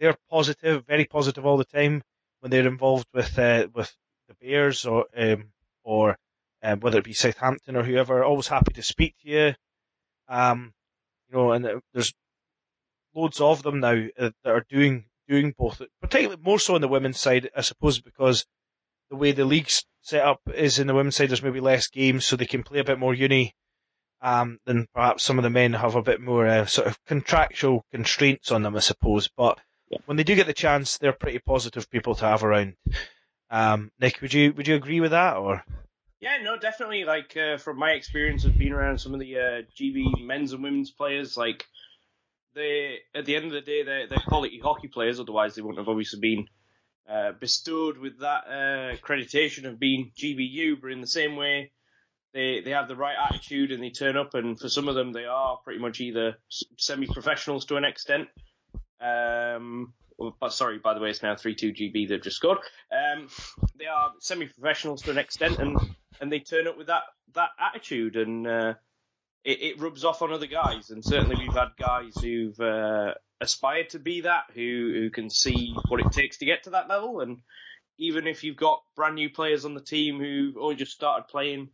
they're 0.00 0.16
positive, 0.28 0.84
very 0.86 1.04
positive 1.04 1.46
all 1.46 1.56
the 1.56 1.64
time 1.64 2.02
when 2.40 2.50
they're 2.50 2.66
involved 2.66 3.06
with 3.14 3.38
uh, 3.38 3.68
with 3.72 3.94
the 4.26 4.34
Bears 4.40 4.84
or 4.86 5.06
um, 5.16 5.52
or 5.84 6.18
um, 6.64 6.80
whether 6.80 6.98
it 6.98 7.04
be 7.04 7.12
Southampton 7.12 7.76
or 7.76 7.84
whoever, 7.84 8.24
always 8.24 8.48
happy 8.48 8.72
to 8.74 8.82
speak 8.82 9.14
to 9.22 9.28
you. 9.28 9.54
Um, 10.28 10.74
you 11.28 11.36
know, 11.36 11.52
and 11.52 11.64
uh, 11.64 11.80
there's 11.94 12.12
loads 13.14 13.40
of 13.40 13.62
them 13.62 13.78
now 13.78 14.06
uh, 14.18 14.30
that 14.42 14.50
are 14.50 14.66
doing 14.68 15.04
doing 15.28 15.54
both, 15.56 15.80
particularly 16.00 16.42
more 16.42 16.58
so 16.58 16.74
on 16.74 16.80
the 16.80 16.88
women's 16.88 17.20
side, 17.20 17.50
I 17.56 17.60
suppose, 17.60 18.00
because 18.00 18.44
the 19.12 19.16
way 19.16 19.32
the 19.32 19.44
league's 19.44 19.84
set 20.00 20.24
up 20.24 20.40
is 20.54 20.78
in 20.78 20.86
the 20.86 20.94
women's 20.94 21.16
side, 21.16 21.28
there's 21.28 21.42
maybe 21.42 21.60
less 21.60 21.88
games, 21.88 22.24
so 22.24 22.34
they 22.34 22.46
can 22.46 22.62
play 22.62 22.80
a 22.80 22.84
bit 22.84 22.98
more 22.98 23.14
uni. 23.14 23.54
Um, 24.22 24.58
than 24.66 24.86
perhaps 24.94 25.24
some 25.24 25.38
of 25.38 25.42
the 25.42 25.50
men 25.50 25.72
have 25.72 25.96
a 25.96 26.02
bit 26.02 26.20
more 26.20 26.46
uh, 26.46 26.64
sort 26.64 26.86
of 26.86 26.96
contractual 27.06 27.84
constraints 27.92 28.52
on 28.52 28.62
them, 28.62 28.76
I 28.76 28.78
suppose. 28.78 29.28
But 29.36 29.58
when 30.06 30.16
they 30.16 30.22
do 30.22 30.36
get 30.36 30.46
the 30.46 30.52
chance, 30.52 30.96
they're 30.96 31.12
pretty 31.12 31.40
positive 31.40 31.90
people 31.90 32.14
to 32.14 32.24
have 32.24 32.44
around. 32.44 32.76
Um, 33.50 33.90
Nick, 34.00 34.22
would 34.22 34.32
you 34.32 34.52
would 34.54 34.68
you 34.68 34.76
agree 34.76 35.00
with 35.00 35.10
that, 35.10 35.36
or? 35.36 35.64
Yeah, 36.20 36.38
no, 36.40 36.56
definitely. 36.56 37.04
Like 37.04 37.36
uh, 37.36 37.58
from 37.58 37.78
my 37.78 37.90
experience 37.90 38.44
of 38.44 38.56
being 38.56 38.72
around 38.72 38.98
some 38.98 39.12
of 39.12 39.18
the 39.20 39.36
uh, 39.36 39.62
GB 39.76 40.24
men's 40.24 40.52
and 40.52 40.62
women's 40.62 40.92
players, 40.92 41.36
like 41.36 41.66
they 42.54 42.98
at 43.14 43.24
the 43.24 43.34
end 43.34 43.46
of 43.46 43.52
the 43.52 43.60
day 43.60 43.82
they're, 43.82 44.06
they're 44.06 44.22
quality 44.26 44.60
hockey 44.62 44.88
players. 44.88 45.18
Otherwise, 45.18 45.56
they 45.56 45.62
wouldn't 45.62 45.80
have 45.80 45.88
obviously 45.88 46.20
been 46.20 46.46
uh, 47.08 47.32
bestowed 47.32 47.98
with 47.98 48.20
that 48.20 48.44
uh, 48.46 48.96
accreditation 48.96 49.66
of 49.66 49.78
being 49.78 50.12
GBU. 50.16 50.80
But 50.80 50.92
in 50.92 51.00
the 51.00 51.06
same 51.06 51.36
way, 51.36 51.72
they 52.32 52.60
they 52.60 52.70
have 52.70 52.88
the 52.88 52.96
right 52.96 53.16
attitude 53.28 53.72
and 53.72 53.82
they 53.82 53.90
turn 53.90 54.16
up. 54.16 54.34
And 54.34 54.58
for 54.58 54.68
some 54.68 54.88
of 54.88 54.94
them, 54.94 55.12
they 55.12 55.24
are 55.24 55.58
pretty 55.64 55.80
much 55.80 56.00
either 56.00 56.36
semi 56.78 57.06
professionals 57.06 57.66
to 57.66 57.76
an 57.76 57.84
extent. 57.84 58.28
Um, 59.00 59.94
but 60.40 60.52
sorry, 60.52 60.78
by 60.78 60.94
the 60.94 61.00
way, 61.00 61.10
it's 61.10 61.22
now 61.22 61.36
three 61.36 61.54
two 61.54 61.72
GB. 61.72 62.08
They've 62.08 62.22
just 62.22 62.36
scored. 62.36 62.58
Um, 62.92 63.28
they 63.78 63.86
are 63.86 64.12
semi 64.20 64.46
professionals 64.46 65.02
to 65.02 65.10
an 65.10 65.18
extent, 65.18 65.58
and 65.58 65.78
and 66.20 66.30
they 66.30 66.40
turn 66.40 66.68
up 66.68 66.78
with 66.78 66.86
that 66.86 67.02
that 67.34 67.50
attitude, 67.58 68.16
and 68.16 68.46
uh, 68.46 68.74
it, 69.44 69.62
it 69.62 69.80
rubs 69.80 70.04
off 70.04 70.22
on 70.22 70.32
other 70.32 70.46
guys. 70.46 70.90
And 70.90 71.04
certainly, 71.04 71.36
we've 71.36 71.54
had 71.54 71.76
guys 71.78 72.14
who've 72.20 72.58
uh, 72.60 73.14
aspired 73.40 73.90
to 73.90 73.98
be 73.98 74.22
that, 74.22 74.44
who 74.54 74.92
who 74.94 75.10
can 75.10 75.30
see 75.30 75.74
what 75.88 76.00
it 76.00 76.12
takes 76.12 76.38
to 76.38 76.46
get 76.46 76.64
to 76.64 76.70
that 76.70 76.88
level. 76.88 77.20
And 77.20 77.38
even 77.98 78.26
if 78.26 78.44
you've 78.44 78.56
got 78.56 78.82
brand 78.96 79.14
new 79.14 79.30
players 79.30 79.64
on 79.64 79.74
the 79.74 79.80
team 79.80 80.18
who 80.18 80.54
only 80.60 80.76
just 80.76 80.92
started 80.92 81.28
playing, 81.28 81.68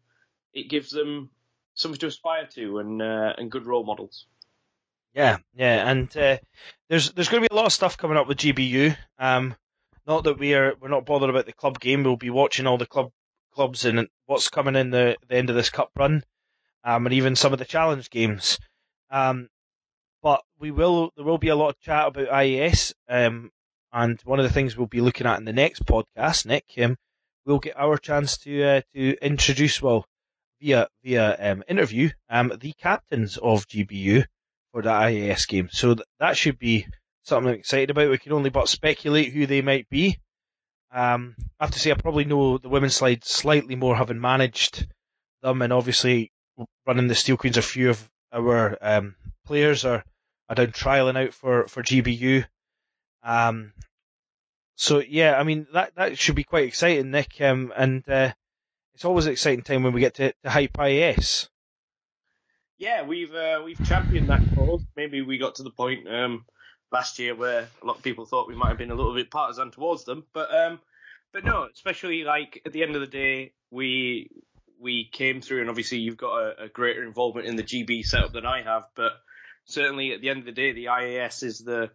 it 0.52 0.68
gives 0.68 0.90
them 0.90 1.30
something 1.74 1.98
to 2.00 2.06
aspire 2.06 2.46
to 2.54 2.78
and 2.78 3.00
uh, 3.02 3.32
and 3.36 3.50
good 3.50 3.66
role 3.66 3.84
models. 3.84 4.26
Yeah, 5.14 5.38
yeah, 5.54 5.90
and 5.90 6.14
uh, 6.16 6.38
there's 6.88 7.12
there's 7.12 7.28
going 7.28 7.42
to 7.42 7.48
be 7.48 7.54
a 7.54 7.56
lot 7.56 7.66
of 7.66 7.72
stuff 7.72 7.96
coming 7.96 8.16
up 8.16 8.28
with 8.28 8.38
GBU. 8.38 8.96
Um, 9.18 9.56
not 10.06 10.24
that 10.24 10.38
we 10.38 10.54
are 10.54 10.74
we're 10.80 10.88
not 10.88 11.06
bothered 11.06 11.30
about 11.30 11.46
the 11.46 11.52
club 11.52 11.80
game. 11.80 12.02
We'll 12.02 12.16
be 12.16 12.30
watching 12.30 12.66
all 12.66 12.78
the 12.78 12.86
club 12.86 13.10
clubs 13.52 13.84
and 13.84 14.08
what's 14.26 14.48
coming 14.48 14.76
in 14.76 14.90
the 14.90 15.16
the 15.28 15.36
end 15.36 15.50
of 15.50 15.56
this 15.56 15.70
cup 15.70 15.90
run, 15.96 16.22
um, 16.84 17.06
and 17.06 17.14
even 17.14 17.36
some 17.36 17.52
of 17.52 17.58
the 17.58 17.64
challenge 17.64 18.10
games. 18.10 18.58
Um, 19.10 19.48
but 20.22 20.42
we 20.58 20.70
will 20.70 21.12
there 21.16 21.24
will 21.24 21.38
be 21.38 21.48
a 21.48 21.56
lot 21.56 21.70
of 21.70 21.80
chat 21.80 22.08
about 22.08 22.28
IAS. 22.28 22.92
Um, 23.08 23.50
and 23.92 24.20
one 24.22 24.38
of 24.38 24.44
the 24.44 24.52
things 24.52 24.76
we'll 24.76 24.86
be 24.86 25.00
looking 25.00 25.26
at 25.26 25.38
in 25.38 25.44
the 25.44 25.52
next 25.52 25.84
podcast, 25.86 26.44
Nick, 26.44 26.64
um, 26.82 26.96
we'll 27.46 27.58
get 27.58 27.78
our 27.78 27.96
chance 27.96 28.36
to 28.38 28.62
uh, 28.62 28.80
to 28.94 29.16
introduce 29.24 29.80
well 29.80 30.04
via 30.60 30.88
via 31.02 31.52
um, 31.52 31.62
interview 31.68 32.10
um, 32.28 32.52
the 32.60 32.72
captains 32.74 33.38
of 33.38 33.66
GBU 33.68 34.24
for 34.72 34.82
the 34.82 34.90
IAS 34.90 35.48
game. 35.48 35.68
So 35.72 35.94
th- 35.94 36.06
that 36.20 36.36
should 36.36 36.58
be 36.58 36.86
something 37.22 37.48
I'm 37.52 37.58
excited 37.58 37.90
about. 37.90 38.10
We 38.10 38.18
can 38.18 38.32
only 38.32 38.50
but 38.50 38.68
speculate 38.68 39.32
who 39.32 39.46
they 39.46 39.62
might 39.62 39.88
be. 39.88 40.18
Um, 40.90 41.36
I 41.60 41.64
have 41.64 41.72
to 41.72 41.78
say, 41.78 41.90
I 41.90 41.94
probably 41.94 42.24
know 42.24 42.58
the 42.58 42.68
women's 42.68 42.96
side 42.96 43.24
slightly 43.24 43.76
more, 43.76 43.94
having 43.94 44.20
managed 44.20 44.86
them, 45.42 45.62
and 45.62 45.72
obviously 45.72 46.32
running 46.86 47.08
the 47.08 47.14
Steel 47.14 47.36
Queens. 47.36 47.56
A 47.56 47.62
few 47.62 47.90
of 47.90 48.10
our 48.32 48.76
um, 48.80 49.14
players 49.46 49.84
are, 49.84 50.04
are 50.48 50.54
down 50.54 50.68
trialing 50.68 51.16
out 51.16 51.34
for 51.34 51.66
for 51.68 51.82
GBU. 51.82 52.46
Um, 53.22 53.72
so 54.76 55.00
yeah, 55.00 55.38
I 55.38 55.42
mean 55.42 55.66
that 55.72 55.94
that 55.96 56.18
should 56.18 56.34
be 56.34 56.44
quite 56.44 56.66
exciting, 56.66 57.10
Nick. 57.10 57.40
Um, 57.40 57.72
and 57.76 58.08
uh, 58.08 58.32
it's 58.94 59.04
always 59.04 59.26
an 59.26 59.32
exciting 59.32 59.64
time 59.64 59.82
when 59.82 59.92
we 59.92 60.00
get 60.00 60.14
to, 60.14 60.32
to 60.44 60.50
hype 60.50 60.72
IAS. 60.74 61.48
Yeah, 62.78 63.02
we've 63.02 63.34
uh, 63.34 63.60
we've 63.64 63.84
championed 63.86 64.28
that 64.28 64.42
cause. 64.54 64.82
Maybe 64.96 65.22
we 65.22 65.38
got 65.38 65.56
to 65.56 65.64
the 65.64 65.70
point 65.70 66.08
um, 66.08 66.44
last 66.92 67.18
year 67.18 67.34
where 67.34 67.68
a 67.82 67.86
lot 67.86 67.96
of 67.96 68.02
people 68.02 68.24
thought 68.24 68.48
we 68.48 68.54
might 68.54 68.68
have 68.68 68.78
been 68.78 68.90
a 68.90 68.94
little 68.94 69.14
bit 69.14 69.30
partisan 69.30 69.72
towards 69.72 70.04
them, 70.04 70.24
but 70.32 70.54
um, 70.54 70.80
but 71.32 71.44
no, 71.44 71.68
especially 71.72 72.22
like 72.22 72.62
at 72.64 72.72
the 72.72 72.82
end 72.82 72.94
of 72.94 73.00
the 73.00 73.06
day, 73.08 73.52
we 73.70 74.30
we 74.80 75.08
came 75.10 75.40
through, 75.40 75.60
and 75.60 75.70
obviously 75.70 75.98
you've 75.98 76.16
got 76.16 76.38
a, 76.38 76.64
a 76.64 76.68
greater 76.68 77.04
involvement 77.04 77.46
in 77.46 77.56
the 77.56 77.62
GB 77.62 78.04
setup 78.04 78.32
than 78.32 78.46
I 78.46 78.62
have, 78.62 78.84
but 78.94 79.12
certainly 79.64 80.12
at 80.12 80.20
the 80.20 80.30
end 80.30 80.40
of 80.40 80.46
the 80.46 80.52
day, 80.52 80.72
the 80.72 80.86
IAS 80.86 81.42
is 81.42 81.58
the 81.58 81.90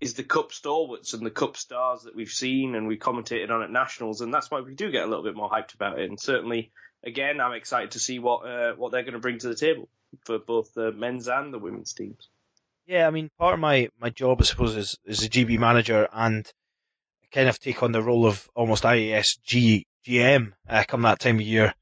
is 0.00 0.14
the 0.14 0.24
cup 0.24 0.50
stalwarts 0.50 1.12
and 1.12 1.26
the 1.26 1.30
cup 1.30 1.58
stars 1.58 2.04
that 2.04 2.16
we've 2.16 2.30
seen 2.30 2.74
and 2.74 2.88
we 2.88 2.96
commentated 2.96 3.50
on 3.50 3.62
at 3.62 3.70
nationals, 3.70 4.20
and 4.20 4.32
that's 4.32 4.50
why 4.50 4.60
we 4.60 4.74
do 4.74 4.90
get 4.90 5.04
a 5.04 5.06
little 5.06 5.24
bit 5.24 5.36
more 5.36 5.50
hyped 5.50 5.74
about 5.74 5.98
it. 5.98 6.08
And 6.08 6.18
certainly, 6.18 6.72
again, 7.04 7.40
I'm 7.40 7.52
excited 7.52 7.92
to 7.92 7.98
see 7.98 8.18
what 8.18 8.46
uh, 8.46 8.74
what 8.76 8.92
they're 8.92 9.02
going 9.02 9.14
to 9.14 9.20
bring 9.20 9.38
to 9.38 9.48
the 9.48 9.54
table 9.54 9.88
for 10.24 10.38
both 10.38 10.72
the 10.74 10.92
men's 10.92 11.28
and 11.28 11.52
the 11.52 11.58
women's 11.58 11.92
teams. 11.92 12.28
Yeah, 12.86 13.06
I 13.06 13.10
mean, 13.10 13.30
part 13.38 13.54
of 13.54 13.60
my, 13.60 13.88
my 14.00 14.10
job, 14.10 14.38
I 14.40 14.44
suppose, 14.44 14.74
is, 14.74 14.96
is 15.04 15.22
a 15.22 15.28
GB 15.28 15.58
manager 15.58 16.08
and 16.12 16.50
kind 17.30 17.48
of 17.48 17.60
take 17.60 17.82
on 17.84 17.92
the 17.92 18.02
role 18.02 18.26
of 18.26 18.48
almost 18.56 18.82
IAS 18.82 19.38
G, 19.44 19.86
GM 20.04 20.52
uh, 20.68 20.82
come 20.88 21.02
that 21.02 21.20
time 21.20 21.36
of 21.36 21.42
year, 21.42 21.72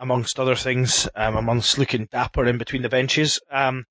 amongst 0.00 0.40
other 0.40 0.56
things, 0.56 1.06
um, 1.14 1.36
amongst 1.36 1.78
looking 1.78 2.06
dapper 2.06 2.46
in 2.46 2.58
between 2.58 2.82
the 2.82 2.88
benches. 2.88 3.38
Um, 3.50 3.84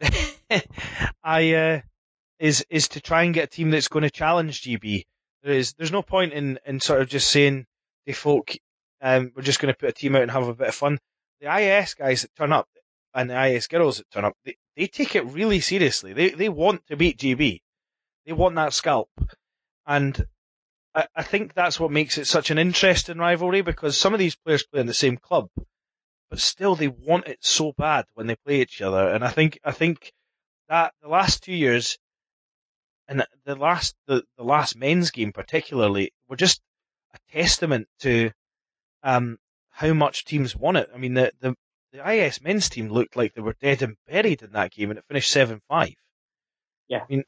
I 1.22 1.54
uh, 1.54 1.80
is 2.40 2.64
is 2.70 2.88
to 2.88 3.00
try 3.00 3.22
and 3.22 3.34
get 3.34 3.44
a 3.44 3.46
team 3.46 3.70
that's 3.70 3.88
going 3.88 4.02
to 4.02 4.10
challenge 4.10 4.62
GB. 4.62 5.04
There 5.42 5.52
is 5.52 5.74
there's 5.74 5.92
no 5.92 6.02
point 6.02 6.32
in, 6.32 6.58
in 6.66 6.80
sort 6.80 7.02
of 7.02 7.08
just 7.08 7.30
saying 7.30 7.66
to 8.06 8.12
folk, 8.14 8.56
um, 9.02 9.32
we're 9.36 9.42
just 9.42 9.60
going 9.60 9.72
to 9.72 9.78
put 9.78 9.90
a 9.90 9.92
team 9.92 10.16
out 10.16 10.22
and 10.22 10.30
have 10.30 10.48
a 10.48 10.54
bit 10.54 10.68
of 10.68 10.74
fun. 10.74 10.98
The 11.40 11.46
IAS 11.46 11.96
guys 11.96 12.22
that 12.22 12.34
turn 12.34 12.52
up 12.52 12.68
and 13.14 13.28
the 13.28 13.34
IAS 13.34 13.68
girls 13.68 13.98
that 13.98 14.10
turn 14.10 14.24
up, 14.24 14.36
they, 14.44 14.56
they 14.76 14.86
take 14.86 15.14
it 15.14 15.26
really 15.26 15.60
seriously. 15.60 16.14
They 16.14 16.30
they 16.30 16.48
want 16.48 16.86
to 16.86 16.96
beat 16.96 17.18
GB. 17.18 17.60
They 18.26 18.32
want 18.32 18.54
that 18.56 18.72
scalp, 18.72 19.10
and 19.86 20.26
I, 20.94 21.06
I 21.14 21.22
think 21.22 21.54
that's 21.54 21.78
what 21.78 21.90
makes 21.90 22.18
it 22.18 22.26
such 22.26 22.50
an 22.50 22.58
interesting 22.58 23.18
rivalry 23.18 23.62
because 23.62 23.98
some 23.98 24.12
of 24.12 24.18
these 24.18 24.36
players 24.36 24.66
play 24.66 24.80
in 24.80 24.86
the 24.86 24.94
same 24.94 25.16
club, 25.16 25.48
but 26.28 26.40
still 26.40 26.74
they 26.74 26.88
want 26.88 27.28
it 27.28 27.38
so 27.40 27.72
bad 27.72 28.06
when 28.14 28.26
they 28.26 28.36
play 28.36 28.60
each 28.60 28.82
other. 28.82 29.08
And 29.08 29.24
I 29.24 29.30
think 29.30 29.58
I 29.64 29.72
think 29.72 30.12
that 30.68 30.94
the 31.02 31.08
last 31.08 31.42
two 31.42 31.52
years, 31.52 31.98
and 33.08 33.24
the 33.44 33.56
last 33.56 33.94
the, 34.06 34.24
the 34.36 34.44
last 34.44 34.76
men's 34.76 35.10
game 35.10 35.32
particularly, 35.32 36.12
were 36.28 36.36
just 36.36 36.60
a 37.14 37.18
testament 37.32 37.88
to 38.00 38.30
um, 39.02 39.38
how 39.70 39.92
much 39.92 40.24
teams 40.24 40.56
want 40.56 40.76
it. 40.76 40.90
I 40.94 40.98
mean, 40.98 41.14
the, 41.14 41.32
the 41.40 41.54
the 41.92 42.08
IS 42.08 42.40
men's 42.40 42.68
team 42.68 42.88
looked 42.88 43.16
like 43.16 43.34
they 43.34 43.40
were 43.40 43.56
dead 43.60 43.82
and 43.82 43.96
buried 44.06 44.42
in 44.42 44.52
that 44.52 44.72
game, 44.72 44.90
and 44.90 44.98
it 44.98 45.04
finished 45.06 45.30
seven 45.30 45.60
five. 45.68 45.94
Yeah. 46.88 47.02
I 47.02 47.06
mean, 47.08 47.24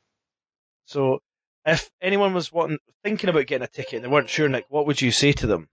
so 0.87 1.21
if 1.67 1.91
anyone 2.01 2.35
was 2.35 2.53
wanting, 2.53 2.79
thinking 3.03 3.31
about 3.31 3.47
getting 3.47 3.65
a 3.65 3.69
ticket 3.69 3.95
and 3.95 4.05
they 4.05 4.09
weren't 4.09 4.29
sure, 4.29 4.49
Nick, 4.49 4.67
what 4.69 4.87
would 4.87 5.01
you 5.01 5.11
say 5.11 5.33
to 5.33 5.47
them? 5.47 5.69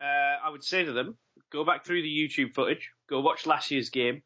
Uh, 0.00 0.36
I 0.44 0.50
would 0.50 0.64
say 0.64 0.84
to 0.84 0.92
them, 0.92 1.16
go 1.50 1.64
back 1.64 1.84
through 1.84 2.02
the 2.02 2.08
YouTube 2.08 2.54
footage, 2.54 2.90
go 3.08 3.20
watch 3.20 3.46
last 3.46 3.70
year's 3.70 3.90
game, 3.90 4.22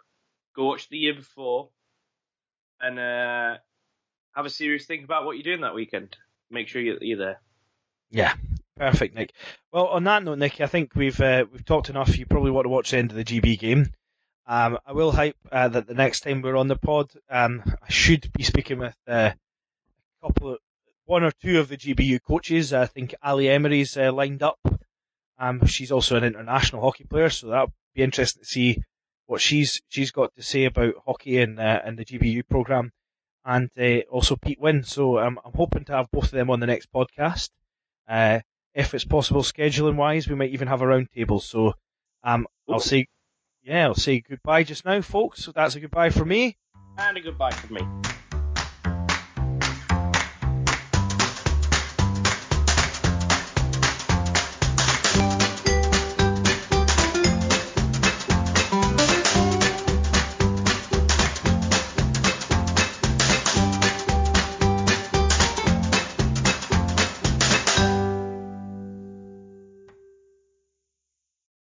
go 0.54 0.66
watch 0.66 0.88
the 0.88 0.98
year 0.98 1.14
before, 1.14 1.68
and 2.80 2.98
uh, 2.98 3.58
have 4.34 4.46
a 4.46 4.50
serious 4.50 4.86
think 4.86 5.04
about 5.04 5.24
what 5.24 5.36
you're 5.36 5.42
doing 5.42 5.62
that 5.62 5.74
weekend. 5.74 6.16
Make 6.50 6.68
sure 6.68 6.82
you're, 6.82 6.98
you're 7.00 7.18
there. 7.18 7.40
Yeah, 8.10 8.34
perfect, 8.76 9.14
Nick. 9.14 9.32
Well, 9.72 9.86
on 9.88 10.04
that 10.04 10.22
note, 10.22 10.38
Nick, 10.38 10.60
I 10.60 10.66
think 10.66 10.94
we've 10.94 11.20
uh, 11.20 11.44
we've 11.52 11.64
talked 11.64 11.90
enough. 11.90 12.16
You 12.16 12.26
probably 12.26 12.50
want 12.50 12.64
to 12.64 12.70
watch 12.70 12.90
the 12.90 12.98
end 12.98 13.10
of 13.10 13.16
the 13.16 13.24
GB 13.24 13.58
game. 13.58 13.92
Um, 14.46 14.78
I 14.86 14.92
will 14.92 15.12
hype 15.12 15.36
uh, 15.52 15.68
that 15.68 15.86
the 15.86 15.94
next 15.94 16.20
time 16.20 16.40
we're 16.40 16.56
on 16.56 16.68
the 16.68 16.76
pod, 16.76 17.10
um, 17.28 17.62
I 17.66 17.90
should 17.90 18.32
be 18.32 18.44
speaking 18.44 18.78
with 18.78 18.96
uh, 19.06 19.32
couple 20.28 20.52
of 20.52 20.58
one 21.04 21.24
or 21.24 21.32
two 21.42 21.58
of 21.58 21.68
the 21.68 21.76
GBU 21.76 22.20
coaches. 22.22 22.72
I 22.72 22.86
think 22.86 23.14
Ali 23.22 23.48
Emery's 23.48 23.96
uh, 23.96 24.12
lined 24.12 24.42
up. 24.42 24.58
Um, 25.38 25.66
she's 25.66 25.92
also 25.92 26.16
an 26.16 26.24
international 26.24 26.82
hockey 26.82 27.04
player, 27.04 27.30
so 27.30 27.48
that'll 27.48 27.72
be 27.94 28.02
interesting 28.02 28.42
to 28.42 28.48
see 28.48 28.82
what 29.26 29.40
she's 29.40 29.80
she's 29.88 30.10
got 30.10 30.34
to 30.34 30.42
say 30.42 30.64
about 30.64 30.94
hockey 31.06 31.38
and 31.40 31.58
uh, 31.58 31.80
and 31.84 31.98
the 31.98 32.04
GBU 32.04 32.48
program, 32.48 32.92
and 33.44 33.70
uh, 33.78 34.00
also 34.10 34.36
Pete 34.36 34.60
Wynn. 34.60 34.84
So 34.84 35.18
um, 35.18 35.40
I'm 35.44 35.52
hoping 35.54 35.84
to 35.86 35.92
have 35.92 36.10
both 36.10 36.24
of 36.24 36.30
them 36.32 36.50
on 36.50 36.60
the 36.60 36.66
next 36.66 36.92
podcast. 36.92 37.50
Uh, 38.08 38.40
if 38.74 38.94
it's 38.94 39.04
possible, 39.04 39.42
scheduling 39.42 39.96
wise, 39.96 40.28
we 40.28 40.34
might 40.34 40.50
even 40.50 40.68
have 40.68 40.82
a 40.82 40.86
roundtable. 40.86 41.40
So 41.40 41.74
um, 42.22 42.46
I'll 42.68 42.80
say, 42.80 43.06
yeah, 43.62 43.86
I'll 43.86 43.94
say 43.94 44.20
goodbye 44.20 44.64
just 44.64 44.84
now, 44.84 45.00
folks. 45.00 45.44
So 45.44 45.52
that's 45.52 45.74
a 45.74 45.80
goodbye 45.80 46.10
for 46.10 46.24
me. 46.24 46.56
And 46.98 47.16
a 47.16 47.20
goodbye 47.20 47.52
for 47.52 47.72
me. 47.72 47.80